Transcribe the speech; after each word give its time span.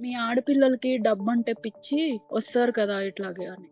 మీ 0.00 0.14
ఆడపిల్లలకి 0.14 0.96
డబ్బంటే 0.96 1.52
పిచ్చి 1.64 2.20
వస్తారు 2.32 2.72
కదా 2.72 3.00
ఇట్లాగే 3.00 3.46
అని. 3.46 3.68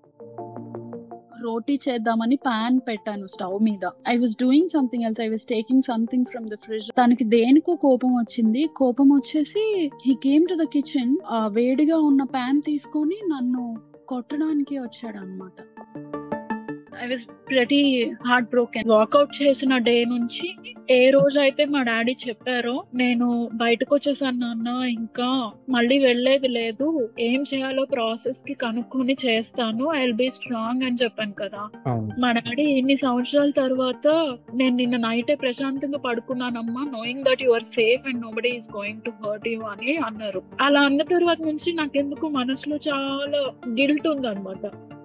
రోటీ 1.42 1.74
చేద్దామని 1.88 2.36
పాన్ 2.36 2.80
పెట్టాను 2.88 3.26
స్టవ్ 3.26 3.58
మీద. 3.62 3.84
I 4.08 4.16
was 4.18 4.34
doing 4.42 4.68
something 4.68 5.04
else 5.04 5.20
I 5.20 5.28
was 5.28 5.46
taking 5.46 5.82
something 5.82 6.24
from 6.24 6.46
the 6.48 6.56
fridge 6.64 6.88
తనకి 6.98 7.24
దేనికో 7.24 7.76
కోపం 7.76 8.12
వచ్చింది. 8.14 8.66
కోపం 8.76 9.08
వచ్చేసి 9.08 9.64
he 10.06 10.14
came 10.14 10.46
to 10.50 10.54
the 10.54 10.66
kitchen 10.66 11.16
వేడిగా 11.48 11.98
ఉన్న 11.98 12.24
పాన్ 12.36 12.62
తీసుకొని 12.62 13.18
నన్ను 13.34 13.64
కొట్టడానికి 14.08 14.78
వచ్చాడు 14.78 15.18
అనమాట 15.18 15.58
I 17.02 17.06
was 17.06 17.26
pretty 17.50 18.10
heart 18.26 18.48
broken 18.48 18.88
walkout 18.88 19.42
చేసిన 19.42 19.76
డే 19.78 20.04
నుంచి 20.04 20.54
ఏ 20.90 21.10
రోజు 21.10 21.38
అయితే 21.38 21.64
మా 21.64 21.82
డాడీ 21.82 22.16
చెప్పారో 22.28 22.84
నేను 22.94 23.48
బయటకు 23.54 23.94
వచ్చేసాను 23.94 24.38
నాన్న 24.38 24.68
ఇంకా 24.84 25.52
మళ్ళీ 25.68 25.98
వెళ్ళేది 25.98 26.48
లేదు. 26.48 27.10
ఏం 27.20 27.44
చేయాలో 27.54 27.84
ప్రాసెస్కి 27.84 28.54
కనుక్కొని 28.54 29.16
చేస్తాను. 29.26 29.94
ఐ 29.94 30.00
విల్ 30.00 30.12
బీ 30.12 30.30
స్ట్రాంగ్ 30.30 30.82
అని 30.82 30.96
చెప్పాను 31.02 31.32
కదా. 31.32 31.68
మా 32.18 32.32
డాడీ 32.32 32.62
ఇన్ని 32.62 32.96
సంవత్సరాల 32.96 33.50
తర్వాత 33.50 34.06
నేను 34.54 34.76
నిన్న 34.76 34.96
నైటే 34.96 35.34
ప్రశాంతంగా 35.34 35.98
పడుకున్నానమ్మా 35.98 36.84
knowing 36.84 37.24
that 37.24 37.42
you 37.42 37.52
are 37.52 37.64
safe 37.64 38.08
and 38.08 38.20
nobody 38.20 38.48
is 38.48 38.76
going 38.76 39.00
to 39.00 39.12
hurt 39.24 39.48
you 39.48 39.60
అని 39.60 39.96
అన్నారు. 39.96 40.42
అలా 40.60 40.80
అన్న 40.80 41.02
తర్వాత 41.02 41.40
నుంచి 41.40 41.72
నాకెందుకు 41.72 42.28
మనసులో 42.28 42.76
చాలా 42.76 43.52
గిల్ట్ 43.68 44.08
ఉందన్నమాట. 44.08 44.95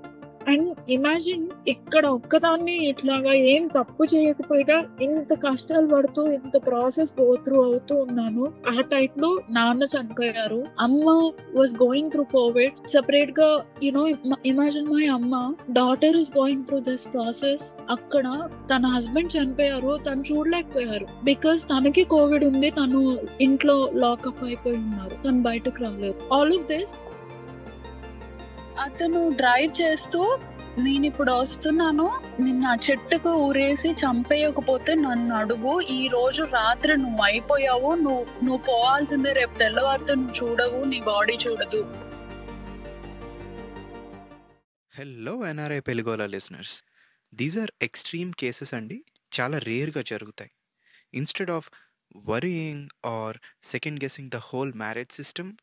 అండ్ 0.52 0.70
ఇమాజిన్ 0.90 1.48
ఇక్కడ 1.68 2.06
ఒక్కదాన్ని 2.06 2.76
ఇట్లాగా 2.90 3.34
ఏం 3.34 3.64
తప్పు 3.68 4.04
చేయకపోయినా 4.04 4.78
ఇంత 5.02 5.34
కష్టాలు 5.34 5.88
పడుతూ 5.88 6.22
ఇంత 6.32 6.56
ప్రాసెస్ 6.68 7.14
గో 7.22 7.36
త్రూ 7.36 7.64
అవుతూ 7.64 7.96
ఉన్నాను. 7.96 8.46
ఆ 8.78 8.82
టైప్లో 8.82 9.30
నాన్న 9.52 9.84
చనిపోయారు. 9.96 10.64
అమ్మ 10.80 11.10
వాజ్ 11.56 11.76
గోయింగ్ 11.84 12.12
త్రూ 12.12 12.24
కోవిడ్ 12.24 12.88
సెపరేట్గా 12.88 13.50
యునో 13.84 14.08
ఇమాజిన్ 14.46 14.88
మై 14.88 15.06
అమ్మ. 15.06 15.54
Daughter 15.72 16.18
is 16.18 16.32
going 16.38 16.66
through 16.66 16.80
this 16.80 17.06
process 17.14 17.66
అక్కడ 17.90 18.26
తన 18.72 18.86
హస్బెండ్ 18.86 19.32
చనిపోయారు. 19.38 20.00
తను 20.08 20.24
చూడలేకపోయారు. 20.32 21.08
బికాస్ 21.24 21.62
తనకి 21.64 22.04
కోవిడ్ 22.04 22.46
ఉంది 22.46 22.70
తను 22.70 23.20
ఇంట్లో 23.42 23.78
లాకప్ 23.94 24.44
అయిపోయి 24.44 24.76
ఉన్నారు. 24.76 25.16
తను 25.24 25.42
బయటకు 25.42 25.84
రాలేదు. 25.84 26.34
ఆల్ 26.34 26.54
ఆఫ్ 26.54 26.68
దిస్ 26.74 26.94
అతను 28.80 29.30
డ్రైవ్ 29.30 29.82
చేస్తూ 29.82 30.20
నేను 30.78 31.06
ఇప్పుడు 31.06 31.32
వస్తున్నాను. 31.32 32.22
నిన్న 32.40 32.78
చెట్టుకు 32.90 33.30
ఊరేసి 33.30 33.90
చంపేయకపోతే 33.90 34.96
నన్ను 34.96 35.36
అడుగు. 35.36 35.82
ఈ 35.82 36.08
రోజు 36.08 36.44
రాత్రి 36.44 36.98
నువ్వు 36.98 37.22
అయిపోయావు. 37.24 37.96
నువ్వు 37.96 38.26
నువ్వు 38.44 38.58
పోవాల్సిందే. 38.58 39.34
రేపు 39.34 39.60
తెల్లవారితే 39.60 40.16
నువ్వు 40.16 40.50
చూడవు. 40.50 40.84
నీ 40.84 41.02
బాడీ 41.02 41.34
చూడదు. 41.34 41.96
Hello 45.00 45.46
NRI 45.46 45.80
పెలుగోల 45.80 46.26
listeners 46.26 46.84
these 47.34 47.58
are 47.58 47.72
extreme 47.82 48.34
cases 48.34 48.74
అండి. 48.74 49.06
చాలా 49.40 49.58
రేర్గా 49.58 50.02
జరుగుతాయి. 50.02 50.52
Instead 51.14 51.52
of 51.52 51.70
worrying 52.16 52.90
or 53.06 53.38
second 53.64 54.04
guessing 54.04 54.30
the 54.30 54.36
whole 54.36 54.74
marriage 54.74 55.12
system 55.12 55.54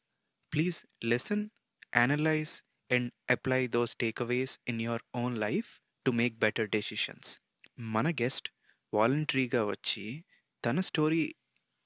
please 0.55 0.87
listen 1.05 1.49
analyse 1.97 2.63
and 2.91 3.13
apply 3.31 3.67
those 3.67 3.97
takeaways 3.97 4.61
in 4.69 4.83
your 4.83 5.03
own 5.15 5.39
life 5.39 5.81
to 6.07 6.11
make 6.11 6.39
better 6.39 6.69
decisions 6.69 7.41
మన 7.79 8.11
guest 8.11 8.49
వాలంటరీగా 8.95 9.65
వచ్చి 9.65 10.25
తన 10.65 10.81
story 10.81 11.35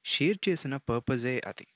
share 0.05 0.39
చేసిన 0.49 0.77
పర్పజే 0.77 1.41
అది. 1.47 1.67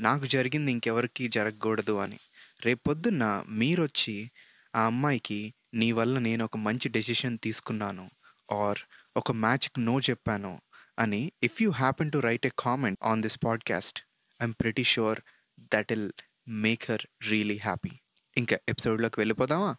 నాకు 0.00 0.26
జరిగింది 0.26 0.72
ఇంకెవరికి 0.72 1.28
జరగకూడదు 1.28 1.92
అని. 1.92 2.18
రేపొద్దున్న 2.64 3.44
మీరొచ్చి 3.48 4.30
ఆ 4.74 4.86
అమ్మాయికి 4.86 5.54
నీ 5.74 5.92
వల్ల 5.92 6.18
నేను 6.18 6.44
ఒక 6.44 6.56
మంచి 6.56 6.88
డెసిషన్ 6.88 7.38
తీసుకున్నాను 7.38 8.10
ఆర్ 8.52 8.78
ఒక 9.16 9.32
మ్యాచ్కి 9.32 9.80
నో 9.80 10.00
చెప్పాను 10.00 10.60
అని 10.98 11.32
if 11.42 11.62
you 11.62 11.70
happen 11.70 12.12
to 12.12 12.18
write 12.18 12.46
a 12.46 12.50
comment 12.58 12.98
on 13.02 13.22
this 13.22 13.38
podcast 13.44 14.02
I'm 14.42 14.54
pretty 14.60 14.84
sure 14.84 15.20
that 15.60 15.92
will 15.92 16.12
make 16.48 16.90
her 16.90 17.30
really 17.30 17.56
happy 17.58 17.90
ఇంకా 18.36 18.56
ఎపిసోడ్లోకి 18.68 19.20
వెళ్ళిపోదామా? 19.20 19.76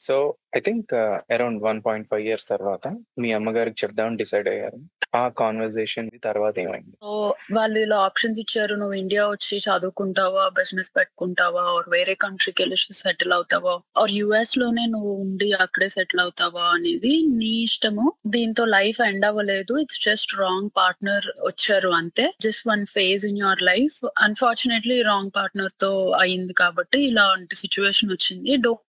So 0.00 0.36
I 0.56 0.60
think 0.60 0.94
around 1.32 1.62
one 1.62 1.82
point 1.86 2.08
five 2.10 2.26
years 2.26 2.48
తర్వాత 2.48 2.88
మీ 3.18 3.32
అమ్మగారికి 3.32 3.76
చెప్దామని 3.84 4.16
డిసైడ్ 4.16 4.48
అయ్యారు. 4.48 4.78
ఆ 5.14 5.28
కాన్వర్సేషన్ 5.28 6.10
తర్వాత 6.24 6.58
ఏమైంది? 6.58 6.96
సో 7.02 7.34
వాళ్ళు 7.52 7.78
ఇలా 7.78 7.96
ఆప్షన్స్ 7.96 8.38
ఇచ్చారు. 8.38 8.74
నువ్వు 8.74 8.94
ఇండియా 8.94 9.28
వచ్చి 9.28 9.58
చదువుకుంటావా? 9.58 10.48
బిజినెస్ 10.48 10.92
పెట్టుకుంటావా? 10.96 11.60
ఆర్ 11.60 11.90
వేరే 11.90 12.14
కంట్రీకి 12.14 12.62
వెళ్ళి 12.62 12.76
సెటిల్ 12.76 13.32
అవుతావా? 13.32 13.80
ఆర్ 13.98 14.10
యుఎస్లోనే 14.10 14.86
నువ్వు 14.86 15.14
ఉండి 15.14 15.52
అక్కడే 15.52 15.88
సెటిల్ 15.88 16.20
అవుతావా? 16.20 16.62
అనేది 16.62 17.22
నీ 17.28 17.62
ఇష్టము. 17.62 18.12
దీంతో 18.26 18.64
లైఫ్ 18.64 19.00
ఎండ్ 19.00 19.26
అవ్వలేదు. 19.26 19.78
ఇట్స్ 19.78 20.04
జస్ట్ 20.04 20.34
రాంగ్ 20.38 20.70
పార్ట్నర్ 20.76 21.26
వచ్చారు 21.46 21.88
అంతే. 21.88 22.34
Just 22.40 22.68
one 22.68 22.86
phase 22.86 23.26
in 23.26 23.38
your 23.38 23.62
life. 23.62 24.10
Unfortunately 24.18 25.02
wrong 25.02 25.30
పార్ట్నర్తో 25.36 26.10
అయింది 26.10 26.52
కాబట్టి 26.52 27.00
ఇలాంటి 27.00 27.54
సిచ్యువేషన్ 27.54 28.10
వచ్చింది. 28.10 28.56
Don't 28.56 28.89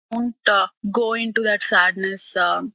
go 0.98 1.16
in 1.16 1.32
to 1.36 1.40
that 1.46 1.62
sadness 1.62 2.26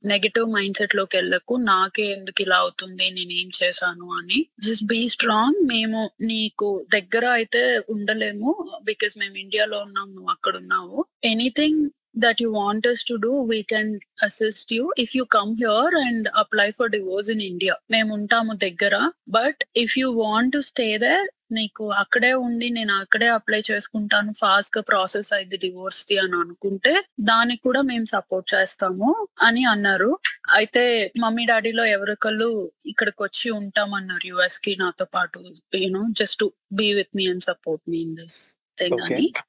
negative 0.06 0.48
mind 0.52 0.78
సెట్లోకి 0.78 1.18
వెళ్ళకు. 1.18 1.54
నాకే 1.56 2.06
ఎందుకు 2.12 2.42
ఇలా 2.42 2.58
అవుతుంది? 2.58 3.06
నేను 3.12 3.34
ఏం 3.42 3.50
చేశాను 3.64 4.08
అని. 4.14 4.40
జస్ట్ 4.60 4.84
బీ 4.84 5.08
స్ట్రాంగ్ 5.08 5.68
మేము 5.68 6.02
నీకు 6.22 6.86
దగ్గర 6.94 7.26
అయితే 7.30 7.64
ఉండలేము. 7.90 8.52
బికాస్ 8.84 9.18
మేము 9.18 9.36
ఇండియాలో 9.38 9.80
ఉన్నాం 9.80 10.16
నువ్వు 10.16 10.32
అక్కడ 10.32 10.56
ఉన్నావు. 10.58 11.06
Anything 11.24 11.84
that 12.16 12.42
you 12.42 12.52
want 12.52 12.86
us 12.86 13.04
to 13.04 13.18
do, 13.18 13.42
we 13.44 13.64
can 13.64 14.00
assist 14.22 14.72
you. 14.72 14.92
If 14.98 15.16
you 15.16 15.26
come 15.28 15.56
here 15.56 15.90
and 15.96 16.30
apply 16.36 16.72
for 16.72 16.90
divorce 16.90 17.30
in 17.30 17.42
India. 17.42 17.76
మేము 17.92 18.14
ఉంటాము 18.14 18.54
దగ్గర. 18.66 18.96
But 19.30 19.62
if 19.76 19.98
you 20.00 20.08
want 20.24 20.54
to 20.54 20.62
stay 20.62 20.98
there 20.98 21.28
నీకు 21.52 21.86
అక్కడే 21.92 22.34
ఉండి 22.34 22.70
నేను 22.70 22.94
అక్కడే 22.94 23.28
అప్లై 23.38 23.62
చేసుకుంటాను. 23.70 24.32
ఫాస్ట్గా 24.42 24.82
ప్రాసెస్ 24.82 25.34
అయింది 25.34 25.58
డివోర్స్ 25.58 26.02
ది 26.10 26.18
అని 26.24 26.38
అనుకుంటే 26.44 26.94
దానికి 27.32 27.62
కూడా 27.62 27.82
మేము 27.82 28.06
సపోర్ట్ 28.06 28.48
చేస్తాము 28.54 29.10
అని 29.42 29.64
అన్నారు. 29.66 30.12
అయితే 30.50 31.12
మమ్మీ 31.24 31.46
డాడీలో 31.46 31.86
ఎవరికళ్ళు 31.96 32.50
ఇక్కడికి 32.86 33.24
వచ్చి 33.24 33.50
ఉంటామన్నారు 33.62 34.26
యుఎస్కి 34.32 34.76
నాతో 34.84 35.08
పాటు 35.18 35.40
you know 35.84 36.04
just 36.22 36.40
to 36.40 36.50
be 36.74 36.90
with 37.00 37.14
me 37.20 37.28
and 37.34 37.46
support 37.52 37.84
me 37.94 38.00
in 38.08 38.16
this 38.22 38.40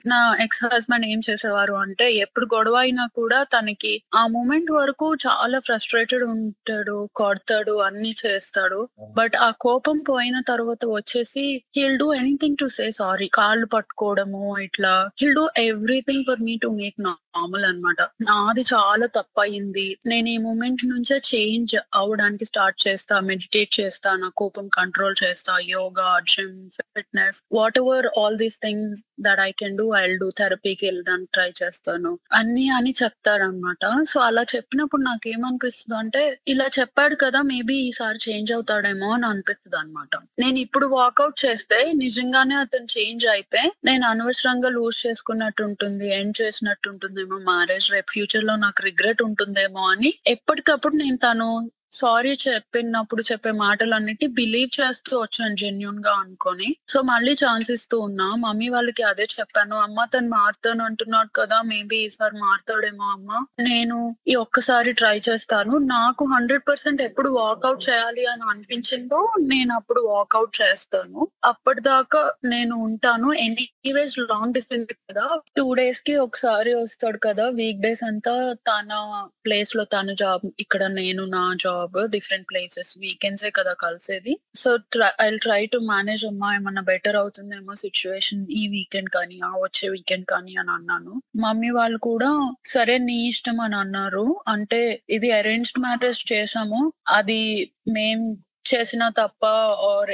నా 0.06 0.18
ఎక్స్ 0.44 0.60
హస్బెండ్ 0.64 1.06
ఏం 1.06 1.20
చేసేవారు 1.28 1.74
అంటే 1.82 2.06
ఎప్పుడు 2.24 2.46
గొడవ 2.54 2.76
అయినా 2.76 3.04
కూడా 3.18 3.38
తనకి 3.54 3.92
ఆ 4.14 4.22
మూమెంట్ 4.26 4.70
వరకు 4.70 5.06
చాలా 5.24 5.58
ఫ్రస్ట్రేటెడ్ 5.58 6.24
ఉంటాడు 6.32 6.96
కొడతాడు 7.14 7.74
అన్ని 7.88 8.12
చేస్తాడు. 8.22 8.80
బట్ 9.18 9.36
ఆ 9.46 9.50
కోపం 9.66 9.98
పోయిన 10.10 10.36
తర్వాత 10.50 10.82
వచ్చేసి 10.92 11.44
he'll 11.76 11.98
do 11.98 12.08
anything 12.14 12.58
to 12.58 12.68
say 12.68 12.86
sorry. 12.92 13.28
కాళ్ళు 13.38 13.66
పట్టుకోవడము 13.66 14.42
ఇట్లా 14.66 14.94
he'll 15.22 15.34
do 15.34 15.44
everything 15.66 16.24
for 16.28 16.42
me 16.48 16.56
to 16.56 16.70
make 16.80 16.98
normal 17.06 17.64
అన్నమాట. 17.64 18.00
నాది 18.22 18.64
చాలా 18.72 19.06
తప్పయింది. 19.16 19.86
నేను 20.06 20.28
ఈ 20.28 20.38
మూమెంట్ 20.38 20.82
నుంచే 20.92 21.16
చేంజ్ 21.30 21.74
అవడానికి 21.94 22.44
స్టార్ట్ 22.44 22.78
చేస్తా 22.86 23.14
మెడిటేట్ 23.30 23.72
చేస్తా 23.80 24.10
నా 24.16 24.30
కోపం 24.42 24.66
కంట్రోల్ 24.78 25.16
చేస్తా 25.22 25.54
yoga 25.72 26.10
gym 26.32 26.56
fitness 26.78 27.38
whatever 27.78 28.06
all 28.18 28.38
these 28.38 28.58
things 28.60 28.96
that 29.18 29.40
I 29.40 29.50
can 29.52 29.76
do 29.76 29.86
I 29.96 30.02
do 30.14 30.28
థెరపీకి 30.38 30.84
వెళ్ళడానికి 30.86 31.30
ట్రై 31.32 31.48
చేస్తాను. 31.60 32.12
అన్ని 32.32 32.66
అని 32.70 32.92
చెప్తాడనమాట 33.02 33.84
సో 34.04 34.20
అలా 34.20 34.42
చెప్పినప్పుడు 34.54 35.02
నాకు 35.02 35.26
ఏమనిపిస్తుంది 35.28 35.96
అంటే 35.98 36.22
ఇలా 36.48 36.66
చెప్పాడు 36.78 37.16
కదా 37.16 37.40
మేబీ 37.42 37.76
ఈసారి 37.88 38.20
చేంజ్ 38.26 38.52
అవుతాడేమో 38.52 39.08
అని 39.12 39.26
అనిపిస్తుంది 39.26 39.76
అనమాట 39.76 40.22
నేను 40.40 40.58
ఇప్పుడు 40.58 40.86
వాకౌట్ 40.94 41.38
చేస్తే 41.44 41.78
నిజంగానే 42.04 42.56
అతను 42.56 42.88
చేంజ్ 42.96 43.26
అయితే 43.26 43.62
నేను 43.84 44.04
అనవసరంగా 44.06 44.68
లూజ్ 44.68 44.98
చేసుకున్నట్టు 45.06 45.62
ఉంటుంది 45.62 46.08
ఎండ్ 46.14 46.36
చేసినట్టు 46.42 46.88
ఉంటుందేమో 46.88 47.38
మ్యారేజ్ 47.44 47.88
రేపు 47.92 48.10
ఫ్యూచర్లో 48.12 48.56
నాకు 48.56 48.82
రిగ్రెట్ 48.82 49.22
ఉంటుందేమో 49.22 49.84
అని 49.88 50.12
ఎప్పటికప్పుడు 50.26 50.96
నేను 50.96 51.18
తను 51.18 51.48
సారీ 51.92 52.38
చెప్పినప్పుడు 52.48 53.22
చెప్పే 53.22 53.50
మాటలన్నిటి 53.50 54.26
బిలీవ్ 54.26 54.80
చేస్తూ 54.80 55.20
వచ్చాను 55.20 55.56
జెన్యున్గా 55.56 56.12
అనుకొని. 56.12 56.76
సో 56.88 57.02
మళ్ళీ 57.02 57.32
ఛాన్స్ 57.32 57.70
ఇస్తూ 57.70 58.00
ఉన్నా. 58.00 58.34
మమ్మీ 58.34 58.68
వాళ్ళకి 58.68 59.02
అదే 59.02 59.22
చెప్పాను. 59.40 59.76
అమ్మ 59.76 60.04
తను 60.04 60.28
మారుతాను 60.28 60.84
అంటున్నాడు 60.84 61.28
కదా 61.34 61.62
మేబీ 61.62 61.96
ఈసారి 61.96 62.36
మారుతాడేమో 62.36 63.04
అమ్మ. 63.04 63.46
నేను 63.60 64.16
ఈ 64.28 64.34
ఒక్కసారి 64.34 64.92
ట్రై 64.92 65.20
చేస్తాను. 65.28 65.78
నాకు 65.78 66.24
హండ్రెడ్ 66.24 66.62
పర్సెంట్ 66.68 67.02
ఎప్పుడు 67.02 67.28
వాకౌట్ 67.28 67.88
చేయాలి 67.90 68.26
అని 68.26 68.42
అనిపించిందో 68.50 69.32
నేను 69.40 69.74
అప్పుడు 69.74 70.00
వాకౌట్ 70.00 70.62
చేస్తాను. 70.62 71.28
అప్పటిదాకా 71.44 72.32
నేను 72.44 72.76
ఉంటాను. 72.76 73.32
ఎనీవేస్ 73.32 74.18
లాంగ్ 74.18 74.54
డిస్టెన్స్ 74.54 74.92
కదా. 74.92 75.40
టూ 75.56 75.74
డేస్కి 75.74 76.16
ఒకసారి 76.16 76.74
వస్తాడు 76.74 77.18
కదా. 77.18 77.48
వీక్ 77.48 77.80
డేస్ 77.80 78.04
అంతా 78.04 78.52
తన 78.52 79.22
ప్లేస్లో 79.44 79.84
తన 79.84 80.12
జాబ్ 80.12 80.50
ఇక్కడ 80.60 80.86
నేను 80.86 81.24
నా 81.24 81.54
జాబ్ 81.62 81.81
డిఫరెంట్ 81.86 82.46
ప్లేసెస్ 82.50 82.98
వీకెండ్సే 82.98 83.50
కదా 83.50 83.72
కలిసేది. 83.72 84.40
So 84.54 84.78
I 85.20 85.36
try 85.36 85.66
to 85.66 85.78
manage 85.78 86.24
అమ్మా 86.24 86.54
ఏమన్నా 86.54 86.82
బెటర్ 86.82 87.16
అవుతుందేమో 87.16 87.74
సిచ్యువేషన్ 87.74 88.46
ఈ 88.50 88.68
వీకెండ్ 88.68 89.10
కానీ 89.10 89.40
ఆ 89.44 89.48
వచ్చే 89.48 89.88
వీకెండ్ 89.88 90.26
కానీ 90.26 90.54
అని 90.54 90.70
అన్నాను. 90.70 91.22
మమ్మీ 91.36 91.70
వాళ్ళు 91.70 91.98
కూడా 91.98 92.54
సరే 92.64 92.98
నీ 92.98 93.28
ఇష్టం 93.28 93.60
అని 93.60 93.76
అన్నారు. 93.76 94.40
అంటే 94.48 95.02
ఇది 95.10 95.30
అరేంజ్డ్ 95.30 95.80
మ్యారేజ్ 95.80 96.32
చేసాము. 96.32 96.92
అది 97.08 97.72
మేం 97.88 98.36
చేసిన 98.64 99.04
తప్ప 99.18 99.42
ఆర్ 99.88 100.10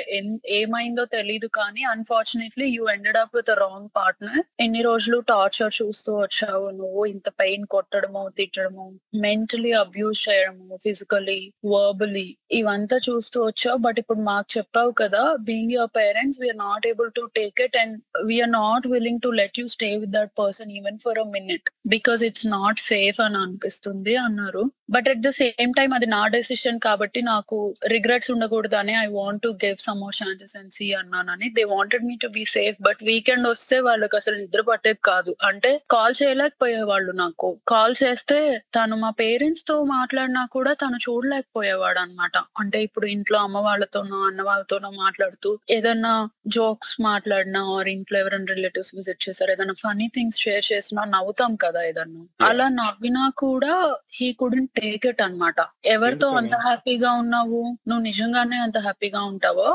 ఏమైందో 0.58 1.04
తెలీదు 1.14 1.48
కానీ 1.58 1.82
unfortunately 1.92 2.66
you 2.76 2.82
ended 2.94 3.18
up 3.22 3.34
with 3.38 3.50
wrong 3.62 3.88
partner 3.98 4.40
ఎన్ని 4.64 4.82
రోజులు 4.88 5.18
టార్చర్ 5.30 5.72
చూస్తూ 5.80 6.12
వచ్చావు 6.22 6.66
నువ్వు? 6.78 7.02
ఇంత 7.12 7.28
పెయిన్ 7.40 7.64
కొట్టడము 7.74 8.22
తిట్టడము 8.38 8.86
మెంటలీ 9.24 9.72
అబ్యూస్ 9.82 10.22
చేయడము 10.26 10.78
ఫిజికలీ 10.84 11.40
వర్బలీ 11.72 12.26
ఇవంతా 12.60 12.98
చూస్తూ 13.08 13.38
వచ్చావు. 13.48 13.78
బట్ 13.86 14.00
ఇప్పుడు 14.02 14.22
మాకు 14.30 14.48
చెప్పావు 14.56 14.92
కదా 15.02 15.22
being 15.48 15.74
your 15.76 15.92
parents 15.98 16.40
we're 16.42 16.60
not 16.66 16.86
able 16.92 17.10
to 17.18 17.24
take 17.38 17.60
it 17.66 17.78
and 17.82 17.96
we're 18.30 18.52
not 18.58 18.86
willing 18.94 19.22
to 19.26 19.32
let 19.40 19.58
you 19.62 19.66
stay 19.76 19.90
with 20.02 20.14
that 20.18 20.32
person 20.42 20.72
even 20.78 20.98
for 21.06 21.18
a 21.18 21.26
minute 21.36 21.66
because 21.94 22.22
it's 22.28 22.48
not 22.56 22.80
safe 22.90 23.20
అని 23.26 23.38
అనిపిస్తుంది 23.44 24.16
అన్నారు. 24.26 24.64
But 24.94 25.08
at 25.12 25.22
the 25.24 25.30
same 25.38 25.72
time 25.78 25.90
అది 25.96 26.06
నా 26.14 26.22
decision 26.34 26.78
కాబట్టి 26.84 27.20
నాకు 27.32 27.56
regrets 27.94 28.30
ఉండకూడదని 28.38 28.92
I 28.92 29.06
want 29.10 29.42
to 29.42 29.48
give 29.64 29.76
some 29.80 30.00
more 30.00 30.16
chances 30.22 30.56
and 30.56 30.72
see 30.72 30.86
అన్నానని. 30.92 31.48
They 31.50 31.64
wanted 31.64 32.04
me 32.04 32.14
to 32.22 32.28
be 32.28 32.44
safe 32.44 32.76
but 32.82 33.00
weekend 33.02 33.48
వస్తే 33.48 33.80
వాళ్ళకి 33.80 34.16
అసలు 34.16 34.36
నిద్ర 34.36 34.60
పట్టేది 34.60 34.98
కాదు. 35.04 35.36
అంటే 35.44 35.70
కాల్ 35.90 36.14
చేయలేకపోయేవాళ్ళు 36.22 37.12
నాకు. 37.12 37.48
కాల్ 37.68 37.94
చేస్తే 38.02 38.38
తను 38.76 38.96
మా 38.96 39.10
పేరెంట్స్తో 39.10 39.84
మాట్లాడినా 39.84 40.46
కూడా 40.52 40.72
తను 40.72 40.96
చూడలేకపోయేవాడు 40.96 41.98
అనమాట 41.98 42.36
అంటే 42.58 42.82
ఇప్పుడు 42.82 43.06
ఇంట్లో 43.06 43.38
అమ్మ 43.38 43.58
వాళ్ళతోనో 43.58 44.18
అన్న 44.26 44.42
వాళ్ళతోనో 44.42 44.90
మాట్లాడుతూ 44.90 45.58
ఏదన్నా 45.70 46.14
జోక్స్ 46.46 46.94
మాట్లాడినా 47.00 47.60
ఆర్ 47.76 47.88
ఇంట్లో 47.88 48.18
ఎవరైనా 48.18 48.48
రిలేటివ్స్ 48.54 48.94
విజిట్ 48.94 49.28
చేశారు 49.28 49.50
ఏదైనా 49.50 49.72
ఫనీ 49.72 50.08
థింగ్స్ 50.14 50.38
షేర్ 50.38 50.64
చేసినా 50.72 51.04
నవ్వుతాం 51.04 51.56
కదా 51.56 51.82
ఏదన్నా. 51.82 52.22
అలా 52.46 52.68
నవ్వినా 52.68 53.32
కూడా 53.36 53.74
హీ 54.14 54.32
కుడెంట్ 54.32 54.70
టేక్ 54.80 55.06
ఇట్ 55.06 55.22
అన్నమాట. 55.22 55.54
ఎవరితో 55.84 56.28
అంత? 56.30 56.54
హ్యాపీగా 56.54 57.10
ఉన్నావు? 57.12 57.60
నువ్వు 57.88 58.02
నిజంగానే 58.28 58.56
అంత 58.64 58.78
హ్యాపీగా 58.78 59.20
ఉంటావా? 59.24 59.66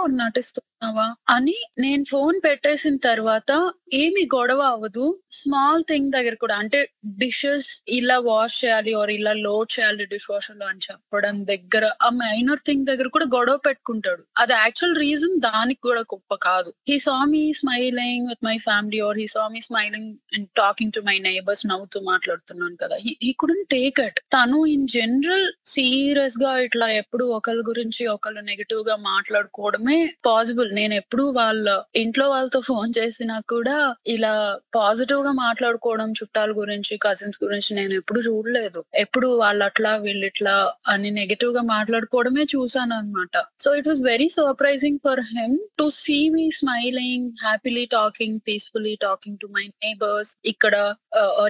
చేస్తున్నావా? 0.84 1.08
అని 1.30 1.56
నేను 1.80 2.04
ఫోన్ 2.10 2.38
పెట్టేసిన 2.46 2.96
తర్వాత 3.04 3.52
ఏమి 3.94 4.22
గొడవ 4.36 4.62
అవ్వదు. 4.62 5.06
స్మాల్ 5.32 5.84
థింగ్ 5.90 6.12
దగ్గర 6.12 6.36
కూడా 6.36 6.56
అంటే 6.56 6.80
డిషెస్ 7.18 7.68
ఇలా 7.88 8.18
వాష్ 8.20 8.66
చేయాలి 8.66 8.94
ఆర్ 8.94 9.12
ఇలా 9.12 9.34
లోడ్ 9.38 9.80
చేయాలి 9.80 10.06
డిష్ 10.06 10.30
వాషర్లో 10.32 10.66
అని 10.68 10.80
చెప్పడం 10.92 11.36
దగ్గర 11.46 11.86
ఆ 12.02 12.10
మైనర్ 12.10 12.60
థింగ్ 12.66 12.86
దగ్గర 12.86 13.08
కూడా 13.08 13.26
గొడవ 13.36 13.58
పెట్టుకుంటాడు. 13.58 14.24
అది 14.38 14.54
యాక్చువల్ 14.54 14.96
రీజన్ 14.98 15.40
దానికి 15.40 15.82
కూడా 15.82 16.02
గొప్ప 16.02 16.36
కాదు. 16.42 16.74
He 16.90 16.98
saw 17.00 17.26
me 17.26 17.54
smiling 17.54 18.28
with 18.28 18.46
my 18.46 18.58
family 18.58 19.00
or 19.00 19.18
he 19.18 19.28
saw 19.28 19.48
me 19.48 19.62
smiling 19.62 20.10
and 20.34 20.48
talking 20.58 20.92
to 20.92 21.02
my 21.02 21.18
neighbours 21.20 21.66
నవ్వుతూ 21.68 22.00
మాట్లాడుతున్నాను 22.02 22.78
కదా. 22.82 22.98
హీ 23.24 23.32
కుడెంట్ 23.40 23.70
టేక్ 23.70 24.00
ఇట్ 24.00 24.20
తను 24.34 24.66
ఇన్ 24.66 24.88
జనరల్ 24.88 25.48
సీరియస్గా 25.66 26.58
ఇట్లా 26.60 26.88
ఎప్పుడు 27.02 27.26
ఒకరి 27.38 27.64
గురించి 27.70 28.08
ఒకళ్ళు 28.08 28.42
నెగిటివ్గా 28.42 28.96
మాట్లాడుకోవడమే 29.12 30.00
పాసిబుల్ 30.26 30.73
నేను 30.74 30.94
ఎప్పుడు 30.94 31.24
వాళ్ళ 31.40 31.68
ఇంట్లో 31.96 32.26
వాళ్ళతో 32.30 32.60
ఫోన్ 32.62 32.92
చేసినా 32.98 33.38
కూడా 33.50 33.78
ఇలా 34.08 34.34
పాజిటివ్గా 34.76 35.32
మాట్లాడుకోవడం 35.32 36.12
చుట్టాల 36.12 36.52
గురించి 36.52 36.94
కజిన్స్ 36.98 37.40
గురించి 37.44 37.72
నేను 37.76 37.94
ఎప్పుడు 37.94 38.20
చూడలేదు. 38.20 38.80
ఎప్పుడు 38.96 39.28
వాళ్ళు 39.38 39.64
అట్లా 39.66 39.92
వీళ్ళు 39.96 40.26
ఇట్లా 40.26 40.56
అని 40.88 41.12
నెగటివ్గా 41.12 41.62
మాట్లాడుకోవడమే 41.62 42.44
చూసాను 42.56 42.96
అనమాట 42.96 43.36
so 43.60 43.76
it 43.76 43.88
was 43.88 44.02
very 44.04 44.30
surprising 44.30 45.00
for 45.06 45.22
him 45.36 45.58
to 45.80 45.90
see 45.94 46.30
me 46.30 46.52
smiling 46.52 47.32
happily 47.44 47.86
talking 47.86 48.40
peacefully 48.48 48.96
talking 49.02 49.38
to 49.42 49.48
my 49.48 49.66
neighbours. 49.84 50.34
ఇక్కడ 50.46 50.76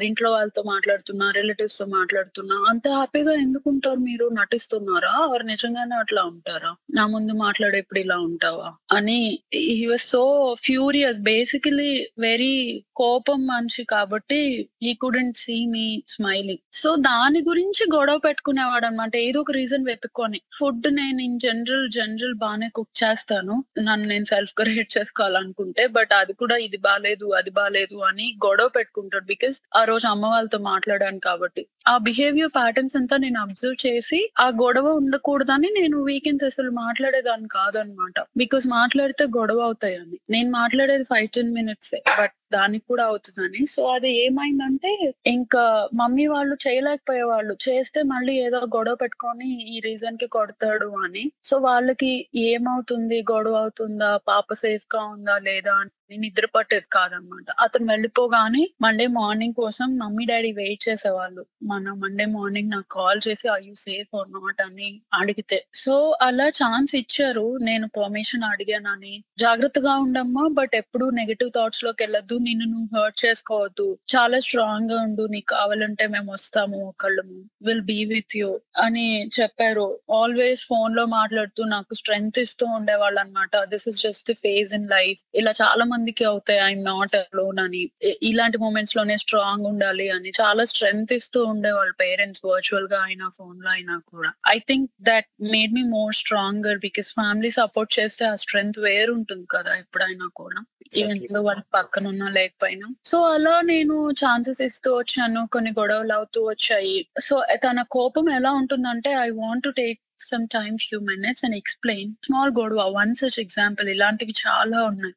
ఇంట్లో 0.03 0.29
వాళ్ళతో 0.31 0.61
మాట్లాడుతున్నా 0.63 1.31
రిలేటివ్స్తో 1.31 1.85
మాట్లాడుతున్నా 1.85 2.55
అంత 2.69 2.87
హ్యాపీగా 2.87 3.33
ఎందుకు 3.45 3.65
ఉంటారు 3.69 3.99
మీరు? 3.99 4.25
నటిస్తున్నారా? 4.39 5.13
వారు 5.31 5.43
నిజంగానే 5.43 5.95
అట్లా 5.95 6.23
ఉంటారా? 6.23 6.71
నా 6.93 7.03
ముందు 7.07 7.33
మాట్లాడేప్పుడు 7.43 7.99
ఇలా 7.99 8.17
ఉంటావా? 8.29 8.69
అని 8.91 9.02
he 9.07 9.77
was 9.85 10.05
so 10.05 10.23
furious 10.65 11.19
basically 11.21 11.91
very 12.19 12.55
కోపం 12.95 13.39
మనిషి 13.45 13.83
కాబట్టి 13.85 14.41
ఈ 14.83 14.93
couldn't 14.93 15.37
see 15.37 15.57
me 15.65 15.85
smiling 16.07 16.63
so 16.73 16.89
దాని 17.07 17.39
గురించి 17.41 17.83
గొడవ 17.95 18.17
పెట్టుకునేవాడు 18.17 18.85
అనమాట 18.85 19.13
ఏదో 19.27 19.39
ఒక 19.39 19.51
రీజన్ 19.51 19.85
వెతుక్కొని 19.85 20.39
ఫుడ్ 20.57 20.87
నేను 20.93 21.19
ఇన్ 21.21 21.39
జనరల్ 21.39 21.87
జనరల్ 21.89 22.35
బాగానే 22.35 22.69
కుక్ 22.69 22.93
చేస్తాను. 23.03 23.55
నన్ను 23.79 24.07
నేను 24.07 24.25
సెల్ఫ్ 24.25 24.53
క్రియేట్ 24.53 24.91
చేసుకోవాలనుకుంటే 24.97 25.83
బట్ 25.87 26.13
అది 26.13 26.33
కూడా 26.33 26.55
ఇది 26.57 26.77
బాగాలేదు 26.77 27.25
అది 27.39 27.51
బాగాలేదు 27.51 27.97
అని 28.09 28.25
గొడవ 28.45 28.67
పెట్టుకుంటాడు. 28.67 29.25
బికాస్ 29.25 29.57
ఆ 29.75 29.83
రోజు 29.83 30.05
అమ్మ 30.07 30.25
వాళ్ళతో 30.25 30.59
మాట్లాడాను 30.59 31.19
కాబట్టి. 31.19 31.63
ఆ 31.87 31.95
బిహేవియర్ 31.97 32.51
ప్యాటర్న్స్ 32.51 32.95
అంతా 32.97 33.15
నేను 33.17 33.39
అబ్జర్వ్ 33.41 33.77
చేసి 33.85 34.19
ఆ 34.39 34.47
గొడవ 34.61 34.87
ఉండకూడదని 35.01 35.69
నేను 35.79 35.97
వీకెండ్స్ 36.03 36.45
అసలు 36.45 36.71
మాట్లాడేదాన్ని 36.71 37.47
కాదనమాట 37.47 38.19
బికాస్ 38.37 38.67
మాట్లాడితే 38.93 39.23
గొడవ 39.35 39.59
అవుతాయని 39.61 40.17
నేను 40.29 40.49
మాట్లాడేది 40.51 41.05
ఫైవ్ 41.09 41.27
టెన్ 41.29 41.51
మినిట్స్ 41.53 41.93
బట్ 42.19 42.35
దానికి 42.53 42.85
కూడా 42.87 43.05
అవుతుందని. 43.05 43.65
సో 43.65 43.87
అది 43.87 44.25
ఏమైందంటే 44.25 45.13
ఇంకా 45.27 45.89
మమ్మీ 45.93 46.27
వాళ్ళు 46.27 46.57
చేయలేకపోయేవాళ్ళు. 46.67 47.57
చేస్తే 47.69 48.03
మళ్ళీ 48.03 48.33
ఏదో 48.33 48.57
గొడవ 48.57 48.95
పెట్టుకొని 48.95 49.75
ఈ 49.77 49.79
రీజన్కి 49.79 50.27
కొడతాడు 50.27 50.85
అని. 50.85 51.31
సో 51.43 51.57
వాళ్ళకి 51.57 52.27
ఏమవుతుంది? 52.35 53.21
గొడవ 53.21 53.53
అవుతుందా? 53.53 54.19
పాప 54.27 54.53
సేఫ్గా 54.53 55.03
ఉందా? 55.03 55.39
లేదా? 55.39 55.73
అని 55.73 56.17
నిద్ర 56.17 56.47
పట్టేది 56.55 56.85
కాదనమాట. 56.93 57.45
అతను 57.59 57.85
వెళ్ళిపోగానే 57.91 58.67
మండే 58.81 59.07
మార్నింగ్ 59.07 59.53
కోసం 59.53 59.97
మమ్మీ 59.97 60.25
డాడీ 60.25 60.51
వెయిట్ 60.51 60.89
చేసేవాళ్ళు. 60.89 61.45
మన 61.63 61.93
మండే 61.93 62.25
మార్నింగ్ 62.25 62.69
నాకు 62.69 62.85
కాల్ 62.91 63.21
చేసి 63.27 63.47
I 63.47 63.65
you 63.65 63.73
safe 63.73 64.15
or 64.17 64.31
not 64.31 64.61
అని 64.61 65.01
అడిగితే. 65.13 65.65
సో 65.73 66.17
అలా 66.21 66.47
ఛాన్స్ 66.47 66.95
ఇచ్చారు. 66.95 67.57
నేను 67.57 67.87
పర్మిషన్ 67.87 68.43
అడిగానని. 68.43 69.23
జాగ్రత్తగా 69.39 69.95
ఉండమ్మా 69.95 70.47
బట్ 70.53 70.71
ఎప్పుడు 70.75 71.09
నెగటివ్ 71.09 71.51
థాట్స్లోకి 71.55 72.03
వెళ్ళద్దు. 72.03 72.35
నిన్ను 72.43 72.65
నువ్వు 72.65 72.89
హర్ట్ 72.99 73.19
చేసుకోవద్దు. 73.25 73.97
చాలా 74.15 74.39
స్ట్రాంగ్గా 74.39 74.97
ఉండు. 75.01 75.23
నీకు 75.31 75.45
కావాలంటే 75.51 76.07
మేము 76.07 76.31
వస్తాము 76.33 76.77
ఒకళ్ళము. 76.87 77.37
విల్ 77.61 77.81
బీ 77.81 78.05
విత్ 78.05 78.37
యూ 78.37 78.49
అని 78.83 79.07
చెప్పారు. 79.41 79.87
ఆల్వేస్ 80.11 80.61
ఫోన్లో 80.61 81.05
మాట్లాడుతూ 81.05 81.63
నాకు 81.65 81.93
స్ట్రెంగ్త్ 81.93 82.39
ఇస్తూ 82.39 82.65
ఉండేవాళ్ళు 82.65 83.19
అనమాట 83.19 83.63
this 83.63 83.87
is 83.87 84.01
just 84.01 84.33
phase 84.33 84.73
in 84.73 84.89
life 84.89 85.21
ఇలా 85.35 85.53
చాలా 85.61 85.85
మందికి 85.85 86.23
అవుతాయి. 86.23 86.59
ఐఎమ్ 86.59 86.85
నాట్ 86.85 87.15
అలోన్ 87.15 87.59
అని. 87.59 87.83
ఇలాంటి 88.23 88.57
మూమెంట్స్లోనే 88.57 89.17
స్ట్రాంగ్ 89.17 89.65
ఉండాలి 89.65 90.09
అని 90.09 90.31
చాలా 90.41 90.63
స్ట్రెంగ్త్ 90.63 91.13
ఇస్తూ 91.13 91.43
ఉండేవాళ్ళు 91.43 91.93
పేరెంట్స్ 91.93 92.41
వర్చువల్గా 92.45 92.99
అయినా 92.99 93.29
ఫోన్లో 93.37 93.69
అయినా 93.71 94.01
కూడా. 94.07 94.31
I 94.55 94.59
think 94.59 94.91
that 95.01 95.25
made 95.51 95.73
me 95.73 95.83
more 95.83 96.15
stronger 96.15 96.79
because 96.79 97.09
family 97.13 97.49
support 97.51 97.99
చేస్తే 97.99 98.25
ఆ 98.25 98.35
స్ట్రెంగ్త్ 98.35 98.79
వేరుంటుంది 98.79 99.47
కదా 99.51 99.75
ఎప్పుడైనా 99.75 100.29
కూడా. 100.35 100.59
ఈవెన్ 100.99 101.33
దో 101.33 101.41
వాళ్ళ 101.41 101.61
పక్కన 101.73 102.07
ఉన్నా 102.07 102.29
లేకపోయినా. 102.29 102.95
సో 103.05 103.21
అలా 103.21 103.61
నేను 103.61 104.09
ఛాన్సెస్ 104.11 104.61
ఇస్తూ 104.61 104.95
వచ్చాను. 104.95 105.47
కొన్ని 105.51 105.71
గొడవలు 105.79 106.13
అవుతూ 106.13 106.45
వచ్చాయి. 106.45 107.07
సో 107.19 107.41
తన 107.55 107.81
కోపం 107.81 108.29
ఎలా 108.29 108.51
ఉంటుందంటే 108.51 109.11
I 109.13 109.29
want 109.29 109.63
to 109.63 109.69
take 109.69 109.99
some 110.31 110.45
time 110.55 110.75
few 110.83 110.97
minutes 111.09 111.43
and 111.45 111.57
explain 111.59 112.11
small 112.27 112.53
గొడవ 112.59 112.85
వన్ 112.97 113.13
సచ్ 113.21 113.39
ఎగ్జాంపుల్ 113.43 113.87
ఇలాంటివి 113.95 114.33
చాలా 114.43 114.79
ఉన్నాయి. 114.89 115.13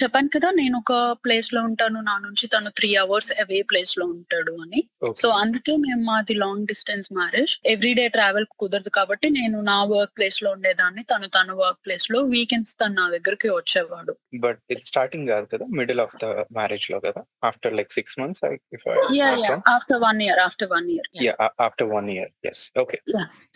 చెప్పాను 0.00 0.30
కదా 0.36 0.48
నేను 0.60 0.76
ఒక 0.82 0.92
ప్లేస్లో 1.24 1.60
ఉంటాను 1.68 1.98
నా 2.10 2.14
నుంచి 2.26 2.44
తను 2.54 2.70
త్రీ 2.78 2.90
అవర్స్ 3.02 3.30
అవే 3.42 3.60
ప్లేస్లో 3.70 4.04
ఉంటాడు 4.14 4.54
అని. 4.64 4.80
సో 5.22 5.28
అందుకే 5.42 5.74
మేము 5.84 6.02
మాది 6.10 6.36
long 6.44 6.66
distance 6.72 7.10
marriage 7.18 7.54
every 7.74 7.92
day 8.00 8.06
travel 8.16 8.48
కుదరదు 8.62 8.92
కాబట్టి 8.98 9.28
నేను 9.38 9.58
నా 9.70 9.78
వర్క్ 9.92 10.14
ప్లేస్లో 10.18 10.50
ఉండేదాన్ని 10.56 11.04
తను 11.12 11.28
తన 11.38 11.50
వర్క్ 11.62 11.80
ప్లేస్లో. 11.86 12.20
వీకెండ్స్ 12.34 12.74
తను 12.82 12.96
నా 13.00 13.06
దగ్గరికి 13.16 13.50
వచ్చేవాడు. 13.58 14.14
బట్ 14.46 14.60
ఇది 14.74 14.84
స్టార్టింగ్ 14.90 15.28
కాదు 15.32 15.48
కదా 15.54 15.66
మిడిల్ 15.80 16.02
ఆఫ్ 16.06 16.16
ద 16.24 16.26
మ్యారేజ్లో 16.58 17.00
కదా? 17.08 17.20
After 17.48 17.74
like 17.78 17.92
six 17.96 18.16
months 18.20 18.42
yeah 19.18 19.28
yeah 19.44 19.52
after 19.74 20.00
one 20.06 20.20
year 20.26 20.40
after 20.46 20.70
one 20.74 20.88
year 20.94 21.08
yeah 21.26 21.34
after 21.66 21.88
one 21.94 22.08
year 22.14 22.30
yes 22.50 22.62
okay 22.82 22.98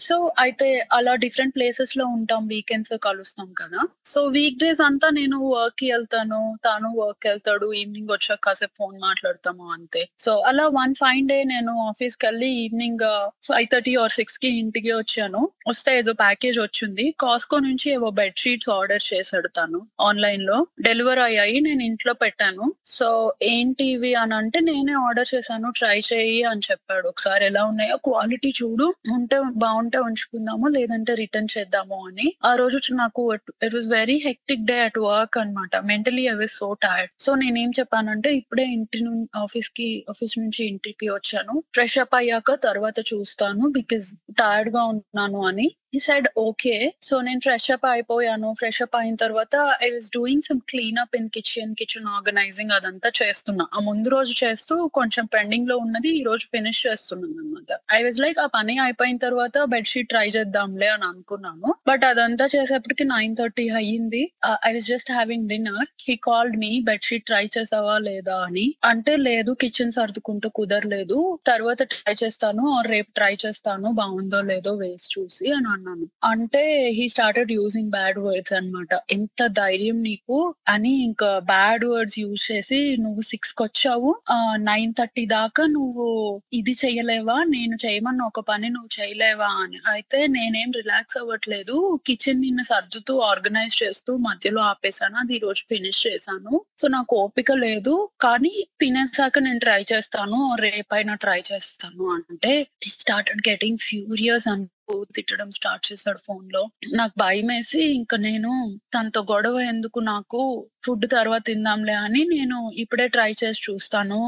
so 0.06 0.16
అయితే 0.44 0.68
అలా 0.92 1.14
డిఫరెంట్ 1.14 1.54
ప్లేసెస్లో 1.56 2.04
ఉంటాం 2.06 2.46
వీకెండ్స్ 2.46 2.92
కలుస్తాం 3.02 3.49
కదా. 3.58 3.80
సో 4.04 4.20
వీక్ 4.26 4.58
డేస్ 4.58 4.80
అంతా 4.80 5.08
నేను 5.11 5.38
వర్క్కి 5.46 5.92
వెళ్తాను 5.92 6.58
తాను 6.64 6.88
వర్క్ 6.99 7.26
వెళ్తాడు 7.26 7.72
ఈవినింగ్ 7.72 8.12
వచ్చాక 8.12 8.38
కాసేపు 8.44 8.75
ఫోన్ 8.78 8.96
మాట్లాడతాము 9.00 9.72
అంతే. 9.72 10.08
సో 10.18 10.32
అలా 10.50 10.66
వన్ 10.66 10.94
ఫైన్ 10.94 11.28
డే 11.28 11.38
నేను 11.44 11.72
ఆఫీస్కి 11.88 12.26
వెళ్ళి 12.26 12.50
ఈవినింగ్ 12.64 13.04
ఫైవ్ 13.49 13.68
థర్టీ 13.72 13.94
ఆర్ 13.96 14.12
సిక్స్కి 14.12 14.49
ఇంటికి 14.58 14.92
వచ్చాను. 14.92 15.42
వస్తే 15.68 15.99
ఏదో 15.99 16.12
ప్యాకేజ్ 16.12 16.58
వచ్చింది. 16.58 17.14
కాస్కో 17.20 17.58
నుంచి 17.58 17.90
ఏవో 17.90 18.11
బెడ్ 18.11 18.38
షీట్స్ 18.38 18.70
ఆర్డర్ 18.70 19.14
చేశాడు 19.14 19.49
తను 19.49 19.80
ఆన్లైన్లో. 20.00 20.66
డెలివర్ 20.80 21.18
అయ్యాయి 21.18 21.61
నేను 21.61 21.82
ఇంట్లో 21.82 22.12
పెట్టాను. 22.12 22.75
సో 22.84 23.32
ఏంటి 23.42 23.84
ఇవి 23.84 24.14
అని 24.14 24.34
అంటే 24.34 24.61
నేనే 24.61 24.92
ఆర్డర్ 25.06 25.34
చేశాను 25.34 25.70
ట్రై 25.70 25.99
చేయి 26.12 26.42
అని 26.42 26.61
చెప్పాడు. 26.70 27.08
ఒకసారి 27.08 27.44
ఎలా 27.46 27.64
ఉన్నాయో 27.64 27.96
క్వాలిటీ 27.96 28.52
చూడు 28.62 28.94
ఉంటే 29.08 29.38
బాగుంటే 29.56 29.99
ఉంచుకుందాము 29.99 30.68
లేదంటే 30.82 31.14
రిటర్న్ 31.14 31.52
చేద్దాము 31.58 31.98
అని. 32.08 32.28
ఆ 32.44 32.54
రోజు 32.56 32.78
నాకు 32.94 33.22
it 33.34 33.74
was 33.74 33.88
very 33.88 34.18
hectic 34.26 34.64
day 34.64 34.76
at 34.80 34.98
work 34.98 35.38
అనమాట 35.38 35.76
mentally 35.84 36.24
I 36.26 36.34
was 36.34 36.54
so 36.60 36.68
tired 36.84 37.12
so 37.20 37.32
నేనేం 37.34 37.70
చెప్పానంటే 37.80 38.30
ఇప్పుడే 38.36 38.64
ఇంటి 38.76 39.00
నుండి 39.04 39.28
ఆఫీస్కి 39.38 39.88
ఆఫీస్ 40.10 40.34
నుంచి 40.38 40.62
ఇంటికి 40.66 41.08
వచ్చాను. 41.08 41.54
ఫ్రెష్ 41.74 41.98
అప్ 41.98 42.14
అయ్యాక 42.14 42.54
తర్వాత 42.64 42.98
చూస్తాను 43.12 43.64
బికాస్ 43.70 44.08
టైర్డ్గా 44.32 44.82
ఉన్నాను 44.84 45.40
అని. 45.46 45.68
ఈ 45.92 45.99
సైడ్ 46.04 46.26
ఓకే 46.42 46.75
సో 47.06 47.14
నేను 47.26 47.40
ఫ్రెష్ 47.46 47.66
అప్ 47.75 47.84
అయిపోయాను. 47.87 48.50
ఫ్రెష్ 48.61 48.78
అప్ 48.84 48.94
అయిన 49.00 49.14
తర్వాత 49.22 49.54
I 49.87 49.88
was 49.94 50.06
doing 50.14 50.44
some 50.46 50.61
clean 50.70 50.99
up 51.02 51.16
in 51.18 51.26
kitchen 51.34 51.72
kitchen 51.80 52.06
organising 52.14 52.72
అదంతా 52.76 53.08
చేస్తున్నా. 53.18 53.64
ఆ 53.76 53.80
ముందు 53.88 54.08
రోజు 54.14 54.32
చేస్తూ 54.42 54.75
కొంచెం 54.99 55.25
పెండింగ్లో 55.34 55.76
ఉన్నది 55.84 56.11
ఈ 56.20 56.22
రోజు 56.28 56.44
ఫినిష్ 56.54 56.80
చేస్తున్నాను 56.87 57.34
అనమాట 57.42 57.78
ఐ 57.96 58.00
వాజ్ 58.06 58.20
లైక్ 58.25 58.38
ఆ 58.44 58.49
పని 58.56 58.76
అయిపోయిన 58.87 59.18
తర్వాత 59.26 59.64
బెడ్షీట్ 59.75 60.11
ట్రై 60.12 60.25
చేద్దాంలే 60.37 60.88
అని 60.94 61.06
అనుకున్నాను. 61.11 61.68
బట్ 61.90 62.06
అదంతా 62.11 62.46
చేసేప్పటికి 62.54 63.06
నైన్ 63.12 63.34
థర్టీ 63.40 63.66
అయ్యింది. 63.80 64.22
I 64.68 64.72
was 64.76 64.88
just 64.92 65.12
having 65.18 65.46
dinner 65.52 65.87
he 66.06 66.16
called 66.28 66.56
me 66.64 66.72
bedsheet 66.90 67.26
try 67.30 67.44
చేసావా 67.58 67.99
లేదా 68.08 68.38
అని. 68.46 68.66
అంటే 68.92 69.14
లేదు 69.28 69.54
కిచెన్ 69.62 69.94
సర్దుకుంటూ 69.99 70.50
కుదరలేదు. 70.61 71.20
తర్వాత 71.50 71.80
ట్రై 71.94 72.16
చేస్తాను 72.25 72.64
ఆర్ 72.78 72.90
రేపు 72.96 73.12
ట్రై 73.20 73.32
చేస్తాను 73.46 73.88
బాగుందో 74.02 74.42
లేదో 74.52 74.75
వేసి 74.82 75.08
చూసి 75.14 75.46
అని 75.52 75.68
అన్నాను. 75.82 76.06
అంటే 76.24 76.62
he 76.96 77.08
started 77.08 77.52
using 77.52 77.90
bad 77.90 78.18
words 78.18 78.52
అన్నమాట. 78.52 78.88
ఎంత 79.12 79.46
ధైర్యం 79.46 80.02
నీకు 80.02 80.54
అని 80.68 80.92
ఇంకా 81.02 81.38
బ్యాడ్ 81.38 81.84
వర్డ్స్ 81.84 82.18
యూజ్ 82.18 82.52
చేసి 82.52 82.96
నువ్వు 83.00 83.20
సిక్స్కి 83.20 83.62
వచ్చావు. 83.62 84.10
నైన్ 84.56 84.92
థర్టీ 84.98 85.26
దాకా 85.26 85.66
నువ్వు 85.66 86.06
ఇది 86.52 86.72
చేయలేవా 86.84 87.44
నేను 87.48 87.76
చేయమన్న 87.86 88.22
ఒక 88.22 88.40
పని 88.40 88.68
నువ్వు 88.68 88.88
చేయలేవా 89.00 89.50
అని. 89.64 89.78
అయితే 89.88 90.26
నేనేం 90.26 90.70
రిలాక్స్ 90.76 91.18
అవ్వట్లేదు. 91.18 91.76
కిచెన్ 92.06 92.40
నిన్న 92.40 92.62
సర్దుతూ 92.62 93.18
ఆర్గనైజ్ 93.18 93.82
చేస్తూ 93.82 94.16
మధ్యలో 94.16 94.62
ఆపేసాను 94.62 95.16
అది 95.16 95.36
ఈ 95.36 95.38
రోజు 95.38 95.62
ఫినిష్ 95.68 96.06
చేశాను. 96.06 96.64
సో 96.78 96.88
నాకు 96.88 97.16
ఓపిక 97.16 97.52
లేదు. 97.52 98.08
కానీ 98.20 98.54
తినేసాక 98.80 99.38
నేను 99.38 99.58
ట్రై 99.58 99.84
చేస్తాను. 99.92 100.56
రేపైనా 100.60 101.14
ట్రై 101.14 101.40
చేస్తాను. 101.52 102.04
అంటే 102.30 102.66
స్టార్టెడ్ 102.86 103.48
గెటింగ్ 103.48 103.78
ఫ్యూరియస్ 103.78 104.48
అండ్ 104.48 104.68
తిట్టడం 105.14 105.50
స్టార్ట్ 105.50 105.84
చేశాడు 105.92 106.18
ఫోన్లో 106.18 106.62
నాకు 106.94 107.14
భయం 107.18 107.46
వేసి 107.46 107.82
ఇంకా 107.94 108.16
నేను 108.20 108.52
తనతో 108.94 109.20
గొడవ 109.32 109.58
ఎందుకు 109.68 109.98
నాకు 110.04 110.40
ఫుడ్ 110.84 111.06
తర్వాత 111.10 111.42
తిందాంలే 111.46 111.96
అని 112.04 112.22
నేను 112.34 112.58
ఇప్పుడే 112.76 113.06
ట్రై 113.08 113.30
చేసి 113.42 113.62
చూస్తాను. 113.68 114.20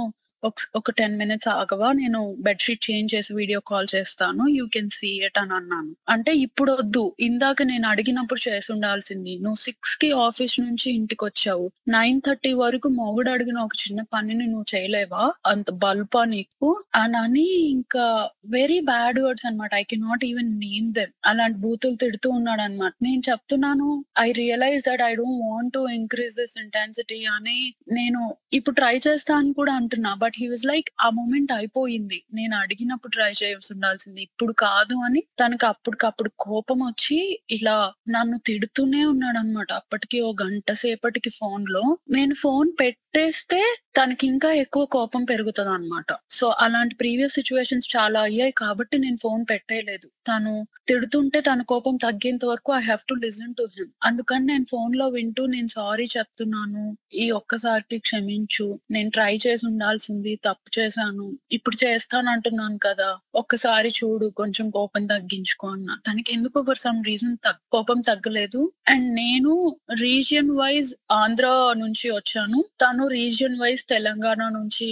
ఒక- 0.45 0.93
టెన్ 0.93 1.19
మినిట్స్ 1.19 1.49
ఆగవా? 1.49 1.93
నేను 1.93 2.37
బెడ్షీట్ 2.39 2.91
చేంజ్ 2.91 3.15
చేసి 3.15 3.35
వీడియో 3.35 3.61
కాల్ 3.61 3.87
చేస్తాను. 3.95 4.49
యూ 4.49 4.67
కెన్ 4.67 4.91
సీ 4.91 5.09
ఇట్ 5.09 5.39
అని 5.39 5.55
అన్నాను. 5.55 5.97
అంటే 6.09 6.33
ఇప్పుడు 6.33 6.73
వద్దు 6.73 7.17
ఇందాక 7.21 7.63
నేను 7.63 7.89
అడిగినప్పుడు 7.89 8.51
చేసి 8.51 8.73
ఉండాల్సింది 8.73 9.39
నువ్వు 9.39 9.55
సిక్స్కి 9.55 10.13
ఆఫీస్ 10.13 10.61
నుంచి 10.61 10.93
ఇంటికి 10.93 11.25
వచ్చావు 11.25 11.71
నైన్ 11.89 12.21
థర్టీ 12.27 12.53
వరకు 12.53 12.89
మొగుడు 12.89 13.31
అడిగిన 13.31 13.59
ఒక 13.59 13.71
చిన్న 13.89 14.03
పనిని 14.03 14.47
నువ్వు 14.47 14.77
చేయలేవా? 14.77 15.33
అంత 15.47 15.71
బల్పా 15.71 16.25
నీకు? 16.25 16.83
అని 16.95 17.17
అని 17.17 17.61
ఇంకా 17.71 18.31
వెరీ 18.47 18.81
బ్యాడ్ 18.81 19.21
వర్డ్స్ 19.21 19.47
అన్నమాట. 19.47 19.75
I 19.75 19.83
can 19.83 20.03
not 20.03 20.25
even 20.25 20.61
name 20.61 20.95
them 20.95 21.11
అలాంటి 21.25 21.59
బూతులు 21.59 21.95
తిడుతూ 21.95 22.31
ఉన్నాడు 22.31 22.61
అనమాట 22.61 22.93
నేను 23.03 23.23
చెప్తున్నాను 23.31 24.05
I 24.19 24.33
realise 24.33 24.85
that 24.89 25.03
I 25.03 25.15
don't 25.15 25.55
want 25.55 25.73
to 25.73 25.87
increase 25.93 26.35
this 26.41 26.61
intensity 26.61 27.25
అని 27.25 27.75
నేను 27.93 28.35
ఇప్పుడు 28.53 28.75
ట్రై 28.75 29.01
చేస్తా 29.09 29.37
అని 29.37 29.53
కూడా 29.53 29.73
అంటున్నా. 29.73 30.15
బట్ 30.15 30.34
హీ 30.37 30.47
వాజ్ 30.49 30.65
లైక్ 30.67 30.89
ఆ 31.01 31.09
మూమెంట్ 31.11 31.53
అయిపోయింది. 31.53 32.19
నేను 32.35 32.55
అడిగినప్పుడు 32.57 33.13
ట్రై 33.17 33.31
చేయాల్సి 33.41 33.71
ఉండాల్సింది 33.75 34.21
ఇప్పుడు 34.23 34.53
కాదు 34.65 34.97
అని 35.07 35.23
తనకి 35.41 35.67
అప్పటికప్పుడు 35.67 36.31
కోపం 36.39 36.79
వచ్చి 36.87 37.19
ఇలా 37.51 37.77
నన్ను 38.09 38.39
తిడుతూనే 38.47 39.03
ఉన్నాడు 39.13 39.39
అనమాట 39.39 39.71
అప్పటికి 39.75 40.19
ఓ 40.21 40.31
గంట 40.43 40.73
సేపటికి 40.85 41.33
ఫోన్లో 41.39 41.85
నేను 42.11 42.35
ఫోన్ 42.43 42.71
పెట్టేస్తే 42.81 43.61
తనకి 43.99 44.25
ఇంకా 44.27 44.51
ఎక్కువ 44.63 44.85
కోపం 44.95 45.23
పెరుగుతుంది 45.25 45.73
అనమాట 45.75 46.07
సో 46.31 46.47
అలాంటి 46.65 46.95
ప్రీవియస్ 47.01 47.35
సిచ్యువేషన్స్ 47.35 47.87
చాలా 47.97 48.21
అయ్యాయి 48.23 48.53
కాబట్టి 48.57 48.97
నేను 48.99 49.19
ఫోన్ 49.23 49.43
పెట్టేయలేదు. 49.51 50.09
తను 50.29 50.53
తిడుతుంటే 50.89 51.39
తన 51.41 51.61
కోపం 51.73 51.95
తగ్గేంత 51.97 52.45
వరకు 52.45 52.71
I 52.75 52.83
have 52.83 53.03
to 53.09 53.15
listen 53.25 53.55
to 53.55 53.65
him 53.75 53.93
అందుకని 54.03 54.45
నేను 54.47 54.67
ఫోన్లో 54.71 55.07
వింటూ 55.09 55.43
నేను 55.47 55.71
సారీ 55.75 56.07
చెప్తున్నాను. 56.17 56.83
ఈ 57.17 57.27
ఒక్కసారికి 57.33 57.99
క్షమించు. 58.07 58.67
నేను 58.91 59.11
ట్రై 59.11 59.33
చేసి 59.45 59.65
ఉండాల్సింది. 59.67 60.24
తప్పు 60.45 60.69
చేశాను 60.79 61.27
ఇప్పుడు 61.53 61.77
చేస్తాను 61.85 62.29
అంటున్నాను 62.31 62.79
కదా 62.87 63.09
ఒక్కసారి 63.35 63.91
చూడు 63.99 64.27
కొంచెం 64.37 64.67
కోపం 64.71 65.07
తగ్గించుకో 65.07 65.67
అన్న. 65.69 65.89
తనకి 66.07 66.31
ఎందుకు 66.33 66.59
ఫర్ 66.63 66.79
సమ్ 66.79 67.01
రీజన్ 67.07 67.37
కోపం 67.73 68.01
తగ్గలేదు? 68.01 68.61
అండ్ 68.89 69.09
నేను 69.15 69.53
రీజియన్ 70.01 70.53
వైజ్ 70.57 70.91
ఆంధ్ర 71.13 71.47
నుంచి 71.77 72.07
వచ్చాను. 72.11 72.61
తను 72.83 73.09
రీజియన్ 73.09 73.61
వైజ్ 73.61 73.85
తెలంగాణ 73.87 74.43
నుంచి 74.59 74.89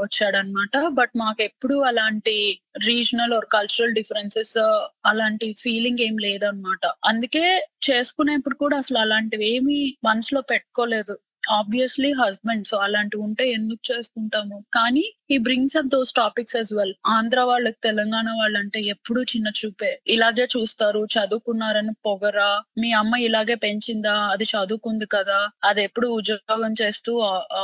వచ్చాడనమాట 0.00 0.76
బట్ 0.98 1.14
మాకు 1.16 1.42
ఎప్పుడు 1.42 1.74
అలాంటి 1.82 2.36
రీజనల్ 2.86 3.34
ఆర్ 3.34 3.48
కల్చరల్ 3.52 3.94
డిఫరెన్సెస్ 3.94 4.56
అలాంటి 5.06 5.46
ఫీలింగ్ 5.58 6.00
ఏం 6.00 6.16
లేదనమాట 6.18 6.82
అందుకే 7.04 7.44
చేసుకునేప్పుడు 7.90 8.54
కూడా 8.54 8.76
అసలు 8.76 8.98
అలాంటివి 8.98 9.46
ఏమి 9.56 9.78
మనసులో 10.04 10.40
పెట్టుకోలేదు. 10.50 11.14
ఆబ్వియస్లీ 11.50 12.12
హస్బెండ్ 12.12 12.66
సో 12.66 12.76
అలాంటివి 12.78 13.22
ఉంటే 13.22 13.50
ఎందుకు 13.50 13.82
చేసుకుంటాము 13.90 14.64
కానీ 14.72 15.04
ఈ 15.30 15.36
brings 15.38 15.76
up 15.76 15.86
those 15.86 16.12
topics 16.12 16.56
as 16.56 16.72
well 16.72 16.94
Andhra 17.06 17.40
వాళ్ళకి 17.42 17.78
తెలంగాణ 17.82 18.28
వాళ్ళంటే 18.38 18.80
ఎప్పుడు 18.86 19.20
చిన్న 19.22 19.48
చూపే. 19.58 19.90
ఇలాగే 20.06 20.46
చూస్తారు 20.54 21.06
చదువుకున్నారని 21.14 21.92
పొగరా. 22.06 22.50
మీ 22.78 22.92
అమ్మ 22.92 23.14
ఇలాగే 23.20 23.54
పెంచిందా? 23.56 24.14
అది 24.32 24.44
చదువుకుంది 24.44 25.06
కదా. 25.06 25.38
అది 25.64 25.82
ఎప్పుడు 25.82 26.08
ఉద్యోగం 26.16 26.74
చేస్తూ 26.82 27.12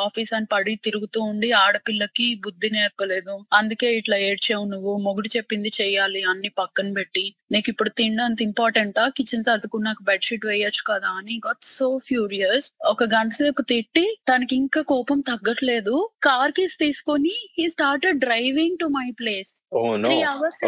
ఆఫీస్ 0.05 0.35
అని 0.35 0.47
పడి 0.53 0.77
తిరుగుతూ 0.85 1.21
ఉండి 1.23 1.53
ఆడపిల్లకి 1.62 2.35
బుద్ధి 2.45 2.71
నేర్పలేదు. 2.71 3.37
అందుకే 3.53 3.91
ఇట్లా 3.97 4.17
ఏడ్చావు 4.23 4.65
నువ్వు 4.65 4.97
మొగుడు 4.99 5.29
చెప్పింది 5.37 5.71
చెయ్యాలి 5.81 6.23
అన్ని 6.25 6.51
పక్కన 6.59 6.93
పెట్టి. 6.93 7.25
నీకు 7.52 7.68
ఇప్పుడు 7.73 7.90
తిండి 7.99 8.23
అంత 8.26 8.40
ఇంపార్టెంటా 8.49 9.02
కిచెన్ 9.16 9.47
సర్దుకున్నాక 9.49 10.02
బెడ్షీట్ 10.11 10.44
వేయొచ్చు 10.50 10.82
కదా 10.90 11.11
అని. 11.18 11.35
గాట్ 11.47 11.64
సో 11.76 11.88
ఫ్యూరియస్ 12.09 12.68
ఒక 12.92 13.04
గంట 13.14 13.32
సేపు 13.40 13.62
తిట్టి 13.73 14.04
తనకి 14.30 14.54
ఇంకా 14.62 14.82
కోపం 14.92 15.18
తగ్గట్లేదు. 15.30 15.94
కార్ 16.28 16.52
కీస్ 16.59 16.76
తీసుకొని 16.85 17.35
he 17.59 17.66
started 17.75 18.21
driving 18.26 18.78
to 18.82 18.88
my 18.99 19.09
place 19.21 19.52
three 20.06 20.18
hours 20.32 20.61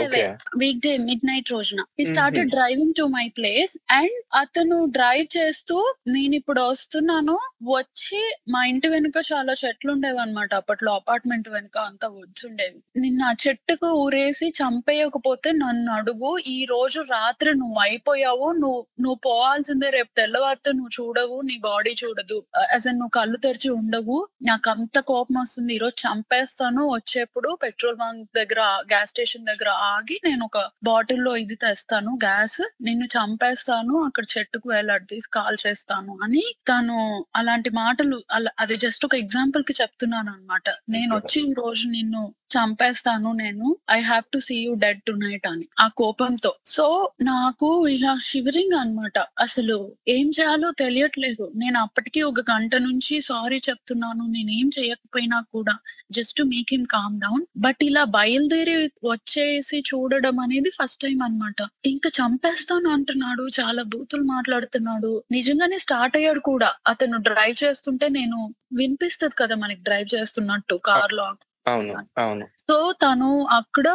weekday 0.87 0.93
midnight 1.31 1.51
రోజున 1.57 1.81
he 2.01 2.07
started 2.13 2.53
driving 2.57 2.97
to 3.01 3.07
my 3.17 3.27
place 3.39 3.75
and 3.99 4.19
అతను 4.43 4.79
డ్రైవ్ 4.97 5.27
చేస్తూ 5.37 5.77
నేను 6.15 6.35
ఇప్పుడు 6.41 6.61
వస్తున్నాను. 6.71 7.37
వచ్చి 7.75 8.21
మా 8.53 8.61
ఇంటి 8.71 8.89
వెనుక 8.95 9.19
చాలా 9.31 9.53
చెట్లు 9.63 9.91
ఉండేవి 9.95 10.19
అనమాట 10.25 10.51
అప్పట్లో 10.61 10.91
అపార్ట్మెంట్ 11.01 11.49
వెనుక 11.57 11.77
అంతా 11.91 12.07
వుడ్స్ 12.17 12.45
ఉండేవి. 12.49 12.79
నిన్న 13.05 13.23
ఆ 13.31 13.35
చెట్టుకు 13.45 13.89
ఊరేసి 14.03 14.47
చంపేయకపోతే 14.61 15.51
నన్ను 15.63 15.91
అడుగు 15.99 16.31
ఈ 16.55 16.57
రోజు 16.75 17.01
రాత్రి 17.11 17.51
నువ్వు 17.55 17.79
అయిపోయావు 17.81 18.47
నువ్వు 18.61 18.81
నువ్వు 19.01 19.19
పోవాల్సిందే 19.27 19.89
రేపు 19.91 20.11
తెల్లవారితే 20.17 20.71
నువ్వు 20.73 20.93
చూడవు 20.99 21.37
నీ 21.49 21.57
బాడీ 21.65 21.93
చూడదు. 22.03 22.39
అసలు 22.75 22.95
నువ్వు 22.95 23.15
కళ్ళు 23.19 23.39
తెరిచి 23.39 23.69
ఉండవు. 23.79 24.17
నాకు 24.43 24.69
అంత 24.71 24.99
కోపం 25.11 25.37
వస్తుంది. 25.41 25.73
ఈ 25.75 25.79
రోజు 25.79 25.97
చంపేస్తాను. 26.05 26.83
వచ్చేప్పుడు 26.95 27.51
పెట్రోల్ 27.65 27.99
బంక్ 28.03 28.25
దగ్గర 28.37 28.61
గ్యాస్ 28.93 29.11
స్టేషన్ 29.11 29.45
దగ్గర 29.45 29.71
ఆగి 29.89 30.17
నేను 30.25 30.43
ఒక 30.45 30.59
బాటిల్లో 30.85 31.33
ఇది 31.37 31.57
తెస్తాను. 31.57 32.13
గ్యాస్ 32.25 32.61
నిన్ను 32.83 33.09
చంపేస్తాను. 33.17 33.95
అక్కడ 34.09 34.25
చెట్టుకు 34.35 34.67
వేలాడదీసి 34.69 35.31
కాల్ 35.33 35.59
చేస్తాను 35.67 36.15
అని 36.25 36.45
తను 36.71 36.99
అలాంటి 37.37 37.73
మాటలు 37.75 38.19
అలా 38.31 38.53
అది 38.59 38.77
జస్ట్ 38.77 39.05
ఒక 39.05 39.17
ఎగ్జాంపుల్కి 39.17 39.75
చెప్తున్నాను 39.83 40.31
అనమాట 40.35 40.69
నేను 40.91 41.13
వచ్చి 41.17 41.39
ఈ 41.43 41.53
రోజు 41.59 41.85
నిన్ను 41.89 42.23
చంపేస్తాను 42.57 43.33
నేను. 43.33 43.77
I 43.91 44.01
have 44.01 44.23
to 44.33 44.39
see 44.39 44.57
you 44.57 44.75
dead 44.75 45.03
tonight 45.13 45.47
అని. 45.47 45.69
ఆ 45.81 45.89
కోపంతో. 45.89 46.55
సో 46.65 47.11
నాకు 47.23 47.89
ఇలా 47.89 48.19
షివరింగ్ 48.23 48.73
అన్నమాట. 48.73 49.19
అసలు 49.19 49.93
ఏం 50.09 50.31
చేయాలో 50.41 50.71
తెలియట్లేదు. 50.79 51.53
నేను 51.57 51.81
అప్పటికి 51.81 52.23
ఒక 52.23 52.41
గంట 52.41 52.75
నుంచి 52.75 53.21
సారీ 53.21 53.61
చెప్తున్నాను. 53.69 54.27
నేనేం 54.27 54.71
చేయకపోయినా 54.79 55.41
కూడా 55.41 55.79
just 56.11 56.43
make 56.43 56.69
him 56.73 56.87
calm 56.87 57.21
down 57.21 57.47
but 57.57 57.77
ఇలా 57.83 58.05
బయలుదేరి 58.05 58.91
వచ్చేసి 59.05 59.81
చూడడం 59.81 60.41
అనేది 60.41 60.71
ఫస్ట్ 60.71 61.01
టైం 61.01 61.23
అన్నమాట. 61.23 61.69
ఇంకా 61.87 62.11
చంపేస్తాను 62.21 62.91
అంటున్నాడు. 62.91 63.49
చాలా 63.61 63.83
బూతులు 63.83 64.23
మాట్లాడుతున్నాడు. 64.23 65.23
నిజంగానే 65.31 65.79
స్టార్ట్ 65.79 66.17
అయ్యాడు 66.17 66.41
కూడా. 66.41 66.73
అతను 66.87 67.17
డ్రైవ్ 67.19 67.65
చేస్తుంటే 67.65 68.09
నేను 68.09 68.55
వినిపిస్తది 68.73 69.35
కదా 69.39 69.55
మనకి 69.55 69.81
డ్రైవ్ 69.81 70.15
చేస్తున్నట్టు 70.15 70.75
కార్లో 70.87 71.25
అవును 71.67 71.93
అవును. 72.19 72.45
సో 72.63 72.75
తను 73.03 73.29
అక్కడ 73.57 73.89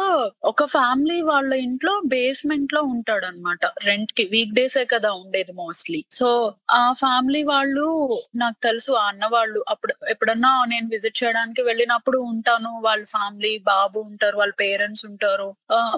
ఒక 0.44 0.64
ఫ్యామిలీ 0.72 1.18
వాళ్ళ 1.22 1.52
ఇంట్లో 1.64 1.92
బేస్మెంట్లో 2.06 2.80
ఉంటాడు 2.92 3.26
అనమాట 3.26 3.58
రెంట్కి 3.84 4.24
వీక్ 4.32 4.54
డేసే 4.54 4.84
కదా 4.84 5.10
ఉండేది 5.20 5.52
మోస్ట్లీ. 5.52 6.00
సో 6.10 6.28
ఆ 6.72 6.82
ఫ్యామిలీ 6.92 7.42
వాళ్ళు 7.44 7.86
నాకు 8.36 8.58
తెలుసు 8.62 8.92
ఆ 8.94 9.04
అన్న 9.10 9.24
వాళ్ళు 9.32 9.60
అప్పుడు 9.68 9.92
ఎప్పుడన్నా 10.08 10.52
నేను 10.66 10.88
విజిట్ 10.88 11.18
చేయడానికి 11.22 11.62
వెళ్ళినప్పుడు 11.62 12.18
ఉంటాను. 12.30 12.72
వాళ్ళ 12.80 13.04
ఫ్యామిలీ 13.14 13.52
బాబు 13.70 13.98
ఉంటారు 14.10 14.36
వాళ్ళ 14.36 14.54
పేరెంట్స్ 14.62 15.04
ఉంటారు. 15.10 15.48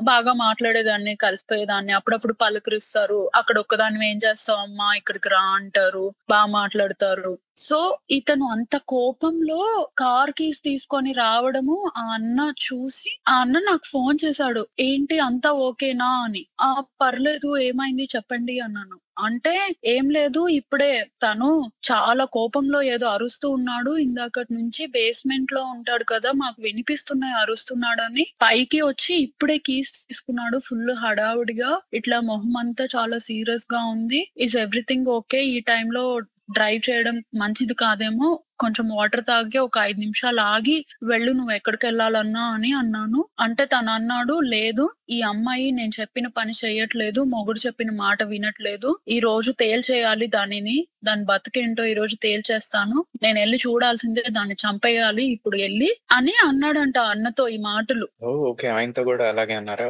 బాగా 0.05 0.33
మాట్లాడేదాన్ని 0.45 1.15
కలిసిపోయేదాన్ని. 1.25 1.93
అప్పుడప్పుడు 1.93 2.37
పలకరిస్తారు. 2.45 3.21
అక్కడ 3.35 3.57
ఒక్కదాన్ని 3.59 4.07
ఏం 4.11 4.21
చేస్తావు 4.27 4.61
అమ్మా 4.67 4.89
ఇక్కడికి 5.01 5.29
రా 5.29 5.45
అంటారు. 5.59 6.05
బాగా 6.29 6.51
మాట్లాడతారు. 6.59 7.33
సో 7.57 7.79
ఇతను 8.11 8.47
అంత 8.47 8.77
కోపంలో 8.89 9.59
కార్ 9.99 10.31
కీస్ 10.31 10.63
తీసుకొని 10.63 11.13
రావడము 11.13 11.91
ఆ 11.97 12.05
అన్న 12.13 12.41
చూసి 12.65 13.11
ఆ 13.29 13.41
అన్న 13.41 13.59
నాకు 13.59 13.87
ఫోన్ 13.87 14.19
చేశాడు. 14.25 14.67
ఏంటి 14.81 15.19
అంతా 15.19 15.53
ఓకేనా? 15.61 16.11
అని. 16.25 16.47
ఆ 16.61 16.71
పర్లేదు 17.01 17.59
ఏమైంది 17.61 18.09
చెప్పండి 18.17 18.59
అన్నాను. 18.59 18.97
అంటే 19.19 19.55
ఏం 19.85 20.11
లేదు 20.11 20.49
ఇప్పుడే 20.49 20.91
తను 21.23 21.49
చాలా 21.91 22.25
కోపంలో 22.33 22.83
ఏదో 22.83 23.07
అరుస్తూ 23.07 23.51
ఉన్నాడు. 23.51 23.97
ఇందాకటి 23.99 24.55
నుంచి 24.55 24.87
బేస్మెంట్లో 24.87 25.63
ఉంటాడు 25.67 26.05
కదా 26.05 26.33
మాకు 26.35 26.63
వినిపిస్తున్నాయి 26.63 27.35
అరుస్తున్నాడు 27.35 28.03
అని 28.03 28.27
పైకి 28.43 28.81
వచ్చి 28.83 29.15
ఇప్పుడే 29.19 29.59
కీస్ 29.59 29.93
తీసుకున్నాడు 30.07 30.59
ఫుల్ 30.59 30.91
హడావుడిగా. 30.97 31.71
ఇట్లా 31.93 32.21
మొహం 32.21 32.57
అంతా 32.57 32.87
చాలా 32.97 33.19
సీరియస్గా 33.19 33.85
ఉంది. 33.87 34.23
Is 34.39 34.57
everything 34.57 35.07
okay? 35.11 35.45
ఈ 35.47 35.61
టైంలో 35.67 36.05
డ్రైవ్ 36.53 36.81
చేయడం 36.89 37.17
మంచిది 37.35 37.75
కాదేమో 37.75 38.29
కొంచెం 38.63 38.87
వాటర్ 38.93 39.25
తాగి 39.25 39.59
ఒక 39.59 39.77
ఐదు 39.83 40.01
నిమిషాలు 40.01 40.43
ఆగి 40.53 40.77
వెళ్ళు 41.05 41.31
నువ్వు 41.33 41.53
ఎక్కడికి 41.53 41.87
వెళ్ళాలన్నా 41.87 42.45
అని 42.55 42.73
అన్నాను. 42.73 43.21
అంటే 43.41 43.65
తను 43.67 43.91
అన్నాడు 43.93 44.37
లేదు 44.53 44.85
ఈ 45.09 45.19
అమ్మాయి 45.31 45.67
నేను 45.71 45.93
చెప్పిన 46.01 46.27
పని 46.37 46.53
చేయట్లేదు 46.59 47.21
మొగుడు 47.33 47.61
చెప్పిన 47.61 47.91
మాట 47.97 48.23
వినట్లేదు. 48.25 48.91
ఈ 49.09 49.19
రోజు 49.21 49.51
తేల్చేయాలి 49.63 50.27
దానిని 50.29 50.77
దాని 51.05 51.25
బతికేంటో 51.25 51.83
ఈ 51.85 51.95
రోజు 51.95 52.17
తేల్చేస్తాను. 52.17 52.97
నేను 53.23 53.37
వెళ్ళి 53.41 53.59
చూడాల్సిందే 53.65 54.25
దాన్ని 54.31 54.57
చంపేయాలి 54.63 55.25
ఇప్పుడు 55.33 55.57
వెళ్ళి 55.59 55.89
అని 56.13 56.35
అన్నాడంట 56.47 56.99
అన్నతో 57.13 57.45
ఈ 57.49 57.59
మాటలు. 57.65 58.07
ఓకే. 58.45 58.67
ఆయనతో 58.69 59.03
కూడా 59.05 59.25
అలాగే 59.29 59.55
అన్నారా? 59.55 59.87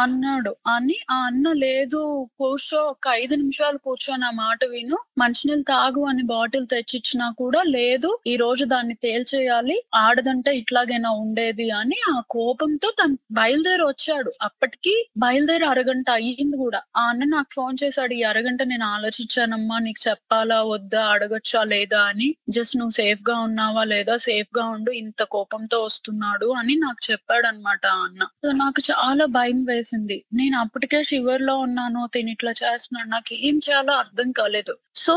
అన్నాడు. 0.00 0.52
అని 0.68 0.96
ఆ 1.10 1.18
అన్న 1.28 1.52
లేదు 1.62 2.00
కూర్చో 2.38 2.80
ఒక 2.90 3.08
ఐదు 3.20 3.34
నిమిషాలు 3.36 3.78
కూర్చో 3.78 4.16
నా 4.16 4.30
మాట 4.38 4.60
విను. 4.70 4.98
మంచినీళ్ళు 5.18 5.66
తాగు 5.70 6.02
అని 6.04 6.24
బాటిల్ 6.28 6.66
తెచ్చిచ్చినా 6.74 7.28
కూడా 7.38 7.62
లేదు 7.70 8.07
ఈ 8.26 8.36
రోజు 8.36 8.64
దాన్ని 8.64 8.94
తేల్చేయాలి. 8.94 9.82
ఆడదంటే 9.94 10.56
ఇట్లాగైనా 10.56 11.10
ఉండేది 11.10 11.70
అని 11.70 11.96
ఆ 12.12 12.22
కోపంతో 12.30 12.90
తను 12.90 13.18
బయలుదేరి 13.32 13.82
వచ్చాడు. 13.82 14.32
అప్పటికి 14.42 14.94
బయలుదేరి 15.18 15.64
అరగంట 15.64 16.10
అయ్యింది 16.10 16.56
కూడా. 16.56 16.82
ఆ 16.96 17.02
అన్న 17.08 17.24
నాకు 17.24 17.46
ఫోన్ 17.52 17.76
చేశాడు. 17.84 18.14
ఈ 18.14 18.22
అరగంట 18.22 18.62
నేను 18.62 18.84
ఆలోచించానమ్మా 18.84 19.78
నీకు 19.78 20.08
చెప్పాలా 20.10 20.62
వద్దా 20.62 21.04
అడగచ్చా 21.06 21.64
లేదా 21.64 22.00
అని. 22.00 22.34
జస్ట్ 22.50 22.76
నువ్వు 22.76 22.90
సేఫ్గా 22.90 23.38
ఉన్నావా 23.38 23.84
లేదా 23.84 24.16
సేఫ్గా 24.16 24.64
ఉండు 24.66 24.90
ఇంత 24.90 25.22
కోపంతో 25.22 25.84
వస్తున్నాడు 25.84 26.46
అని 26.58 26.74
నాకు 26.76 27.10
చెప్పాడు 27.10 27.46
అనమాట 27.46 27.86
అన్న. 27.86 28.22
సో 28.24 28.52
నాకు 28.52 28.82
చాలా 28.90 29.24
భయం 29.24 29.64
వేసింది. 29.64 30.24
నేను 30.34 30.58
అప్పటికే 30.58 31.02
షివర్లో 31.02 31.56
ఉన్నాను 31.56 32.08
తిని 32.14 32.32
ఇట్లా 32.32 32.50
చేస్తున్నాడు. 32.50 33.08
నాకు 33.08 33.34
ఏం 33.34 33.56
చేయాలో 33.56 33.92
అర్థం 33.92 34.32
కాలేదు. 34.32 34.74
సో 34.98 35.14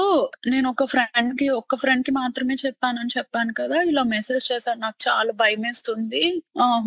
నేను 0.51 0.67
ఒక 0.71 0.83
ఫ్రెండ్కి 0.91 1.45
ఒక 1.57 1.75
ఫ్రెండ్కి 1.81 2.11
మాత్రమే 2.17 2.55
చెప్పానని 2.61 3.11
చెప్పాను 3.13 3.51
కదా! 3.59 3.77
ఇలా 3.89 4.03
మెసేజ్ 4.11 4.45
చేశాను 4.49 4.79
నాకు 4.83 4.99
చాలా 5.05 5.31
భయం 5.39 5.61
వేస్తుంది 5.65 6.21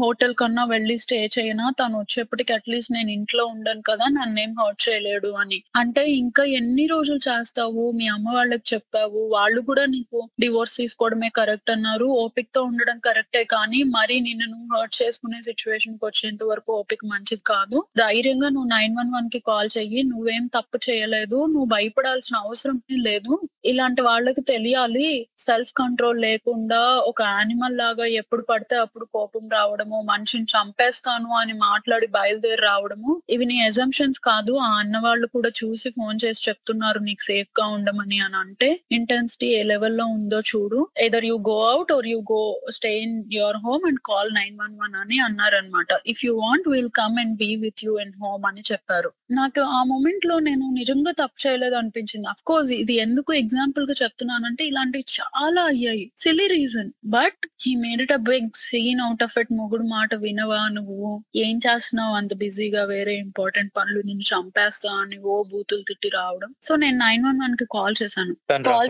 హోటల్ 0.01 0.35
కన్నా 0.41 0.65
వెళ్ళి 0.73 0.97
స్టే 1.03 1.19
చేయనా? 1.37 1.67
తను 1.81 1.95
వచ్చేప్పటికి 2.03 2.53
అట్లీస్ట్ 2.57 2.93
నేను 2.97 3.11
ఇంట్లో 3.17 3.45
ఉండను 3.55 3.83
కదా! 3.89 4.07
నన్ను 4.17 4.39
ఏం 4.45 4.53
హర్ట్ 4.61 4.83
చేయలేడు 4.87 5.31
అని. 5.43 5.59
అంటే 5.81 6.05
ఇంకా 6.19 6.45
ఎన్ని 6.59 6.85
రోజులు 6.93 7.21
చేస్తావు? 7.29 7.85
మీ 7.99 8.07
అమ్మ 8.15 8.29
వాళ్ళకి 8.37 8.67
చెప్పావు. 8.73 9.23
వాళ్ళు 9.35 9.63
కూడా 9.69 9.85
నీకు 9.95 10.21
డివోర్స్ 10.43 10.77
తీసుకోవడమే 10.81 11.31
కరెక్ట్ 11.39 11.73
అన్నారు. 11.77 12.09
ఓపిక 12.23 12.49
తో 12.55 12.63
ఉండడం 12.69 12.99
కరెక్టే 13.07 13.45
కానీ 13.55 13.81
మరి 13.97 14.19
నిన్ను 14.27 14.47
నువ్వు 14.53 14.69
హర్ట్ 14.77 14.97
చేసుకునే 15.01 15.41
సిచ్యువేషన్కి 15.49 16.05
వచ్చేంత 16.09 16.43
వరకు 16.51 16.71
ఓపిక 16.81 17.03
మంచిది 17.13 17.45
కాదు. 17.51 17.77
ధైర్యంగా 18.03 18.51
నువ్వు 18.55 18.71
నైన్ 18.75 18.95
వన్ 18.99 19.13
వన్కి 19.17 19.43
కాల్ 19.49 19.71
చెయ్యి. 19.75 20.01
నువ్వేం 20.13 20.45
తప్పు 20.55 20.79
చేయలేదు. 20.87 21.21
నువ్వు 21.53 21.69
భయపడాల్సిన 21.75 22.37
అవసరం 22.45 22.79
ఏం 22.91 22.99
లేదు. 23.05 23.33
ఇలాంటి 23.65 24.03
వాళ్ళకి 24.03 24.43
తెలియాలి. 24.43 25.07
సెల్ఫ్ 25.39 25.71
కంట్రోల్ 25.77 26.19
లేకుండా 26.21 26.81
ఒక 27.05 27.21
యానిమల్ 27.29 27.77
లాగా 27.79 28.07
ఎప్పుడు 28.21 28.43
పడితే 28.43 28.77
అప్పుడు 28.77 29.05
కోపం 29.15 29.45
రావడము 29.53 29.99
మనిషిని 30.11 30.47
చంపేస్తాను 30.53 31.31
అని 31.41 31.55
మాట్లాడి 31.63 32.07
బయలుదేరి 32.09 32.63
రావడము 32.63 33.13
ఇవి 33.31 33.47
నీ 33.47 33.57
ఎజంప్షన్స్ 33.67 34.19
కాదు. 34.21 34.53
ఆ 34.67 34.71
అన్న 34.79 34.99
వాళ్ళు 34.99 35.27
కూడా 35.29 35.51
చూసి 35.61 35.91
ఫోన్ 35.91 36.19
చేసి 36.25 36.43
చెప్తున్నారు 36.49 37.01
నీకు 37.01 37.23
సేఫ్గా 37.23 37.67
ఉండమని 37.69 38.19
అని 38.19 38.39
అంటే 38.43 38.69
ఇంటెన్సిటీ 38.93 39.49
ఏ 39.55 39.63
లెవెల్లో 39.63 40.07
ఉందో 40.17 40.41
చూడు. 40.51 40.81
Either 40.99 41.25
you 41.25 41.39
go 41.51 41.59
out 41.71 41.93
or 41.93 42.07
you 42.07 42.21
go 42.33 42.43
stay 42.71 42.93
in 42.99 43.17
your 43.33 43.61
home 43.65 43.85
and 43.87 44.03
call 44.05 44.33
nine 44.35 44.55
one 44.59 44.77
one 44.83 44.97
అని 45.03 45.19
అన్నారనమాట 45.21 45.91
if 46.07 46.25
you 46.25 46.35
want 46.41 46.69
will 46.69 46.93
come 46.95 47.17
and 47.19 47.37
be 47.37 47.51
with 47.57 47.85
you 47.85 47.95
in 47.99 48.15
home 48.23 48.47
అని 48.47 48.65
చెప్పారు. 48.73 49.11
నాకు 49.33 49.61
ఆ 49.77 49.83
మూమెంట్లో 49.87 50.39
నేను 50.41 50.65
నిజంగా 50.73 51.13
తప్పు 51.13 51.39
చేయలేదు 51.47 51.75
అనిపించింది. 51.75 52.27
అఫ్ 52.29 52.45
కోర్స్ 52.47 52.73
ఇది 52.75 52.95
ఎందుకు 52.95 53.33
ఎగ్జాంపుల్గా 53.33 53.95
చెప్తున్నానంటే 54.03 54.65
ఇలాంటివి 54.65 55.05
చాలా 55.19 55.63
అయ్యాయి. 55.63 56.11
Silly 56.17 56.47
reason 56.47 56.91
but 57.05 57.47
he 57.63 57.75
made 57.75 58.03
it 58.03 58.13
a 58.13 58.17
big 58.17 58.49
scene 58.57 59.01
out 59.01 59.23
of 59.23 59.39
it 59.39 59.53
మొగుడు 59.53 59.83
మాట 59.83 60.15
వినవా 60.15 60.69
నువ్వు? 60.69 61.23
ఏం 61.37 61.61
చేస్తున్నావు? 61.67 62.15
అంత 62.15 62.35
బిజీగా 62.35 62.85
వేరే 62.85 63.17
ఇంపార్టెంట్ 63.17 63.73
పనులు 63.77 64.01
నిన్ను 64.01 64.23
చంపేస్తా 64.23 64.93
అని 64.93 65.19
ఓ 65.19 65.43
బూతులు 65.51 65.83
తిట్టి 65.83 66.09
రావడం. 66.09 66.55
సో 66.63 66.77
నేను 66.77 66.99
నైన్ 66.99 67.25
వన్ 67.25 67.41
వన్కి 67.41 67.65
కాల్ 67.73 67.95
చేశాను. 68.03 68.35
కాల్ 68.63 68.89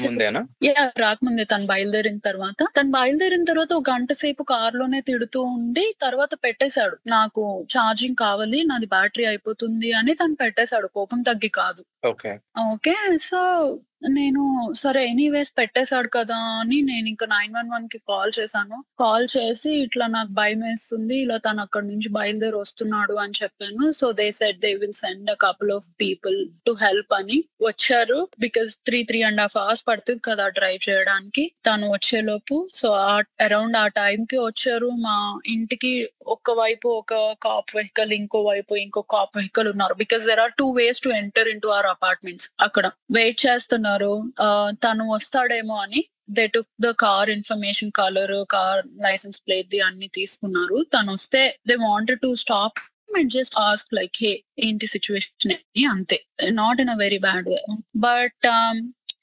యా 0.64 0.92
రాకముందే 0.98 1.44
తను 1.44 1.66
బయలుదేరిన 1.66 2.18
తర్వాత. 2.18 2.64
తను 2.78 2.90
బయలుదేరిన 2.90 3.44
తర్వాత 3.44 3.72
ఒక 3.74 3.90
గంట 3.90 4.12
సేపు 4.12 4.42
కార్లోనే 4.42 5.00
తిడుతూ 5.00 5.42
ఉండి 5.42 5.94
తర్వాత 6.02 6.34
పెట్టేశాడు. 6.44 6.96
నాకు 7.06 7.66
ఛార్జింగ్ 7.76 8.16
కావాలి 8.16 8.64
నాది 8.64 8.86
బ్యాటరీ 8.86 9.24
అయిపోతుంది 9.24 9.92
అని 9.92 10.14
తను 10.14 10.34
పెట్టేశాడు. 10.34 10.86
కోపం 10.86 11.22
తగ్గి 11.22 11.48
కాదు. 11.48 11.84
ఓకే 12.04 12.32
ఓకే 12.64 12.94
సో 13.20 13.40
నేను 14.08 14.72
సరే 14.72 15.08
ఎనీవేస్ 15.08 15.52
పెట్టేశాడు 15.58 16.08
కదా 16.08 16.36
అని 16.36 16.82
నేను 16.82 17.08
ఇంకా 17.08 17.26
నైన్ 17.26 17.54
వన్ 17.54 17.70
వన్కి 17.70 17.98
కాల్ 17.98 18.32
చేశాను. 18.40 18.84
కాల్ 19.00 19.28
చేసి 19.36 19.70
ఇట్లా 19.70 20.06
నాకు 20.06 20.28
భయం 20.28 20.60
వేస్తుంది 20.60 21.16
ఇలా 21.16 21.36
తను 21.36 21.60
అక్కడ 21.60 21.84
నుంచి 21.84 22.08
బయలుదేరి 22.08 22.56
వస్తున్నాడు 22.56 23.12
అని 23.14 23.32
చెప్పాను. 23.42 23.90
So 23.90 24.12
they 24.12 24.30
said 24.30 24.58
they 24.58 24.74
will 24.74 24.92
send 24.92 25.30
a 25.30 25.34
couple 25.34 25.70
of 25.70 25.88
people 26.00 26.48
to 26.66 26.72
help 26.72 27.14
అని 27.14 27.44
వచ్చారు. 27.62 28.28
Because 28.40 28.76
three 28.86 29.02
three 29.02 29.22
and 29.22 29.40
half 29.40 29.56
hours 29.56 29.84
పడుతుంది 29.88 30.20
కదా 30.24 30.48
డ్రైవ్ 30.48 30.90
చేయడానికి. 30.90 31.52
తను 31.66 31.92
వచ్చేలోపు 31.92 32.68
సో 32.72 32.88
అరౌండ్ 33.40 33.76
ఆ 33.76 33.88
టైం 33.88 34.24
కి 34.24 34.38
వచ్చారు. 34.38 34.86
మా 34.86 35.40
ఇంటికి 35.46 36.10
ఒక 36.26 36.50
వైపు 36.50 36.88
ఒక 36.88 37.36
కాప్ 37.42 37.76
వెహికల్ 37.76 38.12
ఇంకో 38.12 38.42
వైపు 38.42 38.74
ఇంకో 38.76 39.00
కాప్ 39.02 39.36
వెహికల్ 39.36 39.68
ఉన్నారు. 39.68 39.94
Because 39.94 40.26
there 40.26 40.40
are 40.40 40.52
two 40.58 40.70
ways 40.70 41.00
to 41.00 41.08
enter 41.08 41.48
into 41.60 41.68
our 41.68 41.86
apartments 41.86 42.50
అక్కడ. 42.60 42.90
వెయిట్ 43.10 43.46
చేస్తున్నారు. 43.46 43.93
ఆ, 44.40 44.48
తను 44.84 45.12
వస్తాడేమో 45.12 45.74
అని 45.76 46.02
they 46.30 46.46
took 46.46 46.68
the 46.80 46.90
car 46.98 47.30
information 47.30 47.92
colour 47.92 48.44
car 48.48 48.86
licence 49.02 49.42
plate 49.46 49.68
the 49.68 49.80
అన్ని 49.80 50.08
తీసుకున్నారు. 50.08 50.82
తను 50.94 51.12
వస్తే 51.12 51.58
they 51.68 51.74
wanted 51.82 52.20
to 52.20 52.34
stop 52.34 52.78
and 53.16 53.30
just 53.30 53.56
ask 53.58 53.94
like 53.94 54.16
hey 54.22 54.32
ఏంటి 54.58 54.86
సిచ్యువేషన్ 54.86 55.52
అని 55.52 55.84
అంతే. 55.86 56.18
Not 56.50 56.80
in 56.80 56.90
a 56.90 56.96
very 56.96 57.18
bad 57.18 57.48
way 57.48 57.60
but 57.98 58.46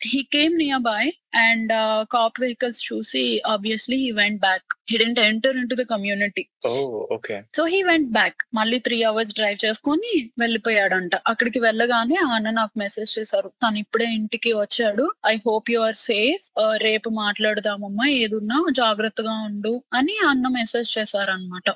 he 0.01 0.23
came 0.23 0.57
near 0.57 0.81
by 0.81 1.03
and 1.35 1.71
cop 2.09 2.41
vehicles 2.41 2.93
చూసి 2.93 3.41
obviously 3.45 3.97
he 3.97 4.11
went 4.11 4.41
back 4.41 4.73
didn't 4.91 5.19
enter 5.19 5.75
the 5.81 5.83
community 5.91 6.49
oh 6.65 6.71
okay 7.15 7.43
so 7.55 7.65
he 7.65 7.83
went 7.83 8.09
back 8.11 8.35
మళ్ళీ 8.53 8.79
three 8.79 9.03
hours 9.03 9.33
drive 9.35 9.65
చేసుకొని 9.65 10.11
వెళ్ళిపోయాడంట. 10.39 11.15
అక్కడికి 11.27 11.59
వెళ్ళగానే 11.59 12.15
ఆ 12.15 12.27
అన్న 12.35 12.49
నాకు 12.49 12.79
message 12.79 13.19
చేశారు. 13.19 13.49
తను 13.63 13.77
ఇప్పుడే 13.77 14.05
ఇంటికి 14.05 14.53
వచ్చాడు. 14.53 15.11
I 15.25 15.35
hope 15.35 15.71
you 15.71 15.79
are 15.79 15.95
safe 15.95 16.45
రేపు 16.83 17.09
మాట్లాడదామమ్మా. 17.09 18.07
ఏదున్నా 18.07 18.63
జాగ్రత్తగా 18.71 19.31
ఉండు 19.31 19.83
అని 19.93 20.17
అన్న 20.29 20.47
మెసేజ్ 20.47 20.97
చేశారనమాట 20.97 21.69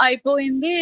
అయిపోయింది. 0.00 0.74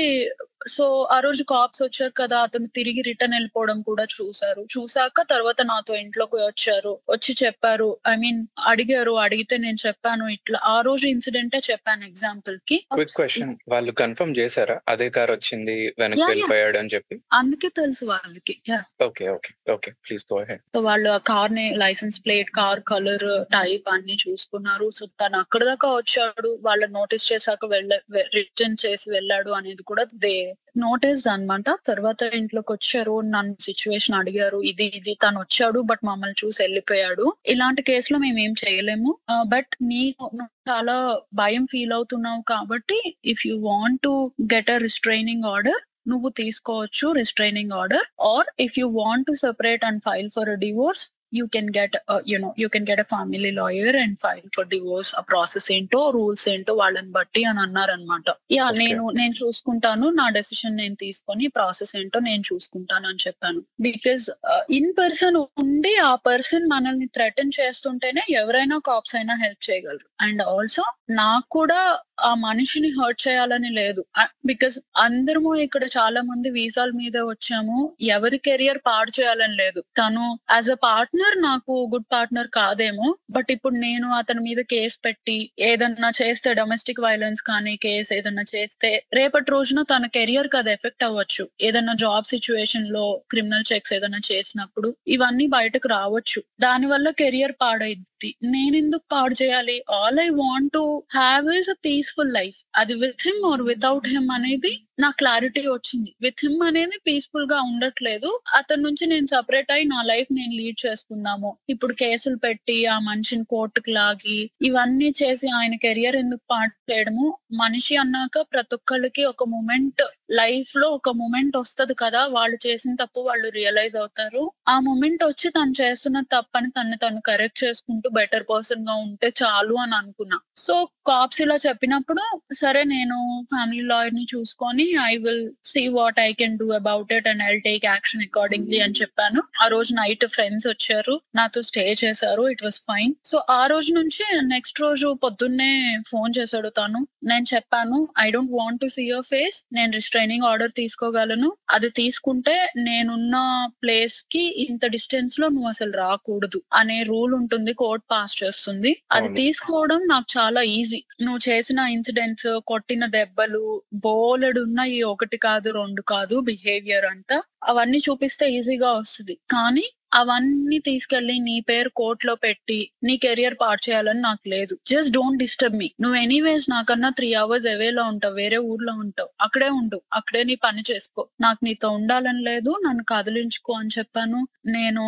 సో 0.69 1.09
ఆ 1.13 1.21
రోజు 1.21 1.43
కాప్స్ 1.45 1.83
వచ్చారు 1.83 2.11
కదా 2.11 2.39
అతను 2.39 2.67
తిరిగి 2.67 3.03
రిటర్న్ 3.03 3.35
వెళ్ళిపోవడం 3.35 3.83
కూడా 3.83 4.05
చూసారు 4.05 4.67
చూసాక 4.79 5.23
తర్వాత 5.23 5.63
నాతో 5.63 5.95
ఇంట్లోకి 5.95 6.37
వచ్చారు. 6.37 6.99
వచ్చి 7.11 7.37
చెప్పారు. 7.45 7.99
ఐ 8.09 8.17
మీన్ 8.17 8.47
అడిగారు. 8.59 9.13
అడిగితే 9.13 9.57
నేను 9.57 9.77
చెప్పాను 9.87 10.29
ఇట్లా. 10.29 10.59
ఆ 10.65 10.81
రోజు 10.81 11.07
ఇన్సిడెంటే 11.07 11.61
చెప్పాను 11.71 12.05
ఎగ్జాంపుల్కి. 12.05 12.87
క్విక్ 12.93 13.11
క్వశ్చన్ 13.11 13.57
వాళ్ళు 13.69 13.93
కన్ఫర్మ్ 13.93 14.37
చేశారా? 14.39 14.81
అదే 14.89 15.11
కార్ 15.11 15.31
వచ్చింది 15.31 15.95
వెనక్కి. 15.99 16.25
వెళ్ళిపోయాడు 16.25 16.79
అని 16.79 16.89
చెప్పి? 16.95 17.21
అందుకే 17.33 17.69
తెలుసు 17.69 18.05
వాళ్ళకి. 18.05 18.57
Okay 19.03 19.29
okay 19.29 19.73
okay 19.73 19.91
please 19.91 20.25
go 20.33 20.39
ahead 20.43 20.63
so 20.75 20.81
వాళ్ళు 20.81 21.11
ఆ 21.11 21.19
కార్ని 21.19 21.77
licence 21.77 22.25
plate 22.25 22.51
car 22.51 22.81
colour 22.81 23.45
type 23.53 23.89
అన్ని 23.89 24.17
చూసుకున్నారు. 24.29 24.91
సో 24.91 25.07
తను 25.07 25.39
అక్కడ 25.39 25.65
దాకా 25.65 25.95
వచ్చాడు. 25.95 26.59
వాళ్ళని 26.63 26.93
నోటీస్ 26.93 27.33
చేశాక 27.33 27.65
వెళ్ళ 27.67 27.93
రిటర్న్ 28.35 28.77
చేసి 28.87 29.11
వెళ్ళాడు 29.11 29.51
అనేది 29.51 29.83
కూడా 29.83 30.07
దే 30.15 30.56
నోటీస్ 30.77 31.23
అనమాట 31.29 31.69
తర్వాత 31.87 32.23
ఇంట్లోకి 32.39 32.71
వచ్చారు 32.73 33.15
నన్ను 33.27 33.55
సిచ్యువేషన్ 33.61 34.17
అడిగారు 34.19 34.59
ఇది 34.63 34.87
ఇది 34.99 35.13
తను 35.23 35.39
వచ్చాడు 35.41 35.81
బట్ 35.81 36.03
మమ్మల్ని 36.05 36.37
చూసి 36.45 36.59
వెళ్ళిపోయాడు. 36.63 37.27
ఇలాంటి 37.47 37.83
కేసులో 37.83 38.19
మేము 38.19 38.39
ఏం 38.39 38.55
చేయలేము 38.63 39.13
బట్ 39.47 39.73
నీకు 39.83 40.27
చాలా 40.69 40.97
భయం 41.35 41.67
ఫీల్ 41.67 41.93
అవుతున్నావు 41.93 42.43
కాబట్టి 42.49 42.99
if 43.25 43.45
you 43.47 43.57
want 43.63 44.01
to 44.03 44.15
get 44.55 44.71
a 44.71 44.79
restraining 44.79 45.47
order 45.47 45.81
నువ్వు 46.09 46.29
తీసుకోవచ్చు 46.41 47.07
restraining 47.13 47.73
order 47.73 48.07
or 48.27 48.49
if 48.61 48.77
you 48.79 48.87
want 48.97 49.27
to 49.27 49.35
separate 49.41 49.85
and 49.85 50.03
file 50.03 50.31
for 50.31 50.51
divorce 50.59 51.05
you 51.33 51.45
can 51.55 51.71
get 51.77 51.97
you 52.27 52.37
no 52.39 52.51
you 52.59 52.69
can 52.69 52.87
get 52.91 53.01
a 53.01 53.09
family 53.13 53.51
lawyer 53.53 53.97
and 53.97 54.17
file 54.21 54.45
for 54.57 54.69
divorce 54.69 55.11
ఆ 55.15 55.23
process 55.31 55.69
ఏంటో 55.73 56.01
rules 56.11 56.47
ఏంటో 56.49 56.75
వాళ్ళని 56.75 57.11
బట్టి 57.11 57.43
అని 57.45 57.61
అన్నారనమాట 57.61 58.29
yeah. 58.53 58.67
నేను 58.81 59.05
నేను 59.19 59.35
చూసుకుంటాను 59.41 60.07
నా 60.19 60.27
డెసిషన్ 60.31 60.77
నేను 60.77 60.97
తీసుకొని 60.97 61.47
ప్రాసెస్ 61.57 61.93
ఏంటో 61.97 62.21
నేను 62.29 62.45
చూసుకుంటాను 62.51 63.07
అని 63.09 63.21
చెప్పాను. 63.27 63.61
బికాస్ 63.81 64.25
ఇన్ 64.71 64.91
పర్సన్ 64.99 65.39
ఉండి 65.63 65.95
ఆ 66.07 66.13
పర్సన్ 66.27 66.67
మనల్ని 66.69 67.09
థ్రెటన్ 67.17 67.53
చేస్తుంటేనే 67.59 68.25
ఎవరైనా 68.41 68.79
కాప్స్ 68.89 69.17
అయినా 69.17 69.37
హెల్ప్ 69.45 69.65
చేయగలరు. 69.69 70.07
అండ్ 70.21 70.43
ఆల్సో 70.55 70.85
నాకు 71.17 71.49
కూడా 71.51 71.81
ఆ 72.25 72.35
మనిషిని 72.39 72.91
హర్ట్ 72.99 73.29
చేయాలని 73.29 73.71
లేదు. 73.73 74.03
బికాస్ 74.45 74.77
అందరము 74.97 75.55
ఇక్కడ 75.57 75.85
చాలా 75.97 76.21
మంది 76.23 76.51
వీసాల 76.51 76.91
మీద 76.95 77.17
వచ్చాము. 77.31 77.79
ఎవరి 78.09 78.39
కెరియర్ 78.39 78.81
పాడు 78.87 79.13
చేయాలని 79.19 79.57
లేదు. 79.57 79.81
తను 79.99 80.25
యాజ్ 80.51 80.71
అ 80.71 80.79
పార్ట్నర్ 80.83 81.37
నాకు 81.43 81.73
గుడ్ 81.95 82.09
పార్ట్నర్ 82.13 82.49
కాదేమో. 82.55 83.09
బట్ 83.31 83.51
ఇప్పుడు 83.57 83.75
నేను 83.79 84.09
అతని 84.13 84.41
మీద 84.41 84.61
కేసు 84.73 84.99
పెట్టి 85.05 85.39
ఏదన్నా 85.61 86.11
చేస్తే 86.23 86.55
డొమెస్టిక్ 86.55 87.01
వైలెన్స్ 87.01 87.43
కానీ 87.43 87.75
కేసు 87.77 88.15
ఏదన్నా 88.15 88.45
చేస్తే 88.55 88.91
రేపటి 89.15 89.51
రోజున 89.51 89.83
తన 89.93 90.07
కెరియర్కి 90.17 90.57
అది 90.57 90.73
ఎఫెక్ట్ 90.73 91.05
అవ్వచ్చు. 91.05 91.45
ఏదన్నా 91.61 91.95
జాబ్ 92.05 92.25
సిచ్యువేషన్లో 92.25 93.05
క్రిమినల్ 93.31 93.69
చెక్స్ 93.73 93.93
ఏదైనా 93.93 94.21
చేసినప్పుడు 94.33 94.89
ఇవన్నీ 95.09 95.47
బయటకు 95.59 95.89
రావచ్చు. 95.89 96.41
దాని 96.61 96.87
వల్ల 96.87 97.11
కెరియర్ 97.23 97.55
పాడైద్ది. 97.63 98.05
నేను 98.51 98.75
ఎందుకు 98.77 99.05
పాడు 99.11 99.35
చేయాలి 99.43 99.77
all 99.93 100.19
I 100.21 100.29
want 100.35 100.71
to 100.73 100.83
have 101.15 101.47
is 101.55 101.71
a 101.71 101.77
peaceful 101.83 102.33
life 102.33 102.59
అది 102.75 102.95
with 102.95 103.25
him 103.27 103.43
or 103.53 103.63
without 103.63 104.09
him 104.09 104.31
అనేది 104.31 104.73
నా 104.99 105.09
క్లారిటీ 105.11 105.63
వచ్చింది. 105.67 106.11
విత్ 106.23 106.43
హిమ్ 106.45 106.63
అనేది 106.63 106.97
పీస్ఫుల్గా 107.07 107.59
ఉండట్లేదు. 107.71 108.31
అతని 108.55 108.83
నుంచి 108.83 109.05
నేను 109.07 109.27
సపరేట్ 109.27 109.71
అయి 109.73 109.85
నా 109.85 110.01
లైఫ్ 110.03 110.31
నేను 110.39 110.53
లీడ్ 110.61 110.79
చేసుకుందాము. 110.87 111.51
ఇప్పుడు 111.69 111.95
కేసులు 111.95 112.37
పెట్టి 112.37 112.77
ఆ 112.87 112.99
మనిషిని 113.09 113.45
కోర్టుకు 113.45 113.91
లాగి 113.91 114.39
ఇవన్నీ 114.63 115.13
చేసి 115.23 115.49
ఆయన 115.59 115.75
కెరియర్ 115.77 116.17
ఎందుకు 116.17 116.45
పాటు 116.51 116.75
చేయడము? 116.91 117.27
మనిషి 117.55 117.97
అన్నాక 117.97 118.39
ప్రతి 118.53 118.75
ఒక్కళ్ళకి 118.75 119.25
ఒక 119.25 119.45
మూమెంట్ 119.49 120.03
లైఫ్లో 120.31 120.87
ఒక 120.89 121.09
మూమెంట్ 121.21 121.57
వస్తుంది 121.57 121.95
కదా. 121.95 122.23
వాళ్ళు 122.37 122.57
చేసిన 122.67 122.93
తప్పు 123.03 123.21
వాళ్ళు 123.21 123.49
రియలైజ్ 123.59 123.97
అవుతారు. 123.97 124.43
ఆ 124.69 124.77
మూమెంట్ 124.81 125.23
వచ్చి 125.25 125.49
తను 125.51 125.75
చేస్తున్న 125.83 126.19
తప్పని 126.35 126.71
తను 126.71 126.97
తను 127.05 127.21
కరెక్ట్ 127.31 127.65
చేసుకుంటూ 127.65 128.09
బెటర్ 128.11 128.47
పర్సన్గా 128.51 128.95
ఉంటే 129.07 129.29
చాలు 129.43 129.75
అని 129.85 129.95
అనుకున్నా. 129.95 130.39
సో 130.57 130.75
కాప్స్ 131.07 131.41
ఇలా 131.43 131.57
చెప్పినప్పుడు 131.67 132.25
సరే 132.55 132.85
నేను 132.95 133.19
ఫ్యామిలీ 133.53 133.85
లాయర్ని 133.93 134.27
చూసుకొని 134.35 134.86
I 134.95 135.17
will 135.17 135.51
see 135.65 135.89
what 135.89 136.21
I 136.21 136.33
can 136.33 136.59
do 136.59 136.71
about 136.71 137.13
it 137.13 137.29
and 137.29 137.43
I 137.43 137.59
take 137.59 137.85
action 137.85 138.23
accordingly 138.23 138.81
అని 138.81 138.93
చెప్పాను. 139.01 139.43
ఆ 139.65 139.67
రోజు 139.67 139.93
నైట్ 139.95 140.27
ఫ్రెండ్స్ 140.27 140.67
వచ్చారు. 140.67 141.21
నాతో 141.35 141.63
స్టే 141.63 141.95
చేశారు. 142.05 142.49
ఇట్ 142.49 142.63
వాస్ 142.63 142.81
ఫైన్ 142.81 143.15
సో 143.25 143.43
ఆ 143.51 143.67
రోజు 143.67 143.93
నుంచి 143.93 144.47
నెక్స్ట్ 144.47 144.81
రోజు 144.81 145.19
పొద్దున్నే 145.25 145.99
ఫోన్ 146.09 146.33
చేశాడు 146.39 146.69
తను. 146.69 147.07
నేను 147.25 147.45
చెప్పాను 147.55 148.09
I 148.19 148.31
don't 148.31 148.53
want 148.53 148.81
to 148.81 148.87
see 148.87 149.03
your 149.03 149.25
face 149.25 149.67
నేను 149.73 149.93
రిస్ట్రైనింగ్ 149.93 150.45
ఆర్డర్ 150.45 150.73
తీసుకోగలను. 150.77 151.53
అది 151.71 151.89
తీసుకుంటే 151.89 152.73
నేనున్న 152.77 153.37
ప్లేస్కి 153.83 154.67
ఇంత 154.71 154.87
డిస్టెన్స్లో 154.87 155.49
నువ్వు 155.49 155.69
అసలు 155.69 155.93
రాకూడదు 155.93 156.63
అనే 156.75 157.03
రూల్ 157.03 157.35
ఉంటుంది. 157.35 157.73
కోర్ట్ 157.73 158.05
పాస్ 158.11 158.45
చేస్తుంది. 158.45 158.97
అది. 159.13 159.35
తీసుకోవడం 159.35 160.01
నాకు 160.07 160.39
చాలా 160.39 160.63
ఈజీ 160.63 161.05
నువ్వు 161.23 161.41
చేసిన 161.49 161.79
ఇన్సిడెంట్స్ 161.79 162.61
కొట్టిన 162.67 163.07
దెబ్బలు 163.07 163.83
బోలెడు 163.95 164.61
ఉన్నాయి 164.77 165.03
ఒకటి 165.07 165.37
కాదు 165.39 165.69
రెండు 165.73 166.03
కాదు 166.09 166.37
బిహేవియర్ 166.49 167.07
అంతా. 167.07 167.37
అవన్నీ 167.65 167.99
చూపిస్తే 167.99 168.47
ఈజీగా 168.57 168.91
వస్తుంది. 168.93 169.35
కానీ 169.53 169.85
అవన్నీ 170.15 170.79
తీసుకెళ్ళి 170.79 171.37
నీ 171.47 171.55
పేరు 171.61 171.91
కోర్టులో 171.97 172.35
పెట్టి 172.35 172.77
నీ 173.05 173.15
కెరియర్ 173.17 173.57
పార్ట్ 173.61 173.83
చేయాలని 173.89 174.21
నాకు 174.21 174.45
లేదు. 174.49 174.75
జస్ట్ 174.87 175.13
డోంట్ 175.13 175.39
డిస్టర్బ్ 175.39 175.77
మీ 175.77 175.89
నువ్వు 176.01 176.19
ఎనీవేస్ 176.19 176.67
నాకన్నా 176.71 177.11
త్రీ 177.11 177.35
అవర్స్ 177.35 177.67
అవేలో 177.67 178.05
ఉంటావు 178.05 178.35
వేరే 178.35 178.59
ఊర్లో 178.71 178.95
ఉంటావు. 179.05 179.31
అక్కడే 179.41 179.69
ఉండు. 179.81 179.99
అక్కడే 180.13 180.43
నీ 180.45 180.57
పని 180.67 180.85
చేసుకో. 180.91 181.25
నాకు 181.41 181.61
నీతో 181.65 181.91
ఉండాలని 181.91 182.43
లేదు 182.43 182.73
నన్ను 182.87 183.05
కదిలించుకో 183.09 183.75
అని 183.81 183.93
చెప్పాను. 183.99 184.41
నేను 184.71 185.05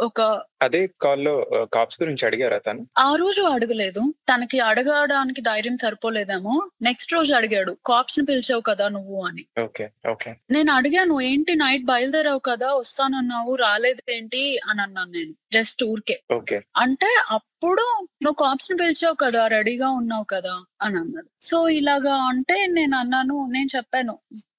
ఒక 0.00 0.42
అదే 0.62 0.86
కాల్లో 1.00 1.46
కాప్స్ 1.72 2.02
గురించి 2.02 2.26
అడిగారా 2.26 2.58
తను? 2.58 2.86
ఆ 2.98 3.14
రోజు 3.14 3.42
అడగలేదు. 3.42 4.14
తనకి 4.34 4.60
అడగడానికి 4.60 5.40
ధైర్యం 5.40 5.76
సరిపోలేదేమో. 5.76 6.68
నెక్స్ట్ 6.82 7.12
రోజు 7.12 7.34
అడిగాడు 7.34 7.76
కాప్స్ని 7.86 8.26
పిలిచావు 8.26 8.60
కదా 8.60 8.88
నువ్వు 8.88 9.26
అని. 9.26 9.46
Okay 9.62 9.90
okay. 10.10 10.36
నేను 10.50 10.72
అడిగాను 10.72 11.20
ఏంటి 11.20 11.54
నైట్ 11.54 11.84
బయలుదేరావు 11.84 12.38
కదా 12.38 12.74
వస్తానన్నావు 12.74 13.54
రాలేదేంటి? 13.56 14.58
అని 14.70 14.82
అన్నాను 14.82 15.10
నేను. 15.10 15.34
జస్ట్ 15.52 15.84
ఊరికే 15.84 16.16
అంటే 16.76 17.10
అప్పుడు 17.30 17.84
నువ్వు 18.22 18.34
కాప్స్ని 18.34 18.76
పిలిచావు 18.78 19.14
కదా 19.14 19.46
రెడీగా 19.46 19.88
ఉన్నావు 19.92 20.24
కదా 20.24 20.54
అని 20.82 20.96
అన్నాడు. 20.98 21.28
సో 21.40 21.68
ఇలాగా 21.70 22.14
అంటే 22.24 22.66
నేను 22.70 22.96
అన్నాను 22.96 23.46
నేను 23.50 23.68
చెప్పాను 23.76 24.14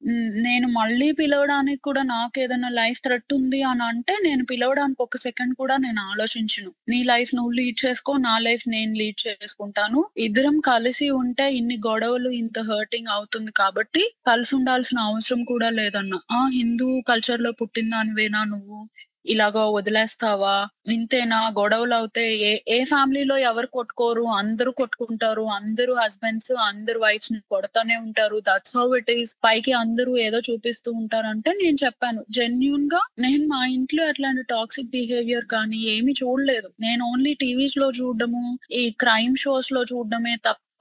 "న్- 0.07 0.33
నేను 0.43 0.67
మళ్ళీ 0.71 1.11
పిలవడానికి 1.11 1.81
కూడా 1.81 2.03
నాకు 2.07 2.39
ఏదైనా 2.39 2.69
లైఫ్ 2.73 3.01
థ్రెట్ 3.05 3.33
ఉంది 3.33 3.61
అని 3.63 3.83
అంటే 3.83 4.17
నేను 4.23 4.45
పిలవడానికి 4.45 5.01
ఒక 5.01 5.17
సెకండ్ 5.17 5.55
కూడా 5.55 5.77
నేను 5.77 6.01
ఆలోచించను. 6.11 6.71
నీ 6.89 7.03
లైఫ్ 7.03 7.35
నువ్వు 7.35 7.51
లీడ్ 7.51 7.85
చేసుకో 7.85 8.17
నా 8.19 8.39
లైఫ్ 8.39 8.65
నేను 8.67 8.93
లీడ్ 8.93 9.27
చేసుకుంటాను. 9.27 9.99
ఇద్దరం 10.19 10.59
కలిసి 10.67 11.09
ఉంటే 11.21 11.53
ఇన్ని 11.53 11.77
గొడవలు 11.87 12.29
ఇంత 12.41 12.59
హర్టింగ్ 12.71 13.07
అవుతుంది 13.11 13.51
కాబట్టి 13.53 14.03
కలిసి 14.27 14.55
ఉండాల్సిన 14.55 14.99
అవసరం 15.09 15.43
కూడా 15.45 15.69
లేదన్న. 15.71 16.13
ఆ 16.31 16.41
హిందూ 16.53 17.01
కల్చర్లో 17.09 17.51
పుట్టిన 17.61 17.89
దానివేనా 17.89 18.43
నువ్వు? 18.45 18.79
ఇలాగా 19.25 19.69
వదిలేస్తావా? 19.69 20.55
ఇంతేనా? 20.87 21.39
గొడవలు 21.59 21.95
అవుతే 21.95 22.23
ఏ 22.41 22.51
ఏ 22.67 22.83
ఫ్యామిలీలో 22.83 23.37
ఎవరు 23.43 23.67
కొట్టుకోరు? 23.67 24.23
అందరూ 24.33 24.71
కొట్టుకుంటారు. 24.71 25.41
అందరూ 25.55 25.93
హస్బెండ్స్ 25.93 26.51
అందరు 26.63 26.99
వైఫ్స్ 26.99 27.31
కొడతానే 27.51 27.95
ఉంటారు. 27.97 28.39
దట్స్ 28.49 28.77
హౌ 28.77 28.87
ఇట్ 28.97 29.11
ఈస్ 29.11 29.31
పైకి 29.43 29.73
అందరూ 29.73 30.17
ఏదో 30.17 30.39
చూపిస్తూ 30.49 30.91
ఉంటారు 30.93 31.27
అంటే 31.27 31.51
నేను 31.61 31.77
చెప్పాను. 31.85 32.23
జెన్యున్గా 32.29 33.01
నేను 33.19 33.45
మా 33.47 33.61
ఇంట్లో 33.69 34.03
అట్లాంటి 34.05 34.43
టాక్సిక్ 34.49 34.89
బిహేవియర్ 34.89 35.45
కానీ 35.45 35.79
ఏమి 35.95 36.13
చూడలేదు. 36.23 36.69
నేను 36.79 37.03
ఓన్లీ 37.05 37.33
టీవీస్లో 37.35 37.89
చూడడము 37.99 38.43
ఈ 38.73 38.89
క్రైమ్ 38.99 39.35
షోస్లో 39.37 39.83
చూడడమే 39.83 40.35
తప్ప 40.47 40.72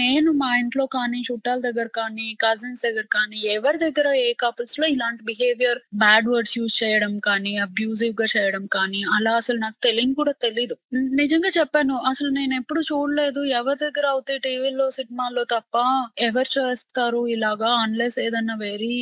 నేను 0.00 0.30
మా 0.32 0.50
ఇంట్లో 0.60 0.84
కానీ 0.94 1.18
చుట్టాల 1.28 1.58
దగ్గర 1.60 1.88
కానీ 1.94 2.26
కజిన్స్ 2.40 2.82
దగ్గర 2.86 3.06
కానీ 3.10 3.38
ఎవరి 3.54 3.78
దగ్గర 3.78 4.08
ఏ 4.20 4.28
కపుల్స్లో 4.38 4.86
ఇలాంటి 4.86 5.22
బిహేవియర్ 5.24 5.80
బ్యాడ్ 6.02 6.28
వర్డ్స్ 6.28 6.56
యూజ్ 6.58 6.76
చేయడం 6.82 7.14
కానీ 7.20 7.52
అబ్యూజివ్గా 7.66 8.26
చేయడం 8.34 8.64
కానీ 8.70 9.00
అలా 9.16 9.32
అసలు 9.36 9.58
నాకు 9.58 9.78
తెలియని 9.82 10.14
కూడా 10.14 10.34
తెలీదు. 10.40 10.76
నిజంగా 11.20 11.52
చెప్పాను 11.58 11.96
అసలు 12.10 12.30
నేను 12.30 12.54
ఎప్పుడు 12.60 12.82
చూడలేదు 12.90 13.42
ఎవరి 13.52 13.80
దగ్గర 13.80 14.06
అవుతాయి 14.10 14.40
టీవీలో 14.40 14.86
సినిమాల్లో 14.90 15.44
తప్ప 15.54 15.76
ఎవరు 16.22 16.50
చేస్తారు 16.56 17.22
ఇలాగా 17.30 17.72
అన్లెస్ 17.82 18.18
ఏదన్నా 18.18 18.56
వెరీ 18.62 18.94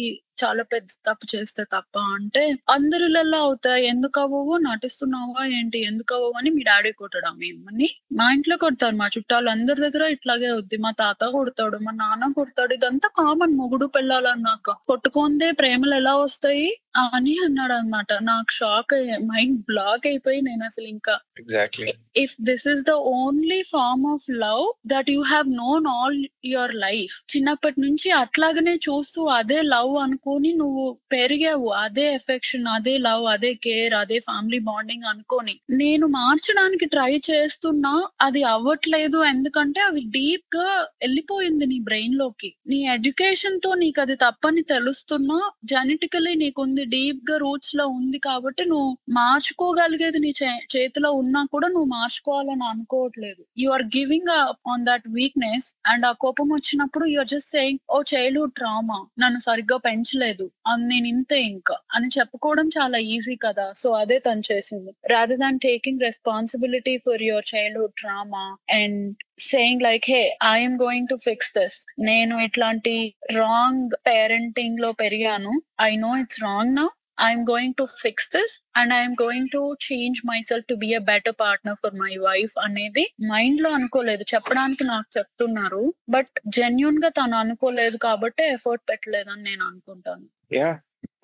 చాలా 0.45 0.63
పెద్ద 0.63 0.89
తప్పు 1.07 1.37
చేస్తే 1.37 1.65
తప్ప 1.65 1.99
అంటే 2.15 2.43
అందరిలల్లా 2.71 3.39
అవుతాయి. 3.39 3.87
ఎందుకు 3.87 4.21
అవ్వవు 4.21 4.57
నటిస్తున్నావా? 4.59 5.47
ఏంటి? 5.59 5.79
ఎందుకు 5.85 6.15
అవ్వవు 6.15 6.33
అని 6.39 6.51
మీ 6.51 6.63
డాడీ 6.63 6.93
కొట్టడం. 6.93 7.35
మిమ్మల్ని 7.39 7.89
మా 8.13 8.33
ఇంట్లో 8.33 8.57
కొడతారు. 8.57 8.97
మా 8.97 9.07
చుట్టాలు 9.19 9.51
అందరి 9.51 9.81
దగ్గర 9.81 10.03
ఇట్లాగే 10.09 10.47
అవుద్ది. 10.47 10.77
మా 10.77 10.91
తాత 10.91 11.25
కొడతాడు. 11.29 11.79
మా 11.79 11.93
నాన్న 11.93 12.33
కొడతాడు. 12.33 12.75
ఇదంతా 12.75 13.09
కామన్ 13.19 13.57
మొగుడు 13.57 13.87
పెళ్ళాలన్నాక. 13.87 14.71
కొట్టుకుందే 14.87 15.53
ప్రేమలు 15.53 15.95
ఎలా 15.95 16.17
వస్తాయి? 16.17 16.69
అని 17.17 17.35
అన్నాడు 17.47 17.75
అనమాట 17.75 18.13
నాకు 18.23 18.53
షాక్ 18.53 18.95
మైండ్ 19.25 19.59
బ్లాక్ 19.71 20.07
అయిపోయి 20.07 20.41
నేను 20.41 20.65
అసలు 20.65 20.87
ఇంకా 20.87 21.15
exactly 21.43 21.89
if 22.25 22.37
this 22.41 22.67
is 22.69 22.85
the 22.85 22.95
only 23.17 23.61
form 23.73 24.07
of 24.15 24.27
love 24.45 24.65
that 24.87 25.11
you 25.11 25.23
have 25.33 25.49
known 25.63 25.87
all 25.97 26.19
your 26.45 26.75
life 26.87 27.17
చిన్నప్పటి 27.35 27.79
నుంచి 27.81 28.09
అట్లాగనే 28.23 28.75
చూస్తూ 28.89 29.23
అదే 29.39 29.61
లవ్ 29.75 29.95
అనుకొని 29.99 30.53
నువ్వు 30.55 30.87
పెరిగావు 31.13 31.69
అదే 31.85 32.07
ఎఫెక్షన్ 32.15 32.67
అదే 32.77 32.95
లవ్ 32.99 33.27
అదే 33.35 33.53
కేర్ 33.67 33.95
అదే 33.95 34.19
ఫ్యామిలీ 34.21 34.61
బాండింగ్ 34.69 35.07
అనుకొని 35.13 35.55
నేను 35.81 36.07
మార్చడానికి 36.19 36.87
ట్రై 36.87 37.13
చేస్తున్నా 37.31 37.93
అది 38.27 38.43
అవ్వట్లేదు. 38.55 39.19
ఎందుకంటే 39.25 39.81
అవి 39.81 40.01
డీప్గా 40.17 40.67
వెళ్ళిపోయింది 41.03 41.67
నీ 41.67 41.79
బ్రెయిన్లోకి. 41.89 42.51
నీ 42.71 42.79
ఎడ్యుకేషన్తో 42.95 43.71
నీకు 43.83 44.01
అది 44.01 44.17
తప్పని 44.25 44.63
తెలుస్తున్నా 44.75 45.39
జెనెటికలీ 45.73 46.35
నీకుంది 46.45 46.85
డీప్గా 46.89 47.37
రూట్స్లో 47.37 47.87
ఉంది 47.89 48.19
కాబట్టి 48.19 48.65
నువ్వు 48.65 48.99
మార్చుకోగలిగేది 49.11 50.19
నీ 50.19 50.33
చే- 50.43 50.77
చేతిలో 50.77 51.13
ఉన్నా 51.13 51.45
కూడా 51.53 51.69
నువ్వు 51.69 51.85
మార్చుకోవాలని 51.85 52.65
అనుకోవట్లేదు. 52.65 53.45
You 53.59 53.71
are 53.71 53.83
giving 53.83 54.31
on 54.69 54.87
that 54.87 55.03
weakness 55.09 55.77
and 55.87 56.07
ఆ 56.07 56.13
కోపం 56.13 56.49
వచ్చినప్పుడు 56.49 57.07
you're 57.07 57.29
just 57.29 57.51
saying 57.51 57.79
oh 57.91 58.03
childhood 58.15 58.53
trauma 58.53 59.07
నన్ను 59.19 59.39
సరిగ్గా 59.39 59.77
పెంచలేదు. 59.77 60.51
అని 60.67 60.89
నేను 60.89 61.07
ఇంతే 61.07 61.43
ఇంకా 61.43 61.77
అని 61.95 62.09
చెప్పుకోవడం 62.19 62.69
చాలా 62.69 62.99
ఈజీ 62.99 63.37
కదా. 63.37 63.73
సో 63.77 63.91
అదే 63.93 64.19
తను 64.19 64.43
చేసింది. 64.53 64.95
Rather 65.11 65.39
than 65.39 65.59
taking 65.59 66.01
responsibility 66.01 66.99
for 66.99 67.23
your 67.23 67.45
childhood 67.55 67.93
trauma 67.99 68.57
and 68.71 69.17
saying 69.47 69.83
like 69.83 70.07
hey 70.11 70.23
I'm 70.45 70.77
going 70.85 71.09
to 71.09 71.17
fix 71.27 71.53
this 71.59 71.77
నేను 72.11 72.35
ఇట్లాంటి 72.47 72.95
రాంగ్ 73.41 73.91
పేరెంటింగ్లో 74.09 74.93
పెరిగాను. 74.93 75.53
I 75.81 75.91
know 75.97 76.13
it's 76.23 76.41
wrong 76.43 76.75
now 76.81 76.87
I'm 77.27 77.45
going 77.51 77.75
to 77.79 77.85
fix 78.03 78.29
this 78.37 78.53
and 78.79 78.93
I'm 78.95 79.17
going 79.23 79.49
to 79.55 79.63
change 79.87 80.19
myself 80.51 80.67
to 80.69 80.75
be 80.75 80.95
a 80.95 81.03
better 81.13 81.37
partner 81.45 81.79
for 81.83 81.97
my 82.03 82.13
wife 82.27 82.55
అనేది 82.67 83.05
మైండ్లో 83.33 83.71
అనుకోలేదు. 83.71 84.25
చెప్పడానికి 84.33 84.85
నాకు 84.85 85.09
చెప్తున్నారు. 85.19 85.83
బట్ 86.11 86.33
జెన్యున్గా 86.59 87.09
తను 87.09 87.37
అనుకోలేదు 87.37 87.97
కాబట్టి 87.97 88.45
ఎఫర్ట్ 88.57 88.85
పెట్టలేదు 88.91 89.31
అని 89.31 89.43
నేను 89.43 89.65
అనుకుంటాను. 89.71 90.27
Yeah 90.59 90.71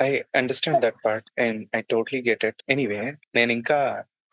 I 0.03 0.11
understand 0.35 0.83
that 0.87 0.98
part 1.07 1.29
and 1.44 1.61
I 1.77 1.81
totally 1.94 2.22
get 2.31 2.44
it 2.44 2.62
anyway 2.68 3.00
నేను 3.35 3.53
ఇంకా 3.53 3.79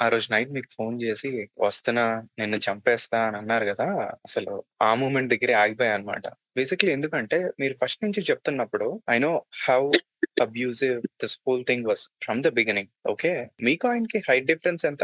ఆ 0.02 0.08
రోజు 0.08 0.28
నైట్ 0.32 0.52
మీకు 0.52 0.70
ఫోన్ 0.78 0.96
చేసి 1.04 1.30
వస్తున్నా 1.60 2.06
నిన్ను 2.40 2.58
చంపేస్తా 2.66 3.20
అని 3.28 3.38
అన్నారు 3.38 3.66
కదా! 3.66 3.88
అసలు 4.28 4.54
ఆ 4.82 4.92
మూమెంట్ 4.96 5.32
దగ్గరే 5.34 5.54
ఆగిపోయా 5.56 5.94
అనమాట 5.94 6.26
బేసిక్లీ 6.56 6.92
ఎందుకంటే 6.92 7.38
మీరు 7.60 7.76
ఫస్ట్ 7.82 8.02
నుంచి 8.04 8.22
చెప్తున్నప్పుడు 8.30 8.88
I 9.10 9.18
know 9.20 9.34
how 9.66 9.82
abusive 10.42 10.98
this 11.22 11.36
whole 11.46 11.64
thing 11.68 11.86
was 11.88 12.04
from 12.24 12.42
the 12.44 12.52
beginning. 12.58 12.90
Okay? 13.08 13.34
మీకు 13.62 13.86
ఆయనకి 13.88 14.20
హైట్ 14.28 14.48
డిఫరెన్స్ 14.48 14.86
ఎంత? 14.86 15.04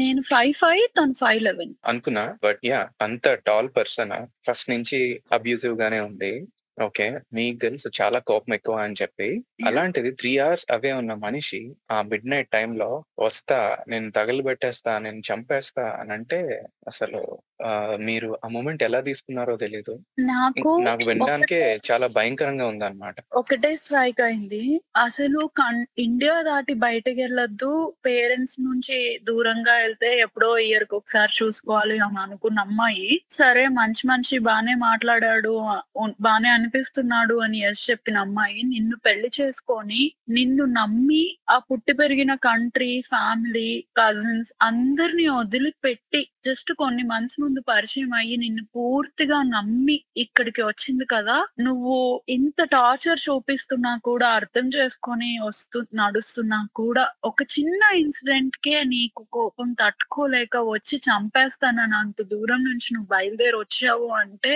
నేను 0.00 0.22
ఫైవ్ 0.22 0.52
ఫైవ్ 0.54 0.84
తను 0.98 1.14
ఫైవ్ 1.14 1.40
లెవెన్. 1.42 1.72
అనుకున్నా 1.84 2.24
బట్ 2.44 2.60
యా 2.64 2.80
అంత 3.00 3.34
టాల్ 3.46 3.70
పర్సన్ 3.76 4.14
ఫస్ట్ 4.48 4.68
నుంచి 4.70 5.00
అబ్యూజివ్ 5.32 5.76
గానే 5.82 6.00
ఉంది. 6.00 6.32
ఓకే. 6.78 7.06
మీకు 7.32 7.58
తెలుసు 7.58 7.88
చాలా 7.98 8.18
కోపం 8.20 8.54
ఎక్కువ 8.54 8.76
అని 8.78 8.96
చెప్పి. 9.02 9.28
అలాంటిది 9.66 10.10
త్రీ 10.12 10.38
అవర్స్ 10.38 10.64
అవే 10.70 10.92
ఉన్న 10.92 11.12
మనిషి 11.24 11.60
ఆ 11.90 12.02
మిడ్ 12.02 12.26
నైట్ 12.26 12.50
టైంలో 12.50 12.88
వస్తా 13.18 13.58
నేను 13.88 14.10
తగలబెట్టేస్తా 14.10 14.98
నేను 14.98 15.20
చంపేస్తా 15.28 15.84
అని 16.00 16.12
అంటే 16.12 16.40
అసలు 16.86 17.20
ఆ, 17.64 17.72
మీరు 18.00 18.38
ఆ 18.44 18.48
మూమెంట్ 18.48 18.82
ఎలా 18.82 19.00
తీసుకున్నారో 19.00 19.56
తెలీదు. 19.56 19.92
నాకు 20.20 20.80
నాకు 20.82 21.04
వినడానికే 21.04 21.78
చాలా 21.92 22.06
భయంకరంగా 22.06 22.66
ఉందన్నమాట. 22.66 23.14
ఒకటే 23.32 23.76
స్ట్రైక్ 23.76 24.20
అయింది. 24.20 24.80
అసలు 24.96 25.50
కన్- 25.56 25.86
ఇండియా 25.98 26.42
దాటి 26.42 26.74
బయటకు 26.74 27.20
వెళ్ళొద్దు. 27.20 27.70
పేరెంట్స్ 28.06 28.60
నుంచి 28.60 28.98
దూరంగా 29.22 29.76
వెళ్తే 29.76 30.18
ఎప్పుడో 30.18 30.58
ఇయర్కి 30.58 30.94
ఒకసారి 30.94 31.44
చూసుకోవాలి 31.44 31.98
అని 31.98 32.18
అనుకున్న 32.18 32.58
అమ్మాయి 32.60 33.20
సరే 33.30 33.68
మంచి 33.68 34.06
మంచి 34.06 34.38
బానే 34.38 34.74
మాట్లాడాడు 34.74 35.52
ఉన్- 35.96 36.14
బానే 36.20 36.48
అనిపిస్తున్నాడు 36.48 37.34
అని 37.34 37.58
ఎస్ 37.60 37.90
చెప్పిన 37.90 38.18
అమ్మాయి 38.18 38.62
నిన్ను 38.62 38.96
పెళ్ళి 39.06 39.30
చేసుకొని 39.40 40.02
నిన్ను 40.28 40.64
నమ్మి 40.64 41.22
ఆ 41.50 41.58
పుట్టి 41.58 41.92
పెరిగిన 41.92 42.34
కంట్రీ 42.34 43.00
ఫ్యామిలీ 43.08 43.68
కజిన్స్ 43.98 44.52
అందరిని 44.62 45.28
వదిలిపెట్టి 45.28 46.28
జస్ట్ 46.44 46.72
కొన్ని 46.72 47.02
మంత్స్ 47.04 47.40
ముందు 47.52 47.62
పరిచయం 47.70 48.12
అయ్యి 48.18 48.36
నిన్ను 48.42 48.62
పూర్తిగా 48.74 49.38
నమ్మి 49.46 49.96
ఇక్కడికి 50.22 50.62
వచ్చింది 50.62 51.04
కదా 51.06 51.34
నువ్వు 51.60 51.96
ఇంత 52.34 52.64
టార్చర్ 52.72 53.20
చూపిస్తున్నా 53.24 53.90
కూడా 54.06 54.28
అర్థం 54.38 54.66
చేసుకొని 54.76 55.28
వస్తు 55.42 55.80
నడుస్తున్నా 56.00 56.60
కూడా 56.80 57.04
ఒక 57.30 57.46
చిన్న 57.54 57.82
ఇన్సిడెంట్ 57.98 58.56
కే 58.66 58.74
నీకు 58.92 59.24
కోపం 59.36 59.68
తట్టుకోలేక 59.82 60.62
వచ్చి 60.70 60.98
చంపేస్తానని 61.08 61.96
అంత 62.00 62.18
దూరం 62.32 62.62
నుంచి 62.68 62.88
నువ్వు 62.94 63.10
బయలుదేరి 63.12 63.58
వచ్చావు 63.62 64.08
అంటే 64.22 64.54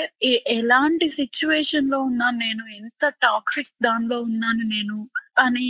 ఎలాంటి 0.56 1.08
సిచ్యువేషన్లో 1.18 2.00
ఉన్నాను 2.08 2.40
నేను? 2.46 2.64
ఎంత 2.80 3.12
టాక్సిక్ 3.26 3.74
దానిలో 3.82 4.20
ఉన్నాను 4.28 4.64
నేను? 4.74 4.98
అని 5.36 5.68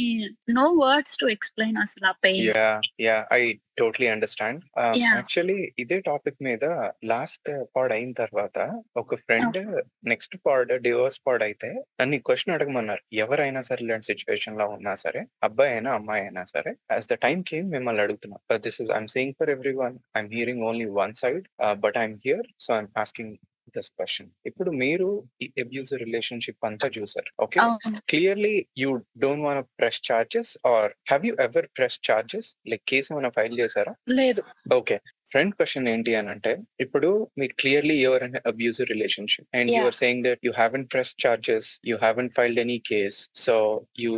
నో 0.57 0.66
వర్డ్స్ 0.81 1.16
టు 1.20 1.29
ఎక్స్ప్లెయిన్ 1.35 1.79
అసలు 1.85 2.07
ఆ 2.07 2.14
pain 2.24 2.44
yeah 2.50 2.68
yeah 3.07 3.16
I 3.33 3.42
totally 3.81 4.07
understand 4.12 4.61
Yeah. 4.96 5.14
Actually 5.16 5.57
ఇదే 5.83 5.96
టాపిక్ 6.09 6.38
మీద 6.46 6.64
లాస్ట్ 7.12 7.48
పాడ్ 7.74 7.92
అయిన 7.96 8.12
తర్వాత 8.20 8.59
ఒక 8.96 9.16
friend 9.24 9.59
next 10.12 10.37
pod 10.46 10.72
divorce 10.87 11.18
pod 11.26 11.42
అయితే 11.48 11.70
నన్ను 12.00 12.18
క్వశ్చన్ 12.29 12.55
అడగమన్నారు. 12.57 13.02
ఎవరైనా 13.24 13.62
సరే 13.68 13.83
ఇలాంటి 13.87 14.09
సిచ్యువేషన్లో 14.11 14.66
ఉన్నా 14.76 14.94
సరే 15.05 15.22
అబ్బాయి 15.48 15.72
అయినా 15.74 15.92
అమ్మాయి 15.98 16.24
అయినా 16.26 16.44
సరే 16.55 16.72
యాజ్ 16.92 17.09
ద 17.12 17.16
టైం 17.26 17.40
కేమ్ 17.50 17.68
మిమ్మల్ని 17.76 18.02
అడుగుతున్నా. 18.07 18.38
This 18.66 18.81
is 18.85 18.92
I'm 18.98 19.11
saying 19.16 19.37
for 19.40 19.52
everyone 19.83 19.96
I'm 20.18 20.31
hearing 20.37 20.64
only 20.70 20.88
one 21.00 21.14
side 21.22 21.44
but 21.85 21.98
I'm 22.02 22.18
here 22.26 22.48
so 22.66 22.72
I'm 22.79 22.90
asking 23.05 23.35
this 23.77 23.91
question 23.93 24.31
ఇప్పుడు 24.47 24.71
మీరు 24.83 25.09
ఈ 25.43 25.49
అబ్యూజ్ 25.59 25.93
రిలేషన్షిప్ 26.05 26.67
అంతా 26.67 26.89
చూసారు 26.97 27.31
okay 27.39 27.61
clearly 28.09 28.55
you 28.79 28.91
don't 29.19 29.45
want 29.45 29.62
press 29.79 30.01
charges 30.09 30.53
or 30.73 30.91
have 31.11 31.25
you 31.27 31.35
ever 31.47 31.69
press 31.77 31.99
charges 32.09 32.51
like 32.67 32.85
case 32.87 33.09
ఏమైనా 33.12 33.31
file 33.37 33.57
చేశారా? 33.61 33.93
లేదు. 34.19 34.43
Okay 34.75 34.97
friend 35.33 35.55
question 35.59 35.89
ఏంటి 35.93 36.15
అని 36.21 36.31
అంటే 36.35 36.53
ఇప్పుడు 36.87 37.11
మీరు 37.41 37.55
clearly 37.62 37.99
you're 38.07 38.25
an 38.29 38.37
abusive 38.53 38.91
relationship 38.95 39.49
and. 39.61 39.73
You're 39.79 39.99
saying 40.03 40.25
that 40.29 40.43
you 40.49 40.53
haven't 40.62 40.91
press 40.95 41.15
charges 41.27 41.71
you 41.93 41.97
haven't 42.07 42.35
filed 42.39 42.61
any 42.67 42.79
case 42.91 43.21
so 43.47 43.57
you 44.05 44.12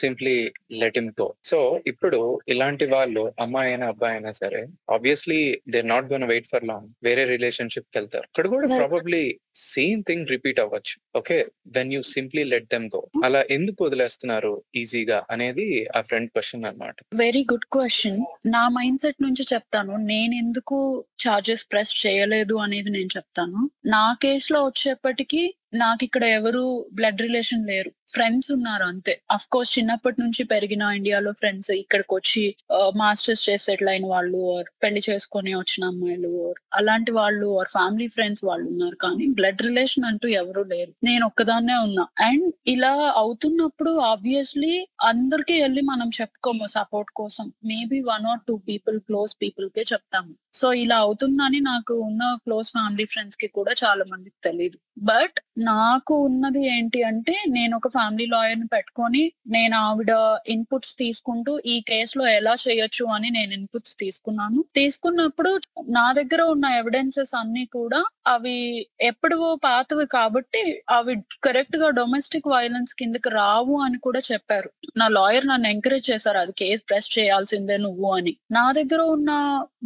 simply 0.00 0.34
let 0.80 0.98
him 0.98 1.08
go 1.20 1.26
so 1.48 1.56
ఇప్పుడు 1.90 2.18
ఇలాంటి 2.52 2.86
వాళ్ళు 2.92 3.22
అమ్మాయి 3.44 3.68
అయినా 3.70 3.86
అబ్బాయి 3.92 4.14
అయినా 4.16 4.32
సరే 4.40 4.60
obviously 4.96 5.38
they 5.74 5.80
not 5.92 6.08
gonna 6.12 6.24
wait 6.32 6.46
for 6.50 6.66
long 6.70 6.88
వేరే 7.06 7.22
రిలేషన్షిప్కి 7.32 7.96
వెళ్తారు. 7.98 8.26
ఇక్కడ 8.30 8.46
కూడా. 8.52 8.66
ప్రాబబ్లీ 8.82 9.22
సేమ్ 9.62 10.00
థింగ్ 10.08 10.30
రిపీట్ 10.34 10.60
అవ్వచ్చు. 10.64 10.94
Okay 11.20 11.38
when 11.76 11.90
you 11.94 12.02
simply 12.12 12.44
let 12.52 12.68
them 12.74 12.86
go 12.94 13.00
అలా 13.28 13.40
ఎందుకు 13.56 13.80
వదిలేస్తున్నారు 13.88 14.52
ఈజీగా 14.82 15.18
అనేది 15.36 15.66
ఆ 15.98 16.02
ఫ్రెండ్ 16.10 16.30
క్వశ్చన్ 16.36 16.64
అన్నమాట. 16.70 16.96
వెరీ 17.24 17.42
గుడ్ 17.52 17.68
క్వశ్చన్ 17.78 18.20
నా 18.56 18.62
మైండ్ 18.78 19.02
సెట్ 19.06 19.20
నుంచి 19.26 19.46
చెప్తాను. 19.54 19.92
నేను 20.12 20.34
ఎందుకు 20.40 20.76
చార్జెస్ 21.22 21.64
ప్రెస్ 21.72 21.92
చేయలేదు 22.02 22.54
అనేది 22.56 22.90
నేను 22.90 23.10
చెప్తాను. 23.16 23.60
నా 23.86 24.04
కేసులో 24.22 24.60
వచ్చేప్పటికి 24.66 25.42
నాకు 25.74 26.04
ఇక్కడ 26.04 26.24
ఎవరు 26.24 26.86
బ్లడ్ 26.94 27.22
రిలేషన్ 27.22 27.66
లేరు. 27.66 27.90
ఫ్రెండ్స్ 28.08 28.52
ఉన్నారు 28.52 28.84
అంతే. 28.84 29.20
అఫ్ 29.30 29.46
కోర్స్ 29.46 29.78
చిన్నప్పటి 29.78 30.20
నుంచి 30.20 30.44
పెరిగిన 30.44 30.82
ఇండియాలో 30.82 31.32
ఫ్రెండ్స్ 31.32 31.70
ఇక్కడికి 31.70 32.14
వచ్చి 32.14 32.54
మాస్టర్స్ 32.96 33.50
చేసి 33.50 33.64
సెటిల్ 33.64 33.88
అయిన 33.88 34.06
వాళ్ళు 34.06 34.58
ఆర్ 34.58 34.64
పెళ్ళి 34.82 35.02
చేసుకొని 35.10 35.54
వచ్చిన 35.54 35.84
అమ్మాయిలు 35.84 36.28
or 36.28 36.54
అలాంటి 36.74 37.12
వాళ్ళు 37.12 37.58
ఆర్ 37.58 37.68
ఫ్యామిలీ 37.68 38.08
ఫ్రెండ్స్ 38.08 38.44
వాళ్ళు 38.44 38.68
ఉన్నారు. 38.68 38.96
కానీ 38.96 39.26
బ్లడ్ 39.26 39.62
రిలేషన్ 39.62 40.04
అంటూ 40.04 40.28
ఎవరు 40.28 40.62
లేరు. 40.62 40.94
నేను 41.04 41.26
ఒక్కదాన్నే 41.26 41.74
ఉన్నా. 41.74 42.06
అండ్ 42.20 42.52
ఇలా 42.66 43.12
అవుతున్నప్పుడు 43.16 43.90
ఆబ్వియస్లీ 43.90 44.86
అందరికీ 45.02 45.62
వెళ్ళి 45.62 45.82
మనం 45.82 46.10
చెప్పుకోము 46.20 46.66
సపోర్ట్ 46.66 47.10
కోసం. 47.10 47.52
Maybe 47.64 48.00
one 48.00 48.26
or 48.26 48.40
two 48.48 48.56
people 48.56 49.00
close 49.00 49.36
people 49.42 49.70
కే 49.70 49.84
చెప్తాము. 49.92 50.34
సో 50.52 50.68
ఇలా 50.74 50.96
అవుతుందని 50.98 51.60
నాకు 51.62 51.94
ఉన్న 52.00 52.22
క్లోజ్ 52.44 52.70
ఫ్యామిలీ 52.70 53.04
ఫ్రెండ్స్కి 53.04 53.48
కూడా 53.58 53.74
చాలా 53.82 54.04
మందికి 54.12 54.38
తెలియదు 54.48 54.78
బట్ 55.02 55.36
నాకు 55.68 56.14
ఉన్నది 56.24 56.60
ఏంటి 56.66 57.00
అంటే 57.02 57.34
నేను 57.48 57.72
ఒక 57.76 57.88
ఫ్యామిలీ 57.88 58.26
లాయర్ని 58.26 58.66
పెట్టుకొని 58.66 59.22
నేను 59.46 59.74
ఆవిడ 59.78 60.12
ఇన్పుట్స్ 60.48 60.92
తీసుకుంటూ 60.96 61.52
ఈ 61.66 61.76
కేసులో 61.80 62.24
ఎలా 62.28 62.54
చేయొచ్చు 62.64 63.04
అని 63.06 63.28
నేను 63.30 63.52
ఇన్పుట్స్ 63.52 63.94
తీసుకున్నాను. 63.96 64.58
తీసుకున్నప్పుడు 64.74 65.50
నా 65.88 66.06
దగ్గర 66.12 66.42
ఉన్న 66.54 66.66
ఎవిడెన్సెస్ 66.80 67.34
అన్ని 67.34 67.64
కూడా 67.66 68.00
అవి 68.26 68.56
ఎప్పుడు 69.00 69.38
పాతవి 69.64 70.06
కాబట్టి 70.06 70.62
అవి 70.90 71.14
కరెక్ట్గా 71.42 71.88
డొమెస్టిక్ 71.90 72.48
వైలెన్స్ 72.48 72.94
కిందకి 72.94 73.30
రావు 73.34 73.76
అని 73.82 73.98
కూడా 73.98 74.22
చెప్పారు. 74.30 74.70
నా 74.96 75.08
లాయర్ 75.08 75.46
నన్ను 75.46 75.68
ఎంకరేజ్ 75.68 76.10
చేశారు 76.10 76.38
అది 76.38 76.52
కేసు 76.52 76.82
ప్రెస్ 76.88 77.10
చేయాల్సిందే 77.18 77.78
నువ్వు 77.78 78.10
అని. 78.18 78.34
నా 78.50 78.66
దగ్గర 78.72 79.00
ఉన్న 79.16 79.30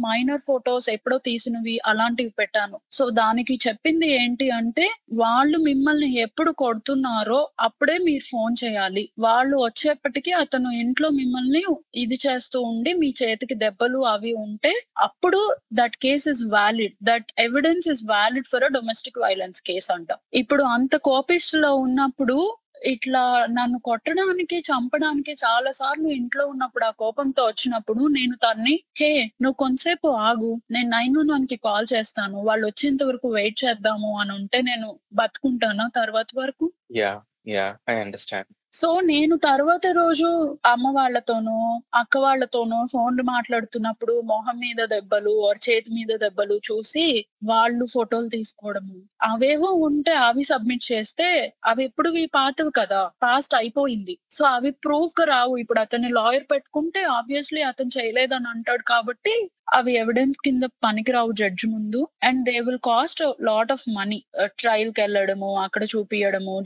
మైనర్ 0.05 0.43
ఫొటోస్ 0.55 0.89
ఎప్పుడో 0.95 1.17
తీసినవి 1.29 1.75
అలాంటివి 1.85 2.33
పెట్టాను. 2.39 2.77
సో 2.97 3.03
దానికి 3.21 3.55
చెప్పింది 3.67 4.07
ఏంటి 4.21 4.47
అంటే 4.59 4.85
వాళ్ళు 5.13 5.57
మిమ్మల్ని 5.69 6.09
ఎప్పుడు 6.25 6.51
కొడుతున్నారో 6.63 7.39
అప్పుడే 7.59 7.95
మీరు 8.07 8.25
ఫోన్ 8.31 8.55
చేయాలి. 8.63 9.03
వాళ్ళు 9.19 9.55
వచ్చేప్పటికి 9.65 10.31
అతను 10.43 10.69
ఇంట్లో 10.83 11.09
మిమ్మల్ని 11.19 11.61
ఇది 11.95 12.17
చేస్తూ 12.25 12.59
ఉండి 12.71 12.93
మీ 13.01 13.09
చేతికి 13.21 13.55
దెబ్బలు 13.63 13.99
అవి 14.13 14.33
ఉంటే 14.45 14.73
అప్పుడు 14.99 15.41
that 15.73 15.97
case 16.03 16.27
is 16.33 16.43
valid 16.55 16.95
that 17.03 17.29
evidence 17.39 17.87
is 17.93 18.03
valid 18.13 18.49
for 18.51 18.65
a 18.69 18.71
domestic 18.77 19.19
violence 19.25 19.61
case 19.69 19.89
అంట. 19.97 20.11
ఇప్పుడు 20.33 20.63
అంత 20.75 20.95
కోపిస్ట్లో 21.09 21.71
ఉన్నప్పుడు 21.85 22.37
ఇట్లా 22.85 23.21
నన్ను 23.49 23.77
కొట్టడానికి 23.79 24.57
చంపడానికి 24.61 25.33
చాలా 25.43 25.71
సార్లు 25.71 26.07
ఇంట్లో 26.11 26.43
ఉన్నప్పుడు 26.47 26.85
ఆ 26.85 26.91
కోపంతో 26.97 27.43
వచ్చినప్పుడు 27.45 28.01
నేను 28.09 28.35
తన్ని 28.37 28.75
హే 28.99 29.11
నువ్వు 29.41 29.57
కొంతసేపు 29.57 30.07
ఆగు. 30.25 30.51
నేను 30.71 30.89
నైన్ 30.89 31.15
వన్ 31.17 31.31
వన్కి 31.31 31.57
కాల్ 31.59 31.87
చేస్తాను. 31.93 32.37
వాళ్ళు 32.41 32.65
వచ్చేంత 32.67 33.03
వరకు 33.03 33.29
వెయిట్ 33.29 33.57
చేద్దాము 33.63 34.11
అని 34.19 34.33
ఉంటే 34.39 34.61
నేను 34.61 34.87
బతుకుంటాను 35.13 35.85
తర్వాత 35.95 36.29
వరకు? 36.37 36.67
Yeah 36.95 37.11
yeah 37.47 37.65
I 37.89 37.95
understand 37.95 38.49
so 38.77 38.99
నేను 38.99 39.35
తర్వాత 39.37 39.81
రోజు 39.91 40.57
అమ్మ 40.65 40.87
వాళ్ళతోనూ 40.95 41.81
అక్క 41.93 42.17
వాళ్ళతోనూ 42.17 42.85
ఫోన్లు 42.85 43.23
మాట్లాడుతున్నప్పుడు 43.23 44.21
మొహం 44.25 44.57
మీద 44.57 44.85
దెబ్బలు 44.85 45.33
or 45.47 45.55
చేతి 45.69 45.91
మీద 45.93 46.17
దెబ్బలు 46.17 46.55
చూసి 46.55 47.25
వాళ్ళు 47.43 47.85
ఫోటోలు 47.85 48.29
తీసుకోవడము. 48.29 48.97
అవేవో 49.23 49.67
ఉంటే 49.67 50.13
అవి 50.13 50.43
సబ్మిట్ 50.43 50.91
చేస్తే 50.91 51.53
అవి 51.65 51.83
ఎప్పుడు 51.85 52.09
పాతవి 52.35 52.71
కదా 52.75 53.11
పాస్ట్ 53.23 53.55
అయిపోయింది. 53.55 54.17
సో 54.31 54.45
అవి 54.45 54.71
ప్రూఫ్గా 54.71 55.25
రావు. 55.25 55.57
ఇప్పుడు 55.57 55.79
అతన్ని 55.79 56.09
లాయర్ 56.09 56.43
పెట్టుకుంటే 56.51 57.03
ఆబ్వియస్లీ 57.03 57.61
అతను 57.61 57.89
చేయలేదని 57.97 58.49
అంటాడు 58.49 58.83
కాబట్టి 58.83 59.49
అవి 59.73 59.93
ఎవిడెన్స్ 59.95 60.39
కింద 60.45 60.63
పనికిరావు 60.85 61.31
జడ్జి 61.31 61.67
ముందు. 61.67 62.07
And 62.23 62.41
they 62.49 62.59
will 62.59 62.81
cost 62.91 63.21
lot 63.41 63.71
of 63.71 63.85
money 63.89 64.25
ట్రయల్కి 64.61 65.01
వెళ్ళడము 65.01 65.51
అక్కడ 65.57 65.83
చూపియడము. 65.83 66.57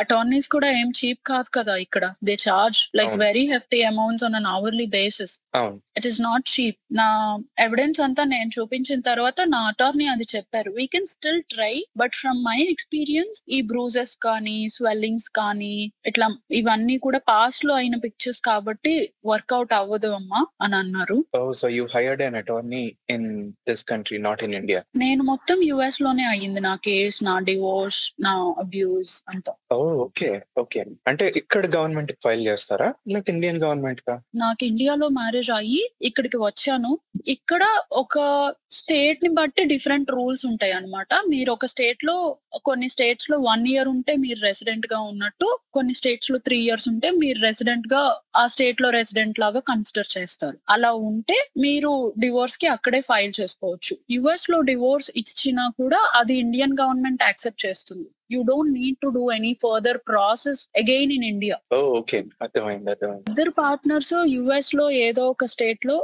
అటార్నీస్ 0.00 0.48
కూడా 0.48 0.70
ఏం 0.70 0.92
చీప్ 0.98 1.20
కాదు 1.26 1.48
కదా 1.54 1.76
ఇక్కడ. 1.76 2.04
They 2.24 2.36
charge 2.48 2.80
like. 2.98 3.14
Very 3.14 3.46
hefty 3.52 3.82
amounts 3.82 4.24
on 4.24 4.34
an 4.34 4.46
hourly 4.46 4.86
basis 4.86 5.32
it 5.98 6.06
is 6.06 6.20
not 6.20 6.44
cheap 6.50 6.78
నా 6.92 7.06
ఎవిడెన్స్ 7.58 8.00
అంతా 8.00 8.24
నేను 8.24 8.50
చూపించిన 8.58 9.00
తర్వాత 9.00 9.34
నా 9.54 9.60
అటార్నీ 9.70 10.06
అది 10.06 10.26
చెప్పారు. 10.34 10.70
We 10.70 10.86
can 10.86 11.06
still 11.06 11.42
try 11.42 11.84
but 11.96 12.14
from 12.14 12.44
my 12.44 12.58
experience 12.74 13.42
ఈ 13.48 13.60
బ్రూజెస్ 13.62 14.16
కానీ 14.16 14.68
స్వెల్లింగ్స్ 14.68 15.28
కానీ 15.30 15.92
ఇట్లా 16.06 16.28
ఇవన్నీ 16.50 16.98
కూడా 16.98 17.20
పాస్ట్లో 17.32 17.74
అయిన 17.74 17.96
పిక్చర్స్ 17.96 18.40
కాబట్టి 18.40 18.94
వర్కౌట్ 19.26 19.74
అవ్వదు 19.80 20.12
అమ్మా 20.20 20.46
అని 20.62 20.76
అన్నారు. 20.76 21.18
So 21.54 21.68
you 21.68 21.86
hired 21.96 22.22
an 22.22 22.38
attorney 22.42 22.82
in 23.16 23.28
this 23.68 23.84
country 23.92 24.18
not 24.28 24.42
in 24.46 24.56
India 24.60 24.80
నేను 25.04 25.22
మొత్తం 25.32 25.58
యుఎస్లోనే 25.70 26.26
అయ్యింది 26.32 26.62
నా 26.68 26.74
కేస్ 26.88 27.18
నా 27.28 27.34
డివోర్స్ 27.50 28.00
నా 28.26 28.32
అబ్యూస్ 28.64 29.14
అంతా. 29.32 29.52
ఓ 29.74 29.78
ఓకే 30.06 30.30
ఓకే 30.62 30.80
అంటే 31.10 31.24
ఇక్కడ 31.40 31.64
గవర్నమెంట్ 31.76 32.12
ఫైల్ 32.24 32.42
చేస్తారా? 32.50 32.88
లేకపోతే 33.12 33.32
ఇండియన్ 33.34 33.60
గవర్నమెంట్ 33.64 34.02
కా? 34.08 34.14
నాకు 34.42 34.62
ఇండియాలో 34.70 35.06
మ్యారేజ్ 35.20 35.50
అయ్యి 35.58 35.82
ఇక్కడికి 36.08 36.38
వచ్చాను. 36.46 36.90
ఇక్కడ 37.34 37.62
ఒక 38.02 38.16
స్టేట్ని 38.78 39.30
బట్టి 39.38 39.62
డిఫరెంట్ 39.72 40.10
రూల్స్ 40.16 40.44
ఉంటాయి 40.50 40.74
అన్నమాట. 40.78 41.08
మీరు 41.32 41.50
ఒక 41.56 41.66
స్టేట్లో 41.72 42.16
కొన్ని 42.68 42.88
స్టేట్స్లో 42.94 43.36
వన్ 43.50 43.64
ఇయర్ 43.72 43.88
ఉంటే 43.94 44.12
మీరు 44.24 44.40
రెసిడెంట్గా 44.48 44.98
ఉన్నట్టు 45.10 45.48
కొన్ని 45.76 45.94
స్టేట్స్లో 46.00 46.38
త్రీ 46.46 46.58
ఇయర్స్ 46.66 46.88
ఉంటే 46.92 47.08
మీరు 47.22 47.38
రెసిడెంట్గా 47.48 48.02
ఆ 48.40 48.44
స్టేట్లో 48.54 48.88
రెసిడెంట్ 48.98 49.40
లాగా 49.44 49.60
కన్సిడర్ 49.70 50.10
చేస్తారు. 50.16 50.56
అలా 50.74 50.90
ఉంటే 51.10 51.38
మీరు 51.64 51.92
డివోర్స్కి 52.32 52.66
అక్కడే 52.66 53.00
ఫైల్ 53.00 53.32
చేసుకోవచ్చు. 53.40 53.94
యుఎస్లో 54.10 54.60
డివోర్స్ 54.60 55.10
ఇచ్చినా 55.16 55.64
కూడా 55.80 56.00
అది 56.14 56.34
ఇండియన్ 56.44 56.76
గవర్నమెంట్ 56.80 57.22
యాక్సెప్ట్ 57.22 57.62
చేస్తుంది. 57.66 58.08
You 58.34 58.40
don't 58.50 58.72
need 58.78 58.98
to 59.04 59.08
do 59.16 59.24
any 59.36 59.52
further 59.64 59.98
process 60.10 60.62
again 60.82 61.12
in 61.16 61.26
India 61.32 61.56
okay. 61.98 62.18
అర్థమైంది 62.44 62.90
అర్థమైంది. 62.92 63.24
ఇద్దరు 63.32 63.52
పార్ట్నర్స్ 63.60 64.12
యుఎస్లో 64.34 64.86
ఏదో 65.06 65.24
ఒక 65.34 65.46
స్టేట్లో 65.52 65.96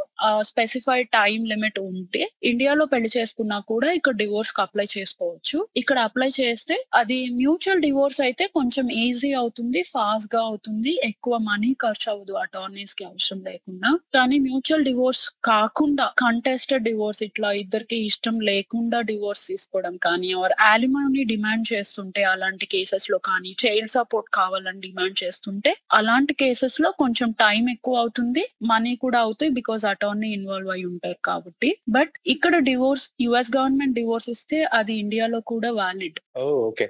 స్పెసిఫైడ్ 0.51 1.09
టైం 1.19 1.38
లిమిట్ 1.53 1.79
ఉంటే 1.88 2.23
ఇండియాలో 2.51 2.85
పెళ్ళి 2.93 3.11
చేసుకున్నా 3.17 3.59
కూడా 3.73 3.88
ఇక్కడ 3.99 4.14
డివోర్స్కి 4.23 4.61
అప్లై 4.64 4.87
చేసుకోవచ్చు. 4.95 5.59
ఇక్కడ 5.81 5.99
అప్లై 6.09 6.31
చేస్తే 6.38 6.77
అది 7.01 7.19
మ్యూచువల్ 7.41 7.83
డివోర్స్ 7.87 8.21
అయితే 8.27 8.45
కొంచెం 8.59 8.87
ఈజీ 9.05 9.31
అవుతుంది 9.43 9.81
ఫాస్ట్గా 9.95 10.41
అవుతుంది 10.51 10.93
ఎక్కువ 11.11 11.35
మనీ 11.49 11.71
ఖర్చు 11.85 12.09
అవ్వదు 12.12 12.35
అటార్నీస్కి 12.45 13.05
అవసరం 13.11 13.41
లేకుండా. 13.51 13.91
కానీ 14.17 14.38
మ్యూచువల్ 14.47 14.87
డివోర్స్ 14.88 15.25
కాకుండా 15.51 16.07
కంటెస్టెడ్ 16.25 16.87
డివోర్స్ 16.88 17.23
ఇట్లా 17.29 17.51
ఇద్దరికి 17.62 17.99
ఇష్టం 18.11 18.37
లేకుండా 18.51 19.01
డివోర్స్ 19.11 19.45
తీసుకోవడం 19.51 19.95
కానీ 20.07 20.31
ఆర్ 20.43 20.55
యాలిమోని 20.62 21.25
డిమాండ్ 21.33 21.67
చేస్తుంటే 21.73 22.18
అలాంటి 22.33 22.67
కేసెస్లో 22.75 23.19
కానీ 23.29 23.51
చైల్డ్ 23.63 23.93
సపోర్ట్ 23.97 24.29
కావాలని 24.39 24.81
డిమాండ్ 24.87 25.17
చేస్తుంటే 25.23 25.73
అలాంటి 25.99 26.35
కేసెస్లో 26.43 26.91
కొంచెం 27.03 27.29
టైం 27.45 27.65
ఎక్కువ 27.75 27.97
అవుతుంది 28.03 28.43
మనీ 28.73 28.93
కూడా 29.05 29.19
అవుతాయి 29.27 29.51
బికాస్ 29.59 29.85
అటార్నీ 29.93 30.31
ఇన్వాల్వ్ 30.39 30.71
అయి 30.75 30.85
ఉంటారు 30.93 31.21
కాబట్టి. 31.29 31.71
బట్ 31.97 32.13
ఇక్కడ 32.35 32.55
డివోర్స్ 32.71 33.07
యుఎస్ 33.27 33.53
గవర్నమెంట్ 33.57 33.97
డివోర్స్ 34.01 34.29
ఇస్తే 34.35 34.61
అది 34.79 34.95
ఇండియాలో 35.05 35.41
కూడా 35.53 35.71
valid 35.81 36.19
oh 36.41 36.45
okay 36.69 36.87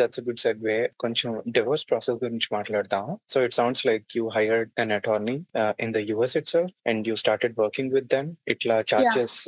that's 0.00 0.22
good 0.28 0.42
segue 0.46 0.78
కొంచెం 1.04 1.30
డివోర్స్ 1.56 1.86
ప్రాసెస్ 1.90 2.18
గురించి 2.24 2.48
మాట్లాడదాం. 2.56 3.06
So 3.32 3.36
it 3.46 3.56
sounds 3.60 3.84
like 3.90 4.06
you 4.18 4.24
hired 4.36 4.72
an 4.84 4.94
attorney 4.98 5.36
in 5.84 5.94
the 5.96 6.02
US 6.12 6.36
itself 6.54 6.74
and 6.92 7.08
you 7.10 7.16
started 7.24 7.56
working 7.64 7.92
with 7.98 8.08
them 8.16 8.30
ఇట్లా 8.54 8.78
charges 8.92 9.38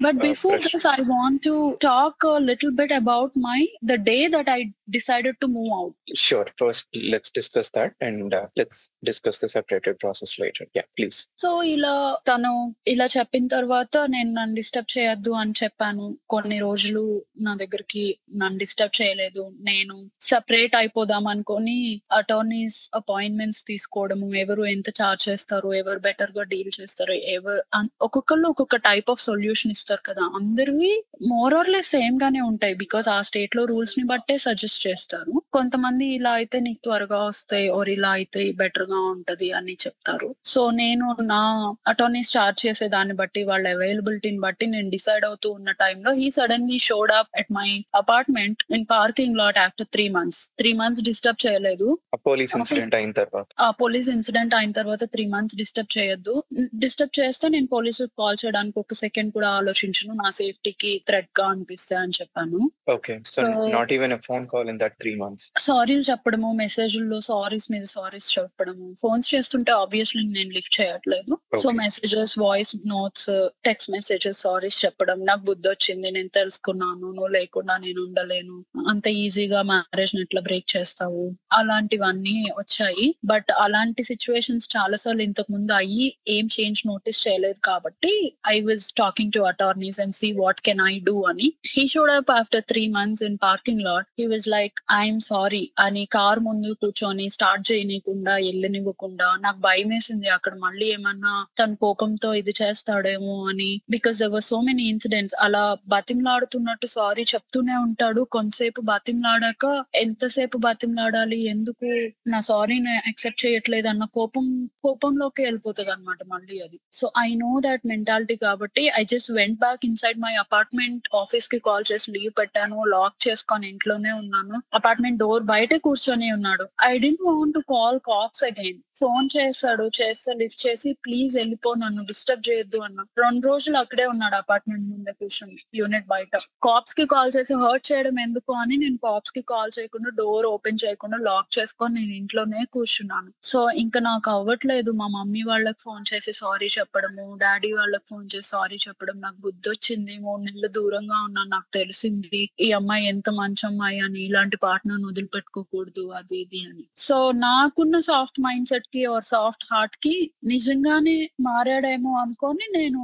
But 0.00 0.16
Uh, 0.16 0.22
before 0.22 0.52
fresh. 0.54 0.72
this, 0.72 0.84
I 0.86 1.00
want 1.04 1.42
to 1.42 1.54
talk 1.80 2.24
a 2.24 2.38
little 2.40 2.70
bit 2.72 2.90
about 2.92 3.32
my 3.38 3.58
the 3.82 3.98
day 4.00 4.28
that 4.28 4.48
I 4.48 4.60
decided 4.88 5.34
to 5.40 5.48
move 5.48 5.72
out. 5.74 5.90
Sure 6.20 6.48
first 6.60 6.88
let's 7.12 7.32
discuss 7.36 7.70
that 7.74 7.94
and 8.06 8.22
let's 8.58 8.80
discuss 9.08 9.38
the 9.42 9.48
separated 9.52 9.96
process 10.00 10.32
later 10.40 10.68
yeah 10.76 10.84
please 10.96 11.18
so 11.42 11.50
ఇలా 11.72 11.92
తను 12.28 12.52
ఇలా 12.86 13.06
చెప్పిన 13.14 13.44
తర్వాత 13.54 13.76
నేను 14.14 14.30
నన్ను 14.32 14.54
disturb 14.54 14.90
చేయొద్దు 14.94 15.34
అని 15.42 15.54
చెప్పాను 15.60 16.04
కొన్ని 16.34 16.58
రోజులు 16.60 17.04
నా 17.46 17.54
దగ్గరికి 17.62 18.04
నన్ను 18.40 18.58
డిస్టర్బ్ 18.64 18.96
చేయలేదు 19.00 19.44
నేను 19.68 19.96
సపరేట్ 20.30 20.74
అయిపోదాం 20.80 21.26
అనుకొని 21.34 21.78
అటార్నీస్ 22.20 22.80
అపాయింట్మెంట్స్ 23.00 23.62
తీసుకోవడము 23.70 24.28
ఎవరు 24.44 24.64
ఎంత 24.74 24.88
చార్జ్ 25.00 25.28
చేస్తారు 25.28 25.70
ఎవరు 25.74 26.02
బెటర్గా 26.08 26.44
డీల్ 26.52 26.72
చేస్తారు 26.80 27.16
ఎవరు 27.36 27.62
అన్- 27.74 27.92
ఒక్కొక్కళ్ళు 28.08 28.48
ఒక్కొక్క 28.48 28.76
టైప్ 28.88 29.08
ఆఫ్ 29.10 29.22
సొల్యూషన్ 29.28 29.72
ఇస్తారు. 29.72 29.88
కదా 29.94 30.30
అందరివి 30.34 31.04
మోర్ 31.26 31.54
ఆర్ 31.54 31.68
లెస్ 31.68 31.86
సేమ్ 31.86 32.18
గానే 32.22 32.40
ఉంటాయి 32.40 32.74
బికాస్ 32.74 33.08
ఆ 33.08 33.22
స్టేట్లో 33.22 33.64
రూల్స్ని 33.64 34.04
బట్టే 34.04 34.38
సజెస్ట్ 34.38 34.86
చేస్తారు. 34.86 35.42
కొంతమంది 35.52 36.06
ఇలా 36.06 36.30
అయితే 36.30 36.60
నీకు 36.60 36.80
త్వరగా 36.84 37.22
వస్తాయి 37.22 37.68
ఆర్ 37.68 37.88
ఇలా 37.88 38.10
అయితే 38.10 38.52
బెటర్గా 38.52 39.00
ఉంటది 39.00 39.52
అని 39.52 39.72
చెప్తారు. 39.72 40.34
సో 40.44 40.70
నేను 40.70 41.16
నా 41.22 41.74
అటార్నీస్ 41.86 42.36
చార్జ్ 42.36 42.66
చేసే 42.66 42.88
దాన్ని 42.88 43.14
బట్టి 43.14 43.42
వాళ్ళ 43.42 43.68
అవైలబిలిటీని 43.68 44.40
బట్టి 44.40 44.66
నేను 44.66 44.90
డిసైడ్ 44.90 45.24
అవుతూ 45.24 45.50
ఉన్న 45.50 45.70
టైంలో 45.70 46.12
he 46.12 46.30
suddenly 46.30 46.78
showed 46.78 47.12
up 47.12 47.28
at 47.38 47.52
my 47.52 47.84
apartment 47.94 48.64
in 48.70 48.86
parking 48.90 49.36
lot 49.36 49.58
after 49.58 49.86
three 49.86 50.08
months 50.08 50.50
three 50.58 50.72
months 50.72 51.04
disturb 51.04 51.46
చేయలేదు. 51.46 51.98
పోలీస్ 52.14 52.52
Office- 52.52 52.74
ఇన్సిడెంట్ 52.74 52.94
అయిన 52.94 53.12
తర్వాత. 53.12 53.46
ఆ 53.60 53.70
పోలీస్ 53.70 54.08
ఇన్సిడెంట్ 54.08 54.54
అయిన 54.54 54.72
తర్వాత 54.72 55.04
త్రీ 55.04 55.26
మంత్స్ 55.26 55.56
డిస్టర్బ్ 55.56 55.98
చేయొద్దు. 55.98 56.42
డిస్టర్బ్ 56.74 57.20
చేస్తే 57.20 57.48
నేను 57.48 57.66
పోలీసులకు 57.66 58.10
కాల్ 58.18 58.36
చేయడానికి 58.46 58.78
ఒక 58.78 58.92
సెకండ్ 58.92 59.32
కూడా 59.32 59.48
ఆలోచించను 59.82 60.14
నా 60.14 60.30
సేఫ్టీకి 60.30 60.90
థ్రెట్గా 61.08 61.44
అనిపిస్తే 61.48 61.96
అని 61.96 62.12
చెప్పాను 62.20 62.58
okay 62.90 63.14
so 63.24 63.40
So- 63.42 63.68
not 63.74 63.92
even 63.92 64.12
a 64.12 64.18
phone 64.26 64.44
call 64.46 64.68
in 64.68 64.78
that 64.78 64.96
three 65.00 65.12
months 65.14 65.44
సారీలు 65.58 66.04
చెప్పడము 66.10 66.52
మెసేజ్ల్లో 66.54 67.18
సారీస్ 67.28 67.66
మీద 67.72 67.84
సారీస్ 67.90 68.38
చెప్పడము 68.38 68.86
ఫోన్స్ 69.00 69.28
చేస్తుంటే 69.34 69.72
ఆబ్వియస్లీ 69.74 70.22
నేను 70.28 70.50
లిఫ్ట్ 70.50 70.80
చేయట్లేదు 70.80 71.32
so. 71.62 71.68
Messages, 71.80 72.38
voice 72.38 72.72
notes, 72.86 73.28
text 73.64 73.90
messages, 73.90 74.40
sorries 74.40 74.84
చెప్పడం. 74.84 75.18
నాకు 75.24 75.40
బుద్ధొచ్చింది. 75.40 76.10
నేను 76.10 76.30
తెలుసుకున్నాను. 76.34 77.06
నువ్వు 77.10 77.30
లేకుండా 77.30 77.76
నేను 77.76 78.00
ఉండలేను. 78.02 78.56
అంత 78.88 79.06
ఈజీగా 79.22 79.62
మ్యారేజ్‌ని 79.62 80.22
ఎట్లా 80.22 80.40
బ్రేక్ 80.40 80.76
చేస్తావు? 80.76 81.24
అలాంటివన్నీ 81.52 82.36
వచ్చాయి. 82.58 83.06
బట్ 83.24 83.50
అలాంటి 83.58 84.02
సిట్యుయేషన్స్ 84.02 84.68
చాలా 84.76 84.96
సార్లు 84.96 85.22
ఇంతకు 85.22 85.52
ముందు 85.52 85.72
అయ్యి 85.72 86.06
ఏం 86.28 86.48
చేంజ్ 86.56 86.82
నోటీస్ 86.86 87.28
చేయలేదు 87.28 87.58
కాబట్టి 87.64 88.12
I 88.48 88.60
was 88.60 88.86
talking 88.98 89.32
to 89.32 89.40
attorneys 89.40 89.59
and 89.62 90.14
see 90.14 90.32
what 90.32 90.60
can 90.60 90.80
I 90.80 90.98
do 90.98 91.22
అని. 91.22 91.52
He 91.66 91.86
showed 91.86 92.10
up 92.10 92.30
after 92.30 92.62
three 92.62 92.88
months 92.88 93.22
in 93.22 93.38
parking 93.42 93.80
lot. 93.80 94.06
He 94.18 94.26
was 94.26 94.48
like 94.48 94.72
I 94.92 95.18
sorry 95.18 95.70
అని 95.78 96.04
కార్ 96.04 96.40
ముందు 96.40 96.76
కూర్చొని 96.82 97.30
స్టార్ట్ 97.30 97.72
చేయనీయకుండా, 97.72 98.36
వెళ్ళనివ్వకుండా 98.36 99.36
నాకు 99.40 99.60
భయమేసింది 99.60 100.28
అక్కడ 100.28 100.54
మళ్ళీ 100.58 100.86
ఏమన్నా 100.86 101.46
తన 101.58 101.74
కోపంతో 101.74 102.34
ఇది 102.34 102.54
చేస్తాడేమో 102.62 103.46
అని. 103.48 103.80
Because 103.90 104.18
there 104.18 104.30
were 104.30 104.42
so 104.42 104.60
many 104.60 104.82
incidents. 104.88 105.36
అలా 105.40 105.76
బతిమలాడుతున్నట్టు 105.88 106.86
సారీ 106.86 107.22
చెప్తూనే 107.22 107.76
ఉంటాడు. 107.76 108.20
కొంతసేపు 108.20 108.80
బతిమలాడాక 108.80 109.84
ఎంతసేపు 109.94 110.58
బతిమలాడాలి? 110.58 111.38
ఎందుకు 111.44 111.86
నా 112.28 112.40
సారీని 112.40 112.92
యాక్సెప్ట్ 112.94 113.46
చేయట్లేదన్న 113.46 114.04
కోపం 114.04 114.68
కోపంలోకి 114.84 115.42
ఎళ్ళిపోతదన్నమాట 115.42 116.18
మళ్ళీ 116.32 116.60
అది. 116.60 116.78
So 116.92 117.10
I 117.18 117.34
know 117.34 117.60
that 117.60 117.86
mentality 117.86 118.36
కాబట్టి 118.36 118.90
I 119.00 119.04
just 119.04 119.32
went 119.32 119.49
back 119.58 119.80
inside 119.84 120.18
my 120.20 120.34
apartment. 120.34 121.08
ఆఫీస్కి 121.16 121.58
కాల్ 121.58 121.84
చేసి 121.92 122.10
లీవ్ 122.10 122.38
పెట్టాను. 122.38 122.84
లాక్ 122.84 123.28
చేసుకొని 123.28 123.68
ఇంట్లోనే 123.68 124.12
ఉన్నాను. 124.12 124.62
అపార్ట్మెంట్ 124.74 125.18
డోర్ 125.18 125.42
బయట 125.42 125.74
కూర్చొని 125.74 126.32
ఉన్నాడు. 126.32 126.68
I 126.84 126.98
didn't 126.98 127.22
want 127.22 127.54
to 127.54 127.58
call 127.58 128.00
cops 128.06 128.44
again. 128.44 128.78
Phone 129.00 129.26
చేశాడు. 129.36 129.84
చేస్తే 129.98 130.30
లిఫ్ట్ 130.40 130.62
చేసి 130.64 130.90
ప్లీజ్ 131.04 131.32
వెళ్ళిపో 131.40 131.70
నన్ను 131.82 132.02
డిస్టర్బ్ 132.10 132.44
చేయొద్దు 132.48 132.78
అన్న 132.86 133.04
రెండు 133.22 133.42
రోజులు 133.50 133.76
అక్కడే 133.82 134.06
ఉన్నాడు 134.12 134.36
అపార్ట్మెంట్ 134.40 134.86
ముందే 134.92 135.12
కూర్చొని 135.20 135.56
యూనిట్ 135.80 136.08
బయట. 136.08 136.32
కాప్స్‌కి 136.62 137.04
కాల్ 137.12 137.32
చేసి 137.36 137.54
హర్ట్ 137.62 137.86
చేయడం 137.90 138.16
ఎందుకు 138.26 138.52
అని 138.62 138.76
నేను 138.76 138.98
కాప్స్‌కి 139.06 139.42
కాల్ 139.52 139.72
చేయకుండా 139.76 140.10
డోర్ 140.20 140.46
ఓపెన్ 140.52 140.80
చేయకుండా 140.84 141.18
లాక్ 141.28 141.50
చేసుకొని 141.56 141.94
నేను 142.00 142.14
ఇంట్లోనే 142.20 142.62
కూర్చున్నాను. 142.74 143.30
సో 143.50 143.60
ఇంక 143.82 143.98
నాకు 144.08 144.28
అవ్వట్లేదు 144.30 144.90
మా 145.00 145.08
మమ్మీ 145.16 145.42
వాళ్ళకి 145.50 145.80
ఫోన్ 145.82 146.04
చేసి 146.10 146.32
సారీ 146.40 146.68
చెప్పడము, 146.76 147.26
డాడీ 147.42 147.70
వాళ్ళకి 147.72 148.06
ఫోన్ 148.10 148.26
చేసి 148.34 148.48
సారీ 148.50 148.78
చెప్పడం. 148.86 149.16
నాకు 149.20 149.38
బుద్ధి 149.40 149.68
వచ్చింది 149.70 150.14
మూడు 150.20 150.42
నెలలు 150.46 150.70
దూరంగా 150.76 151.18
ఉన్నాను. 151.26 151.50
నాకు 151.50 151.70
తెలిసింది. 151.72 152.42
ఈ 152.60 152.70
అమ్మాయి 152.72 153.04
ఎంత 153.12 153.28
మంచి 153.38 153.64
అమ్మాయి 153.66 154.00
అని. 154.00 154.20
ఇలాంటి 154.28 154.56
పార్ట్నర్ 154.64 155.04
వదిలిపెట్టుకోకూడదు 155.08 156.04
అది 156.20 156.38
ఇది 156.42 156.60
అని. 156.68 156.84
సో 157.06 157.16
నాకున్న 157.42 157.96
సాఫ్ట్ 158.10 158.40
మైండ్ 158.40 158.68
సెట్ 158.68 158.88
సెట్‌కి 158.92 159.02
ఆర్ 159.12 159.24
సాఫ్ట్ 159.26 159.64
హార్ట్‌కి 159.70 160.12
నిజంగానే 160.50 161.14
మారాడేమో 161.46 162.12
అనుకోని 162.22 162.66
నేను 162.76 163.02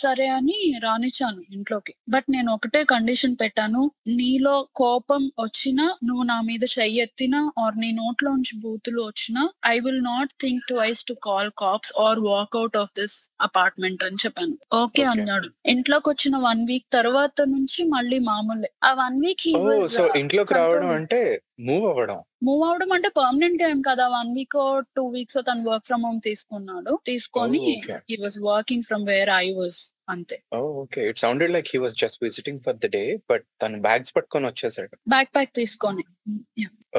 సరే 0.00 0.26
అని 0.36 0.56
రానిచ్చాను 0.84 1.40
ఇంట్లోకి. 1.56 1.92
బట్ 2.14 2.26
నేను 2.34 2.48
ఒకటే 2.54 2.80
కండిషన్ 2.92 3.36
పెట్టాను. 3.42 3.82
నీలో 4.18 4.54
కోపం 4.80 5.22
వచ్చినా, 5.40 5.86
నువ్వు 6.08 6.24
నా 6.24 6.38
మీద 6.48 6.64
చెయ్యెత్తినా 6.74 7.40
ఆర్ 7.64 7.78
నీ 7.78 7.90
నోట్లోంచి 8.00 8.54
బూతులు 8.64 9.00
వచ్చినా 9.08 9.42
I 9.66 9.76
will 9.86 10.02
not 10.08 10.32
think 10.42 10.64
twice 10.70 11.02
to 11.08 11.16
call 11.28 11.50
cops 11.62 11.92
or 12.06 12.20
walk 12.28 12.56
out 12.62 12.78
of 12.82 12.92
this 13.00 13.16
apartment 13.48 14.02
అని 14.08 14.20
చెప్పాను. 14.24 14.54
ఓకే. 14.76 15.02
అన్నాడు. 15.12 15.48
ఇంట్లోకొచ్చిన 15.74 16.36
1 16.44 16.64
వీక్ 16.70 16.88
తర్వాత 16.92 17.24
నుంచి 17.54 17.80
మళ్ళీ 17.94 18.20
మామూలే. 18.30 18.70
ఆ 18.82 18.92
1 19.00 19.18
వీక్ 19.24 19.36
ఇంట్లోకి 20.22 20.52
రావడం. 20.56 20.90
అంటే 20.98 21.20
మూవ్ 21.58 21.86
అవ్వడం. 21.88 22.18
మూవ్ 22.46 22.60
అవ్వడం 22.64 22.90
అంటే 22.96 23.08
పర్మనెంట్‌గా 23.16 23.66
ఏం 23.68 23.80
కాదు. 23.82 24.02
1 24.10 24.28
వీకో, 24.36 24.64
2 24.88 25.04
వీక్సో 25.14 25.40
తను 25.42 25.62
వర్క్ 25.68 25.86
ఫ్రమ్ 25.88 26.04
హోమ్ 26.04 26.20
తీసుకున్నాడు. 26.26 26.92
తీసుకొని 27.04 27.62
okay. 27.68 27.98
He 28.08 28.16
was 28.22 28.38
working 28.44 28.84
from 28.88 29.04
where 29.08 29.30
I 29.38 29.46
was 29.56 29.80
అంతే. 30.08 30.38
Okay. 30.80 31.00
It 31.10 31.20
sounded 31.22 31.52
like 31.54 31.68
he 31.72 31.78
was 31.78 31.96
just 32.02 32.20
visiting 32.24 32.60
for 32.66 32.78
the 32.78 32.90
day. 32.94 33.02
But 33.30 33.46
తను 33.62 33.78
బ్యాగ్స్ 33.86 34.12
పట్టుకొని 34.16 34.46
వచ్చేసాడు. 34.50 34.94
బ్యాక్ 35.12 35.32
ప్యాక్ 35.34 35.52
తీసుకొని. 35.60 36.04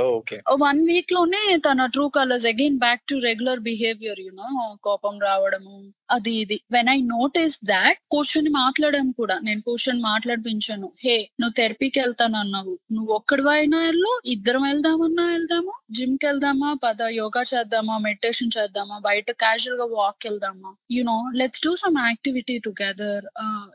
ఓకే. 0.09 0.35
ఓ 0.49 0.53
1 0.61 0.81
వీక్‌లోనే 0.87 1.39
తన 1.65 1.85
true 1.93 2.03
colours 2.15 2.45
again 2.49 2.75
back 2.83 3.01
to 3.09 3.15
regular 3.23 3.61
behaviour 3.67 4.19
you 4.21 4.31
know 4.35 4.49
కోపం 4.87 5.15
రావడము 5.23 5.73
అది 6.09 6.33
ఇది. 6.41 6.57
వెన్ 6.75 6.89
ఐ 6.89 6.97
నోటీస్ 7.09 7.55
థాట్ 7.69 7.99
కూర్చొని 8.13 8.51
మాట్లాడాము 8.57 9.11
కూడా. 9.19 9.35
నేను 9.47 9.61
కూర్చొని 9.67 10.01
మాట్లాడిపించాను. 10.05 10.87
హే! 11.03 11.17
నువ్వు 11.39 11.55
థెరపీకెళ్తానన్నావు. 11.59 12.73
నువ్వు 12.95 13.11
ఒక్కడివైనా 13.17 13.79
ఎళ్ళు. 13.91 14.11
ఇద్దరం 14.35 14.65
ఎళ్దామన్నా 14.71 15.25
ఎళ్దాము. 15.35 15.73
జిమ్‌కెళ్దామా? 15.97 16.71
పద 16.85 17.01
యోగా 17.19 17.43
చేద్దామా? 17.51 17.97
మెడిటేషన్ 18.05 18.53
చేద్దామా? 18.57 18.97
బయట 19.07 19.29
క్యాజుయల్‌గా 19.43 19.87
వాక్‌కెళ్దామా? 19.95 20.71
You 20.95 21.03
know 21.05 21.17
let's 21.41 21.63
do 21.65 21.73
some 21.83 21.99
activity 22.05 22.57
together 22.61 22.98
brother 22.99 23.25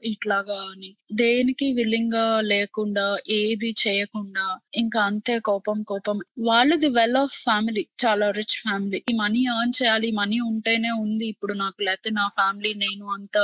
ఇట్లాగా 0.07 0.59
అని. 0.71 0.91
దేనికి 1.17 1.67
విల్లింగ్‌గా 1.77 2.25
లేకుండా, 2.49 3.05
ఏది 3.37 3.71
చేయకుండా 3.83 4.47
ఇంకా 4.77 5.01
అంతే 5.05 5.35
కోపం 5.49 5.79
కోపం. 5.91 6.17
వాళ్ళది 6.47 6.89
వెల్ 6.97 7.19
ఆఫ్ 7.23 7.37
ఫ్యామిలీ. 7.43 7.85
చాలా 8.03 8.27
రిచ్ 8.39 8.57
ఫ్యామిలీ. 8.63 8.99
ఈ 9.11 9.15
మనీ 9.21 9.43
ఎర్న్ 9.53 9.75
చేయాలి. 9.79 10.09
మనీ 10.19 10.39
ఉంటేనే 10.49 10.91
ఉంది 11.03 11.27
ఇప్పుడు 11.33 11.55
నాకు. 11.61 11.79
లేకపోతే 11.87 12.11
నా 12.19 12.27
ఫ్యామిలీ 12.37 12.73
నేను 12.83 13.05
అంత 13.17 13.37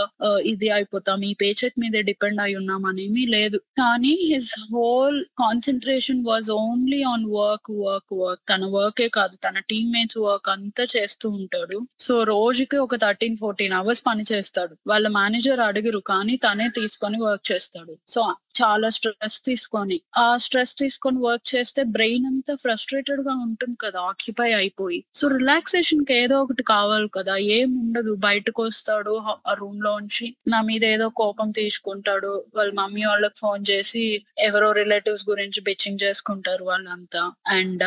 ఇది 0.52 0.68
అయిపోతాం. 0.76 0.98
ఈ 1.24 1.34
పే 1.34 1.48
మీద 1.60 1.78
మీదే 1.82 2.00
డిపెండ్ 2.08 2.40
అయి 2.42 2.54
ఉన్నాం 2.58 2.82
అనేమి 2.90 3.22
లేదు. 3.34 3.58
కానీ 3.78 4.12
his 4.24 4.52
whole 4.68 5.18
concentration 5.40 6.20
was 6.26 6.48
only 6.58 7.00
on 7.10 7.26
work, 7.36 7.70
work, 7.80 8.12
work. 8.20 8.42
తన 8.50 8.64
వర్కే 8.74 9.08
కాదు. 9.16 9.34
తన 9.44 9.58
టీమ్‌మేట్స్ 9.70 10.18
వర్క్ 10.20 10.48
అంతా 10.54 10.84
చేస్తూ 10.94 11.26
ఉంటాడు. 11.38 11.78
సో 12.00 12.14
రోజుకి 12.30 12.78
ఒక 12.84 12.96
13, 13.04 13.16
14 13.42 13.58
అవర్స్ 13.80 14.02
పని 14.06 14.24
చేస్తాడు. 14.32 14.74
వాళ్ళ 14.86 15.06
మేనేజర్ 15.16 15.62
అడిగిరు 15.70 16.00
కానీ 16.12 16.34
తనే 16.44 16.66
తీసుకొని 16.78 17.18
వర్క్ 17.22 17.46
చేస్తాడు. 17.52 17.94
సో 18.08 18.22
చాలా 18.60 18.88
స్ట్రెస్ 18.94 19.38
తీసుకొని. 19.46 19.96
ఆ 20.18 20.36
స్ట్రెస్ 20.44 20.72
తీసుకొని 20.80 21.18
వర్క్ 21.24 21.46
చేస్తే 21.52 21.82
బ్రెయిన్ 21.94 22.26
అంతా 22.30 22.54
ఫ్రస్ట్రేటెడ్‌గా 22.62 23.08
ఉంటుంది 23.44 23.76
కదా! 23.84 24.00
ఆక్యుపై 24.10 24.48
అయిపోయి. 24.58 24.98
సో 25.14 25.28
రిలాక్సేషన్కి 25.36 26.14
ఏదో 26.20 26.36
ఒకటి 26.44 26.64
కావాలి 26.72 27.08
కదా! 27.16 27.26
ఏం 27.56 27.70
ఉండదు 27.82 28.12
బయటకు 28.24 28.60
వస్తాడు 28.66 29.14
ఆ 29.44 29.54
రూమ్లో 29.60 29.92
ఉంచి 30.00 30.26
నా 30.52 30.60
మీద 30.68 30.84
ఏదో 30.94 31.08
కోపం 31.20 31.48
తీసుకుంటాడు. 31.60 32.32
వాళ్ళ 32.56 32.70
మమ్మీ 32.80 33.04
వాళ్ళకి 33.06 33.38
ఫోన్ 33.40 33.62
చేసి 33.70 34.04
ఎవరో 34.46 34.70
రిలేటివ్స్ 34.80 35.26
గురించి 35.30 35.60
బిచ్చింగ్ 35.66 36.02
చేసుకుంటారు 36.04 36.38
వాళ్ళంతా. 36.70 37.22
అండ్ 37.54 37.84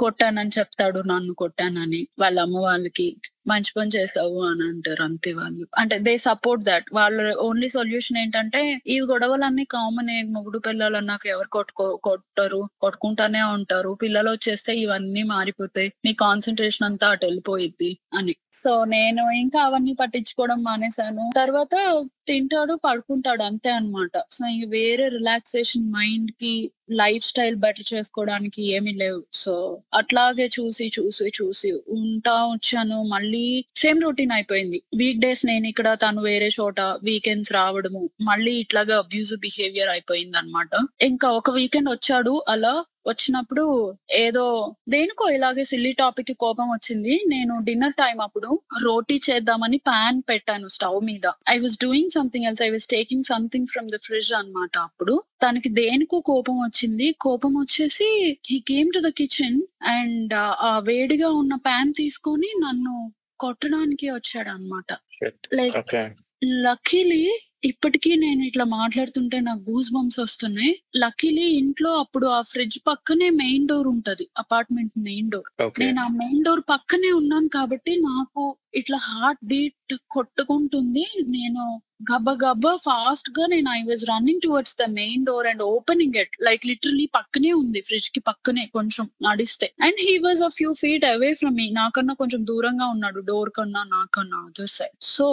కొట్టానని 0.00 0.52
చెప్తాడు 0.56 1.00
నన్ను 1.08 1.34
కొట్టానని. 1.40 2.02
వాళ్ళ 2.20 2.36
అమ్మ 2.44 2.58
వాళ్ళకి. 2.64 3.08
మంచి 3.48 3.70
పని 3.74 3.90
చేసావు 3.94 4.38
అని 4.48 4.62
అంటారు 4.68 5.02
అంతే 5.06 5.30
వాళ్ళు. 5.34 5.64
అంటే 5.80 5.96
దే 6.04 6.14
సపోర్ట్ 6.24 6.62
దట్ 6.68 6.86
వాళ్ళ 6.94 7.16
ఓన్లీ 7.44 7.68
సొల్యూషన్ 7.74 8.18
ఏంటంటే 8.20 8.60
ఈ 8.88 8.96
గొడవలన్నీ 9.10 9.64
కామన్ 9.74 10.03
మొగుడు 10.22 10.58
పెళ్ళాలన్నాక 10.58 11.26
ఎవరు 11.26 11.48
కొట్టుకో 11.48 11.96
కొట్టరు. 11.96 12.70
కొట్టుకుంటానే 12.80 13.42
ఉంటారు. 13.42 13.98
పిల్లలు 14.02 14.30
వచ్చేస్తే 14.30 14.76
ఇవన్నీ 14.76 15.22
మారిపోతాయి. 15.22 15.92
మీ 16.06 16.12
కాన్సన్ట్రేషన్ 16.14 16.86
అంతా 16.86 17.08
అటు 17.08 17.26
వెళ్ళిపోయిద్ది 17.26 17.98
అని. 18.14 18.34
సో 18.62 18.84
నేను 18.84 19.30
ఇంకా 19.30 19.60
అవన్నీ 19.62 19.92
పట్టించుకోవడం 19.92 20.62
మానేశాను. 20.62 21.30
తర్వాత 21.36 22.04
తింటాడు, 22.28 22.74
పడుకుంటాడు 22.84 23.42
అంతే 23.42 23.70
అన్నమాట. 23.70 24.22
సో 24.30 24.46
ఇంక 24.46 24.64
వేరే 24.68 25.08
రిలాక్సేషన్ 25.08 25.88
మైండ్కి 25.88 26.70
లైఫ్ 26.90 27.24
స్టైల్ 27.24 27.56
బెటర్ 27.56 27.94
చేసుకోవడానికి 27.94 28.62
ఏమీ 28.72 28.92
లేవు. 28.92 29.22
సో 29.32 29.54
అట్లాగే 29.94 30.50
చూసి, 30.60 30.90
చూసి, 31.00 31.32
చూసి 31.42 31.72
ఉంటా 31.72 32.46
వచ్చాను. 32.46 33.02
మళ్ళీ 33.02 33.64
సేమ్ 33.76 34.02
రొటీన్ 34.02 34.32
అయిపోయింది. 34.32 34.82
వీక్ 34.96 35.18
డేస్ 35.18 35.46
నేను 35.46 35.66
ఇక్కడ 35.66 35.98
తను 36.02 36.22
వేరే 36.22 36.48
చోట, 36.60 36.80
వీకెండ్స్ 36.80 37.52
రావడము. 37.52 38.10
మళ్ళీ 38.22 38.54
ఇట్లాగా 38.54 38.98
అబ్యూజివ్ 38.98 39.40
బిహేవియర్ 39.40 39.88
అయిపోయిందన్నమాట. 39.88 40.86
ఇంకా 41.02 41.30
ఒక 41.30 41.50
వీకెండ్ 41.50 41.90
వచ్చాడు 41.90 42.42
అలా. 42.48 42.84
వచ్చినప్పుడు 43.06 43.64
ఏదో 44.18 44.44
దేనికో 44.88 45.28
ఇలాగే 45.28 45.64
సిల్లీ 45.64 45.92
టాపిక్‌కి 45.92 46.34
కోపం 46.34 46.68
వచ్చింది. 46.70 47.20
నేను 47.26 47.54
డిన్నర్ 47.64 47.94
టైమ్ 47.94 48.20
అప్పుడు 48.20 48.50
రోటీ 48.82 49.20
చేద్దామని 49.30 49.78
పాన్ 49.88 50.22
పెట్టాను 50.28 50.68
స్టవ్ 50.68 51.00
మీద. 51.04 51.26
I 51.50 51.58
was 51.58 51.76
doing 51.82 52.10
something 52.10 52.44
else. 52.44 52.62
I 52.62 52.70
was 52.70 52.88
taking 52.88 53.22
something 53.24 53.66
from 53.66 53.90
the 53.90 53.98
fridge 54.02 54.32
అన్నమాట 54.34 54.76
అప్పుడు. 54.78 55.14
తనకి 55.42 55.68
దేనికో 55.68 56.20
కోపం 56.20 56.56
వచ్చింది. 56.64 57.12
కోపం 57.20 57.52
వచ్చేసి 57.60 58.08
he 58.50 58.58
came 58.66 58.90
to 58.94 59.00
the 59.00 59.10
kitchen 59.12 59.58
and 59.88 60.34
ఆ 60.62 60.72
వేడిగా 60.84 61.28
ఉన్న 61.34 61.54
పాన్ 61.66 61.92
తీసుకొని 61.92 62.50
నన్ను 62.58 62.94
కొట్టడానికి 63.40 64.10
వచ్చాడన్నమాట. 64.10 64.90
షిట్. 65.12 65.46
లైక్. 65.54 65.94
లక్కీలీ 66.64 67.24
ఇప్పటికి 67.64 68.16
నేను 68.16 68.42
ఇట్లా 68.42 68.64
మాట్లాడుతుంటే 68.64 69.40
నాకు 69.40 69.70
గూస్ 69.70 69.92
బంప్స్ 69.92 70.20
వస్తున్నాయి. 70.20 70.72
లక్కీలీ 70.96 71.42
ఇంట్లో 71.42 71.94
అప్పుడు 71.94 72.26
ఆ 72.26 72.40
ఫ్రిడ్జ్ 72.42 72.78
పక్కనే 72.86 73.30
మెయిన్ 73.30 73.68
డోర్ 73.68 73.86
ఉంటది. 73.86 74.28
Apartment 74.38 74.92
main 74.98 75.30
door. 75.30 75.78
నేను 75.78 76.00
ఆ 76.00 76.08
మెయిన్ 76.08 76.44
డోర్ 76.44 76.60
పక్కనే 76.70 77.12
ఉన్నాను 77.12 77.48
కాబట్టి 77.48 77.96
నాకు 77.96 78.56
ఇట్లా 78.80 78.98
హార్ట్ 79.10 79.42
బీట్ 79.52 79.72
కొట్టుకుంటుంది. 80.16 81.04
నేను 81.36 81.64
గబ 82.10 82.28
గబ 82.42 82.66
ఫాస్ట్గా 82.84 83.44
నేను 83.52 83.68
I 83.70 83.80
was 83.88 84.02
running 84.10 84.42
towards 84.44 84.76
the 84.80 84.84
main 84.96 85.22
door 85.28 85.46
and 85.50 85.62
opening 85.74 86.16
it 86.22 86.34
like 86.46 86.62
literally 86.70 87.06
పక్కనే 87.16 87.50
ఉంది. 87.60 87.80
ఫ్రిడ్జ్కి 87.88 88.20
పక్కనే 88.28 88.64
కొంచెం 88.76 89.06
నడిస్తే. 89.26 89.66
And 89.86 90.00
he 90.06 90.14
was 90.26 90.40
a 90.48 90.50
few 90.58 90.70
feet 90.82 91.04
away 91.12 91.30
from 91.40 91.56
me 91.60 91.66
నాకన్నా 91.80 92.14
కొంచెం 92.22 92.40
దూరంగా 92.50 92.86
ఉన్నాడు. 92.94 93.20
డోర్ 93.30 93.50
కన్నా 93.58 93.82
నాకన్నా 93.94 94.40
other 94.48 94.72
side 94.76 94.96
so 95.16 95.28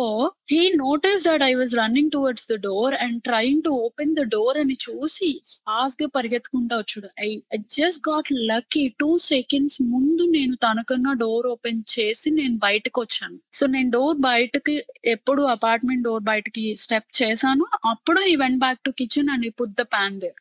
he 0.53 0.61
notice 0.85 1.25
that 1.29 1.45
I 1.49 1.51
was 1.61 1.73
running 1.81 2.13
towards 2.17 2.47
the 2.53 2.57
door 2.67 2.95
and 3.05 3.19
trying 3.29 3.63
to 3.67 3.73
open 3.87 4.13
the 4.19 4.27
door 4.35 4.59
అని 4.63 4.77
చూసి 4.87 5.31
ఫాస్ట్గా 5.67 6.09
పరిగెత్తుకుంటా 6.17 6.77
వచ్చాడు. 6.83 7.09
I 7.27 7.29
just 7.77 8.01
got 8.09 8.31
lucky 8.51 8.85
two 9.01 9.11
seconds 9.31 9.79
ముందు 9.95 10.23
నేను 10.37 10.55
తనకన్నా 10.67 11.13
డోర్ 11.25 11.49
ఓపెన్ 11.55 11.83
చేసి 11.95 12.29
నేను 12.39 12.57
బయటకు 12.67 12.99
వచ్చాను. 13.05 13.30
సో 13.51 13.65
నేను 13.67 13.89
డోర్ 13.91 14.17
బయటకి 14.27 14.75
ఎప్పుడు 15.15 15.43
అపార్ట్మెంట్ 15.55 16.03
డోర్ 16.03 16.23
బయటకి 16.23 16.65
స్టెప్ 16.75 17.09
చేశాను 17.21 17.65
అప్పుడు 17.85 18.21
I 18.23 18.35
went 18.35 18.59
back 18.59 18.81
to 18.85 18.91
kitchen 19.01 19.29
and 19.29 19.45
I 19.45 19.53
put 19.61 19.75
the 19.81 19.85
pan 19.95 20.19
there 20.19 20.37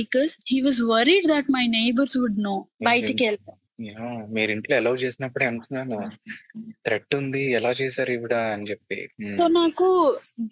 because 0.00 0.34
he 0.52 0.60
was 0.60 0.80
worried 0.94 1.28
that 1.34 1.50
my 1.58 1.66
neighbours 1.78 2.16
would 2.18 2.40
know 2.48 2.56
బయటికి 2.90 3.24
వెళ్తా. 3.24 3.52
యా 3.86 4.08
మీరు 4.34 4.50
ఇంట్లో 4.52 4.74
అలౌ 4.76 4.92
చేసినప్పుడే 4.96 5.46
అనుకున్నాను 5.50 5.96
థ్రెట్ 6.86 7.14
ఉంది 7.14 7.42
ఎలా 7.58 7.72
చేశారు 7.80 8.10
ఈవిడ 8.16 8.34
అని 8.54 8.66
చెప్పి. 8.70 8.98
ఉమ్, 9.22 9.36
సో 9.40 9.46
నాకు 9.60 9.88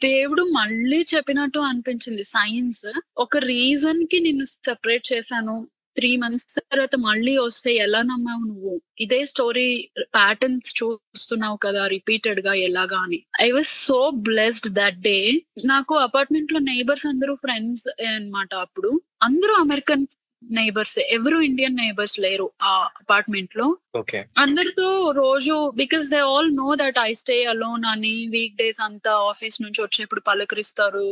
దేవుడు 0.06 0.42
మళ్ళీ 0.58 1.00
చెప్పినట్టు 1.12 1.60
అనిపించింది. 1.70 2.24
సైన్స్ 2.36 2.86
ఒక 3.16 3.36
రీజన్కి 3.52 4.20
నిన్ను 4.20 4.46
సెపరేట్ 4.68 5.06
చేశాను. 5.12 5.56
త్రీ 5.96 6.16
మంత్స్ 6.16 6.60
తర్వాత 6.72 6.96
మళ్ళీ 6.96 7.36
వస్తే 7.36 7.74
ఎలా 7.74 8.02
నమ్మావు 8.02 8.48
నువ్వు? 8.48 8.82
ఇదే 9.00 9.24
స్టోరీ 9.24 9.90
ప్యాటర్న్స్ 10.00 10.82
చూస్తున్నావు 10.82 11.56
కదా 11.56 11.86
రిపీటెడ్గా 11.86 12.54
ఎలాగా 12.54 12.98
అని. 12.98 13.24
I 13.40 13.50
was 13.50 13.66
so 13.66 14.10
blessed 14.10 14.74
that 14.74 15.00
day. 15.00 15.42
నాకు 15.64 15.94
అపార్ట్మెంట్లో 15.94 16.58
నైబర్స్ 16.58 17.06
అందరూ 17.06 17.34
ఫ్రెండ్స్ 17.34 18.02
అన్నమాట 18.02 18.54
అప్పుడు. 18.54 19.00
అందరూ 19.22 19.54
అమెరికన్ 19.54 20.06
నైబర్స్. 20.52 20.98
ఎవరు 20.98 21.38
ఇండియన్ 21.38 21.76
నైబర్స్ 21.76 22.20
లేరు 22.20 22.50
ఆ 22.62 22.88
అపార్ట్మెంట్లో 23.00 23.76
అందరితో 23.94 24.86
రోజు 25.12 25.54
because 25.76 26.06
they 26.10 26.20
all 26.28 26.48
know 26.54 26.68
that 26.82 26.98
I 26.98 27.10
stay 27.12 27.36
alone 27.44 27.84
అని 27.84 28.12
వీక్ 28.34 28.54
డేస్ 28.56 28.80
అంతా 28.80 29.12
ఆఫీస్ 29.30 29.56
నుంచి 29.62 29.80
వచ్చేప్పుడు 29.82 30.20
పలకరిస్తారు. 30.20 31.04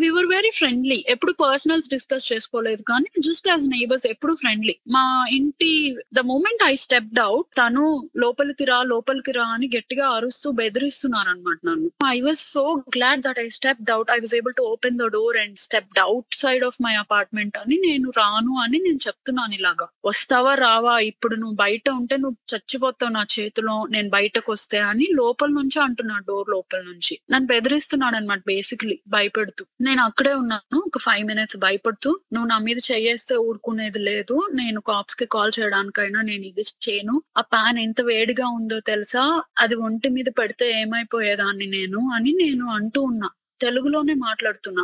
వి 0.00 0.08
వర్ 0.08 0.26
వెరీ 0.26 0.50
ఫ్రెండ్లీ 0.50 0.98
ఎప్పుడు 1.14 1.32
పర్సనల్స్ 1.42 1.90
డిస్కస్ 1.90 2.28
చేసుకోలేదు 2.32 2.82
కానీ 2.82 3.08
జస్ట్ 3.26 3.48
యాజ్ 3.48 3.66
నైబర్స్ 3.68 4.06
ఎప్పుడు 4.06 4.34
ఫ్రెండ్లీ 4.34 4.74
మా 4.96 5.04
ఇంటి 5.38 5.70
the 6.14 6.22
moment 6.30 6.64
I 6.64 6.74
step 6.84 7.20
out 7.26 7.48
తను 7.60 7.84
లోపలికి 8.24 8.64
రా 8.64 8.78
లోపలికి 8.92 9.34
రా 9.38 9.46
అని 9.56 9.68
గట్టిగా 9.76 10.06
అరుస్తూ 10.08 10.50
బెదిరిస్తున్నారు 10.52 11.28
అనమాట 11.28 11.58
నన్ను. 11.68 11.90
I 12.14 12.16
was 12.20 12.42
so 12.54 12.64
glad 12.96 13.22
that 13.28 13.38
I 13.38 13.48
step 13.58 13.84
out 13.96 14.10
I 14.10 14.18
was 14.18 14.34
able 14.40 14.56
to 14.60 14.64
open 14.72 14.98
the 15.02 15.10
door 15.16 15.38
and 15.44 15.58
step 15.58 16.00
outside 16.42 16.64
of 16.64 16.80
my 16.82 16.94
apartment 17.04 17.58
అని 17.58 17.78
నేను 17.86 18.08
రాను 18.20 18.54
అని 18.64 18.80
నేను 18.88 19.00
చెప్తున్నాను 19.08 19.54
ఇలాగా. 19.60 19.88
వస్తావా 20.06 20.54
రావా 20.66 20.96
ఇప్పుడు 21.10 21.34
నువ్వు 21.36 21.56
బయట 21.56 21.88
ఉంటే 22.00 22.13
నువ్వు 22.16 22.56
చచ్చిపోతావు 22.56 23.12
నా 23.12 23.26
చేతిలో 23.40 23.86
నేను 23.90 24.08
బయటకు 24.08 24.52
వస్తే 24.52 24.78
అని 24.78 25.08
లోపల 25.12 25.48
నుంచి 25.48 25.82
అంటున్నాడు 25.82 26.24
డోర్ 26.24 26.48
లోపల 26.50 26.78
నుంచి. 26.78 27.18
నన్ను 27.30 27.46
బెదిరిస్తున్నాడు 27.46 28.16
అనమాట 28.16 28.42
బేసిక్లీ 28.46 29.00
భయపెడుతూ. 29.08 29.64
నేను 29.80 30.02
అక్కడే 30.02 30.32
ఉన్నాను 30.34 30.82
ఒక 30.86 30.98
ఫైవ్ 30.98 31.26
మినిట్స్ 31.26 31.56
భయపడుతూ. 31.56 32.20
నువ్వు 32.32 32.48
నా 32.48 32.58
మీద 32.58 32.76
చేయేస్తే 32.92 33.36
ఊరుకునేది 33.36 33.98
లేదు. 33.98 34.48
నేను 34.54 34.80
కాప్స్కి 34.80 35.26
కాల్ 35.26 35.52
చేయడానికైనా 35.60 36.20
నేను 36.22 36.42
ఇది 36.42 36.60
చేయను. 36.60 37.22
ఆ 37.38 37.40
ప్యాన్ 37.40 37.78
ఎంత 37.78 38.02
వేడిగా 38.02 38.48
ఉందో 38.48 38.80
తెలుసా? 38.80 39.42
అది 39.58 39.74
ఒంటి 39.74 40.08
మీద 40.08 40.24
పెడితే 40.38 40.80
ఏమైపోయేదాన్ని 40.80 41.66
నేను 41.66 42.10
అని 42.14 42.32
నేను 42.32 42.66
అంటూ 42.68 43.02
ఉన్నా. 43.02 43.28
తెలుగులోనే 43.60 44.14
మాట్లాడుతున్నా. 44.24 44.82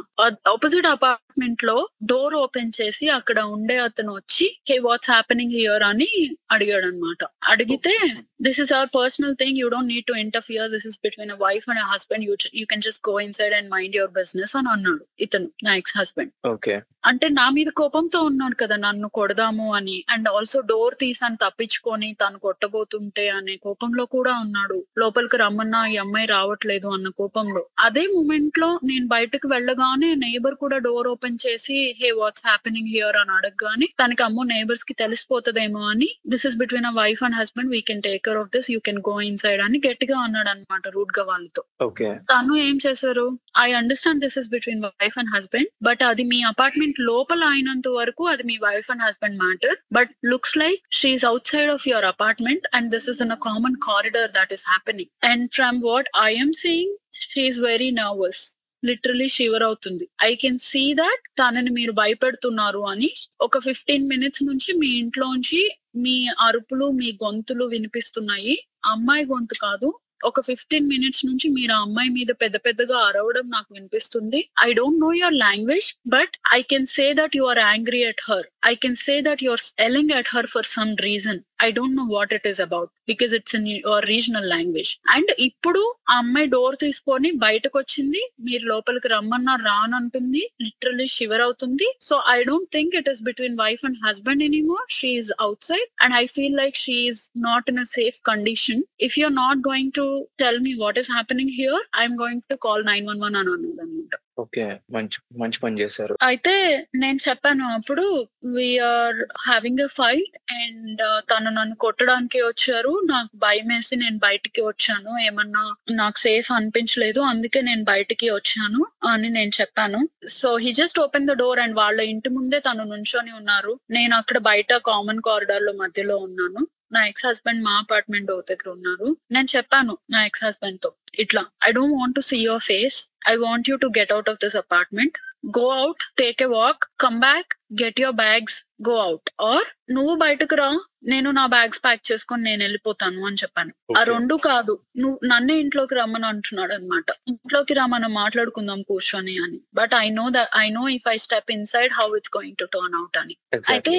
ఆపోజిట్ 0.50 0.86
అపార్ట్మెంట్లో 0.86 1.76
డోర్ 2.10 2.34
ఓపెన్ 2.36 2.72
చేసి 2.78 3.06
అక్కడ 3.10 3.38
ఉండే 3.54 3.76
అతను 3.86 4.12
వచ్చి 4.18 4.46
హే 4.70 4.76
వాట్స్ 4.86 5.10
హ్యాపెనింగ్ 5.10 5.54
హియర్ 5.58 5.84
అని 5.90 6.08
అడిగాడు 6.50 6.86
అనమాట 6.90 7.22
అడిగితే 7.52 7.94
this 8.40 8.60
is 8.62 8.72
our 8.72 8.90
personal 8.94 9.34
thing 9.40 9.58
you 9.60 9.66
don't 9.68 9.90
need 9.92 10.06
to 10.06 10.16
interfere 10.22 10.68
this 10.74 10.86
is 10.86 10.98
between 11.04 11.32
a 11.32 11.38
wife 11.44 11.66
and 11.70 11.82
husband 11.92 12.26
you 12.28 12.36
you 12.54 12.64
can 12.66 12.84
just 12.86 13.02
go 13.10 13.16
inside 13.40 13.56
and 13.58 13.70
mind 13.74 13.96
your 13.96 14.14
business 14.20 14.54
అని 14.60 14.70
అన్నాడు 14.74 15.04
ఇతను 15.26 15.50
నా 15.66 15.74
ex 15.82 15.96
husband 15.98 16.32
okay 16.52 16.76
అంటే 17.04 17.26
నా 17.36 17.44
మీద 17.56 17.68
కోపంతో 17.78 18.18
ఉన్నాడు 18.22 18.56
కదా 18.62 18.76
నన్ను 18.84 19.08
కొడదాము 19.18 19.66
అని. 19.78 19.94
అండ్ 20.14 20.26
ఆల్సో 20.30 20.58
డోర్ 20.70 20.94
తీసాను 21.02 21.36
తప్పించుకొని 21.44 22.08
తను 22.22 22.38
కొట్టబోతుంటే 22.44 23.24
అనే 23.36 23.54
కోపంలో 23.64 24.04
కూడా 24.14 24.32
ఉన్నాడు. 24.44 24.76
లోపలికి 24.98 25.36
రమ్మన్నా 25.42 25.80
ఈ 25.92 25.96
అమ్మాయి 26.04 26.28
రావట్లేదు 26.34 26.88
అన్న 26.96 27.08
కోపంలో. 27.20 27.62
అదే 27.86 28.04
మూమెంట్లో 28.14 28.68
నేను 28.90 29.06
బయటకు 29.14 29.48
వెళ్ళగానే 29.54 30.10
నైబర్ 30.24 30.56
కూడా 30.64 30.78
డోర్ 30.86 31.08
ఓపెన్ 31.14 31.40
చేసి 31.46 31.78
హే 32.00 32.10
వాట్స్ 32.20 32.46
హ్యాపెనింగ్ 32.46 32.92
హియర్ 32.94 33.18
అని 33.22 33.34
అడగగానే 33.38 33.88
తనకి 34.02 34.24
అమ్మో 34.28 34.44
నైబర్స్కి 34.52 34.96
తెలిసిపోతుందేమో 35.02 35.82
అని. 35.92 36.10
This 36.34 36.46
is 36.50 36.58
between 36.62 36.90
a 36.92 36.94
wife 37.00 37.22
and 37.24 37.38
husband 37.40 37.72
we 37.76 37.82
can 37.90 38.04
take 38.08 38.24
care 38.28 38.40
of 38.42 38.52
this 38.56 38.70
you 38.74 38.80
can 38.88 39.02
go 39.10 39.16
inside 39.44 39.62
అని 39.66 39.80
గట్టిగా 39.88 40.18
అన్నాడు 40.26 40.50
అనమాట 40.54 40.84
రూట్గా 40.96 41.24
వాళ్ళతో. 41.30 41.64
ఓకే 41.88 42.08
తను 42.32 42.54
ఏం 42.66 42.76
చేశారు? 42.86 43.26
I 43.54 43.68
understand 43.72 44.22
this 44.24 44.36
is 44.40 44.48
between 44.54 44.82
wife 44.84 45.16
and 45.22 45.32
husband 45.34 45.70
but 45.88 46.02
అది 46.10 46.24
మీ 46.32 46.40
అపార్ట్మెంట్ 46.52 47.00
లోపల 47.10 47.42
అయినంత 47.54 47.88
వరకు 47.98 48.24
అది 48.32 48.46
మీ 48.50 48.56
wife 48.66 48.88
and 48.94 49.04
husband 49.06 49.38
matter 49.44 49.76
but 49.98 50.12
looks 50.32 50.56
like 50.56 50.80
she's 51.00 51.26
outside 51.54 51.72
of 51.76 51.88
your 51.88 52.08
apartment 52.14 52.66
and 52.78 52.88
this 52.96 53.08
is 53.14 53.20
in 53.26 53.34
a 53.38 53.40
common 53.48 53.76
corridor 53.88 54.30
that 54.38 54.54
is 54.58 54.64
happening 54.72 55.12
and 55.32 55.46
from 55.58 55.78
what 55.90 56.10
I'm 56.24 56.54
seeing 56.64 56.94
she's 57.24 57.60
very 57.68 57.90
nervous 58.00 58.42
literally 58.82 59.28
shiver 59.28 59.64
అవుతుంది. 59.68 60.04
I 60.22 60.32
can 60.42 60.60
see 60.68 60.84
that 61.00 61.24
తనని 61.40 61.70
మీరు 61.70 61.92
భయపెడుతున్నారు 61.92 62.82
అని 62.92 63.10
ఒక 63.40 63.58
fifteen 63.66 64.06
minutes 64.08 64.42
నుంచి 64.44 64.70
మీ 64.78 64.90
ఇంట్లోంచి 65.02 65.62
మీ 66.04 66.16
అరుపులు 66.46 66.86
మీ 67.00 67.08
గొంతులు 67.24 67.64
వినిపిస్తున్నాయి. 67.74 68.54
అమ్మాయి 68.92 69.24
గొంతు 69.32 69.56
కాదు 69.64 69.88
ఒక 70.24 70.40
ఫిఫ్టీన్ 70.40 70.88
మినిట్స్ 70.88 71.26
నుంచి 71.26 71.48
మీరు 71.48 71.72
ఆ 71.72 71.80
అమ్మాయి 71.80 72.10
మీద 72.10 72.30
పెద్ద 72.42 72.56
పెద్దగా 72.56 72.98
అరవడం 73.08 73.46
నాకు 73.50 73.70
వినిపిస్తుంది. 73.74 74.40
I 74.66 74.72
don't 74.72 75.00
know 75.00 75.12
your 75.12 75.36
language 75.36 75.88
but 76.06 76.34
I 76.54 76.60
can 76.62 76.86
say 76.86 77.06
that 77.14 77.36
you 77.36 77.44
are 77.44 77.58
angry 77.58 78.02
at 78.04 78.22
her 78.30 78.46
I 78.66 78.74
can 78.74 78.96
say 78.96 79.20
that 79.20 79.42
you're 79.42 79.64
yelling 79.80 80.12
at 80.12 80.28
her 80.28 80.46
for 80.46 80.68
some 80.76 80.92
reason 81.00 81.40
I 81.62 81.70
don't 81.78 81.98
know 82.00 82.06
what 82.14 82.32
it 82.36 82.48
is 82.50 82.60
about 82.66 82.90
because 83.10 83.32
it's 83.38 83.56
in 83.58 83.68
your 83.70 84.06
regional 84.12 84.48
language 84.54 84.90
and 85.14 85.30
ఇప్పుడు 85.48 85.82
ఆ 86.10 86.16
అమ్మాయి 86.22 86.48
door 86.54 86.76
తీసుకొని 86.84 87.30
బయటకు 87.44 87.76
వచ్చింది. 87.80 88.22
మీరు 88.46 88.64
లోపలికి 88.72 89.08
రమ్మన్నా 89.14 89.54
రానంటుంది 89.68 90.42
లిటరలీ 90.64 91.08
షివర్ 91.16 91.42
అవుతుంది. 91.46 91.86
So 92.08 92.14
I 92.34 92.38
don't 92.42 92.70
think 92.76 92.94
it 93.00 93.10
is 93.12 93.22
between 93.22 93.56
wife 93.62 93.82
and 93.88 93.98
husband 94.04 94.44
anymore 94.48 94.86
she 94.98 95.10
is 95.20 95.30
outside 95.64 95.88
and 96.04 96.16
I 96.22 96.24
feel 96.36 96.56
like 96.62 96.78
she 96.84 96.96
is 97.10 97.22
not 97.48 97.68
in 97.72 97.80
a 97.80 97.88
safe 97.96 98.18
condition 98.30 98.82
if 99.08 99.16
you're 99.20 99.36
not 99.42 99.62
going 99.70 99.94
to 100.00 100.06
tell 100.42 100.60
me 100.60 100.74
what 100.84 101.00
is 101.02 101.10
happening 101.12 101.54
here 101.60 101.82
I'm 102.02 102.18
going 102.24 102.44
to 102.52 102.58
call 102.66 102.84
nine 102.92 103.06
one 103.10 103.22
one 103.26 103.38
అని 103.42 103.52
అన్నది 103.56 103.80
అనమాట 103.84 104.14
okay. 104.40 104.64
మంచి 104.90 105.18
మంచి 105.40 105.58
పని 105.62 105.80
చేశారు. 105.80 106.14
అయితే 106.22 106.54
నేను 106.96 107.18
చెప్పాను 107.28 107.64
అప్పుడు 107.68 108.04
we're 108.44 109.18
having 109.46 109.80
a 109.80 109.88
fight 109.90 110.36
and 110.52 111.02
తను 111.30 111.50
నన్ను 111.50 111.76
కొట్టడానికి 111.76 112.38
వచ్చారు. 112.42 112.92
నాకు 113.10 113.30
భయం 113.36 113.68
వేసి 113.68 113.96
నేను 113.96 114.18
బయటికి 114.18 114.62
వచ్చాను. 114.62 115.12
ఏమన్నా 115.26 115.62
నాకు 115.92 116.18
సేఫ్ 116.18 116.52
అనిపించలేదు. 116.52 117.20
అందుకే 117.30 117.60
నేను 117.60 117.84
బయటికి 117.84 118.30
వచ్చాను 118.30 118.82
అని 119.06 119.28
నేను 119.28 119.52
చెప్పాను. 119.60 120.00
So 120.28 120.56
he 120.56 120.72
just 120.72 121.00
open 121.00 121.26
the 121.26 121.32
door 121.32 121.60
and 121.60 121.76
వాళ్ళ 121.76 122.00
ఇంటి 122.14 122.30
ముందే 122.30 122.60
తను 122.60 122.84
నుంచొని 122.84 123.32
ఉన్నారు. 123.32 123.74
నేను 123.90 124.16
అక్కడ 124.16 124.38
బయట 124.50 124.72
కామన్ 124.86 125.22
కారిడార్లో 125.26 125.72
మధ్యలో 125.72 126.16
ఉన్నాను. 126.28 126.62
నా 126.92 127.00
ఎక్స్ 127.06 127.26
హస్బెండ్ 127.26 127.62
మా 127.64 127.74
అపార్ట్మెంట్ 127.78 128.30
దగ్గర 128.50 128.68
ఉన్నారు. 128.70 129.08
నేను 129.30 129.48
చెప్పాను 129.56 129.94
నా 130.10 130.20
ఎక్స్ 130.24 130.44
హస్బెండ్తో 130.44 130.90
ఇట్లా 131.18 131.42
I 131.68 131.70
don't 131.72 131.96
want 132.00 132.16
to 132.16 132.20
see 132.20 132.36
your 132.40 132.62
face 132.62 132.98
I 133.28 133.34
want 133.36 133.68
you 133.70 133.76
to 133.76 133.88
get 133.98 134.12
out 134.12 134.30
of 134.30 134.40
this 134.44 134.56
apartment 134.56 135.16
go 135.44 135.66
out 135.76 136.04
take 136.18 136.40
a 136.42 136.50
walk 136.52 136.82
come 137.00 137.18
back 137.22 137.50
get 137.80 137.98
your 138.00 138.16
bags 138.18 138.56
go 138.86 138.94
out 139.02 139.28
or 139.46 139.66
నువ్వు 139.94 140.14
బయటకు 140.22 140.54
రా 140.60 140.68
నేను 141.10 141.28
నా 141.36 141.44
బ్యాగ్స్ 141.52 141.80
ప్యాక్ 141.84 142.02
చేసుకొని 142.08 142.42
నేను 142.48 142.60
వెళ్ళిపోతాను 142.64 143.20
అని 143.28 143.40
చెప్పాను 143.42 143.72
ఆ. 143.92 144.00
రెండు 144.10 144.34
కాదు 144.46 144.74
నువ్వు 145.02 145.18
నన్నే 145.30 145.54
ఇంట్లోకి 145.62 145.94
రమ్మని 145.98 146.26
అంటున్నాడు 146.30 146.74
అనమాట 146.74 147.06
ఇంట్లోకి 147.30 147.74
రా 147.78 147.84
మనం 147.94 148.10
మాట్లాడుకుందాం 148.14 148.80
కూర్చొని 148.88 149.34
అని 149.38 149.58
but 149.74 149.94
I 149.98 150.08
know 150.16 150.26
that 150.36 150.50
I 150.58 150.66
know 150.70 150.84
if 150.88 151.06
I 151.08 151.16
step 151.24 151.52
inside 151.56 151.94
how 151.98 152.08
it's 152.16 152.34
going 152.36 152.58
to 152.58 152.68
turn 152.74 152.96
out 152.96 153.18
అని. 153.18 153.36
అయితే. 153.72 153.94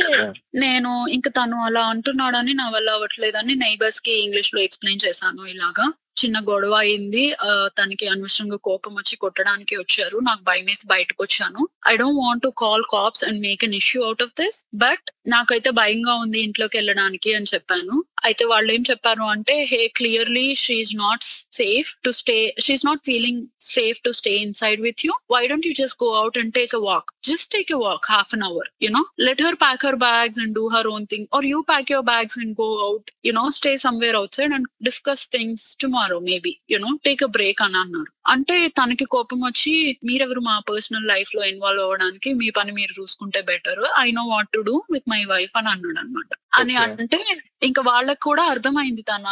నేను 0.64 0.92
ఇంకా 1.18 1.32
తను 1.38 1.58
అలా 1.66 1.84
అంటున్నాడని 1.94 2.56
నా 2.56 2.68
వల్ల 2.70 2.90
అవ్వట్లేదని 2.92 3.56
నైబర్స్కి 3.62 4.16
ఇంగ్లీష్లో 4.24 4.62
ఎక్స్ప్లెయిన్ 4.62 5.04
చేశాను 5.06 5.44
ఇలాగా 5.48 5.88
చిన్న 6.26 6.40
గొడవ 6.50 6.74
అయింది. 6.74 7.34
ఆ, 7.34 7.70
తనకి 7.80 8.08
అనవసరంగా 8.08 8.56
కోపం 8.56 8.94
వచ్చి 8.96 9.16
కొట్టడానికి 9.16 9.76
వచ్చారు. 9.76 10.18
నాకు 10.18 10.42
భయం 10.44 10.66
వేసి 10.66 10.88
బయటకు 10.88 11.24
వచ్చాను 11.24 11.70
I 11.88 11.96
don't 11.96 12.20
want 12.26 12.44
to 12.44 12.54
call 12.58 12.84
cops 12.90 13.24
and 13.24 13.42
make 13.42 13.64
an 13.64 13.74
issue 13.74 14.04
out 14.04 14.24
of 14.24 14.44
this 14.44 14.66
but 14.76 15.12
నాకైతే 15.26 15.70
భయంగా 15.72 16.14
ఉంది 16.16 16.40
ఇంట్లోకి 16.40 16.78
వెళ్ళడానికి 16.78 17.34
అని 17.34 17.46
చెప్పాను. 17.54 17.96
అయితే 18.24 18.44
వాళ్ళు 18.46 18.70
ఏం 18.74 18.84
చెప్పారు 18.90 19.24
అంటే 19.34 19.54
hey 19.72 19.88
clearly 19.98 20.56
she's 20.56 20.92
not 20.96 21.24
safe 21.60 21.90
to 22.06 22.12
stay 22.20 22.36
she's 22.60 22.86
not 22.86 23.02
feeling 23.06 23.42
safe 23.60 24.00
to 24.06 24.12
stay 24.12 24.34
inside 24.54 24.82
with 24.82 25.02
you. 25.06 25.14
Why 25.36 25.48
don't 25.48 25.68
you 25.68 25.74
just 25.82 25.98
go 26.04 26.10
out 26.22 26.38
and 26.38 26.54
take 26.60 26.76
a 26.76 26.82
walk? 26.90 27.10
Just 27.30 27.50
take 27.56 27.72
a 27.72 27.80
walk 27.86 28.08
half 28.12 28.34
an 28.38 28.46
hour 28.50 28.70
you know 28.86 29.04
let 29.28 29.44
her 29.48 29.58
pack 29.66 29.86
her 29.88 30.00
bags 30.06 30.40
and 30.40 30.56
do 30.60 30.66
her 30.76 30.88
own 30.88 31.08
thing. 31.14 31.28
Or 31.34 31.46
you 31.46 31.62
pack 31.72 31.92
your 31.92 32.06
bags 32.06 32.38
and 32.44 32.56
go 32.62 32.70
out 32.88 33.10
you know 33.30 33.46
stay 33.60 33.74
somewhere 33.78 34.16
outside 34.40 34.54
and 34.54 34.70
discuss 34.84 35.26
things 35.38 35.66
tomorrow 35.84 36.20
maybe 36.30 36.54
you know 36.76 36.92
take 37.08 37.24
a 37.24 37.32
break 37.38 37.62
అని 37.68 37.78
అన్నారు. 37.78 38.12
అంటే 38.28 38.68
తనకి 38.68 39.06
కోపం 39.06 39.40
వచ్చి 39.40 40.00
మీరెవరు 40.04 40.40
మా 40.40 40.60
personal 40.60 41.08
లైఫ్లో 41.08 41.44
involve 41.44 41.84
అవ్వడానికి? 41.84 42.34
మీ 42.34 42.50
పని 42.50 42.72
మీరు 42.72 43.02
చూసుకుంటే 43.02 43.42
better. 43.42 43.86
I 43.98 44.12
know 44.12 44.24
what 44.24 44.50
to 44.50 44.60
do 44.60 44.84
with 44.92 45.10
my 45.10 45.26
wife 45.26 45.58
అని 45.58 45.70
అన్నాడు 45.70 46.00
అనమాట 46.00 46.38
అని. 46.54 46.76
అంటే 46.76 47.20
ఇంకా 47.64 47.82
వాళ్ళకి 47.86 48.20
కూడా 48.20 48.44
అర్థమైంది 48.44 49.02
తన 49.02 49.26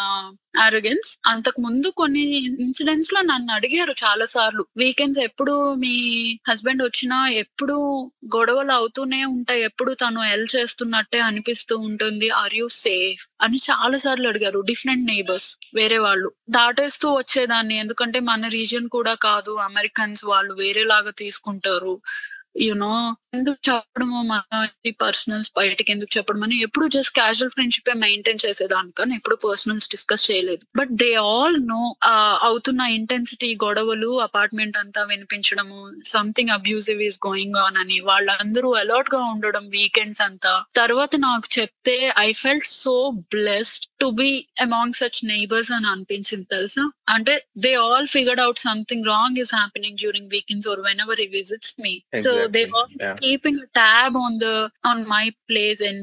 అరగెన్స్ 0.57 1.19
అంతకు 1.25 1.61
ముందు 1.61 1.87
కొన్ని 1.87 2.21
ఇన్సిడెంట్స్లో 2.61 3.21
నన్ను 3.21 3.53
అడిగారు 3.53 3.91
చాలా 3.91 4.25
సార్లు 4.25 4.65
వీకెండ్స్ 4.77 5.19
ఎప్పుడు 5.19 5.73
మీ 5.73 5.93
హస్బెండ్ 6.49 6.83
వచ్చినా 6.83 7.29
ఎప్పుడు 7.29 8.11
గొడవలు 8.35 8.71
అవుతూనే 8.71 9.25
ఉంటాయి. 9.25 9.63
ఎప్పుడు 9.63 9.93
తను 9.93 10.23
ఎల్ 10.23 10.47
చేస్తున్నట్టే 10.55 11.19
అనిపిస్తూ 11.19 11.77
ఉంటుంది. 11.77 12.29
ఆర్ 12.29 12.55
యూ 12.55 12.67
సేఫ్ 12.67 13.27
అని 13.41 13.57
చాలా 13.57 13.97
సార్లు 13.97 14.27
అడిగారు. 14.27 14.59
డిఫరెంట్ 14.59 15.05
నైబర్స్ 15.05 15.57
వేరే 15.75 15.97
వాళ్ళు. 15.97 16.31
దాటేస్తూ 16.49 17.11
వచ్చేదాన్ని. 17.13 17.77
ఎందుకంటే 17.77 18.19
మన 18.19 18.47
రీజియన్ 18.47 18.89
కూడా 18.89 19.13
కాదు. 19.13 19.51
అమెరికన్స్ 19.51 20.25
వాళ్ళు 20.25 20.53
వేరేలాగా 20.53 21.11
తీసుకుంటారు. 21.11 22.01
యునో 22.61 23.15
ఎందుకు 23.33 23.59
చెప్పడము? 23.69 24.19
మన 24.31 24.59
పర్సనల్స్ 25.03 25.49
బయటకి 25.57 25.89
ఎందుకు 25.91 26.11
చెప్పడం 26.17 26.41
అని 26.45 26.55
ఎప్పుడు 26.65 26.85
జస్ట్ 26.95 27.13
క్యాజువల్ 27.13 27.51
ఫ్రెండ్షిప్ 27.55 27.89
మెయింటైన్ 28.03 28.41
చేసేదాన్ని 28.45 28.93
కానీ 28.99 29.13
ఎప్పుడు 29.19 29.35
పర్సనల్స్ 29.45 29.89
డిస్కస్ 29.93 30.23
చేయలేదు. 30.29 30.61
బట్ 30.79 30.91
దే 31.01 31.09
ఆల్ 31.31 31.57
నో 31.73 31.81
అవుతున్న 32.49 32.81
ఇంటెన్సిటీ 32.99 33.49
గొడవలు 33.63 34.11
అపార్ట్మెంట్ 34.27 34.77
అంతా 34.77 35.03
వినిపించడము 35.03 35.79
something 36.05 36.53
abusive 36.57 37.01
is 37.09 37.19
going 37.27 37.59
on 37.65 37.77
అని 37.77 37.99
వాళ్ళందరూ 38.09 38.71
అలర్ట్గా 38.81 39.21
ఉండడం 39.33 39.67
వీకెండ్స్ 39.77 40.23
అంతా. 40.27 40.53
తర్వాత 40.75 41.11
నాకు 41.27 41.49
చెప్తే 41.59 41.97
I 42.17 42.29
felt 42.43 42.69
so 42.83 42.95
blessed 43.35 43.87
to 44.01 44.09
be 44.21 44.29
among 44.61 44.97
such 45.01 45.21
neighbours 45.25 45.71
అని 45.77 45.89
అనిపించింది 45.93 46.47
తెలుసా? 46.55 46.85
అంటే 47.15 47.35
they 47.57 47.73
all 47.85 48.09
figured 48.15 48.43
out 48.47 48.63
something 48.67 49.07
wrong 49.13 49.39
is 49.45 49.53
happening 49.55 49.97
during 49.97 50.31
weekends 50.35 50.69
or 50.73 50.83
whenever 51.05 51.21
he 51.21 51.29
visits 51.39 51.73
me 51.85 51.93
so 52.25 52.33
they 52.57 52.63
all. 52.75 52.91
Keeping 53.21 53.57
a 53.65 53.67
tab 53.79 54.15
on 54.25 54.33
the 54.45 54.55
on 54.85 54.99
my 55.07 55.25
place 55.49 55.81
and 55.89 55.99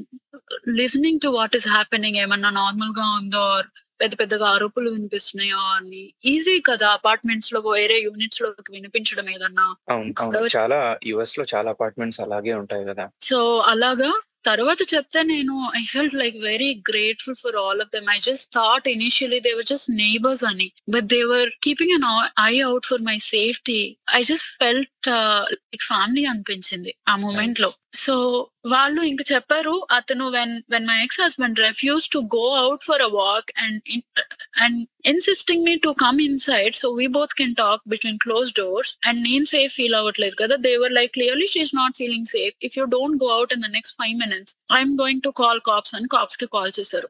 listening 0.80 1.16
to 1.24 1.30
what 1.38 1.54
is 1.60 1.66
happening 1.76 2.14
ఏమన్నా 2.24 2.50
నార్మల్గా 2.60 3.06
ఉందో 3.18 3.42
or 3.56 3.64
పెద్ద 4.00 4.14
పెద్దగా 4.20 4.46
అరుపులు 4.54 4.88
వినిపిస్తున్నాయో 4.90 5.60
అని 5.76 6.02
easy 6.32 6.54
కదా 6.60 6.88
అపార్ట్మెంట్స్లో 6.88 7.60
వేరే 7.68 7.96
యూనిట్స్లో 8.06 8.48
వినిపించడం 8.70 9.26
ఏదన్నా. 9.34 9.66
అవును 9.92 10.12
అవును. 10.22 10.48
చాలా 10.56 10.80
యుఎస్లో 11.06 11.44
చాలా 11.54 11.70
అపార్ట్మెంట్స్ 11.70 12.20
అలాగే 12.20 12.54
ఉంటాయి 12.54 12.84
కదా. 12.84 13.06
సో 13.20 13.38
అలాగా 13.72 14.10
తర్వాత 14.44 14.82
చెప్తే 14.94 15.20
నేను 15.22 15.54
I 15.78 15.84
felt 15.84 16.14
like 16.14 16.36
very 16.42 16.68
grateful 16.90 17.38
for 17.42 17.56
all 17.56 17.80
of 17.84 17.90
them 17.94 18.10
I 18.16 18.18
just 18.18 18.46
thought 18.54 18.88
initially 18.88 19.40
they 19.46 19.52
were 19.52 19.66
just 19.66 19.90
neighbours 19.90 20.44
అని. 20.44 20.72
But 20.90 21.08
they 21.14 21.22
were 21.24 21.50
keeping 21.62 21.94
an 21.98 22.06
eye 22.40 22.60
out 22.60 22.86
for 22.86 23.02
my 23.02 23.18
safety 23.18 23.80
I 24.14 24.22
just 24.22 24.64
felt 24.64 24.90
like 25.08 25.82
family 25.82 26.24
అనిపించింది 26.24 26.96
ఆ 27.08 27.16
మూమెంట్లో 27.16 27.70
so 27.92 28.14
వాళ్ళు 28.68 29.02
ఇంకా 29.02 29.34
చెప్పారు 29.34 29.86
అతను 29.90 30.28
when 30.28 30.62
when 30.70 30.86
my 30.86 31.02
ex 31.02 31.20
husband 31.20 31.58
refuse 31.58 32.10
to 32.10 32.18
go 32.18 32.54
out 32.54 32.84
for 32.84 33.02
a 33.02 33.06
walk 33.06 33.52
and 33.56 33.80
and 34.60 34.88
insisting 35.04 35.64
me 35.64 35.76
to 35.76 35.88
come 35.88 36.20
inside 36.38 36.74
so 36.74 36.88
we 36.90 37.06
both 37.06 37.34
can 37.34 37.54
talk 37.54 37.82
between 37.88 38.18
close 38.18 38.52
doors 38.52 38.96
and 39.08 39.22
నేను 39.22 39.44
safe 39.44 39.72
feel 39.72 39.94
అవ్వట్లేదు 39.94 40.34
కదా. 40.34 40.56
They were 40.56 40.92
like 40.92 41.12
clearly 41.12 41.46
she's 41.46 41.74
not 41.74 41.96
feeling 41.96 42.24
safe 42.24 42.54
if 42.62 42.78
you 42.78 42.84
don't 42.84 43.24
go 43.24 43.28
out 43.28 43.52
in 43.52 43.62
the 43.62 43.66
next 43.66 43.96
five 43.96 44.18
minutes 44.18 44.56
I'm 44.72 45.00
going 45.00 45.22
to 45.22 45.28
call 45.28 45.60
cops 45.60 45.94
అని 45.94 46.08
కాప్స్కి 46.08 46.46
call 46.46 46.72
చేశారు. 46.80 47.08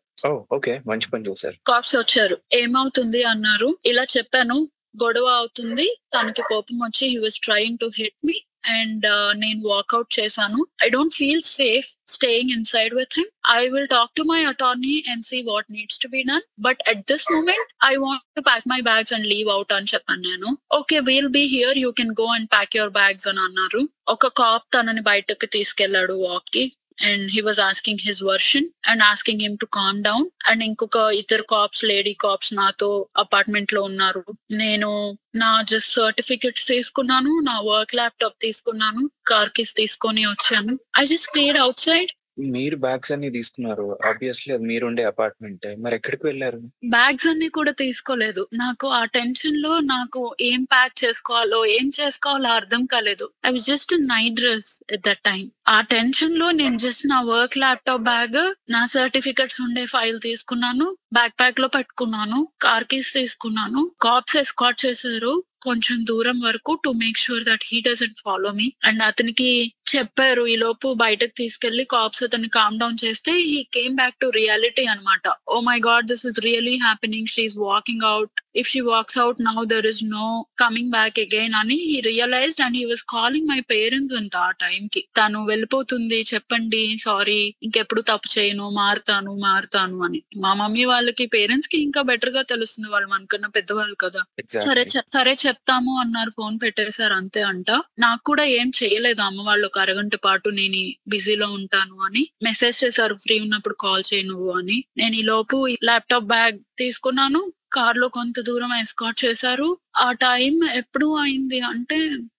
okay 0.50 0.80
మంచి 0.86 1.08
పని 1.10 1.28
చేశారు. 1.28 1.56
Caps 1.66 1.96
వచ్చారు. 1.96 2.38
ఏమవుతుంది 2.52 3.22
అన్నారు. 3.22 3.78
ఇలా 3.84 4.04
చెప్పాను. 4.04 4.68
గొడవ 5.04 5.28
అవుతుంది. 5.40 5.88
తనకి 6.16 6.42
కోపం 6.52 6.76
వచ్చి 6.86 7.04
he 7.14 7.18
was 7.24 7.38
trying 7.46 7.80
to 7.82 7.88
hit 8.00 8.18
me 8.28 8.36
and 8.76 9.04
నేను 9.42 9.60
వాకౌట్ 9.72 10.08
చేశాను. 10.18 10.60
I 10.84 10.86
don't 10.94 11.14
feel 11.18 11.42
safe 11.48 11.88
staying 12.14 12.52
inside 12.72 12.92
with 13.00 13.14
him 13.18 13.28
I 13.56 13.60
will 13.72 13.88
talk 13.94 14.12
to 14.18 14.22
my 14.32 14.40
attorney 14.52 14.94
and 15.12 15.24
see 15.30 15.38
what 15.50 15.68
needs 15.76 16.00
to 16.04 16.08
be 16.14 16.20
done 16.30 16.46
but 16.66 16.80
at 16.92 17.02
this 17.12 17.26
moment 17.34 17.70
I 17.90 17.92
want 18.04 18.24
to 18.38 18.42
pack 18.48 18.66
my 18.72 18.80
bags 18.90 19.14
and 19.18 19.28
leave 19.32 19.50
out 19.56 19.74
అని 19.78 19.90
చెప్పాను 19.94 20.24
నేను. 20.30 20.48
Okay 20.78 20.98
we'll 21.10 21.30
be 21.38 21.44
here 21.56 21.78
you 21.84 21.90
can 22.00 22.14
go 22.22 22.26
and 22.36 22.50
pack 22.56 22.76
your 22.78 22.94
bags 22.98 23.28
అని 23.32 23.42
అన్నారు. 23.46 23.82
ఒక 24.16 24.26
cop 24.42 24.66
తనని 24.76 25.04
బయటకు 25.12 25.46
తీసుకెళ్ళాడు 25.56 26.16
వాక్కి. 26.26 26.64
And 26.98 27.32
he 27.32 27.40
was 27.40 27.60
asking 27.60 28.02
his 28.02 28.22
version 28.22 28.66
and 28.88 29.02
asking 29.02 29.42
him 29.42 29.56
to 29.60 29.66
calm 29.66 30.02
down 30.02 30.26
and 30.46 30.64
ఇంకొక 30.64 30.98
ఇద్దరు 31.14 31.42
కాప్స్ 31.42 31.84
లేడీ 31.84 32.14
కాప్స్ 32.14 32.54
నాతో 32.54 32.90
అపార్ట్మెంట్లో 33.16 33.82
ఉన్నారు. 33.82 34.24
నేను 34.52 34.90
నా 35.36 35.62
జస్ట్ 35.62 35.92
సర్టిఫికెట్స్ 35.92 36.66
తీసుకున్నాను 36.66 37.32
నా 37.42 37.60
వర్క్ 37.60 37.94
ల్యాప్టాప్ 37.94 38.38
తీసుకున్నాను 38.40 39.02
కార్ 39.26 39.50
కిస్ 39.50 39.74
తీసుకొని 39.74 40.26
వచ్చాను. 40.26 40.74
I 40.98 41.04
just 41.04 41.28
stayed 41.30 41.58
out 41.58 41.78
side 41.78 42.12
మీరు 42.38 42.76
బ్యాగ్స్ 42.76 43.12
అన్ని 43.12 43.30
తీసుకున్నారు. 43.30 43.98
ఆబ్వియస్లీ 44.06 44.54
అది 44.54 44.64
మీరుండే 44.64 45.04
అపార్ట్మెంట్ 45.04 45.82
మరి 45.82 45.94
ఎక్కడికి 45.94 46.26
వెళ్ళారు? 46.26 46.58
బ్యాగ్స్ 46.84 47.26
అన్ని 47.26 47.48
కూడా 47.48 47.72
తీసుకోలేదు. 47.72 48.48
నాకు 48.54 48.86
ఆ 48.86 49.04
టెన్షన్లో 49.04 49.80
నాకు 49.80 50.36
ఏం 50.40 50.64
ప్యాక్ 50.64 51.04
చేసుకోవాలో 51.04 51.66
ఏం 51.66 51.92
చేసుకోవాలో 52.00 52.48
అర్థం 52.48 52.84
కాలేదు. 52.84 53.30
I 53.46 53.50
was 53.50 53.64
just 53.64 53.94
night 54.00 54.34
dress 54.34 54.84
at 54.92 55.06
that 55.06 55.18
time 55.18 55.50
ఆ 55.68 55.80
టెన్షన్లో 55.80 56.50
నేను 56.50 56.78
జస్ట్ 56.78 57.06
నా 57.06 57.20
వర్క్ 57.20 57.58
ల్యాప్టాప్ 57.58 58.02
బ్యాగ్ 58.02 58.54
నా 58.72 58.86
సర్టిఫికెట్స్ 58.86 59.60
ఉండే 59.60 59.86
ఫైల్ 59.86 60.20
తీసుకున్నాను. 60.20 60.96
బ్యాక్ 61.12 61.34
ప్యాక్లో 61.40 61.68
పెట్టుకున్నాను. 61.68 62.48
కార్ 62.62 62.84
కీస్ 62.84 63.14
తీసుకున్నాను. 63.14 63.90
కాప్స్ 64.00 64.36
ఎస్కాట్ 64.36 64.86
చేశారు. 64.86 65.42
కొంచెం 65.62 65.98
దూరం 66.04 66.38
వరకు 66.40 66.72
to 66.84 66.90
make 66.94 67.18
sure 67.18 67.44
that 67.44 67.64
he 67.64 67.78
doesn't 67.80 68.20
follow 68.20 68.50
me 68.52 68.66
and 68.84 69.02
అతనికి 69.02 69.48
చెప్పారు 69.94 70.42
ఈ 70.46 70.56
లోపు 70.56 70.88
బయటకు 70.94 71.34
తీసుకెళ్ళి 71.36 71.84
కాప్స్ 71.84 72.24
అతన్ని 72.24 72.48
కామ్ 72.48 72.78
డౌన్ 72.78 72.98
చేస్తే 73.04 73.32
he 73.42 73.58
came 73.72 73.96
back 73.96 74.18
to 74.20 74.28
reality 74.36 74.84
అనమాట 74.86 75.34
ఓ 75.48 75.58
my 75.60 75.78
god 75.80 76.08
this 76.08 76.26
is 76.26 76.40
really 76.40 76.76
happening 76.78 77.26
she's 77.26 77.56
walking 77.66 78.04
out 78.04 78.36
if 78.56 78.70
she 78.70 78.80
walks 78.88 79.18
out 79.18 79.40
now 79.46 79.64
there 79.64 79.86
is 79.86 80.02
no 80.10 80.26
coming 80.58 80.90
back 80.90 81.18
again 81.18 81.54
అని 81.54 81.78
he 81.86 81.96
realized 82.08 82.62
and 82.66 82.76
he 82.76 82.84
was 82.84 83.04
calling 83.14 83.48
my 83.48 83.60
parents 83.72 84.16
అంట 84.16 84.36
ఆ 84.42 84.50
time 84.62 84.82
కి. 84.86 85.02
తను 85.18 85.40
వెళ్ళిపోతుంది 85.46 86.20
చెప్పండి 86.32 86.82
sorry 87.04 87.40
ఇంకెప్పుడు 87.62 88.00
తప్పు 88.02 88.28
చేయను 88.36 88.66
మారుతాను 88.78 89.32
మారుతాను 89.38 89.98
అని. 90.04 90.20
మా 90.36 90.54
మమ్మీ 90.54 90.84
వాళ్ళకి 90.84 91.26
పేరెంట్స్కి 91.26 91.78
ఇంకా 91.78 92.02
బెటర్గా 92.02 92.42
తెలుస్తుంది 92.52 92.88
వాళ్ళు 92.88 93.08
మనకన్నా 93.08 93.48
పెద్దవాళ్ళు 93.58 93.96
కదా. 94.04 94.22
సరే 94.66 94.84
సరే 95.16 95.34
చెప్తాము 95.46 95.92
అన్నారు 96.00 96.30
ఫోన్ 96.30 96.56
పెట్టేశారు 96.62 97.14
అంతే 97.14 97.42
అంట. 97.42 97.70
నాకు 97.98 98.22
కూడా 98.24 98.44
ఏం 98.58 98.68
చేయలేదు 98.80 99.20
అమ్మ 99.20 99.44
వాళ్ళు 99.48 99.66
ఒక 99.66 99.78
అరగంట 99.78 100.14
పాటు 100.26 100.48
నేను 100.60 100.80
బిజీలో 101.08 101.48
ఉంటాను 101.58 101.96
అని 102.06 102.22
మెసేజ్ 102.42 102.84
చేశారు 102.84 103.14
ఫ్రీ 103.16 103.40
ఉన్నప్పుడు 103.40 103.76
కాల్ 103.80 104.04
చేయి 104.10 104.24
నువ్వు 104.24 104.50
అని. 104.52 104.78
నేను 104.96 105.14
ఈ 105.16 105.24
లోపు 105.24 105.56
ల్యాప్టాప్ 105.84 106.30
బ్యాగ్ 106.34 106.58
తీసుకున్నాను 106.78 107.40
కార్లో 107.76 108.08
కొంత 108.08 108.40
దూరం 108.40 108.72
ఎస్కాట్ 108.74 109.24
చేశారు. 109.24 109.68
ఆ 109.96 110.12
టైం 110.12 110.54
ఎప్పుడు 110.74 111.16
అయింది 111.16 111.60
అంటే 111.60 111.98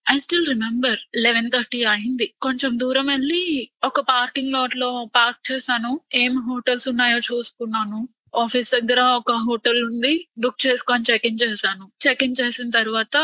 I 0.10 0.18
still 0.18 0.48
remember 0.48 1.00
eleven 1.18 1.50
thirty 1.52 1.84
అయింది. 1.84 2.28
కొంచెం 2.42 2.80
దూరం 2.80 3.08
వెళ్ళి 3.08 3.44
ఒక 3.84 4.00
పార్కింగ్ 4.00 4.54
లాట్లో 4.54 4.90
పార్క్ 5.16 5.42
చేశాను. 5.52 5.94
ఏం 6.16 6.34
హోటల్స్ 6.50 6.88
ఉన్నాయో 6.88 7.20
చూసుకున్నాను. 7.30 8.00
ఆఫీస్ 8.36 8.72
దగ్గర 8.76 9.02
ఒక 9.20 9.32
హోటల్ 9.48 9.84
ఉంది. 9.84 10.14
బుక్ 10.38 10.60
చేసుకొని 10.68 11.04
చెక్ 11.12 11.28
ఇన్ 11.28 11.40
చేశాను. 11.44 11.86
చెక్ 12.08 12.24
ఇన్ 12.24 12.36
చేసిన 12.42 12.70
తర్వాత 12.70 13.16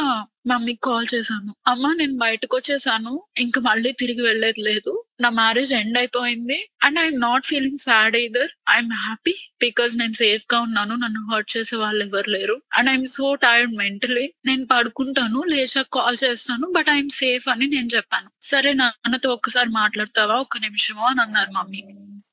మమ్మీకి 0.48 0.80
కాల్ 0.84 1.08
చేశాను. 1.16 1.56
అమ్మ 1.68 1.94
నేను 1.94 2.18
బయటకు 2.18 2.58
వచ్చేసాను 2.58 3.24
ఇంకా 3.40 3.62
మళ్ళీ 3.62 3.92
తిరిగి 3.92 4.22
వెళ్ళేది 4.22 4.62
లేదు. 4.62 5.04
నా 5.22 5.30
మ్యారేజ్ 5.30 5.74
ఎండ్ 5.74 5.98
అయిపోయింది. 5.98 6.70
And 6.84 7.00
I'm 7.00 7.22
not 7.22 7.46
feeling 7.46 7.78
sad 7.78 8.18
either 8.18 8.48
I'm 8.70 8.92
happy 8.94 9.32
because 9.62 9.98
నేను 9.98 10.14
సేఫ్గా 10.14 10.60
ఉన్నాను. 10.60 10.96
నన్ను 10.96 11.28
హర్ట్ 11.34 11.58
చేసే 11.58 11.76
వాళ్ళు 11.76 12.06
ఎవరు 12.06 12.30
లేరు. 12.30 12.62
And 12.74 12.90
I'm 12.90 13.06
so 13.06 13.36
tired 13.36 13.76
mentally. 13.76 14.34
నేను 14.46 14.68
పడుకుంటాను. 14.72 15.44
లేచాక 15.48 15.88
కాల్ 15.94 16.18
చేస్తాను. 16.24 16.74
బట్ 16.76 16.90
ఐఎమ్ 16.90 17.10
సేఫ్ 17.10 17.50
అని 17.50 17.68
నేను 17.68 17.90
చెప్పాను. 17.96 18.30
సరే 18.42 18.74
నాన్నతో 18.74 19.30
ఒక్కసారి 19.30 19.70
మాట్లాడతావా? 19.70 20.36
ఒక 20.36 20.58
నిమిషము? 20.58 21.06
అని 21.06 21.22
అన్నారు 21.22 21.52
మమ్మీ. 21.52 21.84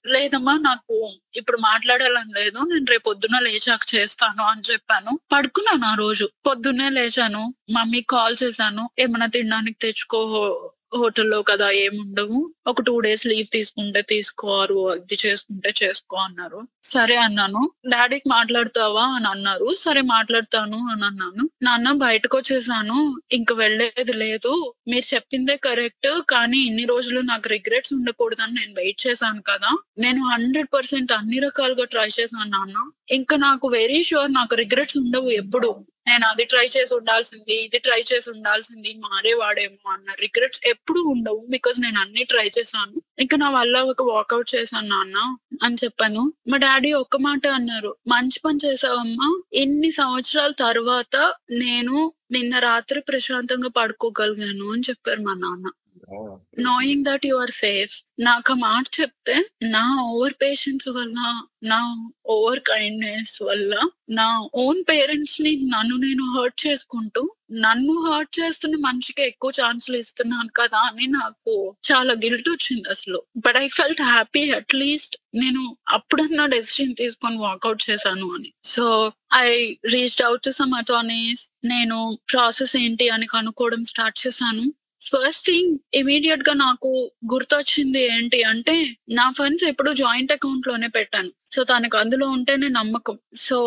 లేదమ్మా 0.06 0.58
నాకు 0.58 1.16
ఇప్పుడు 1.36 1.58
మాట్లాడాలని 1.58 2.32
లేదు. 2.40 2.58
నేను 2.58 2.86
రేపు 2.90 3.02
పొద్దున్న 3.02 3.38
లేచాక 3.38 3.94
చేస్తాను 3.94 4.42
అని 4.42 4.62
చెప్పాను. 4.72 5.20
పడుకున్నాను 5.32 5.84
ఆ 5.84 5.94
రోజు. 5.94 6.30
పొద్దున్నే 6.46 6.88
లేచాను. 6.88 7.54
మమ్మీ 7.70 7.99
కాల్ 8.00 8.36
చేశాను. 8.42 8.90
ఏమైనా 8.98 9.26
తినడానికి 9.26 9.78
తెచ్చుకో 9.82 10.72
హోటల్లో 10.96 11.42
కదా 11.42 11.70
ఏముండవు. 11.70 12.54
ఒక 12.66 12.80
టూ 12.80 13.00
డేస్ 13.00 13.26
లీవ్ 13.26 13.52
తీసుకుంటే 13.52 14.02
తీసుకోరు. 14.02 14.94
ఇది 14.94 15.18
చేసుకుంటే 15.26 15.72
చేసుకో 15.82 16.16
అన్నారు. 16.16 16.68
సరే 16.82 17.16
అన్నాను. 17.16 17.70
డాడీకి 17.88 18.28
మాట్లాడతావా? 18.28 19.02
అని 19.02 19.28
అన్నారు. 19.28 19.74
సరే 19.74 20.00
మాట్లాడతాను 20.00 20.78
అని 20.78 21.04
అన్నాను. 21.04 21.50
నాన్న 21.62 21.92
బయటకు 21.92 22.38
వచ్చేసాను. 22.38 23.20
ఇంక 23.32 23.52
వెళ్ళేది 23.52 24.12
లేదు. 24.12 24.74
మీరు 24.88 25.14
చెప్పిందే 25.14 25.56
కరెక్ట్. 25.56 26.22
కానీ 26.30 26.58
ఇన్ని 26.58 26.84
రోజులు 26.84 27.20
నాకు 27.20 27.48
రిగ్రెట్స్ 27.48 27.92
ఉండకూడదని 27.92 28.54
నేను 28.54 28.74
వెయిట్ 28.76 29.06
చేశాను 29.06 29.42
కదా. 29.42 29.78
నేను 29.98 30.24
హండ్రెడ్ 30.24 30.68
పర్సెంట్ 30.74 31.12
అన్ని 31.12 31.38
రకాలుగా 31.38 31.84
ట్రై 31.84 32.08
చేశాను 32.20 32.50
నాన్న. 32.50 32.90
ఇంకా 33.10 33.36
నాకు 33.36 33.68
వెరీ 33.68 34.02
షూర్ 34.02 34.32
నాకు 34.32 34.54
రిగ్రెట్స్ 34.54 34.96
ఉండవు 34.96 35.28
ఎప్పుడు. 35.28 35.86
నేను 36.06 36.24
అది 36.26 36.44
ట్రై 36.44 36.64
చేసి 36.76 36.94
ఉండాల్సింది 36.94 37.54
ఇది 37.64 37.78
ట్రై 37.78 38.00
చేసి 38.12 38.30
ఉండాల్సింది 38.30 38.90
మారేవాడేమో 38.94 39.90
అన్న 39.92 40.14
రిగ్రెట్స్ 40.20 40.60
ఎప్పుడు 40.66 41.00
ఉండవు 41.12 41.40
బికాస్ 41.48 41.80
నేను 41.80 41.98
అన్ని 42.00 42.24
ట్రై 42.24 42.46
చేశాను. 42.58 42.96
ఇంకా 43.20 43.36
నా 43.36 43.50
వల్ల 43.50 43.76
ఒక 43.92 44.02
వాకౌట్ 44.02 44.54
చేశాను 44.54 44.88
నాన్న 44.88 45.18
అని 45.62 45.76
చెప్పాను. 45.84 46.22
మా 46.48 46.56
డాడీ 46.56 46.92
ఒక్క 46.92 47.16
మాట 47.16 47.46
అన్నారు 47.58 47.96
మంచి 48.08 48.40
పని 48.44 48.60
చేసావమ్మా 48.66 49.28
ఎన్ని 49.54 49.90
సంవత్సరాల 49.90 50.52
తర్వాత 50.66 51.16
నేను 51.62 51.96
నిన్న 52.32 52.58
రాత్రి 52.58 53.00
ప్రశాంతంగా 53.00 53.68
పడుకోగలిగాను 53.78 54.66
అని 54.72 54.82
చెప్పారు 54.90 55.20
మా 55.20 55.34
నాన్న. 55.34 55.66
Knowing 56.64 57.04
that 57.04 57.26
you 57.26 57.36
are 57.36 57.54
safe 57.56 57.94
నాకు 58.20 58.52
ఆ 58.52 58.60
మాట 58.60 58.84
చెప్తే 59.00 59.36
నా 59.74 59.84
ఓవర్ 60.08 60.34
పేషెన్స్ 60.42 60.88
వల్ల 60.88 61.18
నా 61.64 61.80
ఓవర్ 62.28 62.60
కైండ్నెస్ 62.70 63.34
వల్ల 63.42 63.72
నా 64.18 64.26
ఓన్ 64.64 64.80
పేరెంట్స్ని 64.90 65.52
నన్ను 65.74 65.96
నేను 65.96 66.24
హర్ట్ 66.36 66.66
చేసుకుంటూ 66.66 67.22
నన్ను 67.64 67.94
హర్ట్ 68.06 68.40
చేస్తున్న 68.40 68.76
మనిషికి 68.78 69.22
ఎక్కువ 69.22 69.50
ఛాన్సులు 69.60 69.96
ఇస్తున్నాను 69.96 70.50
కదా 70.60 70.80
అని 70.80 71.06
నాకు 71.06 71.52
చాలా 71.84 72.12
గిల్ట్ 72.14 72.48
వచ్చింది 72.50 72.88
అసలు. 72.88 73.18
But 73.36 73.56
I 73.56 73.68
felt 73.68 74.02
happy 74.02 74.50
at least 74.50 75.16
నేను 75.34 75.62
అప్పుడన్నా 75.88 76.46
డెసిషన్ 76.46 76.94
తీసుకొని 76.94 77.36
వాకౌట్ 77.36 77.82
చేశాను 77.90 78.26
అని. 78.36 78.50
So 78.64 78.86
I 79.34 79.48
reached 79.94 80.22
out 80.22 80.42
to 80.42 80.50
some 80.50 80.74
attorneys 80.74 81.42
నేను 81.64 81.98
ప్రాసెస్ 82.32 82.76
ఏంటి 82.76 83.08
అని 83.08 83.26
కనుక్కోవడం 83.26 83.84
స్టార్ట్ 83.84 84.18
చేశాను. 84.26 84.66
ఫస్ట్ 85.00 85.46
థింగ్ 85.46 85.78
ఇమీడియట్గా 85.94 86.54
నాకు 86.54 86.90
గుర్తొచ్చింది 87.34 88.00
ఏంటి 88.06 88.42
అంటే 88.42 88.74
నా 89.10 89.30
ఫండ్స్ 89.30 89.64
ఎప్పుడు 89.64 89.92
జాయింట్ 89.92 90.32
అకౌంట్లోనే 90.32 90.88
పెట్టాను. 90.88 91.30
సో 91.50 91.64
తనకు 91.64 91.96
అందులో 91.98 92.28
ఉంటేనే 92.28 92.68
నమ్మకం. 92.68 93.18
సో 93.34 93.58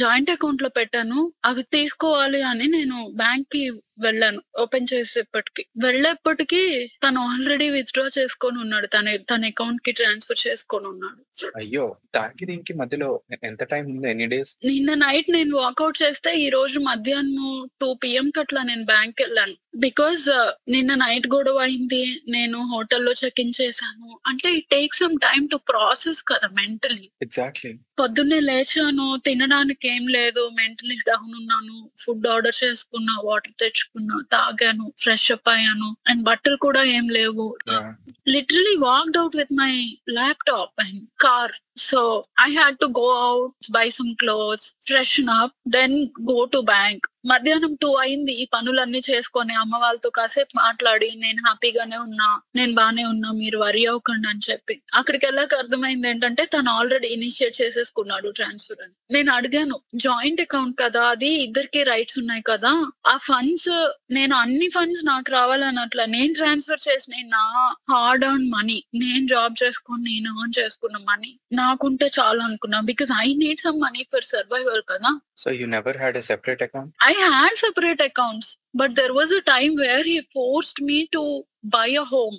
జాయింట్ 0.00 0.30
అకౌంట్లో 0.30 0.68
పెట్టాను. 0.68 1.32
అవి 1.44 1.62
తీసుకోవాలి 1.62 2.42
అని 2.42 2.66
నేను 2.68 3.10
బ్యాంక్కి 3.14 3.62
వెళ్ళాను 4.00 4.42
ఓపెన్ 4.60 4.86
చేసేప్పటికి. 4.94 5.66
వెళ్ళేప్పటికి 5.82 6.62
తను 7.04 7.20
ఆల్రెడీ 7.20 7.68
విత్డ్రా 7.68 8.10
చేసుకొని 8.18 8.58
ఉన్నాడు. 8.58 8.86
తన 8.86 9.16
తన 9.30 9.44
అకౌంట్కి 9.44 9.92
ట్రాన్స్ఫర్ 9.92 10.46
చేసుకొని 10.46 10.86
ఉన్నాడు. 10.86 11.20
అయ్యో! 11.56 11.96
దానికి 12.14 12.46
దీనికి 12.46 12.74
మధ్యలో 12.74 13.08
ఎంత 13.44 13.62
టైం 13.64 13.84
ఉంది? 13.86 14.10
ఎన్ని 14.10 14.26
డేస్? 14.26 14.56
నిన్న 14.64 14.94
నైట్ 14.94 15.30
నేను 15.30 15.56
వాకౌట్ 15.56 16.02
చేస్తే 16.02 16.36
ఈ 16.36 16.48
రోజు 16.48 16.78
మధ్యాహ్నం 16.80 17.68
టూ 17.80 17.94
పిఎం 17.94 18.30
కట్లా 18.30 18.62
నేను 18.62 18.84
బ్యాంక్ 18.84 19.22
వెళ్ళాను. 19.22 19.56
బికాజ్ 19.76 20.24
నిన్న 20.68 20.94
నైట్ 20.94 21.26
గొడవ 21.34 21.58
అయింది. 21.58 22.02
నేను 22.28 22.58
హోటల్లో 22.74 23.12
చెక్ 23.24 23.40
ఇన్ 23.40 23.52
చేశాను. 23.60 24.18
అంటే 24.26 24.52
it 24.52 24.68
take 24.70 24.94
some 24.94 25.16
time 25.18 25.48
to 25.48 25.56
process 25.68 26.22
కదా 26.22 26.48
మెంటలీ. 26.52 27.06
ఎగ్జాక్ట్లీ 27.24 27.70
పొద్దున్నే 27.98 28.38
లేచాను 28.40 29.06
తినడానికి 29.26 29.86
ఏం 29.88 30.04
లేదు 30.16 30.42
మెంటలీ 30.56 30.96
డౌన్ 31.08 31.32
ఉన్నాను 31.40 31.76
ఫుడ్ 32.02 32.26
ఆర్డర్ 32.26 32.56
చేసుకున్నా 32.62 33.14
వాటర్ 33.24 33.54
తెచ్చుకున్నా 33.62 34.16
తాగాను 34.34 34.86
ఫ్రెష్ 35.02 35.28
అప్ 35.32 35.50
అయ్యాను 35.54 35.90
అండ్ 36.10 36.24
బట్టలు 36.28 36.58
కూడా 36.66 36.82
ఏం 36.96 37.06
లేవు. 37.18 37.46
Literally 38.34 38.74
walked 38.82 39.18
out 39.18 39.36
with 39.36 39.54
my 39.60 39.72
laptop 40.18 40.76
and 40.84 41.00
car 41.24 41.54
so 41.84 42.00
I 42.40 42.48
had 42.52 42.76
to 42.80 42.88
go 42.98 43.08
out 43.24 43.68
buy 43.72 43.86
some 43.90 44.12
clothes 44.20 44.66
freshen 44.86 45.30
up 45.38 45.54
then 45.76 45.96
go 46.30 46.38
to 46.52 46.60
bank 46.68 47.06
మధ్యాహ్నం 47.30 47.72
టూ 47.82 47.90
అయింది 47.96 48.32
ఈ 48.34 48.44
పనులన్నీ 48.54 49.00
చేసుకొని 49.08 49.54
అమ్మ 49.60 49.74
వాళ్ళతో 49.76 50.08
కాసేపు 50.16 50.54
మాట్లాడి 50.58 51.08
నేను 51.22 51.40
హ్యాపీగానే 51.46 51.98
ఉన్నా 51.98 52.28
నేను 52.56 52.72
బానే 52.74 53.04
ఉన్నా 53.04 53.30
మీరు 53.38 53.58
వరి 53.62 53.82
అవ్వకండి 53.86 54.28
అని 54.28 54.42
చెప్పి. 54.48 54.74
అక్కడికి 54.98 55.24
వెళ్ళాక 55.26 55.54
అర్థమైంది 55.62 56.08
ఏంటంటే 56.08 56.44
తను 56.54 56.70
ఆల్రెడీ 56.74 57.08
ఇనిషియేట్ 57.16 57.56
చేసేసుకున్నాడు 57.84 58.28
ట్రాన్స్ఫర్ 58.30 58.80
అని. 58.84 58.94
నేను 59.10 59.30
అడిగాను 59.32 59.76
జాయింట్ 60.04 60.40
అకౌంట్ 60.40 60.74
కదా 60.82 61.02
అది 61.08 61.30
ఇద్దరికి 61.44 61.80
రైట్స్ 61.82 62.18
ఉన్నాయి 62.18 62.42
కదా 62.42 62.72
ఆ 63.06 63.16
ఫండ్స్ 63.26 63.70
నేను 64.10 64.34
అన్ని 64.36 64.68
ఫండ్స్ 64.68 65.02
నాకు 65.04 65.30
రావాలన్నట్ల 65.30 66.04
నేను 66.14 66.32
ట్రాన్స్ఫర్ 66.34 66.84
చేసిన 66.88 67.14
నా 67.34 67.44
హార్డ్ 67.92 68.24
అర్న్ 68.24 68.46
మనీ 68.50 68.78
నేను 68.94 69.24
జాబ్ 69.26 69.54
చేసుకొని 69.62 70.02
నేను 70.10 70.30
earn 70.34 70.52
చేసుకున్న 70.58 70.98
మనీ 71.10 71.32
నాకుంటే 71.52 72.08
చాలా 72.18 72.42
అనుకున్నా 72.44 72.80
because 72.90 73.12
I 73.20 73.28
need 73.34 73.64
some 73.66 73.80
money 73.80 74.04
for 74.12 74.28
survival 74.34 74.82
కదా. 74.92 75.12
So 75.36 75.50
you 75.60 75.66
never 75.76 75.98
had 75.98 76.18
a 76.18 76.24
separate 76.30 76.62
account 76.62 76.92
I 77.04 77.12
had 77.26 77.58
separate 77.64 78.04
accounts 78.10 78.50
but 78.76 78.94
there 79.00 79.12
was 79.12 79.34
a 79.34 79.42
time 79.52 79.74
where 79.84 80.06
he 80.12 80.18
forced 80.36 80.82
me 80.90 81.00
to 81.12 81.22
buy 81.64 81.96
a 81.96 82.02
home 82.02 82.36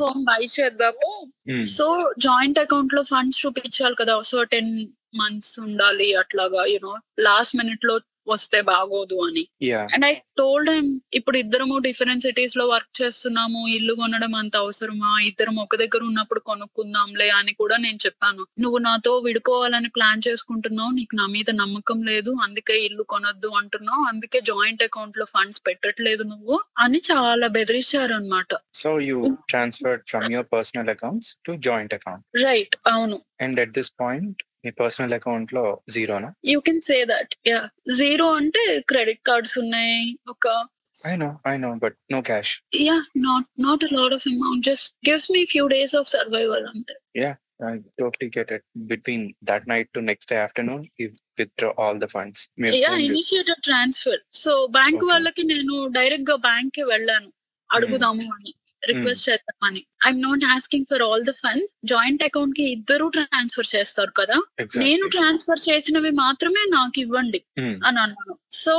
home 0.00 0.24
buy 0.24 0.46
చేద్దాము. 0.60 1.32
So 1.62 2.12
joint 2.18 2.58
అకౌంట్లో 2.58 3.02
funds 3.02 3.46
చూపించాలి 3.46 3.94
కదా. 3.94 4.22
So 4.22 4.44
ten 4.44 4.86
months 5.16 5.60
ఉండాలి 5.60 6.14
అట్లాగా 6.14 6.64
you know 6.64 6.96
last 7.20 7.56
మినిట్లో 7.56 7.98
వస్తే 8.28 8.58
బాగోదు 8.68 9.18
అని. 9.26 9.44
అండ్ 9.92 10.06
ఐ 10.06 10.12
టోల్డ్ 10.40 10.70
హిమ్ 10.70 10.90
ఇప్పుడు 11.14 11.36
ఇద్దరము 11.38 11.76
డిఫరెంట్ 11.86 12.24
సిటీస్లో 12.26 12.64
వర్క్ 12.66 12.92
చేస్తున్నాము 13.00 13.60
ఇల్లు 13.76 13.94
కొనడం 13.94 14.34
అంత 14.34 14.54
అవసరమా? 14.56 15.10
ఇద్దరం 15.28 15.56
ఒక 15.64 15.76
దగ్గర 15.76 16.02
ఉన్నప్పుడు 16.10 16.40
కొనుక్కుందాంలే 16.48 17.28
అని 17.38 17.54
కూడా 17.60 17.78
నేను 17.78 17.98
చెప్పాను. 18.06 18.42
నువ్వు 18.64 18.80
నాతో 18.86 19.12
విడిపోవాలని 19.26 19.90
ప్లాన్ 19.96 20.24
చేసుకుంటున్నావు 20.28 20.92
నీకు 20.98 21.14
నా 21.16 21.26
మీద 21.28 21.50
నమ్మకం 21.60 22.00
లేదు 22.10 22.32
అందుకే 22.46 22.76
ఇల్లు 22.86 23.04
కొనొద్దు 23.12 23.50
అంటున్నావు 23.60 24.04
అందుకే 24.10 24.40
జాయింట్ 24.50 24.84
అకౌంట్లో 24.86 25.26
ఫండ్స్ 25.34 25.62
పెట్టట్లేదు 25.66 26.24
నువ్వు 26.24 26.56
అని 26.78 27.00
చాలా 27.10 27.48
బెదిరించారు 27.56 28.14
అనమాట 28.18 28.52
so 28.76 28.92
you 29.08 29.18
transferred 29.48 30.04
from 30.10 30.28
your 30.34 30.50
personal 30.52 30.90
accounts 30.94 31.30
to 31.46 31.52
joint 31.66 31.94
account 31.94 32.24
right 32.44 32.76
అవును. 32.88 33.16
అండ్ 33.40 33.58
ఎట్ 33.64 33.74
దిస్ 33.78 33.92
పాయింట్ 34.00 34.40
మీ 34.66 34.70
పర్సనల్ 34.70 35.12
అకౌంట్లో 35.12 35.80
జీరోనా 35.90 36.34
you 36.44 36.60
can 36.60 36.80
say 36.80 37.04
that 37.04 37.34
yeah 37.46 37.68
zero 37.96 38.32
అంటే 38.32 38.80
క్రెడిట్ 38.88 39.20
కార్డ్స్ 39.26 39.58
ఉన్నాయి 39.58 40.18
ఒక 40.28 40.68
I 41.12 41.16
know 41.16 41.40
I 41.48 41.56
know 41.56 41.74
but 41.74 41.96
no 42.12 42.20
cash 42.20 42.52
yeah 42.74 42.98
not 43.16 43.46
not 43.62 43.84
a 43.84 43.88
lot 43.92 44.14
of 44.14 44.28
amount 44.28 44.66
just 44.66 45.08
gives 45.08 45.30
me 45.30 45.44
few 45.44 45.66
days 45.66 45.96
of 45.96 46.08
survival 46.08 46.66
అంతే. 46.66 46.94
I 47.64 47.68
totally 48.02 48.28
get 48.38 48.48
it. 48.56 48.62
Between 48.92 49.22
that 49.50 49.62
night 49.68 49.86
to 49.96 50.00
next 50.06 50.26
day 50.32 50.38
afternoon, 50.44 50.80
you 51.00 51.06
withdraw 51.40 51.70
all 51.82 51.94
the 51.94 52.08
funds. 52.16 52.40
మీరు 52.58 52.74
yeah 52.74 52.96
initiated 52.96 53.62
transfer 53.62 54.20
so 54.32 54.66
bank. 54.66 55.04
వాళ్ళకి 55.04 55.42
నేను 55.44 55.86
డైరెక్ట్గా 55.86 56.36
బ్యాంక్కి 56.36 56.82
వెళ్ళాను. 56.82 57.32
అడుగుదాము 57.72 58.26
అని. 58.34 58.54
Request 58.86 59.30
చేద్దామని 59.30 59.86
I'm 60.06 60.22
not 60.22 60.44
asking 60.44 60.84
for 60.90 61.02
all 61.02 61.24
the 61.24 61.30
funds 61.30 61.76
joint 61.84 62.22
అకౌంట్కి 62.22 62.62
ఇద్దరు 62.62 63.06
ట్రాన్స్ఫర్ 63.06 63.66
చేస్తారు 63.76 64.10
కదా. 64.10 64.34
నేను 64.76 65.08
ట్రాన్స్ఫర్ 65.08 65.60
చేసినవి 65.68 66.10
మాత్రమే 66.10 66.64
నాకు 66.68 67.00
ఇవ్వండి. 67.00 67.42
అని 67.60 68.00
అన్నాను. 68.00 68.38
సో 68.56 68.74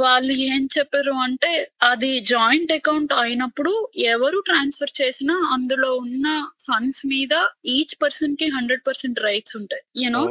వాళ్ళు 0.00 0.32
ఏం 0.48 0.62
చెప్పారు 0.74 1.14
అంటే 1.24 1.50
అది 1.90 2.10
జాయింట్ 2.30 2.72
అకౌంట్ 2.72 3.12
అయినప్పుడు 3.22 3.72
ఎవరు 4.12 4.38
ట్రాన్స్ఫర్ 4.48 4.92
చేసినా 5.00 5.34
అందులో 5.54 5.90
ఉన్న 6.02 6.26
ఫండ్స్ 6.66 7.02
మీద 7.06 7.34
ఈచ్ 7.74 7.94
పర్సన్కి 8.02 8.46
హండ్రెడ్ 8.56 8.82
పర్సెంట్ 8.88 9.20
రైట్స్ 9.26 9.54
ఉంటాయి 9.60 9.82
you know. 10.02 10.22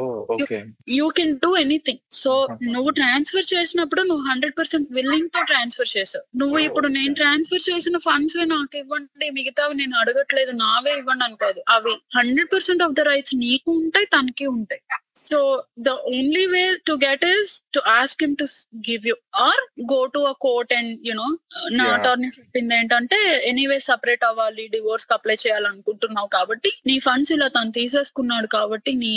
You 0.96 1.06
can 1.18 1.34
do 1.44 1.50
anything 1.56 2.02
so. 2.20 2.34
నువ్వు 2.74 2.92
ట్రాన్స్ఫర్ 3.00 3.48
చేసినప్పుడు 3.52 4.02
నువ్వు 4.02 4.24
హండ్రెడ్ 4.30 4.56
పర్సెంట్ 4.58 4.88
విల్లింగ్తో 4.96 5.42
ట్రాన్స్ఫర్ 5.50 5.92
చేసావు 5.96 6.24
నువ్వు 6.40 6.58
ఇప్పుడు 6.68 6.88
నేను. 6.90 7.14
ట్రాన్స్ఫర్ 7.20 7.66
చేసిన 7.70 7.96
ఫండ్స్ 8.06 8.38
నాకు 8.50 8.76
ఇవ్వండి 8.80 9.28
మిగతావి 9.38 9.74
నేను 9.80 9.96
అడగట్లేదు 10.02 10.52
నావే 10.62 10.94
ఇవ్వండి 11.00 11.24
అని 11.24 11.38
కాదు 11.44 11.60
అవి 11.76 11.94
hundred 12.16 12.50
percent 12.52 12.82
of 12.82 12.96
the 12.98 13.06
rights 13.10 13.36
నీకు 13.44 13.70
ఉంటాయి 13.80 14.08
తనకి 14.14 14.46
ఉంటాయి 14.54 14.82
so 15.22 15.38
the 15.80 15.92
only 16.10 16.44
way 16.52 16.64
to 16.88 16.94
get 17.04 17.24
is 17.30 17.50
to 17.74 17.80
ask 17.94 18.22
him 18.24 18.36
to 18.36 18.46
give 18.88 19.06
you 19.10 19.14
or 19.44 19.62
go 19.92 20.00
to 20.14 20.22
a 20.26 20.34
court 20.46 20.72
and 20.78 20.92
you know 21.08 21.28
నా 21.72 21.84
Yeah. 21.84 21.94
అటార్నీ 21.96 22.28
చెప్పింది 22.36 22.74
ఏంటంటే 22.76 23.18
ఎనీవే 23.50 23.78
సపరేట్ 23.86 24.24
అవ్వాలి 24.28 24.64
డివోర్స్కి 24.74 25.14
అప్లై 25.16 25.36
చేయాలనుకుంటున్నావు 25.42 26.30
కాబట్టి 26.34 26.70
నీ 26.88 26.96
ఫండ్స్ 27.06 27.32
ఇలా 27.32 27.48
తను 27.56 27.72
తీసేసుకున్నాడు 27.78 28.48
కాబట్టి 28.54 28.92
నీ 29.02 29.14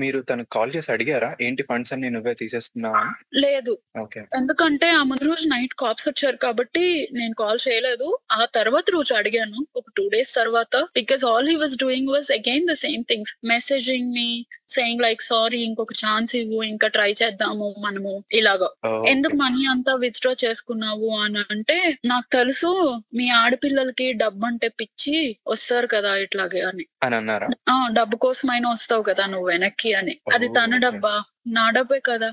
మీరు 0.00 0.18
తనకి 0.28 0.50
కాల్ 0.56 0.70
చేసి 0.74 0.90
అడిగారా? 0.94 1.30
ఏంటి 1.40 1.62
ఫండ్స్ 1.68 1.92
అన్నీ 1.94 2.08
నువ్వే 2.10 2.34
తీసేసుకున్నావా 2.40 3.02
అని? 3.02 3.14
లేదు. 3.42 3.72
ఓకే. 4.02 4.20
ఎందుకంటే 4.38 4.86
ఆ 4.92 5.02
ముందు 5.08 5.24
రోజు 5.28 5.44
నైట్ 5.52 5.74
కాప్స్ 5.80 6.06
వచ్చారు 6.08 6.38
కాబట్టి 6.42 6.84
నేను 7.18 7.34
కాల్ 7.40 7.60
చేయలేదు. 7.64 8.08
ఆ 8.32 8.42
తర్వాత 8.56 8.86
రోజు 8.96 9.12
అడిగాను. 9.18 9.58
ఒక 9.76 9.86
2 9.90 10.06
డేస్ 10.14 10.32
తర్వాత. 10.34 10.74
Because 10.98 11.22
all 11.30 11.48
he 11.50 11.56
was 11.62 11.76
doing 11.82 12.10
was 12.10 12.30
again 12.38 12.66
the 12.70 12.76
same 12.82 13.02
things. 13.10 13.32
Messaging 13.52 14.10
me 14.14 14.28
saying 14.68 15.02
like 15.02 15.22
sorry 15.24 15.60
ఇంకొక 15.66 15.94
ఛాన్స్ 16.02 16.32
ఇవ్వు. 16.36 16.60
ఇంకా 16.72 16.88
ట్రై 16.96 17.10
చేద్దాము 17.20 17.68
మనము 17.84 18.12
ఇలాగా. 18.38 18.68
ఎందుకు. 19.06 19.36
మనీ 19.42 19.62
అంతా 19.72 19.92
విత్‌డ్రా 20.02 20.34
చేసుకున్నావు 20.42 21.10
అని 21.18 21.42
అంటే 21.48 21.78
నాకు 22.06 22.28
తెలుసు 22.32 22.70
మీ 23.18 23.26
ఆడపిల్లలకి 23.40 24.08
డబ్బంటే 24.22 24.70
పిచ్చి 24.80 25.16
వస్తారు 25.48 25.88
కదా 25.94 26.12
ఇట్లాగే 26.24 26.62
అని. 26.70 26.84
అని 27.04 27.16
అన్నారా? 27.20 27.50
ఆ! 27.68 27.76
డబ్బు 27.98 28.16
కోసమైనా 28.22 28.68
వస్తావు 28.74 29.02
కదా 29.08 29.24
నువ్వు 29.32 29.48
వెనక్కి 29.58 29.92
అని. 30.00 30.14
అది! 30.34 30.48
తన. 30.58 30.72
డబ్బా? 30.86 31.16
నా 31.50 31.64
డబ్బే 31.76 31.98
కదా! 32.08 32.28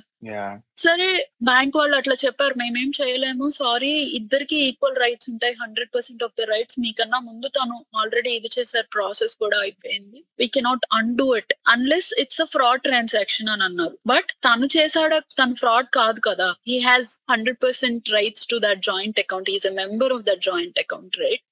సరే 0.77 1.07
బ్యాంక్ 1.41 1.75
వాళ్ళు 1.79 1.95
అట్లా 1.97 2.15
చెప్పారు. 2.23 2.55
మేమేం 2.61 2.89
చేయలేము. 2.97 3.45
సారీ 3.57 3.91
ఇద్దరికీ 4.17 4.57
ఈక్వల్ 4.65 4.97
రైట్స్ 5.03 5.27
ఉంటాయి. 5.31 5.53
100% 5.59 6.23
ఆఫ్ 6.27 6.33
ద 6.39 6.45
రైట్స్ 6.51 6.77
మీకన్నా 6.79 7.19
ముందు 7.27 7.47
తను 7.57 7.75
ఆల్రెడీ 7.95 8.31
ఇది 8.39 8.49
చేసారు. 8.55 8.87
ప్రాసెస్ 8.95 9.35
కూడా 9.43 9.57
అయిపోయింది. 9.61 10.19
We 10.39 10.47
cannot 10.55 10.85
undo 10.97 11.27
it. 11.39 11.53
Unless 11.73 12.09
it's 12.23 12.41
a 12.41 12.49
fraud 12.53 12.83
transaction 12.87 13.51
అని 13.53 13.65
అన్నారు. 13.69 13.95
బట్ 14.05 14.31
తను 14.47 14.67
చేసాడా 14.75 15.19
తను 15.37 15.55
ఫ్రాడ్ 15.61 15.89
కాదు 15.99 16.21
కదా! 16.29 16.49
He 16.71 16.79
has 16.87 17.11
100% 17.31 18.13
rights 18.17 18.47
to 18.47 18.59
that 18.65 18.83
joint 18.89 19.21
account. 19.25 19.49
He 19.49 19.57
is 19.61 19.67
a 19.67 19.75
member 19.81 20.15
of 20.17 20.25
that 20.29 20.43
joint 20.49 20.79
account 20.85 21.17
right? 21.23 21.45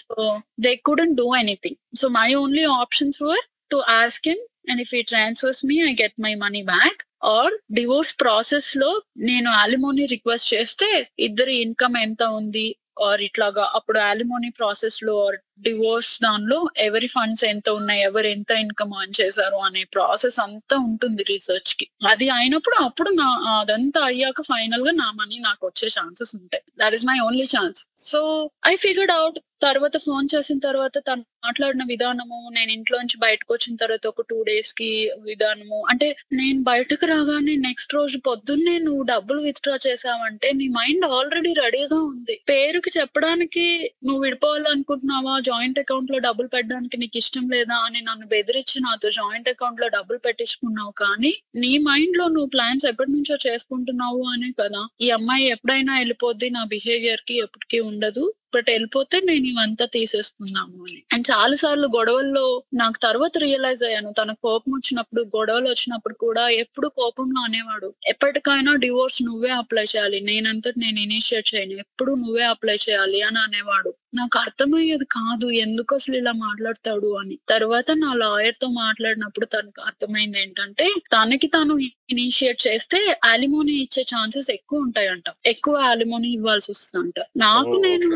So 0.00 0.16
they 0.64 0.74
couldn't 0.88 1.16
do 1.20 1.28
anything. 1.36 1.78
So 1.94 2.08
my 2.18 2.28
only 2.42 2.66
options 2.80 3.20
were 3.24 3.44
to 3.70 3.78
ask 3.96 4.28
him 4.30 4.44
and 4.64 4.80
if 4.80 4.94
he 4.94 5.02
transfers 5.02 5.60
me 5.66 5.76
I 5.84 5.92
get 6.02 6.16
my 6.20 6.34
money 6.36 6.62
back 6.66 7.00
or 7.30 7.54
divorce 7.72 8.14
ప్రాసెస్లో 8.20 8.90
నేను 9.22 9.50
యాలిమోనీ 9.52 10.06
request 10.06 10.54
చేస్తే 10.54 10.88
ఇద్దరి 11.20 11.56
income 11.60 11.96
ఎంత 11.98 12.22
ఉంది? 12.34 12.66
Or 13.02 13.20
ఇట్లాగా 13.22 13.64
అప్పుడు 13.74 13.98
అలిమోని 14.08 14.50
ప్రాసెస్లో 14.50 15.14
are 15.26 15.36
divorce 15.60 16.12
దానిలో 16.22 16.58
ఎవరి 16.84 17.08
ఫండ్స్ 17.12 17.44
ఎంత 17.46 17.68
ఉన్నాయి? 17.78 18.00
ఎవరు 18.02 18.28
ఎంత 18.28 18.50
ఇన్‌కమ్ 18.62 18.94
ఎర్న్ 18.98 19.16
చేశారు 19.20 19.58
అనే 19.66 19.82
ప్రాసెస్ 19.94 20.38
అంతా 20.44 20.76
ఉంటుంది 20.86 21.24
రీసెర్చ్కి 21.30 21.86
అది 22.12 22.28
అయినప్పుడు 22.36 22.76
అప్పుడు 22.86 23.12
నా 23.20 23.28
అదంతా 23.56 24.02
అయ్యాక 24.10 24.42
ఫైనల్గా 24.50 24.94
నా 24.98 25.08
మనీ 25.20 25.38
నాకు 25.48 25.62
వచ్చే 25.66 25.88
ఛాన్సెస్ 25.96 26.34
ఉంటాయి. 26.40 26.64
That 26.82 26.96
is 26.98 27.06
my 27.06 27.18
only 27.26 27.48
chance. 27.54 27.82
So 28.10 28.20
I 28.66 28.74
figured 28.84 29.14
out 29.16 29.38
తర్వాత 29.64 29.96
ఫోన్ 30.04 30.26
చేసిన 30.32 30.58
తర్వాత 30.64 30.96
తను 31.06 31.22
మాట్లాడిన 31.44 31.82
విధానము, 31.90 32.38
నేను 32.56 32.70
ఇంట్లోంచి 32.74 33.16
బయటకొచ్చిన 33.22 33.74
తర్వాత 33.82 34.04
ఒక 34.10 34.22
టూ 34.30 34.38
డేస్కి 34.48 34.88
విధానము 35.28 35.78
అంటే 35.90 36.08
నేను 36.32 36.60
బయటకు 36.68 37.06
రాగానే 37.10 37.54
నెక్స్ట్ 37.64 37.94
రోజు 37.94 38.16
పొద్దున్నే 38.26 38.74
నువ్వు 38.84 39.02
డబ్బులు 39.10 39.40
విత్‌డ్రా 39.46 39.76
చేసావంటే 39.86 40.50
నీ 40.58 40.66
మైండ్ 40.76 41.06
ఆల్రెడీ 41.12 41.52
రెడీగా 41.60 41.98
ఉంది. 42.10 42.36
పేరుకి 42.50 42.92
చెప్పడానికి 42.98 43.66
నువ్వు 44.06 44.20
విడిపోవాలనుకుంటున్నావా? 44.24 45.36
జాయింట్ 45.44 45.80
అకౌంట్లో 45.80 46.18
డబ్బులు 46.26 46.48
పెట్టడానికి 46.48 46.96
నీకు 46.96 47.16
ఇష్టం 47.22 47.44
లేదా? 47.54 47.76
అని 47.86 48.00
నన్ను 48.08 48.26
బెదిరించి 48.32 48.76
నాతో 48.84 49.08
జాయింట్ 49.18 49.50
అకౌంట్లో 49.50 49.88
డబ్బులు 49.96 50.20
పెట్టించుకున్నావు 50.26 50.92
కానీ 51.02 51.32
నీ 51.62 51.72
మైండ్లో 51.88 52.26
నువ్వు 52.34 52.50
ప్లాన్స్ 52.54 52.86
ఎప్పటి 52.90 53.12
నుంచో 53.14 53.36
చేసుకుంటున్నావు 53.46 54.22
అనే 54.32 54.50
కదా! 54.60 54.82
ఈ 55.00 55.10
అమ్మాయి 55.16 55.44
ఎప్పుడైనా 55.54 55.92
వెళ్ళిపోద్ది 56.00 56.48
నా 56.52 56.62
బిహేవియర్కి 56.74 57.36
ఎప్పటికీ 57.44 57.78
ఉండదు. 57.90 58.24
బట్ 58.54 58.68
వెళ్ళిపోతే 58.70 59.16
నేను 59.24 59.46
ఇవంతా 59.50 59.84
తీసేసుకున్నాము 59.94 60.76
అని. 60.84 60.98
అండ్ 61.12 61.26
చాలా 61.30 61.54
సార్లు 61.62 61.86
గొడవల్లో 61.94 62.44
నాకు 62.76 62.98
తర్వాత 63.04 63.34
రియలైజ్ 63.44 63.82
అయ్యాను. 63.88 64.10
తనకు 64.18 64.40
కోపం 64.46 64.70
వచ్చినప్పుడు 64.76 65.22
గొడవలు 65.34 65.68
వచ్చినప్పుడు 65.70 66.16
కూడా 66.22 66.44
ఎప్పుడు 66.62 66.88
కోపంలో 66.98 67.40
అనేవాడు. 67.46 67.88
ఎప్పటికైనా 68.12 68.72
డివోర్స్ 68.84 69.20
నువ్వే 69.28 69.52
అప్లై 69.60 69.84
చేయాలి. 69.92 70.20
నేనంతటి 70.28 70.78
నేను 70.84 71.00
ఇనిషియేట్ 71.06 71.50
చేయను. 71.50 71.76
ఎప్పుడు 71.84 72.12
నువ్వే 72.22 72.46
అప్లై 72.52 72.76
చేయాలి 72.86 73.20
అని 73.22 73.40
అనేవాడు. 73.44 73.92
నాకు 74.14 74.36
అర్థమయ్యేది 74.40 75.06
కాదు. 75.14 75.46
ఎందుకు 75.62 75.92
అసలు 75.96 76.16
ఇలా 76.18 76.32
మాట్లాడతాడు 76.42 77.08
అని. 77.20 77.36
తర్వాత 77.52 77.88
నా 78.02 78.10
లాయర్‌తో 78.20 78.66
మాట్లాడినప్పుడు 78.78 79.46
తనకు 79.54 79.80
అర్థమైంది 79.88 80.38
ఏంటంటే 80.42 80.86
తనకి 81.14 81.48
తను 81.54 81.74
ఇనిషియేట్ 82.14 82.60
చేస్తే 82.64 82.98
యాలిమోనీ 83.24 83.74
ఇచ్చే 83.84 84.02
ఛాన్సెస్ 84.10 84.50
ఎక్కువ 84.56 84.84
ఉంటాయంట. 84.86 85.28
ఎక్కువ 85.52 85.74
యాలిమోనీ 85.84 86.28
ఇవ్వాల్సి 86.36 86.68
వస్తదంట. 86.74 87.16
నాకు! 87.44 87.74
నేను. 87.86 88.08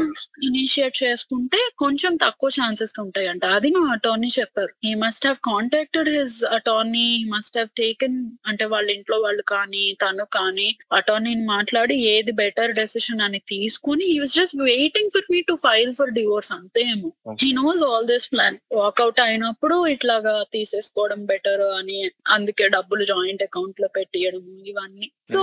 ఇనిషియేట్ 0.49 0.97
చేసుకుంటే 1.03 1.61
కొంచెం 1.83 2.13
తక్కువ 2.25 2.51
ఛాన్సెస్ 2.59 2.95
ఉంటాయంట. 3.05 3.45
అది 3.57 3.71
నా 3.77 3.83
అటార్నీ 3.95 4.31
చెప్పారు. 4.39 4.73
He 4.85 4.93
must 5.03 5.27
have 5.29 5.39
contacted 5.49 6.11
his 6.15 6.39
attorney. 6.57 7.07
He 7.15 7.27
must 7.35 7.59
have 7.59 7.71
taken 7.81 8.19
అంటే 8.49 8.65
వాళ్ళ 8.73 8.89
ఇంట్లో 8.97 9.19
వాళ్ళు 9.25 9.45
కానీ, 9.55 9.85
తను 10.03 10.27
కానీ 10.39 10.69
అటార్నీని 10.99 11.45
మాట్లాడి 11.55 11.97
ఏది 12.13 12.33
బెటర్ 12.43 12.73
డెసిషన్ 12.79 13.23
అని 13.27 13.41
తీసుకొని 13.53 14.05
he 14.13 14.19
was 14.21 14.37
just 14.39 14.57
waiting 14.67 15.13
for 15.15 15.29
me 15.31 15.41
to 15.49 15.57
file 15.65 15.88
for 15.95 16.11
divorce 16.11 16.53
అంతే 16.53 16.81
ఏమో. 16.91 17.11
He. 17.41 17.53
Knows 17.53 17.83
all 17.83 18.07
this 18.07 18.33
plan. 18.33 18.57
Walkout 18.73 19.21
అయినప్పుడు 19.21 19.87
ఇట్లాగా 19.87 20.43
తీసేసుకోవడం 20.53 21.27
బెటర్ 21.27 21.61
అని 21.73 21.99
అందుకే 22.29 22.69
డబ్బులు 22.69 23.05
జాయింట్ 23.05 23.43
అకౌంట్‌లో 23.43 23.89
పెట్టియడము 23.89 24.65
ఇవన్నీ. 24.65 25.09
సో. 25.29 25.41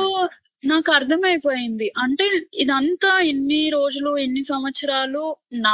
నాకు 0.64 0.90
అర్థమైపోయింది. 0.92 1.88
అంటే 2.04 2.26
ఇదంతా 2.56 3.10
ఇన్ని 3.24 3.60
రోజులు, 3.70 4.12
ఇన్ని 4.18 4.44
సంవత్సరాలు 4.44 5.22
నా 5.66 5.74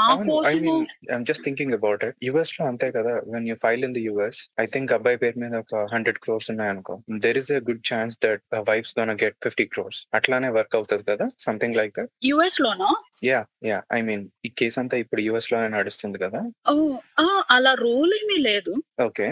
I'm 0.49 1.23
just 1.25 1.43
thinking 1.45 1.75
about 1.77 2.01
it. 2.07 2.15
యూఎస్‌లో 2.27 2.63
అంతే 2.65 2.87
కదా! 2.97 3.13
When 3.33 3.47
you 3.49 3.55
file 3.61 3.83
in 3.87 3.93
the 3.97 4.03
US 4.07 4.39
I 4.59 4.65
think 4.73 4.91
అబ్బాయి 4.91 5.19
పేరు 5.23 5.39
మీద 5.39 5.53
ఒక 5.63 5.75
100 5.93 6.19
crores 6.25 6.49
ఉన్నాయనుకో. 6.53 6.95
There 7.25 7.39
is 7.41 7.51
a 7.51 7.59
good 7.69 7.83
chance 7.91 8.17
that 8.25 8.43
the 8.53 8.61
wife's 8.69 8.93
gonna 8.99 9.15
get 9.23 9.37
50 9.47 9.67
crores. 9.73 10.01
అట్లానే 10.19 10.49
వర్క్ 10.57 10.75
అవుతది 10.79 11.05
కదా! 11.11 11.27
Something 11.45 11.77
like 11.77 11.93
that. 11.99 12.11
యూఎస్‌లోనా? 12.29 12.89
Yeah! 13.25 13.47
Yeah! 13.65 13.85
I 13.93 14.01
mean 14.01 14.25
ఈ 14.45 14.51
కేస్ 14.59 14.79
అంతా 14.83 14.97
ఇప్పుడు 15.03 15.23
యూఎస్‌లోనే 15.27 15.69
నడుస్తుంది 15.77 16.19
కదా! 16.19 16.41
అలా 17.51 17.73
రూల్ 17.81 18.13
ఏమీ 18.19 18.37
లేదు. 18.43 18.73
ఓకే. 19.03 19.27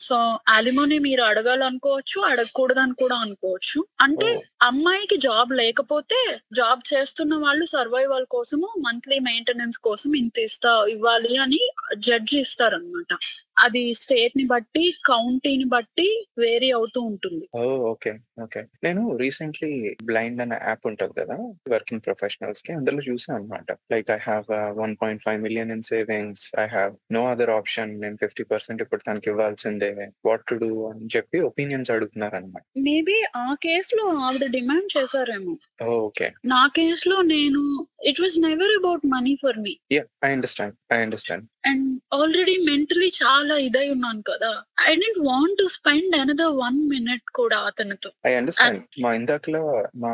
సో 0.00 0.16
యాలిమోనీ 0.48 0.96
మీరు 1.04 1.22
అడగాలనుకోవచ్చు. 1.28 2.18
అడగకూడదని 2.30 2.94
కూడా 3.00 3.16
అనుకోవచ్చు. 3.24 3.78
అంటే! 4.00 4.30
అమ్మాయికి 4.66 5.16
జాబ్ 5.24 5.50
లేకపోతే 5.60 6.18
జాబ్ 6.56 6.82
చేస్తున్న 6.90 7.34
వాళ్ళు 7.42 7.64
సర్వైవల్ 7.72 8.26
కోసము 8.34 8.68
మంత్లీ 8.86 9.18
మెయింటెనెన్స్ 9.28 9.78
కోసం 9.86 10.10
ఇంత 10.20 10.36
ఇస్తా 10.46 10.72
ఇవ్వాలి 10.94 11.34
అని 11.44 11.62
జడ్జ్ 12.06 12.34
ఇస్తారన్నమాట. 12.40 13.10
అది 13.58 13.84
స్టేట్‌ని 14.00 14.46
బట్టి, 14.52 14.84
కౌంటీని 15.06 15.66
బట్టి 15.74 16.08
వేరీ 16.38 16.70
అవుతూ 16.72 17.00
ఉంటుంది. 17.10 17.44
ఓకే. 17.90 18.12
ఓకే. 18.44 18.60
నేను 18.84 19.02
రీసెంట్‌లీ 19.20 19.70
బ్లైండ్ 20.08 20.40
అనే 20.44 20.56
యాప్ 20.64 20.86
ఉంటది 20.90 21.14
కదా! 21.20 21.36
వర్కింగ్ 21.70 22.02
ప్రొఫెషనల్స్‌కి 22.06 22.72
అందులో 22.78 23.02
చూసా 23.08 23.30
అన్నమాట. 23.36 23.68
Like 23.92 24.10
I 24.10 24.20
have 24.26 24.48
ah, 24.58 24.72
1.5 24.78 25.12
million 25.44 25.72
in 25.72 25.84
savings. 25.90 26.46
I 26.58 26.66
have 26.74 26.94
no 27.16 27.22
other 27.32 27.52
option. 27.58 27.92
నేను 28.02 28.16
50% 28.22 28.42
ఇప్పుడు 28.84 29.02
తనకి 29.06 29.30
ఇవ్వాల్సిందే. 29.32 29.83
వాట్ 30.24 30.44
టు 30.46 30.56
డూ 30.60 30.70
అని 30.88 31.08
చెప్పి 31.14 31.38
ఒపీనియన్స్ 31.48 31.90
అడుగుతున్నారన్నమాట. 31.90 32.64
మేబీ 32.84 33.16
ఆ 33.36 33.48
కేస్‌లో 33.62 34.04
ఆవిడ 34.24 34.44
డిమాండ్ 34.50 34.90
చేసారేమో. 34.96 35.54
ఓహ్! 35.84 35.98
ఓకే. 36.04 36.28
నా 36.52 36.62
కేస్‌లో 36.76 37.18
నేను 37.30 37.62
it 38.10 38.20
was 38.20 38.36
never 38.46 38.74
about 38.78 39.04
money 39.12 39.34
for 39.42 39.58
me. 39.58 39.74
I 40.22 40.30
understand. 40.30 40.76
I 40.92 40.98
understand. 40.98 41.46
And 41.66 41.86
already 42.14 42.56
mentally 42.66 43.10
చాలా 43.20 43.54
ఇదై 43.66 43.86
ఉన్నాను 43.94 44.22
కదా! 44.24 44.52
I 44.82 44.92
didn't 44.94 45.20
want 45.28 45.58
to 45.58 45.66
spend 45.76 46.16
another 46.20 46.54
1 46.58 46.80
minute 46.90 47.26
కూడా 47.38 47.58
అతనితో. 47.70 48.10
I 48.24 48.32
understand. 48.34 48.82
మా 49.04 49.10
ఇందాకల 49.14 49.56
మా 50.04 50.12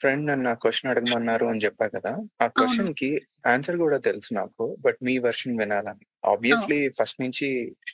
ఫ్రెండ్ 0.00 0.26
నన్ను 0.30 0.52
క్వెషన్ 0.62 0.90
అడగమన్నారు 0.92 1.46
అని 1.52 1.64
చెప్పా 1.66 1.88
కదా! 1.96 2.12
ఆ 2.36 2.46
అవును. 2.56 2.58
క్వెషన్‌కి 2.58 3.10
ఆన్సర్ 3.46 3.78
కూడా 3.84 3.98
తెలుసు 4.08 4.30
నాకు. 4.34 4.66
బట్ 4.80 4.98
మీ 5.02 5.16
వెర్షన్ 5.26 5.58
వినాలని. 5.58 6.04
ఆబ్వియస్‌లీ 6.24 6.78
ఫస్ట్ 6.98 7.18
నుంచి 7.22 7.48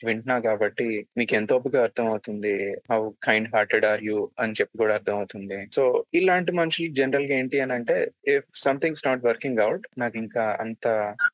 వింటున్నా 0.07 0.37
కాబట్టి 0.39 0.87
మీకు 1.17 1.33
ఎంత 1.35 1.51
ఓపికగా 1.53 1.81
అర్థమవుతుంది. 1.87 2.53
How 2.91 2.99
kind 3.25 3.49
hearted 3.53 3.85
are 3.85 4.03
you 4.03 4.17
అని 4.39 4.55
చెప్పి 4.59 4.75
కూడా 4.81 4.93
అర్థమవుతుంది. 4.99 5.59
సో 5.75 5.83
ఇలాంటి 6.19 6.51
మనుషులకి 6.59 6.93
జనరల్‌గా 6.99 7.35
ఏంటి 7.39 7.59
అనంటే 7.61 7.97
if 8.33 8.47
something's 8.63 9.05
not 9.07 9.23
working 9.25 9.61
out 9.65 9.85
నాకింకా 9.99 10.45
అంత 10.59 10.85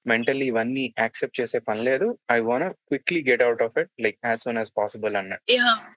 మెంటల్లీ 0.08 0.48
ఇవన్నీ 0.48 0.86
యాక్సెప్ట్ 1.00 1.40
చేసే 1.42 1.60
పని 1.68 1.84
లేదు. 1.84 2.08
I 2.32 2.40
want 2.44 2.54
quickly 2.90 3.22
get 3.30 3.46
out 3.48 3.64
of 3.64 3.78
it 3.78 3.92
like 4.06 4.18
as 4.26 4.44
soon 4.46 4.58
as 4.58 4.74
possible 4.80 5.16
అన్నట్టు. 5.22 5.46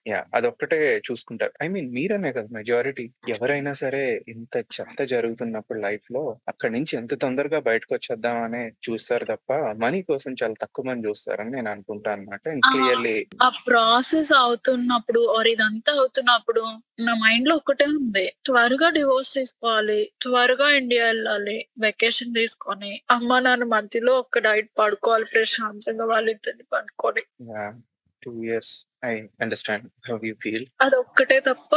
యాహ్! 0.08 0.26
అదొక్కటే 0.38 0.78
చూసుకుంటారు. 1.08 1.52
ఐ 1.62 1.68
మీన్ 1.68 1.88
మీరనే 1.94 2.32
కాదు 2.36 2.50
మెజారిటీ 2.56 3.04
ఎవరైనా 3.34 3.72
సరే 3.82 4.02
ఇంత 4.34 4.54
చెత్త 4.74 5.00
జరుగుతున్నప్పుడు 5.12 5.78
లైఫ్‌లో 5.80 6.22
అక్కడి 6.52 6.72
నుంచి 6.76 6.92
ఎంత 7.00 7.14
తొందరగా 7.22 7.60
బయటకొచ్చేద్దాం 7.68 8.38
అనే 8.44 8.62
చూస్తారు 8.86 9.26
తప్ప 9.26 9.50
మనీ 9.82 10.00
కోసం 10.08 10.32
చాలా 10.40 10.56
తక్కువ 10.62 10.84
మంది 10.88 11.08
చూస్తారని 11.08 11.52
నేను 11.56 11.70
అనుకుంటా 11.72 12.10
అన్నమాట. 12.14 12.42
అండ్ 12.48 12.64
ఆ! 12.64 12.70
క్లియర్‌లీ 12.72 13.14
ఆ 13.40 13.48
ప్రాసెస్ 13.66 14.32
అవుతున్నప్పుడు 14.40 15.20
ఆర్ 15.34 15.48
ఇదంతా 15.52 15.92
అవుతున్నప్పుడు 15.98 16.62
నా 17.00 17.12
మైండ్‌లో 17.22 17.54
ఒక్కటే 17.60 17.86
ఉంది. 17.96 18.26
త్వరగా 18.46 18.88
డివోర్స్ 18.96 19.32
తీసుకోవాలి. 19.38 20.00
త్వరగా 20.24 20.68
ఇండియా 20.78 21.04
ఎళ్ళాలి. 21.08 21.56
వెకేషన్ 21.84 22.32
తీసుకొని 22.34 22.92
అమ్మా, 23.16 23.38
నాన్న 23.40 23.68
మధ్యలో 23.74 24.14
ఒక్క 24.22 24.44
నైట్ 24.46 24.70
పడుకోవాలి 24.80 25.28
ప్రశాంతంగా 25.32 26.06
వాళ్ళిద్దరిని 26.12 26.66
పడుకొని. 26.72 27.24
Yeah! 27.52 27.76
2 28.22 28.32
years 28.44 28.72
I 29.04 29.12
understand 29.42 29.86
how 30.06 30.16
you 30.24 30.34
feel 30.40 30.64
అదొక్కటే 30.84 31.38
తప్ప 31.46 31.72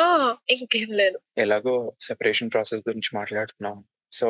ఇంకేం 0.56 0.92
లేదు 1.02 1.18
ఎలాగో 1.38 1.76
సెపరేషన్ 2.08 2.52
ప్రాసెస్ 2.54 2.84
గురించి 2.88 3.12
మాట్లాడుతున్నాం 3.18 3.78
సో 4.12 4.28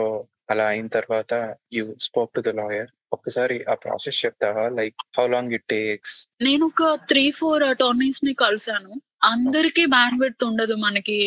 అలా 0.52 0.66
అయిన 0.72 0.88
తర్వాత 0.96 1.34
you 1.76 1.84
spoke 2.06 2.34
to 2.36 2.42
the 2.42 2.52
lawyer 2.58 2.90
ఒక్కసారి 3.12 3.66
ఆ 3.70 3.74
ప్రాసెస్ 3.74 4.26
చెప్తావా? 4.26 4.66
Like 4.70 4.96
how 5.18 5.28
long 5.28 5.54
it 5.54 5.66
takes 5.70 6.16
నేను 6.42 6.66
ఒక 6.66 6.84
త్రీ 7.08 7.32
ఫోర్ 7.32 7.64
అటార్నీస్ని 7.64 8.34
కలిసాను 8.34 8.92
అందరికీ 9.22 9.84
బ్యాండ్ 9.86 10.20
విడ్త్ 10.22 10.44
ఉండదు 10.48 10.76
మనకి 10.84 11.18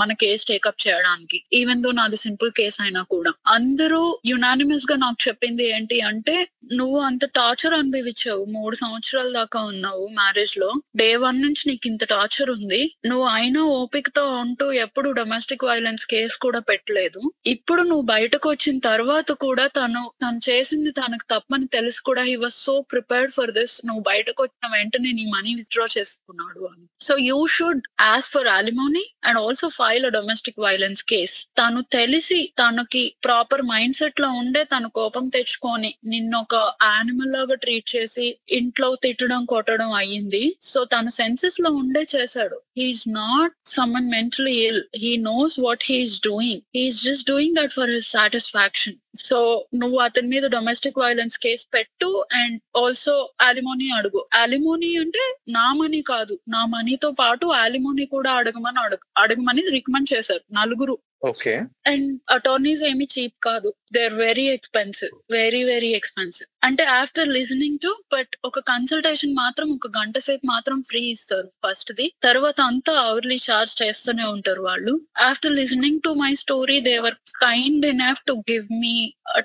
మన 0.00 0.10
కేసు 0.22 0.44
టేకప్ 0.50 0.82
చేయడానికి. 0.84 1.38
ఈవెన్ 1.60 1.80
దో 1.84 1.90
నాది 1.90 2.18
సింపుల్ 2.24 2.50
కేసు 2.58 2.78
అయినా 2.82 3.02
కూడా. 3.14 3.30
అందరూ 3.54 4.00
యునానిమస్గా 4.30 4.96
నాకు 5.04 5.18
చెప్పింది 5.28 5.64
ఏంటి 5.76 5.96
అంటే 6.10 6.36
నువ్వు 6.78 6.98
అంత 7.08 7.24
టార్చర్ 7.38 7.74
అనుభవించావు. 7.74 8.42
మూడు 8.56 8.76
సంవత్సరాల 8.76 9.28
దాకా 9.38 9.60
ఉన్నావు 9.72 10.04
మ్యారేజ్లో. 10.20 10.68
డే 11.00 11.08
వన్ 11.24 11.40
నుంచి 11.42 11.62
నీకు 11.70 11.88
ఇంత 11.88 12.04
టార్చర్ 12.14 12.50
ఉంది. 12.50 12.82
నువ్వు 13.10 13.26
అయినా 13.32 13.62
ఓపికతో 13.80 14.24
ఉంటూ 14.42 14.68
ఎప్పుడు 14.84 15.10
డొమెస్టిక్ 15.20 15.66
వైలెన్స్ 15.70 16.06
కేసు 16.06 16.38
కూడా 16.46 16.60
పెట్టలేదు. 16.70 17.20
ఇప్పుడు 17.54 17.82
నువ్వు 17.82 18.06
బయటకు 18.14 18.48
వచ్చిన 18.48 18.78
తర్వాత 18.88 19.30
కూడా 19.46 19.66
తను 19.80 20.02
తను 20.24 20.40
చేసింది 20.48 20.92
తనకు 21.00 21.26
తప్పని 21.34 21.68
తెలిసి 21.76 22.00
కూడా 22.10 22.24
he 22.30 22.36
was 22.36 22.58
so 22.66 22.76
prepared 22.94 23.34
for 23.38 23.54
this 23.58 23.76
నువ్వు 23.86 24.04
బయటకు 24.12 24.40
వచ్చిన 24.42 24.72
వెంటనే 24.76 25.12
నీ 25.20 25.26
మనీ 25.36 25.52
విత్డ్రా 25.60 25.88
చేసుకున్నాడు 25.96 26.62
అని. 26.72 26.86
So 27.00 27.12
you 27.28 27.31
should 27.54 27.82
ask 28.00 28.26
for 28.26 28.48
alimony 28.48 29.04
and 29.24 29.38
also 29.38 29.68
file 29.78 30.06
a 30.06 30.08
domestic 30.08 30.60
violence 30.60 31.02
case 31.04 31.36
తను 31.58 31.80
తెలిసి 31.96 32.40
తనకి 32.58 33.04
ప్రాపర్ 33.24 33.62
మైండ్ 33.62 33.96
సెట్లో 33.96 34.28
ఉండే 34.42 34.64
తను 34.64 34.88
కోపం 34.90 35.28
తెచ్చుకొని 35.28 35.90
నిన్న 36.06 36.32
ఒక 36.36 36.54
యానిమల్ 36.82 37.32
లాగా 37.32 37.54
ట్రీట్ 37.54 37.88
చేసి 37.96 38.26
ఇంట్లో 38.50 38.88
తిట్టడం 39.04 39.44
కొట్టడం 39.44 39.92
అయ్యింది. 39.92 40.44
సో 40.60 40.84
తను 40.84 41.10
సెన్సెస్లో 41.10 41.70
ఉండే 41.82 42.06
చేశాడు. 42.14 42.58
He's 42.78 43.04
not 43.08 43.54
someone 43.68 44.10
mentally 44.10 44.56
ill 44.68 44.82
he 44.96 45.12
knows 45.30 45.56
what 45.60 45.84
he's 45.90 46.16
doing 46.28 46.62
he's 46.76 47.00
just 47.04 47.26
doing 47.30 47.56
that 47.60 47.72
for 47.72 47.90
his 47.90 48.10
satisfaction 48.10 48.98
so 49.14 49.66
నువ్వు 49.74 49.98
అతని 49.98 50.28
మీద 50.28 50.44
డొమెస్టిక్ 50.44 50.98
వైలెన్స్ 50.98 51.38
కేసు 51.38 51.66
పెట్టు 51.74 52.24
అండ్ 52.32 52.60
ఆల్సో 52.76 53.14
అలిమోనీ 53.40 53.90
అడుగు. 53.90 54.26
అలిమోనీ 54.34 54.96
అంటే 54.96 55.24
నా 55.48 55.72
మనీ 55.72 56.02
కాదు. 56.02 56.38
నా 56.48 56.64
మనీతో 56.66 57.10
పాటు 57.10 57.46
అలిమోనీ 57.46 58.06
కూడా 58.06 58.32
అడగమని 58.32 58.80
అడుగు 58.80 59.04
అడగమని 59.18 59.62
రికమెండ్ 59.70 60.12
చేశారు 60.14 60.44
నలుగురు. 60.52 60.98
ఓకే. 61.22 61.52
అండ్ 61.86 62.06
అటార్నీస్ 62.30 62.82
ఏమి 62.84 63.06
చీప్ 63.14 63.36
కాదు. 63.42 63.68
They 63.92 64.04
are 64.04 64.14
very 64.20 64.46
expensive 64.48 65.12
very 65.30 65.64
very 65.64 65.90
expensive 65.92 66.48
అంటే 66.62 66.84
ఆఫ్టర్ 67.00 67.28
లిజనింగ్ 67.28 67.78
టు 67.78 67.90
బట్ 68.12 68.32
ఒక 68.44 68.60
కన్సల్టేషన్ 68.72 69.34
మాత్రం 69.34 69.68
ఒక 69.74 69.90
గంట 69.98 70.18
సేపు 70.18 70.46
మాత్రం 70.46 70.82
ఫ్రీ 70.82 71.02
ఇస్తారు 71.10 71.48
ఫస్ట్ 71.66 71.92
ది. 71.92 72.06
తర్వాత 72.22 72.58
అంతా 72.60 72.94
అవర్లీ 73.02 73.38
చార్జ్ 73.50 73.82
చేస్తూనే 73.82 74.24
ఉంటారు 74.24 74.62
వాళ్ళు. 74.62 74.94
After 75.20 75.52
listening 75.52 76.00
to 76.04 76.12
my 76.22 76.32
story 76.34 76.80
they were 76.90 77.18
kind 77.44 77.86
enough 77.86 78.24
to 78.26 78.34
give 78.50 78.66
me 78.82 78.96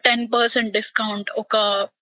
ten 0.07 0.25
percent 0.33 0.73
discount 0.73 1.31
ఒక 1.37 1.53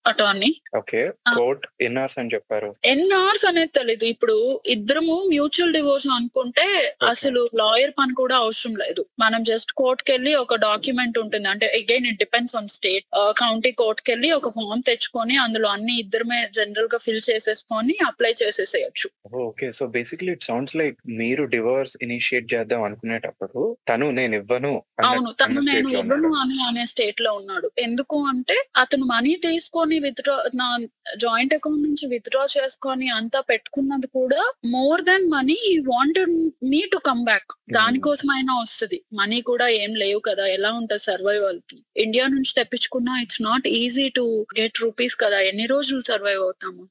attorney. 0.07 0.61
Okay. 0.77 1.11
Court 1.37 1.67
and 1.81 1.97
hours 1.97 2.19
అని 2.19 2.29
చెప్పారు. 2.33 2.75
అవర్స్ 3.13 3.45
అనేది 3.45 3.71
తెలీదు. 3.75 4.05
ఇప్పుడు 4.05 4.61
ఇద్దరము 4.65 5.23
మ్యూచువల్ 5.27 5.73
డివోర్స్ 5.73 6.07
అనుకుంటే 6.07 6.95
అసలు 7.09 7.49
లాయర్ 7.55 7.91
పని 7.99 8.13
కూడా 8.13 8.35
అవసరం 8.35 8.73
లేదు. 8.73 9.05
మనం 9.19 9.43
జస్ట్ 9.43 9.71
కోర్ట్కి 9.71 10.11
వెళ్ళి 10.11 10.35
ఒక 10.35 10.55
డాక్యుమెంట్ 10.55 11.17
ఉంటుంది. 11.17 11.47
అంటే 11.47 11.65
again 11.67 12.07
it 12.07 12.17
depends 12.17 12.55
on 12.55 12.67
state. 12.67 13.05
County 13.15 13.71
కోర్ట్కి 13.71 14.11
వెళ్ళి 14.11 14.31
ఒక 14.31 14.49
ఫామ్ 14.49 14.83
తెచ్చుకొని 14.83 15.37
అందులో 15.37 15.69
అన్ని 15.69 15.99
ఇద్దరమే 15.99 16.49
జనరల్గా 16.55 16.97
ఫిల్ 16.97 17.21
చేసేసుకొని 17.29 17.97
apply 18.07 18.33
చేసేసేయచ్చు. 18.43 19.09
Okay. 19.35 19.71
So 19.71 19.87
basically 19.87 20.31
it 20.31 20.43
sounds 20.43 20.75
like 20.75 20.97
మీరు 21.07 21.43
డివోర్స్ 21.43 21.97
ఇనిషియేట్ 22.01 22.53
చేద్దాం 22.53 22.83
అనుకునేటప్పుడు 22.83 23.77
తను 23.89 24.11
నేను 24.11 24.35
ఇవ్వను 24.35 24.83
అవును. 25.03 25.31
తను 25.31 25.61
నేను 25.61 25.89
ఇవ్వను. 25.89 26.35
అని 26.35 26.67
అనే 26.67 26.85
స్టేట్లో 26.85 27.33
ఉన్నాడు. 27.33 27.71
ఎందుకు 27.79 28.25
అంటే 28.25 28.63
అతను 28.77 29.05
మనీ 29.05 29.35
తీసుకొని 29.35 29.94
విత్డ్రా 29.99 30.43
నా 30.55 30.77
జాయింట్ 31.17 31.53
అకౌంట్ 31.53 31.83
నుంచి 31.83 32.07
విత్డ్రా 32.07 32.45
చేసుకొని 32.57 33.07
అంతా 33.09 33.41
పెట్టుకున్నది 33.41 34.07
కూడా 34.07 34.51
more 34.65 35.01
than 35.01 35.29
money 35.29 35.53
he 35.53 35.79
wanted 35.79 36.29
me 36.63 36.81
to 36.93 36.97
come 36.97 37.23
back 37.25 37.53
దానికోసమైనా 37.71 38.59
వస్తుంది. 38.59 39.03
మనీ 39.13 39.41
కూడా 39.41 39.67
ఏం 39.67 39.95
లేవు 39.95 40.19
కదా. 40.19 40.47
ఎలా 40.47 40.71
ఉంటుంది 40.71 41.03
సర్వైవల్కి? 41.03 41.83
ఇండియా 41.97 42.27
నుంచి 42.27 42.53
తెప్పించుకున్నా 42.53 43.21
it's 43.21 43.41
not 43.41 43.67
easy 43.67 44.09
to 44.09 44.47
get 44.59 44.81
rupees 44.81 45.15
కదా. 45.15 45.39
ఎన్ని 45.39 45.65
రోజులు 45.65 46.01
సర్వైవ్ 46.01 46.41
అవుతాము. 46.41 46.89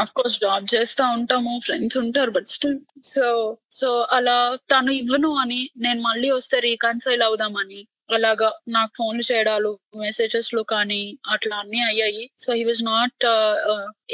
అఫ్ 0.00 0.12
కోర్స్ 0.12 0.40
జాబ్ 0.40 0.66
చేస్తా 0.74 1.08
ఉంటాము 1.08 1.60
ఫ్రెండ్స్ 1.64 1.98
ఉంటారు 1.98 2.30
బట్ 2.30 2.46
స్టిల్ 2.46 2.78
సో 3.02 3.58
సో 3.70 4.06
అలా 4.12 4.58
తను 4.70 4.90
ఇవ్వను 4.90 5.36
అని 5.36 5.70
నేను 5.76 6.00
మళ్ళీ 6.02 6.30
వస్తే 6.30 6.60
రీకన్సైల్ 6.60 7.22
అవుదామని 7.22 7.88
అలాగా 8.10 8.48
నాకు 8.68 8.92
ఫోన్లు 8.98 9.24
చేయడాలు 9.32 9.70
మెసేజెస్లో 9.96 10.62
కానీ 10.62 11.00
అట్లా 11.28 11.56
అన్ని 11.56 11.80
అయ్యాయి. 11.82 12.24
So 12.38 12.52
he 12.52 12.64
was 12.64 12.82
not 12.84 13.24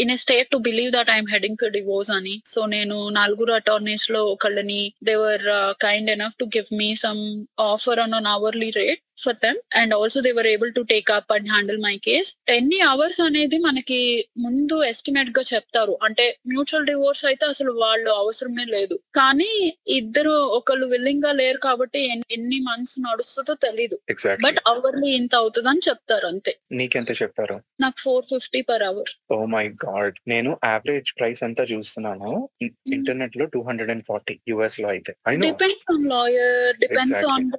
in 0.03 0.11
a 0.11 0.17
state 0.17 0.51
to 0.51 0.57
believe 0.69 0.91
that 0.93 1.11
I'm 1.11 1.31
heading 1.33 1.59
for 1.61 1.73
divorce 1.73 2.11
అని. 2.11 2.35
సో 2.47 2.67
నేను 2.67 2.97
నలుగురు 3.11 3.53
అటార్నీస్లో 3.53 4.23
ఒకళ్ళని 4.35 4.81
they were 5.03 5.47
kind 5.81 6.11
enough 6.11 6.39
to 6.41 6.47
give 6.57 6.71
me 6.83 6.91
some 7.05 7.23
offer 7.61 8.01
on 8.01 8.15
an 8.15 8.27
hourly 8.27 8.71
rate 8.81 9.03
for 9.19 9.35
them 9.35 9.77
and 9.77 9.95
also 9.95 10.21
they 10.21 10.33
were 10.33 10.47
able 10.47 10.75
to 10.75 10.81
take 10.81 11.11
up 11.11 11.33
and 11.33 11.49
handle 11.49 11.79
my 11.79 11.97
case 11.97 12.37
ఎన్ని 12.51 12.81
hours 12.81 13.21
అనేది 13.21 13.59
మనకి 13.59 14.29
ముందు 14.39 14.83
ఎస్టిమేట్గా 14.83 15.45
చెప్తారు. 15.55 15.99
అంటే 16.03 16.39
మ్యూచువల్ 16.49 16.87
డివోర్స్ 16.87 17.25
అయితే 17.25 17.47
అసలు 17.47 17.73
వాళ్ళు 17.73 18.11
అవసరమే 18.11 18.65
లేదు. 18.65 19.01
కానీ 19.15 19.79
ఇద్దరు 19.87 20.31
ఒకళ్ళు 20.31 20.87
విల్లింగ్గా 20.87 21.33
లేరు 21.33 21.59
కాబట్టి 21.59 22.13
ఎన్ని- 22.13 22.63
మంత్స్ 22.63 23.01
నడుస్తుందో 23.01 23.55
తెలీదు. 23.55 23.99
బట్ 24.45 24.57
అవర్లీ 24.67 25.11
ఇంత 25.11 25.35
అవుతుందని 25.35 25.81
చెప్తారు 25.89 26.27
అంతే. 26.27 26.57
నీకెంత 26.73 27.23
చెప్పారు 27.23 27.61
నాకు 27.81 27.95
four 27.99 28.25
fifty 28.25 28.61
per 28.61 28.83
hour 28.83 29.33
oh 29.33 29.45
my 29.45 29.69
God 29.69 30.15
నేను 30.29 30.57
యావరేజ్ 30.65 31.19
ప్రైస్ 31.19 31.43
అంతా 31.43 31.65
చూస్తున్నాను. 31.65 32.49
ఇంటర్నెట్లో 32.63 33.45
టూ 33.45 33.63
హండ్రెడ్ 33.63 33.91
అండ్ 33.91 34.03
ఫార్టీ 34.09 34.41
యుఎస్లో 34.49 34.89
అయితే. 34.89 35.15
Depends 35.37 35.93
on 35.93 36.09
lawyer 36.09 36.81
depends. 36.81 37.25
On 37.25 37.51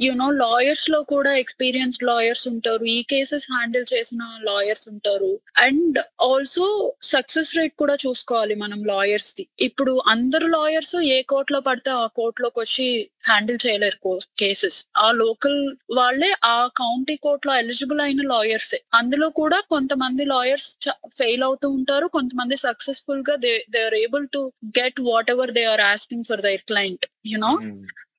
you 0.00 0.12
know 0.12 0.30
లాయర్స్లో 0.30 0.99
కూడా 1.02 1.36
ఎక్స్పీరియన్స్ 1.36 2.02
లాయర్స్ 2.02 2.48
ఉంటారు. 2.48 2.84
ఈ 2.84 3.02
కేసెస్ 3.02 3.52
హ్యాండిల్ 3.52 3.84
చేసిన 3.92 4.38
లాయర్స్ 4.42 4.88
ఉంటారు. 4.88 5.40
అండ్ 5.58 5.98
ఆల్సో 6.22 6.96
సక్సెస్ 7.02 7.58
రేట్ 7.58 7.74
కూడా 7.78 7.94
చూసుకోవాలి 7.94 8.54
మనం 8.54 8.84
లాయర్స్ 8.84 9.36
ది. 9.36 9.48
ఇప్పుడు 9.60 10.02
అందరు 10.06 10.46
లాయర్స్ 10.46 10.96
ఏ 10.96 11.22
కోర్టులో 11.22 11.60
పడితే 11.60 11.90
ఆ 11.90 12.06
కోర్టులోకి 12.06 12.60
వచ్చి 12.60 13.10
హ్యాండిల్ 13.26 13.58
చేయలేరు 13.66 14.18
కేసెస్ 14.38 14.86
ఆ 14.96 15.12
లోకల్ 15.12 15.76
వాళ్ళే 15.96 16.34
ఆ 16.44 16.66
కౌంటీ 16.66 17.16
కోర్టులో 17.16 17.56
ఎలిజిబుల్ 17.56 18.00
అయిన 18.00 18.22
లాయర్స్ 18.22 18.74
అందులో 18.94 19.28
కూడా 19.28 19.60
కొంతమంది 19.60 20.24
లాయర్స్ 20.24 20.88
ఫెయిల్ 21.18 21.42
అవుతూ 21.42 21.68
ఉంటారు. 21.68 22.06
కొంతమంది 22.06 22.56
సక్సెస్ఫుల్గా 22.56 23.36
they 23.36 23.64
they 23.70 23.84
are 23.84 23.94
able 23.94 24.28
to 24.28 24.52
get 24.68 25.00
whatever 25.30 25.50
they 25.50 25.64
are 25.64 25.80
asking 25.80 26.24
for 26.24 26.40
their 26.40 26.62
client 26.62 27.06
you know 27.26 27.52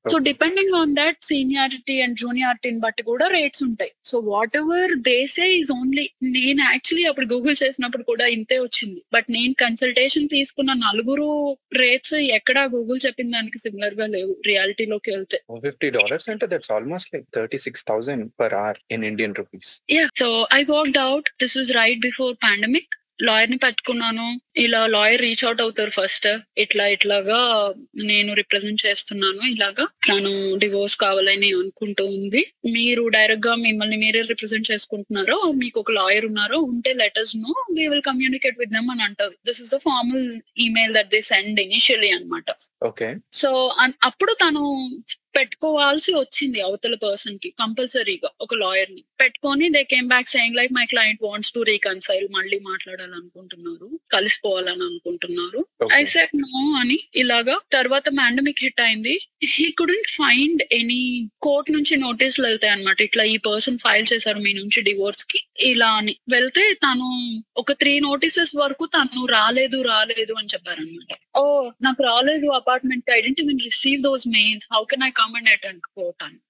so 0.06 0.18
depending 0.28 0.76
on 0.80 0.94
that 1.00 1.18
seniority 1.28 1.96
and 2.04 2.16
జూనియారిటీని 2.22 2.80
బట్టి 2.86 3.04
కూడా 3.10 3.26
రేట్స్ 3.36 3.64
ఉంటాయి. 3.68 3.92
So 4.10 4.16
whatever 4.62 4.94
they say 5.10 5.46
is 5.58 5.72
only 5.78 6.06
నేను 6.38 6.62
యాక్చువల్లీ 6.72 7.06
అప్పుడు 7.10 7.28
Google 7.34 7.58
చేసినప్పుడు 7.64 8.04
కూడా 8.04 8.26
ఇంతే 8.36 8.58
వచ్చింది. 8.64 9.00
బట్ 9.16 9.28
నేను 9.38 9.54
కన్సల్టేషన్ 9.64 10.28
తీసుకున్న 10.36 10.72
నలుగురు 10.86 11.30
రేట్స్ 11.82 12.16
ఎక్కడా 12.40 12.64
గూగుల్ 12.76 13.02
చెప్పిన 13.06 13.30
దానికి 13.38 13.60
సిమిలర్గా 13.66 14.08
లేవు 14.16 14.34
రియాలిటీలోకి 14.50 15.12
వెళ్తే. 15.16 15.40
ఫిఫ్టీ 15.68 15.90
డాలర్స్ 15.98 16.30
అంటే 16.34 16.48
that's 16.54 16.74
almost 16.78 17.12
like 17.16 17.28
thirty 17.38 17.60
six 17.66 17.86
thousand 17.92 18.26
per 18.42 18.56
hour 18.62 18.80
in 18.96 19.06
Indian 19.12 19.36
rupees 19.42 19.72
yeah 19.98 20.06
so 20.24 20.30
I 20.60 20.62
worked 20.74 21.02
out 21.08 21.30
this 21.44 21.56
was 21.60 21.72
right 21.82 22.02
before 22.08 22.34
pandemic 22.48 22.92
లాయర్ని 23.22 23.58
పెట్టుకున్నాను. 23.58 24.26
ఇలా 24.58 24.88
లాయర్ 24.88 25.22
రీచ్ 25.22 25.44
అవుట్ 25.46 25.62
అవుతారు 25.62 25.92
ఫస్ట్. 25.92 26.28
ఇట్లా 26.58 26.88
ఇట్లాగా 26.88 27.40
నేను 28.04 28.34
రిప్రజెంట్ 28.34 28.86
చేస్తున్నాను. 28.86 29.42
ఇలాగా 29.56 29.86
తను 30.08 30.32
డివోర్స్ 30.58 30.98
కావాలని 30.98 31.50
అనుకుంటూ 31.54 32.06
ఉంది. 32.06 32.42
మీరు 32.72 33.08
డైరెక్ట్గా 33.08 33.56
మిమ్మల్ని 33.56 33.98
మీరే 33.98 34.22
రిప్రజెంట్ 34.22 34.72
చేసుకుంటున్నారో 34.72 35.40
మీకు 35.64 35.80
ఒక 35.80 35.92
లాయర్ 35.92 36.26
ఉన్నారో 36.26 36.60
ఉంటే 36.72 36.94
లెటర్స్ను 36.94 37.54
we 37.78 37.88
will 37.88 38.02
communicate 38.02 38.60
with 38.60 38.72
them 38.72 38.92
అని 38.92 39.04
అంటారు. 39.04 39.36
This 39.46 39.62
is 39.62 39.74
a 39.74 39.78
formal 39.78 40.26
email 40.60 40.94
that 40.94 41.10
they 41.10 41.22
send 41.22 41.60
initially 41.60 42.10
అన్నమాట. 42.10 42.46
ఓకే 42.86 43.10
సో 43.32 43.52
అప్పుడు 44.04 44.34
తను 44.34 44.64
పెట్టుకోవాల్సి 45.34 46.12
వచ్చింది 46.16 46.60
అవతల 46.62 46.96
పర్సన్కి 47.04 47.50
కంపల్సరీగా 47.62 48.30
ఒక 48.42 48.56
లాయర్ని 48.56 49.04
పెట్టుకొని 49.20 49.66
they 49.70 49.82
came 49.84 50.08
back 50.08 50.30
saying 50.30 50.56
like 50.56 50.72
my 50.74 50.86
client 50.86 51.24
wants 51.24 51.52
to 51.52 51.62
reconcile 51.64 52.28
మళ్ళీ 52.32 52.58
మాట్లాడాలనుకుంటున్నారు 52.70 53.88
కలిసిపోవాలని 54.12 54.84
అనుకుంటున్నారు. 54.84 55.62
ఐ 55.94 56.04
సెట్ 56.14 56.36
నో 56.36 56.62
అని 56.82 56.98
ఇలాగా 57.16 57.56
తర్వాత 57.74 58.08
పాండమిక్ 58.20 58.64
హిట్ 58.64 58.82
అయింది. 58.82 59.16
He 59.54 59.66
couldn't 59.72 60.10
find 60.18 60.62
any 60.72 61.02
court 61.42 61.70
నుంచి 61.72 61.94
నోటీసులు 61.98 62.46
వెళ్తాయి 62.48 62.74
అనమాట 62.74 63.00
ఇట్లా 63.02 63.24
ఈ 63.34 63.38
పర్సన్ 63.48 63.80
ఫైల్ 63.86 64.06
చేశారు 64.14 64.40
మీ 64.40 64.54
నుంచి 64.54 64.82
డివోర్స్కి. 64.82 65.40
ఇలా 65.64 65.92
అని. 65.94 66.16
వెళ్తే 66.30 66.66
తను 66.86 67.10
ఒక 67.58 67.72
త్రీ 67.82 68.00
నోటీసెస్ 68.00 68.54
వరకు 68.56 68.86
తను 68.98 69.26
రాలేదు 69.36 69.78
రాలేదు 69.92 70.34
అని 70.40 70.52
చెప్పారనమాట 70.54 71.12
ఓ 71.38 71.44
నాకు 71.82 72.02
రాలేదు 72.04 72.48
అపార్ట్మెంట్కి. 72.60 73.12
I 73.14 73.22
didn't 73.22 73.42
even 73.42 73.62
receive 73.64 74.02
those 74.02 74.26
mails 74.38 74.68
how 74.74 74.84
can 74.92 75.04
I 75.04 75.12
come 75.22 75.36
and 75.36 75.50
attend 75.50 75.82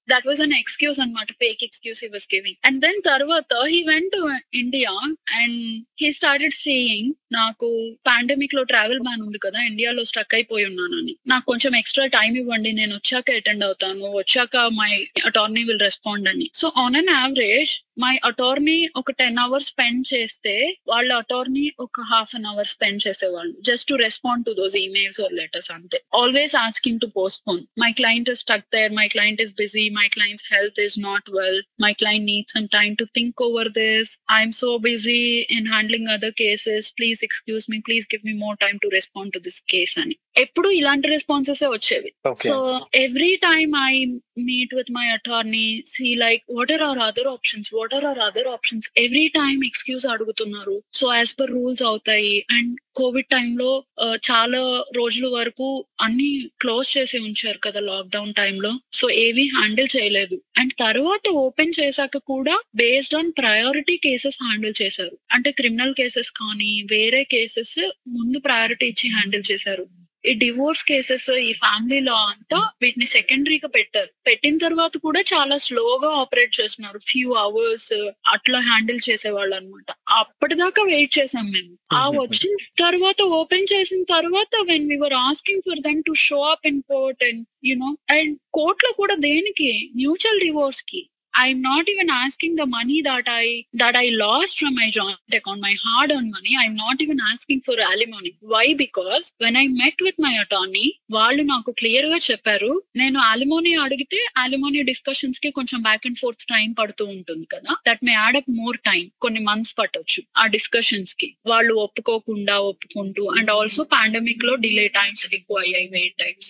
that 0.08 0.28
was 0.28 0.42
an 0.42 0.56
excuse 0.62 1.00
అనమాట 1.06 1.32
fake 1.44 1.64
excuse 1.64 2.02
he 2.04 2.10
was 2.16 2.28
giving 2.34 2.60
and 2.68 2.80
then 2.86 3.00
తర్వాత 3.12 3.62
he 3.74 3.82
went 3.92 4.12
to 4.18 4.22
India 4.64 4.94
and 5.40 5.60
he 6.02 6.10
started 6.12 6.58
seeing 6.66 7.12
నాకు 7.32 7.68
పాండమిక్లో 8.08 8.64
travel 8.64 9.00
ban 9.00 9.22
ఉంది 9.26 9.40
కదా 9.46 9.60
ఇండియాలో 9.70 10.04
stuck 10.04 10.34
అయిపోయి 10.38 10.66
ఉన్నానని. 10.66 11.14
నాకు 11.28 11.46
కొంచెం 11.52 11.76
ఎక్స్ట్రా 11.82 12.06
టైం 12.18 12.32
ఇవ్వండి 12.42 12.72
నేను 12.72 12.94
వచ్చాక 12.96 13.32
అటెండ్ 13.32 13.64
అవుతాను 13.64 14.10
వచ్చాక 14.18 14.58
మై 14.80 14.92
అటార్నీ 15.26 15.64
విల్ 15.70 15.80
రెస్పాండ్ 15.80 16.28
అని. 16.30 16.48
So 16.54 16.72
on 16.78 16.96
an 16.96 17.12
average 17.20 17.74
my 18.00 18.20
attorney 18.24 18.90
ఒక 18.96 19.12
టెన్ 19.12 19.38
అవర్స్ 19.38 19.68
స్పెండ్ 19.68 20.04
చేస్తే 20.14 20.54
వాళ్ళ 20.88 21.10
అటార్నీ 21.14 21.66
ఒక 21.80 22.02
హాఫ్ 22.12 22.34
అన్ 22.36 22.46
అవర్ 22.46 22.68
స్పెండ్ 22.68 23.02
చేసేవాళ్ళు 23.08 23.54
just 23.70 23.88
to 23.88 23.96
respond 23.96 24.46
to 24.46 24.52
those 24.52 24.78
emails 24.78 25.22
or 25.22 25.34
letters 25.34 25.72
అంతే. 25.72 25.98
Always 26.22 26.56
asking 26.56 27.00
to 27.00 27.06
postpone 27.20 27.62
my 27.84 27.92
client 27.92 28.30
is 28.30 28.40
stuck 28.40 28.68
there 28.78 28.94
my 28.94 29.08
client 29.08 29.42
is 29.42 29.54
busy 29.54 29.86
my 29.94 30.10
client's 30.10 30.50
health 30.50 30.78
is 30.78 30.98
not 30.98 31.24
well. 31.32 31.60
My 31.80 31.94
client 31.94 32.26
needs 32.26 32.54
some 32.54 32.68
time 32.68 32.96
to 32.98 33.08
think 33.14 33.40
over 33.40 33.70
this. 33.70 34.20
I'm 34.30 34.52
so 34.52 34.80
busy 34.80 35.42
in 35.50 35.66
handling 35.66 36.08
other 36.08 36.32
cases. 36.32 36.94
Please 36.98 37.22
excuse 37.22 37.68
me. 37.70 37.82
Please 37.86 38.06
give 38.06 38.24
me 38.24 38.34
more 38.34 38.56
time 38.58 38.80
to 38.82 38.90
respond 38.92 39.34
to 39.34 39.40
this 39.40 39.60
case, 39.62 39.98
Annie. 39.98 40.20
ఎప్పుడు 40.36 40.70
ఇలాంటి 40.70 41.08
responses 41.08 41.64
వచ్చేవి. 41.64 42.12
So 42.36 42.56
every 42.96 43.36
time 43.36 43.74
I 43.80 44.06
meet 44.40 44.76
with 44.76 44.92
my 44.92 45.08
attorney 45.08 45.84
see 45.88 46.16
like 46.16 46.44
what 46.50 46.72
are 46.72 46.82
are 46.82 47.00
other 47.00 47.28
options 47.28 47.74
what 47.74 47.94
are 47.94 48.06
are 48.06 48.20
other 48.20 48.48
options 48.48 48.92
every 48.98 49.28
time 49.28 49.66
excuse 49.66 50.06
అడుగుతున్నారు. 50.06 50.84
So 50.94 51.16
as 51.16 51.34
per 51.40 51.52
rules 51.52 51.84
అవుతాయి. 51.84 52.46
And 52.52 52.80
Covid 52.96 53.26
టైంలో 53.26 53.84
చాలా 54.16 54.84
రోజుల 54.96 55.28
వరకు 55.28 55.86
అన్ని 56.02 56.50
క్లోజ్ 56.62 56.98
చేసి 56.98 57.18
ఉంచారు 57.18 57.58
కదా 57.58 57.80
లాక్డౌన్ 57.80 58.34
టైంలో 58.34 58.80
సో 58.94 59.10
ఏవి 59.10 59.48
హ్యాండిల్ 59.48 59.88
చేయలేదు. 59.98 60.42
అండ్ 60.58 60.74
తర్వాత 60.80 61.30
ఓపెన్ 61.30 61.74
చేశాక 61.80 62.18
కూడా 62.18 62.60
based 62.76 63.16
on 63.16 63.32
priority 63.38 63.98
cases 63.98 64.44
handle 64.44 64.74
చేశారు. 64.82 65.18
అంటే 65.32 65.52
క్రిమినల్ 65.52 65.94
కేసెస్ 65.94 66.32
కానీ 66.32 66.84
వేరే 66.92 67.24
కేసెస్ 67.24 67.92
ముందు 68.08 68.40
ప్రయారిటీ 68.40 68.86
ఇచ్చి 68.86 69.10
హ్యాండిల్ 69.10 69.44
చేశారు. 69.52 69.88
ఈ 70.26 70.34
డివోర్స్ 70.34 70.84
కేసెస్ 70.84 71.30
ఈ 71.30 71.54
ఫ్యామిలీ 71.54 72.00
లా 72.00 72.14
అంతా 72.14 72.70
వీటిని 72.82 73.06
సెకండరీగా 73.06 73.68
పెట్టారు. 73.68 74.10
పెట్టిన 74.28 74.58
తర్వాత 74.58 74.98
కూడా 74.98 75.22
చాలా 75.22 75.58
స్లోగా 75.58 76.10
ఆపరేట్ 76.10 76.60
చేస్తున్నారు. 76.62 77.00
ఫ్యూ 77.00 77.34
అవర్స్ 77.34 78.12
అట్లా 78.28 78.60
హ్యాండిల్ 78.60 79.00
చేసేవాళ్ళు 79.10 79.56
అనమాట 79.56 79.96
అప్పటిదాకా 80.10 80.84
వెయిట్ 80.84 81.20
చేసాం 81.20 81.52
మేము. 81.52 81.78
ఆ 81.94 82.10
Mhm. 82.10 82.20
వచ్చిన 82.20 82.56
తర్వాత 82.80 83.22
ఓపెన్ 83.22 83.68
చేసిన 83.74 84.04
తర్వాత 84.04 84.66
when 84.68 85.02
were 85.02 85.14
asking 85.14 85.62
for 85.62 85.80
them 85.80 86.04
to 86.08 86.14
show 86.14 86.42
up 86.42 86.68
in 86.68 86.82
court 86.82 87.24
and 87.24 87.48
you know 87.66 87.98
and 88.10 88.40
కోర్ట్లో 88.54 88.92
కూడా 88.92 89.16
దేనికి? 89.16 89.90
మ్యూచువల్ 89.96 90.40
డివోర్స్కి. 90.40 91.08
I'm 91.34 91.62
not 91.62 91.88
even 91.88 92.10
asking 92.12 92.56
the 92.56 92.66
money 92.68 93.02
that 93.02 93.26
I 93.28 93.44
that 93.74 93.96
I 93.96 94.10
lost 94.14 94.60
from 94.60 94.76
my 94.76 94.90
joint 94.90 95.18
account, 95.32 95.62
my 95.62 95.76
hard-earned 95.84 96.32
money. 96.32 96.56
I'm 96.56 96.76
not 96.76 97.02
even 97.02 97.20
asking 97.24 97.62
for 97.62 97.76
alimony. 97.84 98.32
Why? 98.42 98.74
Because 98.76 99.34
when 99.38 99.56
I 99.56 99.68
met 99.74 99.96
with 100.02 100.18
my 100.20 100.34
attorney, 100.44 100.88
వాళ్ళు 101.16 101.44
నాకు 101.52 101.72
క్లియర్గా 101.80 102.20
చెప్పారు 102.28 102.72
నేను 103.02 103.20
alimony 103.32 103.74
అడిగితే 103.86 104.20
alimony 104.44 104.82
డిస్కషన్స్కి 104.92 105.52
కొంచెం 105.58 105.80
back 105.88 106.06
and 106.10 106.20
fourth 106.22 106.46
time 106.54 106.70
పడుతూ 106.80 107.06
ఉంటుంది 107.16 107.46
కదా 107.56 107.74
that 107.90 108.04
may 108.08 108.14
add 108.14 108.38
up 108.42 108.52
more 108.62 108.80
time 108.90 109.04
కొన్ని 109.26 109.44
మంత్స్ 109.50 109.76
పట్టొచ్చు 109.80 110.24
ఆ 110.44 110.46
డిస్కషన్స్కి 110.58 111.30
వాళ్ళు 111.52 111.76
ఒప్పుకోకుండా 111.86 112.58
ఒప్పుకుంటూ 112.72 113.26
అండ్ 113.38 113.52
ఆల్సో 113.58 113.84
పాండమిక్లో 113.96 114.56
డిలే 114.68 114.88
టైమ్స్ 115.00 115.26
ఎక్కువ 115.40 115.60
అయ్యాయి 115.66 115.90
వెయిట్ 115.98 116.18
టైమ్స్ 116.24 116.50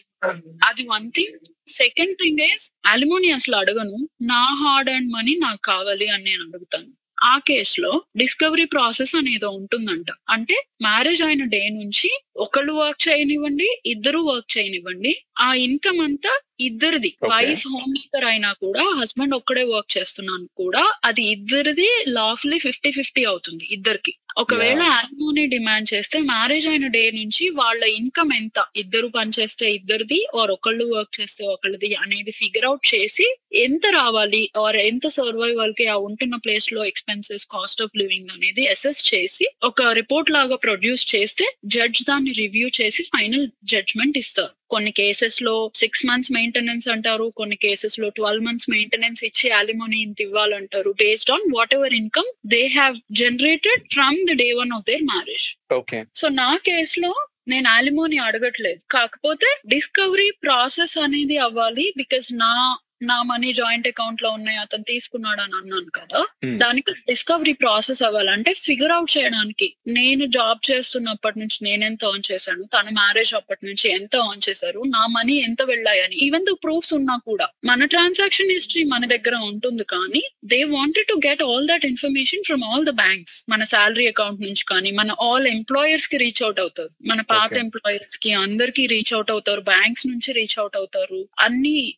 అది 0.69 0.83
one 0.93 1.07
thing 1.11 1.37
second 1.71 2.15
thing 2.23 2.39
is 2.39 2.73
alimony 2.85 3.31
అసలు 3.31 3.55
అడగను. 3.55 4.09
నా 4.21 4.43
హార్డ్ 4.53 4.89
అండ్ 4.89 5.11
మనీ 5.13 5.35
నాకు 5.35 5.59
కావాలి 5.65 6.07
అని 6.07 6.23
నేను 6.23 6.43
అడుగుతాను. 6.43 6.87
ఆ 7.23 7.37
కేసులో 7.37 8.03
డిస్కవరీ 8.17 8.65
ప్రాసెస్ 8.65 9.15
అనేది 9.15 9.45
ఉంటుందంట. 9.45 10.05
అంటే 10.29 10.55
మ్యారేజ్ 10.81 11.23
అయిన 11.23 11.43
డే 11.43 11.69
నుంచి 11.69 12.09
ఒకళ్ళు 12.35 12.73
వర్క్ 12.73 13.01
చేయనివ్వండి 13.07 13.67
ఇద్దరు 13.85 14.19
వర్క్ 14.29 14.57
చేయనివ్వండి. 14.57 15.11
ఆ 15.39 15.53
ఇన్కమ్ 15.65 15.99
అంతా 15.99 16.31
ఇద్దరిది. 16.59 17.09
వైఫ్ 17.31 17.63
హోమ్ 17.67 17.91
మేకర్ 17.91 18.25
అయినా 18.25 18.53
కూడా 18.63 18.83
హస్బెండ్ 18.99 19.35
ఒక్కడే 19.35 19.63
వర్క్ 19.63 19.97
చేస్తున్నాను 19.97 20.45
కూడా 20.55 20.83
అది 21.03 21.23
ఇద్దరిది 21.35 21.87
లాఫ్లీ 22.07 22.59
ఫిఫ్టీ 22.59 22.91
ఫిఫ్టీ 22.91 23.23
అవుతుంది 23.23 23.65
ఇద్దరికి. 23.71 24.13
ఒకవేళ. 24.37 24.81
యాన్మోని 24.91 25.45
డిమాండ్ 25.45 25.87
చేస్తే 25.93 26.17
మ్యారేజ్ 26.19 26.67
అయిన 26.67 26.87
డే 26.87 27.11
నుంచి 27.11 27.49
వాళ్ళ 27.49 27.83
ఇన్కమ్ 27.83 28.33
ఎంత? 28.33 28.59
ఇద్దరు 28.75 29.07
పని 29.07 29.31
చేస్తే 29.39 29.65
ఇద్దరిది 29.73 30.19
ఆర్ 30.35 30.51
ఒకళ్ళు 30.51 30.85
వర్క్ 30.93 31.21
చేస్తే 31.21 31.43
ఒకళ్ళది 31.47 31.95
అనేది 31.95 32.31
ఫిగర్ 32.31 32.65
అవుట్ 32.65 32.85
చేసి 32.93 33.25
ఎంత 33.55 33.85
రావాలి? 33.91 34.51
ఆర్ 34.57 34.75
ఎంత 34.75 35.07
సర్వైవల్కి 35.07 35.87
ఆ 35.87 35.97
ఉంటున్న 36.07 36.35
ప్లేస్లో 36.35 36.85
ఎక్స్పెన్సెస్ 36.85 37.45
కాస్ట్ 37.47 37.81
ఆఫ్ 37.81 37.97
లివింగ్ 37.97 38.31
అనేది 38.31 38.67
అసెస్ 38.67 39.13
చేసి 39.13 39.47
ఒక 39.63 39.81
రిపోర్ట్ 39.91 40.31
లాగా 40.31 40.55
ప్రొడ్యూస్ 40.57 41.15
చేస్తే 41.15 41.47
జడ్జ్ 41.65 42.01
దాన్ని 42.03 42.20
రివ్యూ 42.29 42.67
చేసి 42.81 43.03
ఫైనల్ 43.03 43.47
జడ్జ్మెంట్ 43.63 44.17
ఇస్తారు. 44.17 44.53
కొన్ని 44.69 44.91
కేసెస్లో 44.91 45.71
సిక్స్ 45.75 46.05
మంత్స్ 46.05 46.31
మెయింటెనెన్స్ 46.31 46.87
అంటారు 46.87 47.33
కొన్ని 47.35 47.55
కేసెస్లో 47.55 48.09
ట్వెల్వ్ 48.09 48.45
మంత్స్ 48.45 48.69
మెయింటెనెన్స్ 48.69 49.23
ఇచ్చి 49.23 49.49
అలిమోని 49.49 50.01
ఇంత 50.01 50.21
ఇవ్వాలంటారు. 50.21 50.91
Based 50.91 51.31
on 51.31 51.55
whatever 51.73 51.93
income 51.93 52.31
they 52.45 52.67
have 52.67 52.95
generated 53.11 53.83
from 53.93 54.27
the 54.31 54.31
day 54.31 54.53
one 54.53 54.71
of 54.71 54.83
their 54.89 55.03
marriage 55.03 55.57
okay 55.73 56.03
so 56.15 56.27
నా 56.27 56.57
కేసులో 56.65 57.27
నేను 57.47 57.69
అలిమోని 57.69 58.17
అడగట్లేదు. 58.17 58.81
కాకపోతే 58.91 59.61
డిస్కవరీ 59.67 60.31
ప్రాసెస్ 60.31 60.97
అనేది 60.97 61.37
అవ్వాలి 61.37 61.93
బికాస్ 61.97 62.33
నా 62.33 62.77
నా 63.01 63.23
మనీ 63.23 63.53
జాయింట్ 63.53 63.87
అకౌంట్లో 63.87 64.29
ఉన్నాయి 64.29 64.57
అతను 64.57 64.83
తీసుకున్నాడు 64.83 65.41
అని 65.41 65.55
అన్నాను 65.55 65.91
కదా. 65.95 66.25
దానికి 66.57 66.93
డిస్కవరీ 66.93 67.53
ప్రాసెస్ 67.53 68.03
అవ్వాలంటే 68.03 68.53
ఫిగర్ 68.53 68.91
అవుట్ 68.91 69.17
చేయడానికి 69.17 69.73
నేను 69.87 70.25
జాబ్ 70.25 70.71
చేస్తున్నప్పటి 70.71 71.39
నుంచి 71.39 71.57
నేను 71.61 71.85
ఎంత 71.85 72.05
ఆన్ 72.05 72.31
చేశాను 72.31 72.63
తన 72.63 72.89
మ్యారేజ్ 72.89 73.35
అప్పటి 73.35 73.65
నుంచి 73.65 73.89
ఎంత 73.89 74.15
ఆన్ 74.15 74.49
చేశారు 74.49 74.81
నా 74.87 75.07
మనీ 75.07 75.33
ఎంత 75.33 75.61
వెళ్ళాయని 75.63 76.15
ఈవెన్ 76.15 76.45
దో 76.45 76.53
ప్రూఫ్స్ 76.53 76.93
ఉన్నా 76.93 77.17
కూడా. 77.25 77.47
మన 77.65 77.85
ట్రాన్సాక్షన్ 77.85 78.51
హిస్టరీ 78.51 78.83
మన 78.83 79.05
దగ్గర 79.05 79.35
ఉంటుంది 79.35 79.83
కానీ 79.83 80.23
they 80.45 80.63
wanted 80.63 81.07
to 81.07 81.27
get 81.27 81.43
all 81.43 81.67
that 81.67 81.85
information 81.85 82.43
from 82.43 82.63
all 82.63 82.85
the 82.85 82.89
banks 82.89 83.45
మన 83.49 83.63
శాలరీ 83.63 84.07
అకౌంట్ 84.07 84.41
నుంచి 84.41 84.65
కానీ 84.65 84.91
మన 84.91 85.15
ఆల్ 85.21 85.47
ఎంప్లాయర్స్కి 85.47 86.17
రీచ్ 86.17 86.43
అవుట్ 86.43 86.59
అవుతారు. 86.59 86.89
మన 87.07 87.21
పాత. 87.21 87.57
ఎంప్లాయర్స్కి 87.57 88.33
అందరికి 88.33 88.85
రీచ్ 88.85 89.13
అవుట్ 89.13 89.31
అవుతారు 89.31 89.61
బ్యాంక్స్ 89.61 90.07
నుంచి 90.07 90.33
రీచ్ 90.33 90.59
అవుట్ 90.59 90.77
అవుతారు. 90.77 91.27
అన్ని 91.39 91.93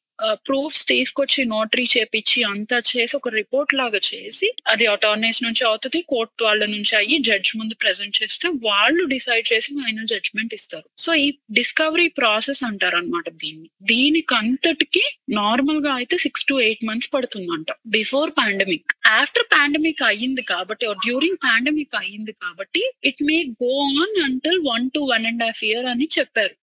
ప్రూఫ్స్ 0.48 0.84
తీసుకొచ్చి 0.92 1.42
నోటరీ 1.54 1.86
చేపించి 1.94 2.40
అంతా 2.52 2.78
చేసి 2.92 3.14
ఒక 3.20 3.30
రిపోర్ట్ 3.40 3.74
లాగా 3.80 4.00
చేసి 4.10 4.48
అది 4.72 4.86
అటార్నీస్ 4.96 5.40
నుంచి 5.46 5.64
అవుతుంది 5.70 6.00
కోర్ట్ 6.12 6.44
వాళ్ళ 6.48 6.64
నుంచి 6.76 6.94
అయ్యి 7.02 7.18
జడ్జ్ 7.28 7.52
ముందు 7.60 7.76
ప్రెజెంట్ 7.84 8.20
చేస్తే 8.22 8.48
వాళ్ళు 8.68 9.04
డిసైడ్ 9.14 9.48
చేసి 9.52 9.70
ఫైనల్ 9.80 10.10
జడ్జ్మెంట్ 10.14 10.54
ఇస్తారు. 10.60 10.88
సో 11.04 11.10
ఈ 11.26 11.28
డిస్కవరీ 11.60 12.08
ప్రాసెస్ 12.20 12.62
అంటారు 12.70 12.98
అనమాట 13.02 13.28
దీన్ని. 13.44 13.68
దీనికి 13.94 14.36
అంతటికి 14.42 15.04
నార్మల్గా 15.40 15.94
అయితే 16.00 16.18
సిక్స్ 16.26 16.48
టు 16.52 16.56
ఎయిట్ 16.68 16.86
మంత్స్ 16.90 17.12
పడుతుందంట 17.16 17.70
బిఫోర్ 17.98 18.32
పాండమిక్. 18.42 18.90
ఆఫ్టర్ 19.20 19.48
పాండమిక్ 19.56 20.04
అయ్యింది 20.12 20.44
కాబట్టి 20.54 20.86
డ్యూరింగ్ 21.06 21.42
పాండమిక్ 21.48 21.96
అయ్యింది 22.04 22.36
కాబట్టి 22.44 22.84
it 23.12 23.24
may 23.30 23.38
go 23.64 23.74
on 24.04 24.18
until 24.28 24.60
one 24.72 24.86
to 24.96 25.02
one 25.14 25.26
and 25.32 25.44
half 25.48 25.64
year 25.70 25.88
అని 25.94 26.08
చెప్పారు. 26.18 26.56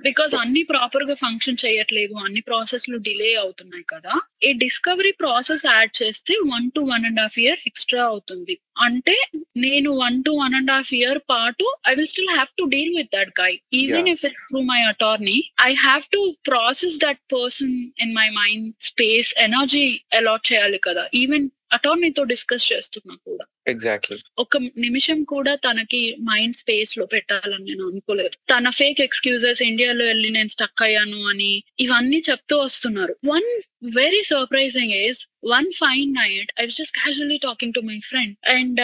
బికాస్ 0.00 0.34
అన్ని 0.34 0.62
ప్రాపర్గా 0.62 1.14
ఫంక్షన్ 1.14 1.58
చేయట్లేదు 1.64 2.14
అన్ని 2.14 2.40
ప్రాసెస్లు 2.40 2.96
డిలే 2.96 3.34
అవుతున్నాయి 3.34 3.84
కదా 3.94 4.14
ఈ 4.42 4.52
డిస్కవరీ 4.52 5.12
ప్రాసెస్ 5.12 5.66
యాడ్ 5.66 6.02
చేస్తే 6.02 6.34
one 6.54 6.70
to 6.70 6.80
one 6.80 7.04
and 7.04 7.20
half 7.20 7.38
year 7.38 7.60
extra 7.66 8.04
అవుతుంది. 8.04 8.60
అంటే 8.78 9.16
నేను 9.56 9.90
one 9.90 10.24
to 10.24 10.30
one 10.30 10.54
and 10.54 10.70
half 10.70 10.94
year 10.94 11.18
పాటు 11.30 11.66
I 11.88 11.94
will 11.94 12.06
still 12.06 12.28
have 12.28 12.48
to 12.58 12.64
deal 12.64 12.96
with 12.98 13.10
that 13.16 13.32
guy 13.40 13.52
even. 13.72 14.08
If 14.08 14.24
it 14.24 14.38
through 14.50 14.62
my 14.62 14.80
attorney 14.82 15.38
I 15.60 15.74
have 15.74 16.02
to 16.16 16.36
process 16.50 16.98
that 16.98 17.22
person 17.36 17.76
in 18.00 18.14
my 18.14 18.28
mind 18.40 18.74
space 18.80 19.34
energy 19.38 19.86
allot 20.20 20.52
చేయాలి 20.52 20.80
కదా. 20.88 21.08
Even 21.14 21.50
అటార్నీతో 21.72 22.24
discuss 22.24 22.72
చేస్తున్నా 22.72 23.14
కూడా. 23.14 23.44
Exactly 23.66 24.18
ఒక 24.38 24.56
నిమిషం 24.56 25.24
కూడా 25.24 25.54
తనకి 25.54 26.16
mind 26.20 26.56
స్పేస్లో 26.56 27.06
పెట్టాలని 27.06 27.64
నేను 27.64 27.84
అనుకోలేదు. 27.90 28.36
తన 28.50 28.70
ఫేక్ 28.70 29.00
ఎక్స్క్యూజెస్ 29.00 29.62
ఇండియాలో 29.62 30.04
వెళ్ళి 30.04 30.30
నేను 30.30 30.48
స్టక్ 30.48 30.82
అయ్యాను 30.82 31.28
అని 31.28 31.52
ఇవన్నీ 31.80 32.22
చెప్తూ 32.30 32.58
వస్తున్నారు. 32.58 33.16
One 33.26 33.48
very 33.96 34.22
surprising 34.22 34.92
is 34.92 35.28
one 35.44 35.72
fine 35.72 36.14
night 36.14 36.50
I 36.60 36.64
was 36.64 36.76
just 36.76 36.96
casually 36.98 37.38
talking 37.38 37.74
to 37.74 37.80
my 37.80 37.98
friend 38.00 38.34
and 38.48 38.80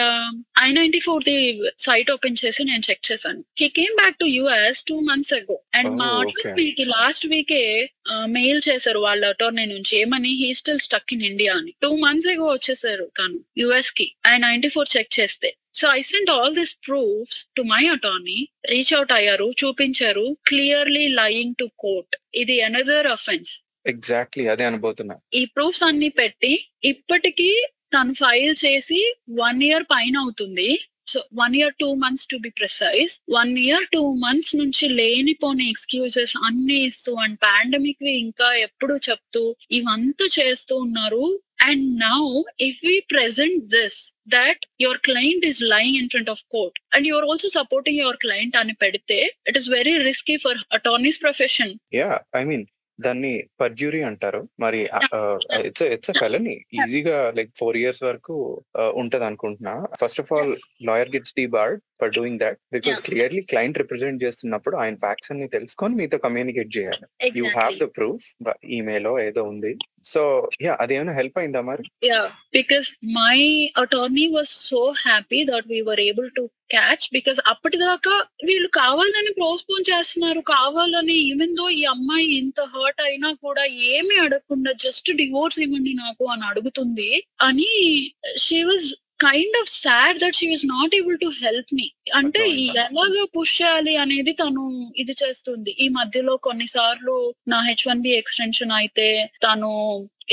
I 0.59 0.71
ninety 0.71 0.99
four 0.99 1.23
the 1.23 1.37
site 1.79 2.11
open 2.11 2.35
చేసి 2.45 2.63
నేను 2.63 2.83
చెక్ 2.89 3.11
చేశాను. 3.11 3.43
He 3.59 3.67
came 3.67 3.95
back 3.95 4.15
to 4.15 4.25
US 4.25 4.83
two 4.83 4.99
months 4.99 5.33
ago 5.33 5.59
and 5.75 5.91
మా. 5.97 6.05
అటర్నీకి 6.05 6.85
last 6.85 7.27
week 7.27 7.89
mail 8.25 8.61
చేశారు 8.69 8.99
వాళ్ళ 8.99 9.25
attorney 9.25 9.65
నుంచి 9.65 9.97
ఏమని? 9.97 10.29
He 10.41 10.53
still 10.53 10.79
stuck 10.79 11.13
in 11.13 11.21
India 11.21 11.53
అని. 11.53 11.73
టూ 11.83 11.95
మంత్స్ 11.95 12.29
ఎగో 12.29 12.45
వచ్చేసారు 12.45 13.11
తను 13.19 13.39
యుఎస్కి. 13.57 14.07
నైన్టీ 14.37 14.68
ఫోర్ 14.69 14.97
చెక్ 14.97 15.19
చేస్తే. 15.19 15.49
So 15.73 15.87
I 15.87 16.01
sent 16.01 16.31
all 16.31 16.55
this 16.55 16.75
proofs 16.87 17.39
to 17.57 17.61
my 17.61 17.81
attorney 17.87 18.49
reach 18.69 18.93
out 18.93 19.11
అయ్యారు 19.11 19.47
చూపించారు 19.63 20.37
క్లియర్లీ 20.47 21.07
లయింగ్ 21.13 21.55
టు 21.59 21.69
కోర్ట్ 21.79 22.15
ఇది 22.35 22.61
అనదర్ 22.61 23.07
అఫెన్స్ 23.07 23.51
ఎగ్జాక్ట్లీ 23.85 24.47
అదే 24.47 24.63
అనుబోతున్నా 24.63 25.15
ఈ 25.33 25.45
ప్రూఫ్స్ 25.45 25.83
అన్ని 25.83 26.09
పెట్టి 26.09 26.53
ఇప్పటికీ 26.83 27.51
తను 27.93 28.13
ఫైల్ 28.13 28.55
చేసి 28.65 28.99
వన్ 29.39 29.63
ఇయర్ 29.63 29.83
పైన 29.83 30.17
అవుతుంది. 30.17 30.69
So 31.09 31.19
one 31.33 31.55
year 31.55 31.75
two 31.79 31.89
months 31.95 32.27
to 32.27 32.37
be 32.37 32.51
precise 32.59 33.13
one 33.31 33.53
year 33.57 33.85
two 33.91 34.01
months 34.23 34.53
నుంచి 34.55 34.87
లేనిపోని 34.99 35.67
ఎక్స్క్యూజెస్ 35.69 36.35
అన్ని 36.47 36.79
ఇస్తూ 36.85 37.13
అండ్ 37.23 37.37
పాండమిక్ 37.43 38.03
వి 38.03 38.13
ఇంకా 38.19 38.49
ఎప్పుడు 38.67 38.95
చెప్తూ 39.09 39.43
ఇవంతా 39.71 40.27
చేస్తూ 40.39 40.75
ఉన్నారు. 40.87 41.23
And 41.67 41.85
now 42.03 42.19
if 42.59 42.81
we 42.85 42.95
present 43.09 43.63
this 43.73 43.97
that 44.27 44.61
your 44.81 44.99
client 44.99 45.45
is 45.45 45.61
lying 45.73 45.95
in 46.01 46.09
front 46.09 46.29
of 46.29 46.43
court 46.47 46.77
and 46.95 47.07
your 47.07 47.27
also 47.29 47.49
supporting 47.57 47.99
your 47.99 48.19
client 48.25 48.57
అని 48.57 48.75
పెడితే 48.83 49.19
it 49.49 49.57
is 49.57 49.69
very 49.69 49.95
risky 50.09 50.37
for 50.37 50.59
attorneys 50.71 51.19
profession 51.21 51.73
yeah 51.93 52.11
I 52.35 52.43
mean 52.43 52.65
దాన్ని 52.99 53.33
perjury 53.61 54.01
అంటారు. 54.01 54.49
మరి 54.59 54.81
it's 55.65 55.85
it's 55.95 56.11
ఫెలని 56.19 56.55
ఈజీగా 56.73 57.17
like 57.37 57.51
four 57.59 57.77
years 57.77 58.03
వరకు 58.03 58.35
ఉంటది 58.93 59.25
అనుకుంటున్నా 59.25 59.75
first 60.01 60.19
of 60.19 60.33
all 60.33 60.53
lawyer 60.83 61.09
gets 61.09 61.35
debarred 61.47 61.81
for 62.01 62.11
doing 62.11 62.39
that 62.39 62.57
because. 62.73 63.01
Clearly 63.01 63.41
client 63.41 63.77
represent 63.77 64.23
చేస్తున్నప్పుడు 64.23 64.77
ఆయన 64.77 64.95
ఫ్యాక్ట్స్ 64.95 65.31
అన్ని 65.31 65.47
తెలుసుకొని 65.47 65.95
మీతో 65.95 66.17
కమ్యూనికేట్ 66.17 66.77
చేయాలి. 66.77 67.31
You 67.39 67.45
have 67.45 67.79
the 67.79 67.83
proof 67.83 68.55
email 68.65 69.19
ఏదో 69.19 69.43
ఉంది. 69.43 69.75
సో 70.03 70.49
యా 70.61 70.77
అదేమైనా 70.79 71.13
హెల్ప్ 71.13 71.39
అయిందా 71.39 71.61
మరి? 71.61 71.83
Yeah, 72.07 72.27
because 72.57 72.87
my 73.05 73.39
attorney 73.83 74.27
was 74.37 74.49
so 74.71 74.83
happy 75.07 75.41
that 75.51 75.63
we 75.73 75.79
were 75.87 75.99
able 76.09 76.29
to 76.39 76.43
catch 76.73 77.05
because 77.15 77.39
అప్పటిదాకా 77.47 78.25
వీళ్ళు 78.45 78.67
కావాలని 78.67 79.33
ప్రోస్పోన్ 79.33 79.89
చేస్తున్నారు. 79.89 80.39
కావాలని 80.39 81.13
ఈవెన్ 81.13 81.55
దో 81.55 81.69
ఈ 81.69 81.83
అమ్మాయి 81.83 82.37
ఇంత 82.37 82.61
హర్ట్ 82.61 83.01
అయినా 83.01 83.31
కూడా 83.33 83.65
ఏమీ 83.65 84.15
అడగకుండా 84.19 84.71
జస్ట్ 84.71 85.11
డివోర్స్ 85.11 85.59
ఇవ్వండి 85.59 85.93
నాకు 85.93 86.25
అని 86.25 86.41
అడుగుతుంది. 86.45 87.23
అని 87.41 87.71
she 88.37 88.63
was 88.63 88.95
kind 89.19 89.53
of 89.61 89.69
sad 89.69 90.19
that 90.19 90.35
she 90.35 90.49
was 90.49 90.63
not 90.63 90.93
able 90.93 91.17
to 91.19 91.31
help 91.31 91.65
me. 91.71 91.95
అంటే. 92.19 92.43
ఎలాగ 92.83 93.25
పుష్ 93.37 93.61
చేయాలి 93.61 93.95
అనేది 93.95 94.33
తను 94.33 94.91
ఇది 94.95 95.15
చేస్తుంది. 95.23 95.71
ఈ 95.79 95.87
మధ్యలో 95.89 96.37
కొన్నిసార్లు 96.37 97.17
నా 97.47 97.59
హెచ్ 97.61 97.87
వన్ 97.87 98.01
బి 98.01 98.13
ఎక్స్టెన్షన్ 98.21 98.71
అయితే 98.71 99.09
తను 99.43 99.71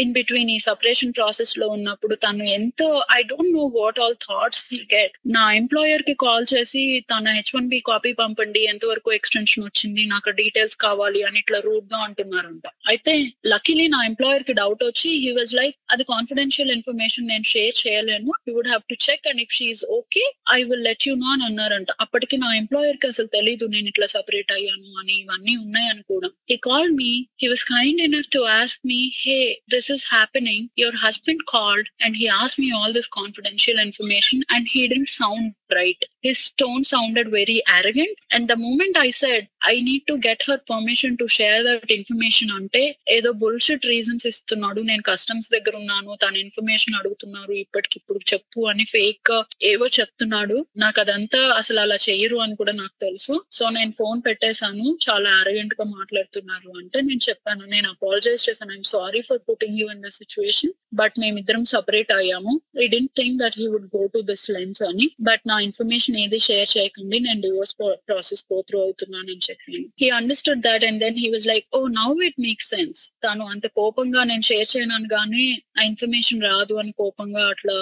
ఇన్ 0.03 0.13
బిట్వీన్ 0.13 0.51
ఈ 0.55 0.59
సపరేషన్ 0.59 1.15
ప్రాసెస్లో 1.19 1.67
ఉన్నప్పుడు 1.69 2.15
తను 2.15 2.45
ఎంతో 2.45 2.89
I 3.19 3.21
don't 3.23 3.55
know 3.59 3.65
what 3.77 4.01
all 4.05 4.17
thoughts 4.27 4.75
get 4.95 5.15
నా 5.37 5.45
ఎంప్లాయర్కి 5.53 6.15
కాల్ 6.25 6.47
చేసి 6.53 7.01
తన 7.13 7.33
హెచ్ 7.37 7.53
వన్ 7.55 7.69
బి 7.69 7.79
కాపీ 7.81 8.13
పంపండి 8.13 8.63
ఎంతవరకు 8.73 9.13
ఎక్స్టెన్షన్ 9.13 9.65
వచ్చింది 9.65 10.03
నాకు 10.07 10.31
డీటెయిల్స్ 10.31 10.77
కావాలి 10.77 11.23
అని 11.29 11.39
ఇట్లా 11.39 11.61
రూట్గా 11.69 11.99
అంటున్నారంట. 11.99 12.67
అయితే 12.89 13.15
లక్కీలీ 13.53 13.87
నా 13.95 14.01
ఎంప్లాయర్కి 14.11 14.53
డౌట్ 14.53 14.85
వచ్చి 14.85 15.11
హీ 15.25 15.31
వాజ్ 15.39 15.55
లైక్ 15.61 15.77
అది 15.91 16.05
కాన్ఫిడెన్షియల్ 16.05 16.71
ఇన్ఫర్మేషన్ 16.77 17.31
నేను 17.33 17.43
షేర్ 17.43 17.77
చేయలేను. 17.87 18.31
You 18.49 18.55
would 18.59 18.71
have 18.73 18.85
to 18.93 18.99
check 19.07 19.27
and 19.33 19.43
if 19.47 19.57
she 19.59 19.85
okay 19.99 20.25
I 20.59 20.63
will 20.63 20.85
let 20.91 21.09
you 21.09 21.15
know 21.15 21.31
అని 21.37 21.45
ఉన్నారంట 21.67 21.87
అప్పటికి 22.01 22.37
నా 22.37 22.57
ఎంప్లాయర్కి 22.57 23.07
అసలు 23.07 23.27
తెలీదు 23.27 23.65
నేను 23.65 23.89
ఇట్లా 23.89 24.07
సపరేట్ 24.07 24.53
అయ్యాను 24.53 24.99
అని 24.99 25.21
ఇవన్నీ 25.21 25.57
ఉన్నాయని 25.57 26.03
కూడా. 26.03 26.31
He 26.51 26.57
called 26.57 26.97
me 26.97 27.27
he 27.43 27.49
was 27.49 27.65
kind 27.65 28.03
enough 28.03 28.29
to 28.29 28.39
ask 28.39 28.81
me 28.87 29.13
hey 29.15 29.61
this 29.71 29.91
is 29.93 30.05
happening 30.15 30.69
your 30.79 30.97
husband 30.97 31.43
called 31.49 31.89
and 32.05 32.17
he 32.17 32.27
as 32.27 32.61
me 32.61 32.71
all 32.71 32.95
this 32.95 33.09
confidential 33.09 33.81
information 33.81 34.43
and 34.51 34.69
he 34.73 34.87
didn't 34.87 35.11
sound 35.11 35.53
right 35.75 36.05
his 36.25 36.53
tone 36.59 36.85
sounded 36.85 37.29
very 37.29 37.63
arrogant 37.69 38.35
and 38.35 38.49
the 38.49 38.53
moment 38.53 38.99
I 38.99 39.11
said 39.11 39.47
I 39.67 39.81
need 39.81 40.03
to 40.09 40.13
get 40.29 40.51
her 40.51 40.61
permission 40.71 41.19
to 41.19 41.27
share 41.27 41.65
that 41.65 41.93
information 41.93 42.51
అంటే 42.51 42.97
ఏదో 43.09 43.33
bullshit 43.33 43.87
reasons 43.87 44.27
ఇస్తున్నాడు. 44.27 44.81
నేను 44.81 45.03
customs 45.03 45.51
దగ్గర 45.51 45.77
ఉన్నాను. 45.77 46.19
తన 46.23 46.37
information 46.37 46.95
అడుగుతున్నారు. 46.95 47.53
ఇప్పటికిప్పుడు 47.53 48.21
చెప్పు 48.33 48.61
అని 48.67 48.85
ఫేక్ 48.85 49.43
ఏవో 49.63 49.87
చెప్తున్నాడు. 49.87 50.67
నాకు 50.77 51.01
అదంతా 51.01 51.56
అసలు 51.61 51.81
అలా 51.81 51.97
చెయ్యరు 52.09 52.37
అని 52.45 52.55
కూడా 52.57 52.73
నాకు 52.81 52.97
తెలుసు. 53.07 53.35
సో 53.59 53.65
నేను 53.71 53.93
ఫోన్ 53.99 54.23
పెట్టేశాను. 54.27 54.87
చాలా 55.07 55.31
అరగెంట్గా 55.43 55.85
మాట్లాడుతున్నారు 55.99 56.71
అంటే 56.81 57.01
నేను 57.01 57.23
చెప్పాను. 57.29 57.65
నేను 57.75 57.89
అపాలజైజ్ 57.89 58.45
చేశాను. 58.49 58.73
I'm 58.73 58.89
sorry 58.95 59.21
for 59.29 59.41
putting 59.51 59.79
you 59.81 59.87
in 59.95 60.03
the 60.03 60.11
situation 60.21 60.75
but 60.95 61.17
మేమిద్దరం 61.19 61.65
సపరేట్ 61.65 62.13
అయ్యాము. 62.13 62.53
I 62.83 62.87
didn't 62.87 63.13
think 63.21 63.37
that 63.43 63.59
he 63.59 63.67
would 63.67 63.89
go 63.97 64.07
to 64.07 64.21
this 64.31 64.47
lengths 64.51 64.83
అని 64.83 65.11
బట్ 65.21 65.43
నా 65.49 65.59
ఇన్ఫర్మేషన్ 65.69 66.19
ఏది 66.25 66.41
షేర్ 66.49 66.71
చేయకండి. 66.77 67.21
నేను 67.21 67.41
డివోర్స్ 67.41 67.75
ప్రాసెస్ 68.09 68.45
గో 68.53 68.59
త్రూ 68.69 68.81
అవుతున్నానని 68.83 69.45
చెప్పాను. 69.51 69.85
He 70.01 70.09
understood 70.21 70.61
that 70.61 70.85
and 70.85 71.01
then 71.05 71.19
he 71.19 71.31
was 71.31 71.47
like 71.47 71.67
oh 71.75 71.83
now 72.01 72.11
it 72.29 72.41
make 72.41 72.65
sense 72.73 73.03
తను 73.27 73.47
అంత 73.47 73.67
కోపంగా 73.81 74.25
నేను 74.25 74.43
షేర్ 74.43 74.69
చేయను 74.77 75.09
కానీ 75.09 75.47
ఆ 75.81 75.83
ఇన్ఫర్మేషన్ 75.83 76.43
రాదు 76.43 76.75
అని 76.75 76.93
కోపంగా 76.93 77.49
అట్లా 77.49 77.77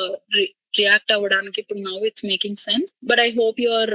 రియాక్ట్ 0.82 1.12
అవ్వడానికి 1.12 1.58
ఇప్పుడు 1.60 1.80
now 1.88 1.96
it's 2.10 2.26
making 2.30 2.60
sense 2.66 2.90
but 3.10 3.22
I 3.26 3.28
hope 3.40 3.60
you 3.60 3.70
are 3.80 3.94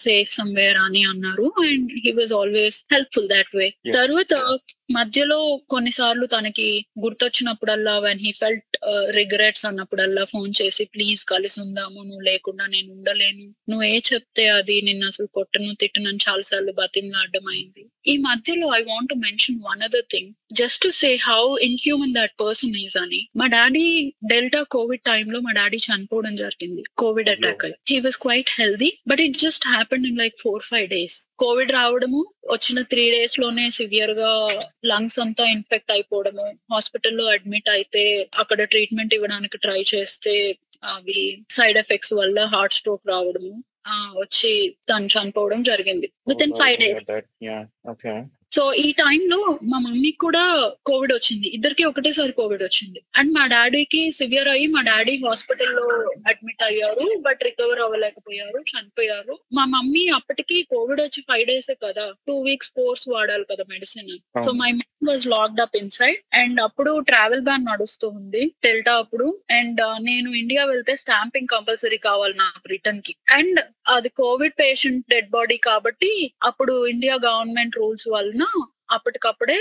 safe 0.00 0.30
somewhere 0.32 0.78
అని 0.86 1.02
అన్నారు. 1.04 1.46
And 1.66 1.90
he 2.04 2.12
was 2.20 2.34
always 2.40 2.78
helpful 2.94 3.28
that 3.34 3.52
way. 3.56 3.68
తర్వాత 3.98 4.34
మధ్యలో 4.96 5.38
కొన్నిసార్లు 5.68 6.26
తనకి 6.26 6.66
గుర్తొచ్చినప్పుడల్లా 7.04 7.94
వెన్ 7.98 8.20
హీ 8.26 8.32
ఫెల్ట్ 8.32 8.76
రిగ్రెట్స్ 9.10 9.64
అన్నప్పుడల్లా 9.66 10.24
ఫోన్ 10.34 10.52
చేసి 10.60 10.84
ప్లీజ్ 10.94 11.22
కలిసి 11.24 11.58
ఉందాము 11.60 11.98
నువ్వు 12.02 12.24
లేకుండా 12.30 12.66
నేను 12.66 12.88
ఉండలేను. 12.92 13.44
నువ్వు 13.70 13.84
ఏ 13.84 13.96
చెప్తే 14.10 14.46
అది 14.58 14.76
నిన్ను 14.88 15.06
అసలు 15.06 15.28
కొట్టను 15.38 15.74
తిట్టను 15.82 16.08
అని 16.08 16.24
చాలాసార్లు 16.28 16.74
బతిమలాడడం 16.82 17.46
అయింది. 17.54 17.84
ఈ 18.06 18.14
మధ్యలో 18.26 18.66
I 18.78 18.80
want 18.82 19.08
to 19.12 19.16
mention 19.24 19.58
one 19.68 19.80
other 19.82 20.06
thing 20.10 20.30
just 20.52 20.80
to 20.82 20.90
say 20.98 21.10
how 21.22 21.40
inhuman 21.68 22.14
that 22.14 22.34
person 22.40 22.76
is 22.76 22.96
అని 22.96 23.20
మా 23.40 23.46
డాడీ 23.46 23.86
డెల్టా 24.24 24.62
కోవిడ్ 24.74 25.02
టైంలో 25.02 25.40
మా 25.40 25.52
డాడీ 25.52 25.78
చనిపోవడం 25.86 26.36
జరిగింది. 26.36 26.82
Covid 27.02 27.30
attack 27.30 27.64
he 27.90 27.98
was 28.00 28.16
quite 28.16 28.50
healthy 28.60 28.90
but 29.08 29.20
it 29.20 29.38
just 29.38 29.66
happen 29.68 30.06
in 30.06 30.18
like 30.18 30.36
four 30.40 30.64
five 30.64 30.88
days 30.90 31.16
Covid 31.36 31.72
రావడము 31.72 32.22
వచ్చిన 32.50 32.80
three 32.92 33.04
డేస్లోనే 33.10 33.70
సివియర్గా 33.70 34.32
లంగ్స్ 34.84 35.20
అంతా 35.20 35.46
ఇన్ఫెక్ట్ 35.56 35.92
అయిపోవడము 35.92 36.46
హాస్పిటల్లో 36.74 37.26
అడ్మిట్ 37.26 37.68
అయితే 37.68 38.04
అక్కడ 38.34 38.62
ట్రీట్మెంట్ 38.64 39.14
ఇవ్వడానికి 39.14 39.58
ట్రై 39.58 39.80
చేస్తే 39.94 40.36
అవి 40.94 41.20
సైడ్ 41.50 41.78
ఎఫెక్ట్స్ 41.78 42.12
వల్ల 42.14 42.38
హార్ట్ 42.54 42.74
స్ట్రోక్ 42.74 43.08
రావడము. 43.08 43.52
వచ్చి 43.90 44.76
తను 44.90 45.06
చనిపోవడం 45.06 45.62
జరిగింది. 45.62 46.12
With 46.28 46.42
in 46.42 46.52
five 46.52 46.78
days 46.80 47.04
so 48.54 48.72
ఈ 48.72 48.92
టైంలో 48.92 49.58
మా 49.64 49.78
మమ్మీకి 49.78 50.18
కూడా 50.18 50.72
కోవిడ్ 50.86 51.12
వచ్చింది. 51.12 51.48
ఇద్దరికి 51.48 51.84
ఒకటేసారి 51.84 52.32
కోవిడ్ 52.32 52.62
వచ్చింది. 52.62 53.02
అండ్ 53.16 53.34
మా 53.38 53.46
డాడీకి 53.46 54.10
సివియర్ 54.10 54.48
అయ్యి 54.48 54.66
మా 54.66 54.82
డాడీ 54.82 55.16
హాస్పిటల్లో 55.16 56.14
అడ్మిట్ 56.26 56.62
అయ్యారు 56.62 57.06
బట్ 57.20 57.42
రికవర్ 57.44 57.80
అవ్వలేకపోయారు 57.80 58.58
చనిపోయారు. 58.58 59.38
మా 59.52 59.64
మమ్మీ 59.64 60.08
అప్పటికి 60.08 60.62
కోవిడ్ 60.62 61.00
వచ్చి 61.00 61.22
ఫైవ్ 61.22 61.46
డేస్ 61.46 61.70
కదా. 61.84 62.12
టూ 62.28 62.40
వీక్స్ 62.40 62.70
కోర్స్ 62.70 63.08
వాడాలి 63.08 63.44
కదా 63.50 63.64
medicine. 63.70 64.42
So 64.44 64.52
my 64.52 64.72
mum 64.72 65.08
was 65.08 65.26
locked 65.26 65.60
up 65.60 65.76
inside. 65.76 66.18
And 66.34 66.60
అప్పుడు 66.60 67.00
ట్రావెల్ 67.00 67.40
బ్యాన్ 67.40 67.64
నడుస్తూ 67.64 68.08
ఉంది 68.08 68.52
డెల్టా 68.64 68.94
అప్పుడు. 68.94 69.40
అండ్ 69.50 69.80
నేను 70.00 70.30
ఇండియా 70.30 70.64
వెళ్తే 70.64 70.96
స్టాంపింగ్ 70.96 71.48
కంపల్సరీ 71.48 71.96
కావాలి 71.96 72.34
నాకు 72.34 72.68
రిటర్న్కి. 72.68 73.16
అండ్ 73.30 73.60
అది 73.88 74.08
కోవిడ్ 74.08 74.52
పేషెంట్ 74.60 75.06
డెడ్ 75.10 75.30
బాడీ 75.30 75.56
కాబట్టి 75.56 76.32
అప్పుడు 76.42 76.86
ఇండియా 76.86 77.14
గవర్నమెంట్ 77.14 77.76
రూల్స్ 77.76 78.08
వలన 78.36 78.66
అప్పటికప్పుడే 78.90 79.58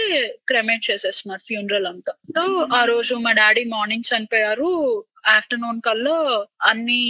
క్రెమేట్ 0.47 0.91
చేసేస్తున్నారు 0.91 1.41
ఫ్యూనరల్ 1.41 1.87
అంతా. 1.87 2.13
సో 2.13 2.67
ఆ 2.73 2.85
రోజు 2.85 3.15
మా 3.15 3.31
డాడీ 3.31 3.63
మార్నింగ్ 3.63 4.09
చనిపోయారు. 4.11 5.03
ఆఫ్టర్నూన్ 5.27 5.81
కల్లా 5.81 6.45
అన్ని 6.61 7.01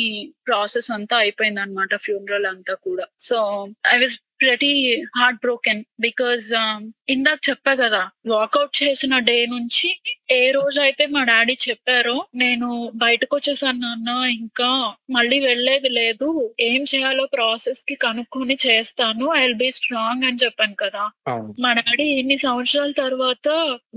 ప్రాసెస్ 0.48 0.92
అంతా 0.92 1.18
అయిపోయింది 1.18 1.62
అనమాట 1.62 1.96
ఫ్యూనరల్ 1.96 2.46
అంతా 2.46 2.74
కూడా. 2.74 3.06
సో 3.20 3.68
ఐ 3.94 3.98
వాజ్ 3.98 4.20
ప్రతి 4.40 4.72
హార్ట్ 5.18 5.42
బ్రోకెన్ 5.42 5.82
బికాజ్ 6.00 6.48
ఇందాక 7.14 7.40
చెప్పా 7.50 7.74
కదా 7.76 8.02
వాకౌట్ 8.32 8.74
చేసిన 8.82 9.16
డే 9.28 9.38
నుంచి 9.46 9.90
ఏ 10.32 10.44
రోజు 10.52 10.78
అయితే 10.82 11.04
మా 11.06 11.22
డాడీ 11.24 11.56
చెప్పారో 11.66 12.16
నేను 12.36 12.68
బయటకు 13.04 13.34
వచ్చేసాను 13.36 13.80
నాన్న 13.80 14.10
ఇంకా 14.38 14.70
మళ్ళీ 15.16 15.38
వెళ్ళేది 15.40 15.90
లేదు. 16.00 16.30
ఏం 16.70 16.82
చేయాలో 16.92 17.24
ప్రాసెస్కి 17.36 17.96
కనుక్కొని 17.96 18.56
చేస్తాను. 18.66 19.26
ఐ 19.38 19.42
విల్ 19.44 19.60
బి 19.64 19.70
స్ట్రాంగ్ 19.72 20.26
అని 20.30 20.42
చెప్పాను 20.44 20.76
కదా. 20.76 21.04
మా 21.64 21.72
డాడీ 21.80 22.08
ఇన్ని 22.20 22.38
సంవత్సరాల 22.38 22.92
తర్వాత 23.04 23.48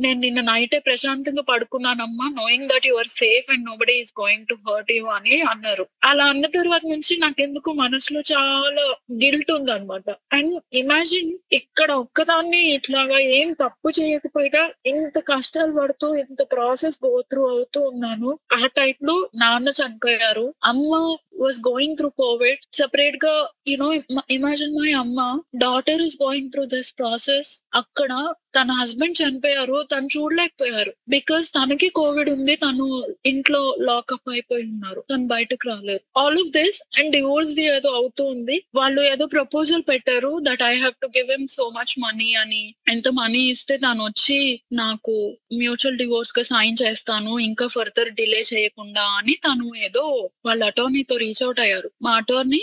నేను 0.04 0.18
నిన్న 0.20 0.40
నైటే 0.50 0.80
ప్రశాంతంగా 0.80 1.44
పడుకున్నానమ్మా 1.52 2.28
knowing 2.40 2.68
that 2.72 2.88
you 2.90 2.96
are 2.98 3.12
safe 3.14 3.48
and 3.50 3.66
nobody 3.82 3.96
is 4.02 4.12
going 4.20 4.46
to 4.46 4.56
hurt 4.68 4.92
you 4.92 5.06
అని 5.16 5.36
అన్నారు. 5.52 5.86
అలా 6.10 6.26
అన్న 6.34 6.46
తర్వాత 6.58 6.84
నుంచి 6.86 7.14
నాకెందుకు 7.24 7.72
మనసులో 7.84 8.22
చాలా 8.32 8.86
గిల్ట్ 9.24 9.52
ఉంది 9.58 9.72
అనమాట 9.72 10.08
అండ్ 10.30 10.54
ఇమాజిన్ 10.72 11.30
ఇక్కడ 11.52 11.90
ఒక్కదాన్ని 11.92 12.60
ఇట్లాగా 12.72 13.18
ఏం 13.36 13.52
తప్పు 13.52 13.88
చేయకపోయినా 13.90 14.62
ఇంత 14.86 15.18
కష్టాలు 15.28 15.72
పడుతూ 15.72 16.14
ఇంత 16.14 16.42
ప్రాసెస్ 16.52 16.98
గో 17.06 17.12
త్రూ 17.30 17.48
అవుతూ 17.48 17.80
ఉన్నాను. 17.82 18.30
ఆ 18.52 18.66
టైప్లో 18.76 19.16
నాన్న 19.34 19.68
చనిపోయారు. 19.80 20.46
అమ్మ 20.64 20.92
వాజ్ 21.38 21.60
గోయింగ్ 21.68 21.96
త్రూ 21.96 22.10
కోవిడ్ 22.22 22.60
సెపరేట్గా 22.76 23.34
యునో 23.68 23.88
ఇమాజిన్ 24.30 24.76
మై 24.80 24.92
అమ్మ 25.02 25.20
daughter 25.56 26.02
is 26.02 26.18
going 26.22 26.52
through 26.52 26.64
this 26.74 26.92
process 26.98 27.52
అక్కడ 27.74 28.12
తన 28.56 28.72
హస్బెండ్ 28.72 29.18
చనిపోయారు 29.20 29.78
తను 29.92 30.08
చూడలేకపోయారు. 30.14 30.92
బికాస్ 31.08 31.46
తనకి 31.52 31.88
కోవిడ్ 31.98 32.30
ఉంది 32.30 32.54
తను 32.56 32.86
ఇంట్లో 33.26 33.60
లాకప్ 33.80 34.30
అయిపోయి 34.30 34.64
ఉన్నారు 34.64 35.00
తను 35.10 35.26
బయటకు 35.26 35.68
రాలేదు. 35.68 36.02
All 36.18 36.38
of 36.40 36.52
this 36.58 36.78
and 36.98 37.12
divorce 37.12 37.52
the 37.54 37.64
ఏదో 37.76 37.90
అవుతూ 37.90 38.24
ఉంది. 38.24 38.56
వాళ్ళు 38.74 39.00
ఏదో 39.12 39.26
ప్రపోజల్ 39.26 39.82
పెట్టారు 39.88 40.32
that 40.42 40.62
I 40.62 40.74
have 40.76 40.96
to 41.02 41.08
give 41.16 41.30
him 41.30 41.46
so 41.48 41.66
much 41.78 41.94
money 42.04 42.30
అని. 42.34 42.62
ఎంత 42.88 43.08
మనీ 43.20 43.42
ఇస్తే 43.50 43.76
తను 43.76 44.02
వచ్చి 44.04 44.38
నాకు 44.72 45.16
మ్యూచువల్ 45.54 45.98
డివోర్స్గా 45.98 46.44
సైన్ 46.52 46.76
చేస్తాను 46.82 47.38
ఇంకా 47.48 47.66
ఫర్దర్ 47.68 48.10
డిలే 48.12 48.42
చేయకుండా 48.52 49.06
అని 49.18 49.36
తను 49.46 49.68
ఏదో 49.86 50.04
వాళ్ళ 50.46 50.62
అటర్నీతో 50.64 51.16
రీచ్ 51.28 51.42
అవుట్ 51.42 51.60
అయ్యారు. 51.60 51.90
మా 52.02 52.12
అటోర్నీ 52.16 52.62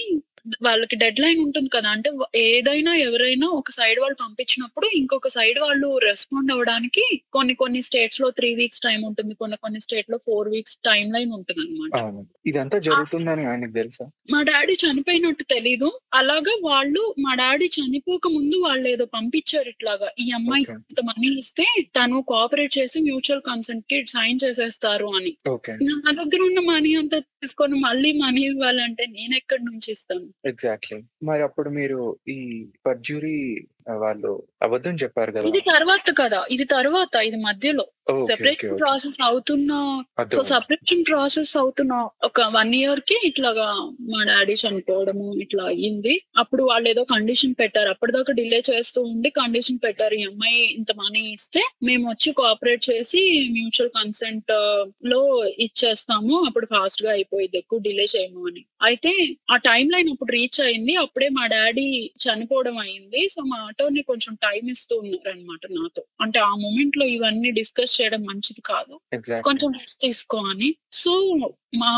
వాళ్ళకి 0.65 0.95
డెడ్ 0.95 1.19
లైన్ 1.19 1.39
ఉంటుంది 1.45 1.69
కదా. 1.69 1.89
అంటే 1.89 2.09
ఏదైనా 2.47 2.91
ఎవరైనా 3.07 3.47
ఒక 3.59 3.72
సైడ్ 3.72 3.99
వాళ్ళు 3.99 4.17
పంపించినప్పుడు 4.23 4.88
ఇంకొక 4.99 5.30
సైడ్ 5.35 5.59
వాళ్ళు 5.59 5.89
రెస్పాండ్ 6.07 6.51
అవ్వడానికి 6.51 7.03
కొన్ని 7.38 7.55
కొన్ని 7.55 7.81
స్టేట్స్లో 7.88 8.30
త్రీ 8.39 8.49
వీక్స్ 8.55 8.84
టైం 8.88 8.99
ఉంటుంది. 9.09 9.34
కొన్ని 9.35 9.57
కొన్ని 9.57 9.80
స్టేట్లో 9.80 10.17
ఫోర్ 10.27 10.49
వీక్స్ 10.49 10.77
టైం 10.89 11.05
లైన్ 11.15 11.31
ఉంటుంది 11.39 11.61
అనమాట 11.65 12.26
ఇదంతా 12.45 12.77
జరుగుతుందని 12.88 13.45
ఆయనకు 13.51 13.73
తెలుసా? 13.73 14.05
మా 14.34 14.39
డాడీ 14.51 14.76
చనిపోయినట్టు 14.84 15.43
తెలీదు. 15.55 15.89
అలాగా 16.13 16.53
వాళ్ళు 16.67 17.03
మా 17.26 17.34
డాడీ 17.35 17.69
చనిపోక 17.77 18.27
ముందు 18.38 18.57
వాళ్ళు 18.65 18.88
ఏదో 18.93 19.05
పంపించారు 19.17 19.69
ఇట్లాగా. 19.69 20.09
ఈ 20.19 20.27
అమ్మాయి 20.31 20.65
ఇంత 20.89 21.01
మనీ 21.09 21.30
ఇస్తే 21.43 21.65
తను 21.97 22.22
కోఆపరేట్ 22.31 22.77
చేసి 22.77 22.97
మ్యూచువల్ 23.01 23.43
కన్సెంట్కి 23.49 23.99
సైన్ 24.15 24.39
చేసేస్తారు 24.43 25.07
అని. 25.19 25.34
నా 25.89 26.11
దగ్గర 26.22 26.41
ఉన్న 26.49 26.59
మనీ 26.72 26.91
అంతా 26.95 27.19
తీసుకొని 27.38 27.77
మళ్ళీ 27.80 28.11
మనీ 28.23 28.43
ఇవ్వాలంటే 28.51 29.05
నేను 29.17 29.34
ఎక్కడి 29.35 29.63
నుంచి 29.65 29.89
ఇస్తాను? 29.91 30.27
ఎగ్జాక్ట్లీ 30.43 30.97
మరి 31.26 31.43
అప్పుడు 31.43 31.69
మీరు 31.69 31.99
ఈ 32.30 32.65
పర్జూరీ 32.85 33.38
వాళ్ళు 33.93 34.43
అబద్ధం 34.61 34.95
చెప్పారు 34.95 35.31
కదా? 35.31 35.47
ఇది 35.47 35.60
తర్వాత 35.60 36.06
కదా 36.22 36.45
ఇది 36.52 36.64
తర్వాత 36.65 37.15
ఇది 37.15 37.35
మధ్యలో. 37.35 37.85
సెపరేషన్ 38.27 38.80
ప్రాసెస్ 38.80 39.18
అవుతున్న 39.23 39.72
సో 40.34 40.43
సెపరేషన్ 40.43 41.03
ప్రాసెస్ 41.10 41.57
అవుతున్న 41.57 41.93
ఒక 42.23 42.41
వన్ 42.41 42.76
ఇయర్కి 42.76 43.15
ఇట్లాగా 43.26 43.68
మా 44.02 44.23
డాడీ 44.23 44.53
చనిపోవడము 44.53 45.35
ఇట్లా 45.41 45.64
అయ్యింది. 45.64 46.22
అప్పుడు 46.38 46.64
వాళ్ళు 46.64 46.89
ఏదో 46.89 47.03
కండిషన్ 47.03 47.56
పెట్టారు. 47.60 47.89
అప్పటిదాకా 47.89 48.34
డిలే 48.34 48.64
చేస్తూ 48.72 49.02
ఉండి 49.02 49.30
కండిషన్ 49.30 49.80
పెట్టారు. 49.84 50.14
ఈ 50.14 50.23
అమ్మాయి 50.23 50.73
ఇంత 50.73 50.91
మనీ 50.93 51.31
ఇస్తే 51.31 51.64
మేము 51.84 52.10
వచ్చి 52.10 52.31
కోఆపరేట్ 52.31 52.84
చేసి 52.91 53.49
మ్యూచువల్ 53.52 53.89
కన్సెంట్లో 53.89 55.45
ఇచ్చేస్తాము. 55.60 56.43
అప్పుడు 56.47 56.65
ఫాస్ట్గా 56.65 57.11
అయిపోయింది. 57.11 57.57
ఎక్కువ 57.57 57.80
డిలే 57.80 58.03
చేయము 58.15 58.47
అని. 58.47 58.65
అయితే 58.81 59.14
ఆ 59.52 59.57
టైం 59.57 59.89
లైన్ 59.89 60.10
అప్పుడు 60.10 60.31
రీచ్ 60.31 60.61
అయింది. 60.61 60.95
అప్పుడే 61.15 61.29
మా 61.29 61.43
డాడీ 61.47 61.83
చనిపోవడం 62.23 62.77
అయింది. 62.77 63.27
సో 63.27 63.41
మా 63.41 63.57
ఆటోని 63.67 64.01
కొంచెం 64.01 64.33
టైం 64.43 64.69
ఇస్తూ 64.69 64.95
ఉన్నారు 64.97 65.29
అనమాట 65.29 65.59
నాతో. 65.71 66.01
అంటే 66.21 66.39
ఆ 66.39 66.49
మూమెంట్లో 66.55 67.05
ఇవన్నీ 67.07 67.51
డిస్కస్ 67.51 68.01
చేయడం 68.01 68.21
మంచిది 68.23 68.61
కాదు. 68.61 68.93
కొంచెం 69.43 69.69
రెస్ట్ 69.79 70.01
తీసుకో 70.01 70.37
అని. 70.49 70.69
సో 70.91 71.13
మా 71.77 71.93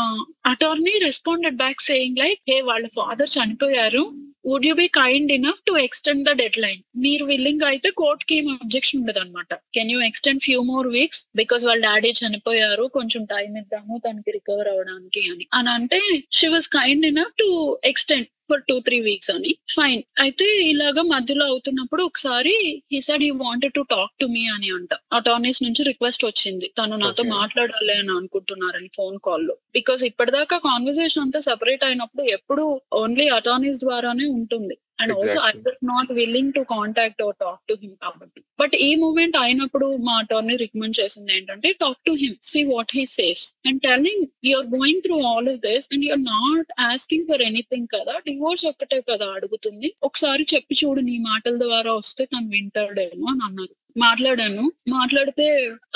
attorney 0.46 0.94
responded 1.04 1.56
back 1.56 1.80
saying 1.80 2.18
like 2.18 2.40
hey 2.50 2.60
వాళ్ళ 2.60 2.86
ఫాదర్ 2.96 3.30
చనిపోయారు. 3.36 4.04
Would 4.46 4.66
you 4.66 4.74
be 4.74 4.86
kind 4.94 5.32
enough 5.32 5.60
to 5.68 5.72
extend 5.78 6.28
the 6.28 6.32
deadline 6.58 6.80
మీరు 6.96 7.24
విల్లింగ్ 7.24 7.66
అయితే 7.66 7.90
కోర్ట్కి 8.00 8.34
ఏం 8.36 8.48
అబ్జెక్షన్ 8.54 9.00
ఉండదు 9.00 9.18
అనమాట 9.18 9.52
can 9.74 9.90
you 9.90 10.00
extend 10.00 10.42
few 10.42 10.60
more 10.62 10.88
weeks 10.88 11.22
because 11.36 11.64
వాళ్ళ 11.64 11.82
డాడీ 11.84 12.12
చనిపోయారు. 12.20 12.84
కొంచెం 12.94 13.24
టైం 13.24 13.50
ఇద్దాము 13.58 13.96
తనకి 14.06 14.30
రికవర్ 14.30 14.68
అవడానికి 14.68 15.22
అని. 15.32 15.46
అని 15.54 15.70
అంటే 15.70 16.00
she 16.32 16.48
was 16.48 16.68
kind 16.68 17.06
enough 17.06 17.36
to 17.38 17.48
extend 17.84 18.28
for 18.50 18.62
two 18.62 18.80
three 18.80 19.00
weeks 19.00 19.30
అని. 19.30 19.58
ఫైన్ 19.74 20.02
అయితే 20.18 20.46
ఇలాగా 20.70 21.02
మధ్యలో 21.02 21.46
అవుతున్నప్పుడు 21.46 22.02
ఒకసారి 22.02 22.82
he 22.92 23.00
said 23.00 23.22
he 23.22 23.30
wanted 23.30 23.74
to 23.74 23.80
talk 23.90 24.12
to 24.20 24.26
me 24.26 24.46
అని 24.46 24.70
అంట. 24.70 24.94
అటార్నీస్ 25.12 25.62
నుంచి 25.62 25.84
రిక్వెస్ట్ 25.84 26.24
వచ్చింది. 26.24 26.72
తను 26.78 26.96
నాతో. 26.96 27.22
మాట్లాడాలి 27.22 27.92
అని 27.92 28.10
అనుకుంటున్నారని 28.10 28.90
ఫోన్ 28.96 29.18
కాల్లో. 29.24 29.56
బికాస్ 29.72 30.04
ఇప్పటిదాకా 30.04 30.58
కాన్వర్సేషన్ 30.58 31.22
అంతా 31.22 31.40
సెపరేట్ 31.40 31.84
అయినప్పుడు 31.84 32.22
ఎప్పుడు 32.22 32.64
ఓన్లీ 32.92 33.28
అటార్నీస్ 33.28 33.80
ద్వారానే 33.80 34.26
ఉంటుంది. 34.26 34.76
And 34.98 35.12
also 35.14 35.38
I. 35.40 35.52
Was 35.58 35.78
not 35.84 36.10
willing 36.12 36.52
to 36.52 36.62
contact 36.70 37.22
or 37.22 37.36
talk 37.40 37.62
to 37.68 37.76
him 37.82 37.96
కాబట్టి 38.02 38.40
బట్ 38.58 38.74
ఈ 38.80 38.90
మూమెంట్ 38.96 39.36
అయినప్పుడు 39.36 39.96
మా 40.06 40.14
అటార్నీ 40.18 40.56
రికమెండ్ 40.56 41.00
చేసింది 41.00 41.32
ఏంటంటే 41.36 41.72
talk 41.80 42.00
to 42.06 42.12
him 42.22 42.36
see 42.42 42.62
what 42.64 42.94
he 42.96 43.04
says 43.14 43.44
and 43.66 43.82
telling 43.82 44.24
you're 44.44 44.68
going 44.76 45.02
through 45.02 45.18
all 45.24 45.48
of 45.48 45.60
this 45.66 45.88
and 45.92 46.04
you're 46.04 46.24
not 46.32 46.70
asking 46.88 47.26
for 47.30 47.42
anything 47.42 47.88
కదా 47.96 48.16
divorce 48.26 48.66
ఒక్కటే 48.66 49.00
కదా 49.10 49.26
అడుగుతుంది. 49.32 49.88
ఒకసారి 50.02 50.46
చెప్పి 50.54 50.74
చూడు 50.74 51.00
నీ 51.00 51.18
మాటల 51.28 51.56
ద్వారా 51.58 51.92
వస్తే 51.94 52.24
తను 52.24 52.48
వింటాడేమో 52.48 53.26
అని 53.26 53.44
అన్నారు. 53.44 53.74
మాట్లాడాను. 53.96 54.64
మాట్లాడితే 54.88 55.46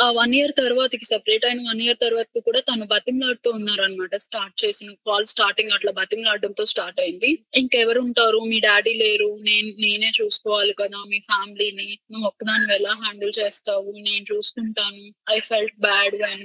ఆ 0.00 0.10
వన్ 0.10 0.34
ఇయర్ 0.34 0.52
తర్వాతకి 0.56 1.04
సెపరేట్ 1.04 1.44
అయిన 1.44 1.60
వన్ 1.68 1.80
ఇయర్ 1.80 1.98
తర్వాతకి 2.00 2.40
కూడా 2.40 2.60
తను 2.60 2.84
బతిమలాడుతూ 2.86 3.50
ఉన్నారు 3.50 3.82
అనమాట 3.82 4.14
స్టార్ట్ 4.16 4.64
చేసిన 4.64 4.90
కాల్ 5.06 5.26
స్టార్టింగ్ 5.26 5.72
అట్లా 5.72 5.92
బతిమలాడడంతో 5.92 6.64
స్టార్ట్ 6.64 7.00
అయింది. 7.00 7.30
ఇంకెవరు 7.56 8.00
ఉంటారు? 8.00 8.40
మీ 8.50 8.58
డాడీ 8.60 8.94
లేరు. 8.94 9.28
నేను 9.42 9.70
నేనే 9.78 10.10
చూసుకోవాలి 10.20 10.74
కదా 10.80 11.00
మీ 11.08 11.20
ఫ్యామిలీని. 11.20 11.88
నువ్వు 12.12 12.26
ఒక్కదాన్ని 12.26 12.74
ఎలా 12.74 12.94
హ్యాండిల్ 13.02 13.32
చేస్తావు? 13.40 13.90
నేను 14.08 14.24
చూసుకుంటాను. 14.32 15.02
I 15.30 15.38
felt 15.50 15.76
bad 15.80 16.16
when 16.24 16.44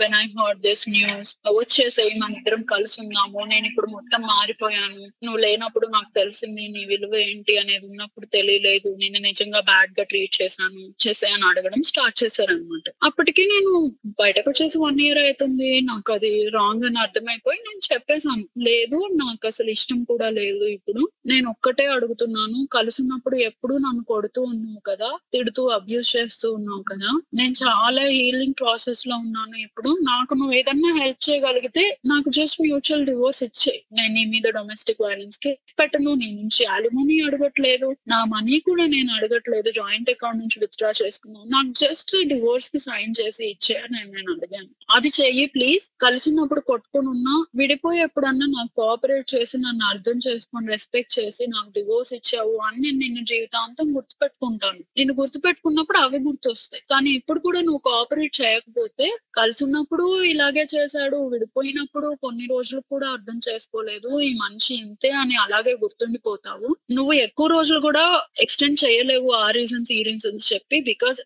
when 0.00 0.14
I 0.14 0.24
heard 0.38 0.60
this 0.60 0.84
news 0.88 1.30
వచ్చేసేయి 1.52 2.14
మన 2.18 2.32
ఇద్దరం 2.36 2.62
కలిసి 2.72 2.96
ఉన్నాము 3.02 3.40
నేను 3.44 3.66
ఇప్పుడు 3.66 3.88
మొత్తం 3.90 4.20
మారిపోయాను. 4.32 5.00
నువ్వు 5.24 5.38
లేనప్పుడు 5.38 5.86
నాకు 5.88 6.10
తెలిసింది 6.14 6.68
నీ 6.68 6.84
విలువ 6.84 7.14
ఏంటి 7.24 7.58
అనేది 7.58 7.86
ఉన్నప్పుడు 7.86 8.26
తెలియలేదు. 8.36 8.88
నేను 9.02 9.18
నిజంగా 9.20 9.60
బ్యాడ్గా 9.70 10.04
ట్రీట్ 10.04 10.34
చేసి 10.36 10.49
చేశాను 10.50 10.82
చేసే 11.04 11.28
అని 11.34 11.44
అడగడం 11.50 11.82
స్టార్ట్ 11.90 12.16
చేశారు 12.22 12.52
అనమాట 12.54 12.86
అప్పటికి 13.08 13.42
నేను 13.52 13.72
బయటకు 14.20 14.46
వచ్చేసి 14.50 14.76
వన్ 14.84 15.00
ఇయర్ 15.04 15.20
అవుతుంది 15.24 15.70
నాకు 15.90 16.10
అది 16.16 16.32
రాంగ్ 16.56 16.84
అని 16.88 16.98
అర్థమైపోయి 17.04 17.58
నేను 17.66 17.82
చెప్పేశాను 17.88 18.44
లేదు 18.68 18.98
నాకు 19.20 19.44
అసలు 19.50 19.70
ఇష్టం 19.76 20.00
కూడా 20.10 20.28
లేదు 20.38 20.64
ఇప్పుడు. 20.76 21.02
నేను 21.30 21.46
ఒక్కటే 21.54 21.86
అడుగుతున్నాను 21.96 22.58
కలిసినప్పుడు 22.76 23.36
ఎప్పుడు 23.48 23.74
నన్ను 23.84 24.02
కొడుతూ 24.12 24.40
ఉన్నావు 24.52 24.80
కదా 24.90 25.10
తిడుతూ 25.34 25.62
అబ్యూస్ 25.78 26.10
చేస్తూ 26.16 26.46
ఉన్నావు 26.58 26.82
కదా. 26.90 27.10
నేను 27.38 27.54
చాలా 27.62 28.02
హీలింగ్ 28.14 28.56
ప్రాసెస్లో 28.60 29.16
ఉన్నాను 29.24 29.56
ఇప్పుడు. 29.66 29.90
నాకు 30.10 30.32
నువ్వు 30.40 30.54
ఏదన్నా 30.60 30.92
హెల్ప్ 31.00 31.22
చేయగలిగితే 31.28 31.84
నాకు 32.12 32.28
జస్ట్ 32.38 32.60
మ్యూచువల్ 32.64 33.06
డివోర్స్ 33.10 33.42
ఇచ్చే 33.48 33.74
నేను 33.98 34.12
నీ 34.16 34.24
మీద 34.34 34.46
డొమెస్టిక్ 34.58 35.02
వైలెన్స్కి 35.06 35.50
పెట్టను 35.80 36.12
నీ 36.20 36.28
నుంచి 36.40 36.62
అలిమనీ 36.76 37.16
అడగట్లేదు 37.28 37.88
నా 38.12 38.18
మనీ 38.32 38.56
కూడా 38.68 38.84
నేను 38.94 39.10
అడగట్లేదు 39.16 39.68
జాయింట్ 39.72 40.10
అకౌంట్ 40.10 40.29
నుంచి 40.32 40.60
విత్డ్రా 40.60 40.90
చేసుకున్నావు 41.02 41.46
నాకు 41.48 41.72
జస్ట్ 41.78 42.16
డివోర్స్కి 42.26 42.78
సైన్ 42.78 43.14
చేసి 43.20 43.44
ఇచ్చాయని 43.50 43.98
నేను 44.14 44.32
అడిగాను. 44.32 44.68
అది 44.90 45.08
చెయ్యి 45.08 45.46
ప్లీజ్ 45.46 45.90
కలిసినప్పుడు 46.02 46.60
కొట్టుకుని 46.60 47.08
ఉన్నా 47.08 47.34
విడిపోయి 47.54 48.00
ఎప్పుడన్నా 48.00 48.46
నాకు 48.46 48.72
కోఆపరేట్ 48.80 49.34
చేసి 49.34 49.58
నన్ను 49.58 49.84
అర్థం 49.86 50.18
చేసుకొని 50.28 50.66
రెస్పెక్ట్ 50.66 51.18
చేసి 51.18 51.46
నాకు 51.46 51.70
డివోర్స్ 51.70 52.14
ఇచ్చావు 52.14 52.56
అని 52.66 52.80
నేను 52.80 52.98
నిన్ను 52.98 53.22
జీవితాంతం 53.24 53.96
గుర్తుపెట్టుకుంటాను. 53.96 54.80
నేను 54.98 55.14
గుర్తుపెట్టుకున్నప్పుడు 55.14 55.98
అవి 55.98 56.18
గుర్తొస్తాయి. 56.18 56.82
కానీ 56.90 57.10
ఇప్పుడు 57.10 57.40
కూడా 57.40 57.60
నువ్వు 57.60 57.78
కోఆపరేట్ 57.78 58.42
చేయకపోతే 58.42 59.06
కలిసి 59.34 59.64
ఉన్నప్పుడు 59.64 60.24
ఇలాగే 60.24 60.66
చేశాడు 60.74 61.16
విడిపోయినప్పుడు 61.16 62.16
కొన్ని 62.22 62.46
రోజులు 62.46 62.82
కూడా 62.90 63.08
అర్థం 63.08 63.40
చేసుకోలేదు 63.48 64.20
ఈ 64.20 64.34
మనిషి 64.34 64.74
ఇంతే 64.74 65.10
అని 65.10 65.36
అలాగే 65.36 65.72
గుర్తుండిపోతావు. 65.72 66.76
నువ్వు 66.92 67.12
ఎక్కువ 67.12 67.46
రోజులు 67.46 67.80
కూడా 67.80 68.04
ఎక్స్టెండ్ 68.40 68.84
చేయలేవు 68.84 69.30
ఆ 69.32 69.50
రీజన్స్ 69.50 69.92
ఈ 69.92 70.02
రీజన్స్ 70.02 70.19
రీజన్స్ 70.20 70.46
చెప్పి 70.52 70.78
because 70.88 71.18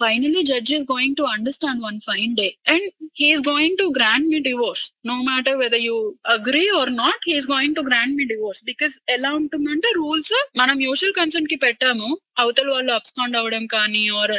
finally 0.00 0.42
judge 0.50 0.72
is 0.76 0.86
going 0.90 1.16
to 1.16 1.26
understand 1.32 1.82
one 1.84 1.98
fine 2.06 2.34
day 2.36 2.48
and 2.68 2.88
he's 3.20 3.44
going 3.48 3.76
to 3.78 3.86
grant 3.98 4.28
me 4.28 4.40
divorce 4.40 4.84
no 5.06 5.16
matter 5.22 5.56
whether 5.56 5.82
you 5.82 5.96
agree 6.36 6.64
or 6.80 6.92
not 6.96 7.24
he's 7.28 7.48
going 7.50 7.76
to 7.76 7.84
grant 7.88 8.14
me 8.16 8.26
divorce 8.26 8.62
because 8.64 8.94
ఎలా 9.10 9.32
ఉంటుందంటే 9.40 9.90
rules 9.98 10.34
మనం 10.58 10.74
mutual 10.78 11.14
కన్సర్న్కి 11.20 11.58
పెట్టాము 11.64 12.08
అవతల 12.40 12.68
వాళ్ళు 12.70 12.92
abscond 12.92 13.36
అవ్వడం 13.36 13.64
కానీ 13.74 14.02
are 14.20 14.34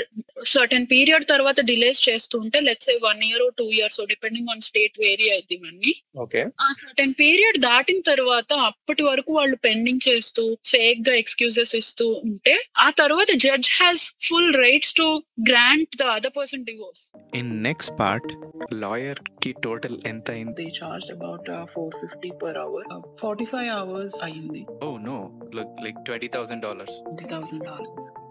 certain 0.51 0.87
period 0.91 1.25
తర్వాత 1.31 1.59
delays 1.67 2.01
చేస్తుంటే 2.07 2.59
let's 2.61 2.89
a 2.89 2.97
one 3.03 3.21
year 3.27 3.43
two 3.57 3.65
years 3.71 3.99
depending 4.11 4.49
on 4.53 4.63
state 4.67 4.95
vary 5.01 5.27
అయితే 5.31 5.53
ఇవన్నీ. 5.57 5.93
ఓకే. 6.23 6.41
ఆ 6.59 6.69
సర్టెన్ 6.79 7.13
పీరియడ్ 7.21 7.59
దాటిన 7.65 7.99
తర్వాత 8.11 8.29
అప్పటి 8.69 9.03
వరకు 9.03 9.31
వాళ్ళు 9.33 9.57
పెండింగ్ 9.65 10.05
చేస్తూ 10.07 10.43
ఫేక్గా 10.71 11.15
ఎక్స్క్యూజెస్ 11.21 11.73
ఇస్తూ 11.81 12.07
ఉంటే 12.25 12.55
ఆ 12.79 12.89
తర్వాత 13.01 13.31
judge 13.45 13.71
has 13.73 14.05
full 14.27 14.51
rights 14.63 14.95
to 14.99 15.07
grant 15.49 15.95
the 15.97 16.09
other 16.15 16.35
person 16.37 16.65
divorce 16.65 17.03
in 17.39 17.51
next 17.63 17.93
part 17.99 18.31
లాయర్కి 18.81 19.51
total 19.63 19.95
ఎంత 20.05 20.27
అయింది? 20.31 20.55
They 20.59 20.67
charge 20.79 21.07
about 21.13 21.49
four 21.73 21.93
fifty 22.01 22.31
per 22.41 22.57
hour 22.59 22.87
forty 23.21 23.45
five 23.51 23.69
hours 23.77 24.17
అయింది 24.27 24.61
ఓ 24.81 24.91
no 25.05 25.17
like 25.85 25.99
twenty 26.07 26.29
thousand 26.35 26.63
dollars 26.67 26.97
twenty 27.05 27.27
thousand 27.31 27.63
dollars 27.69 27.90
questions. 27.95 28.30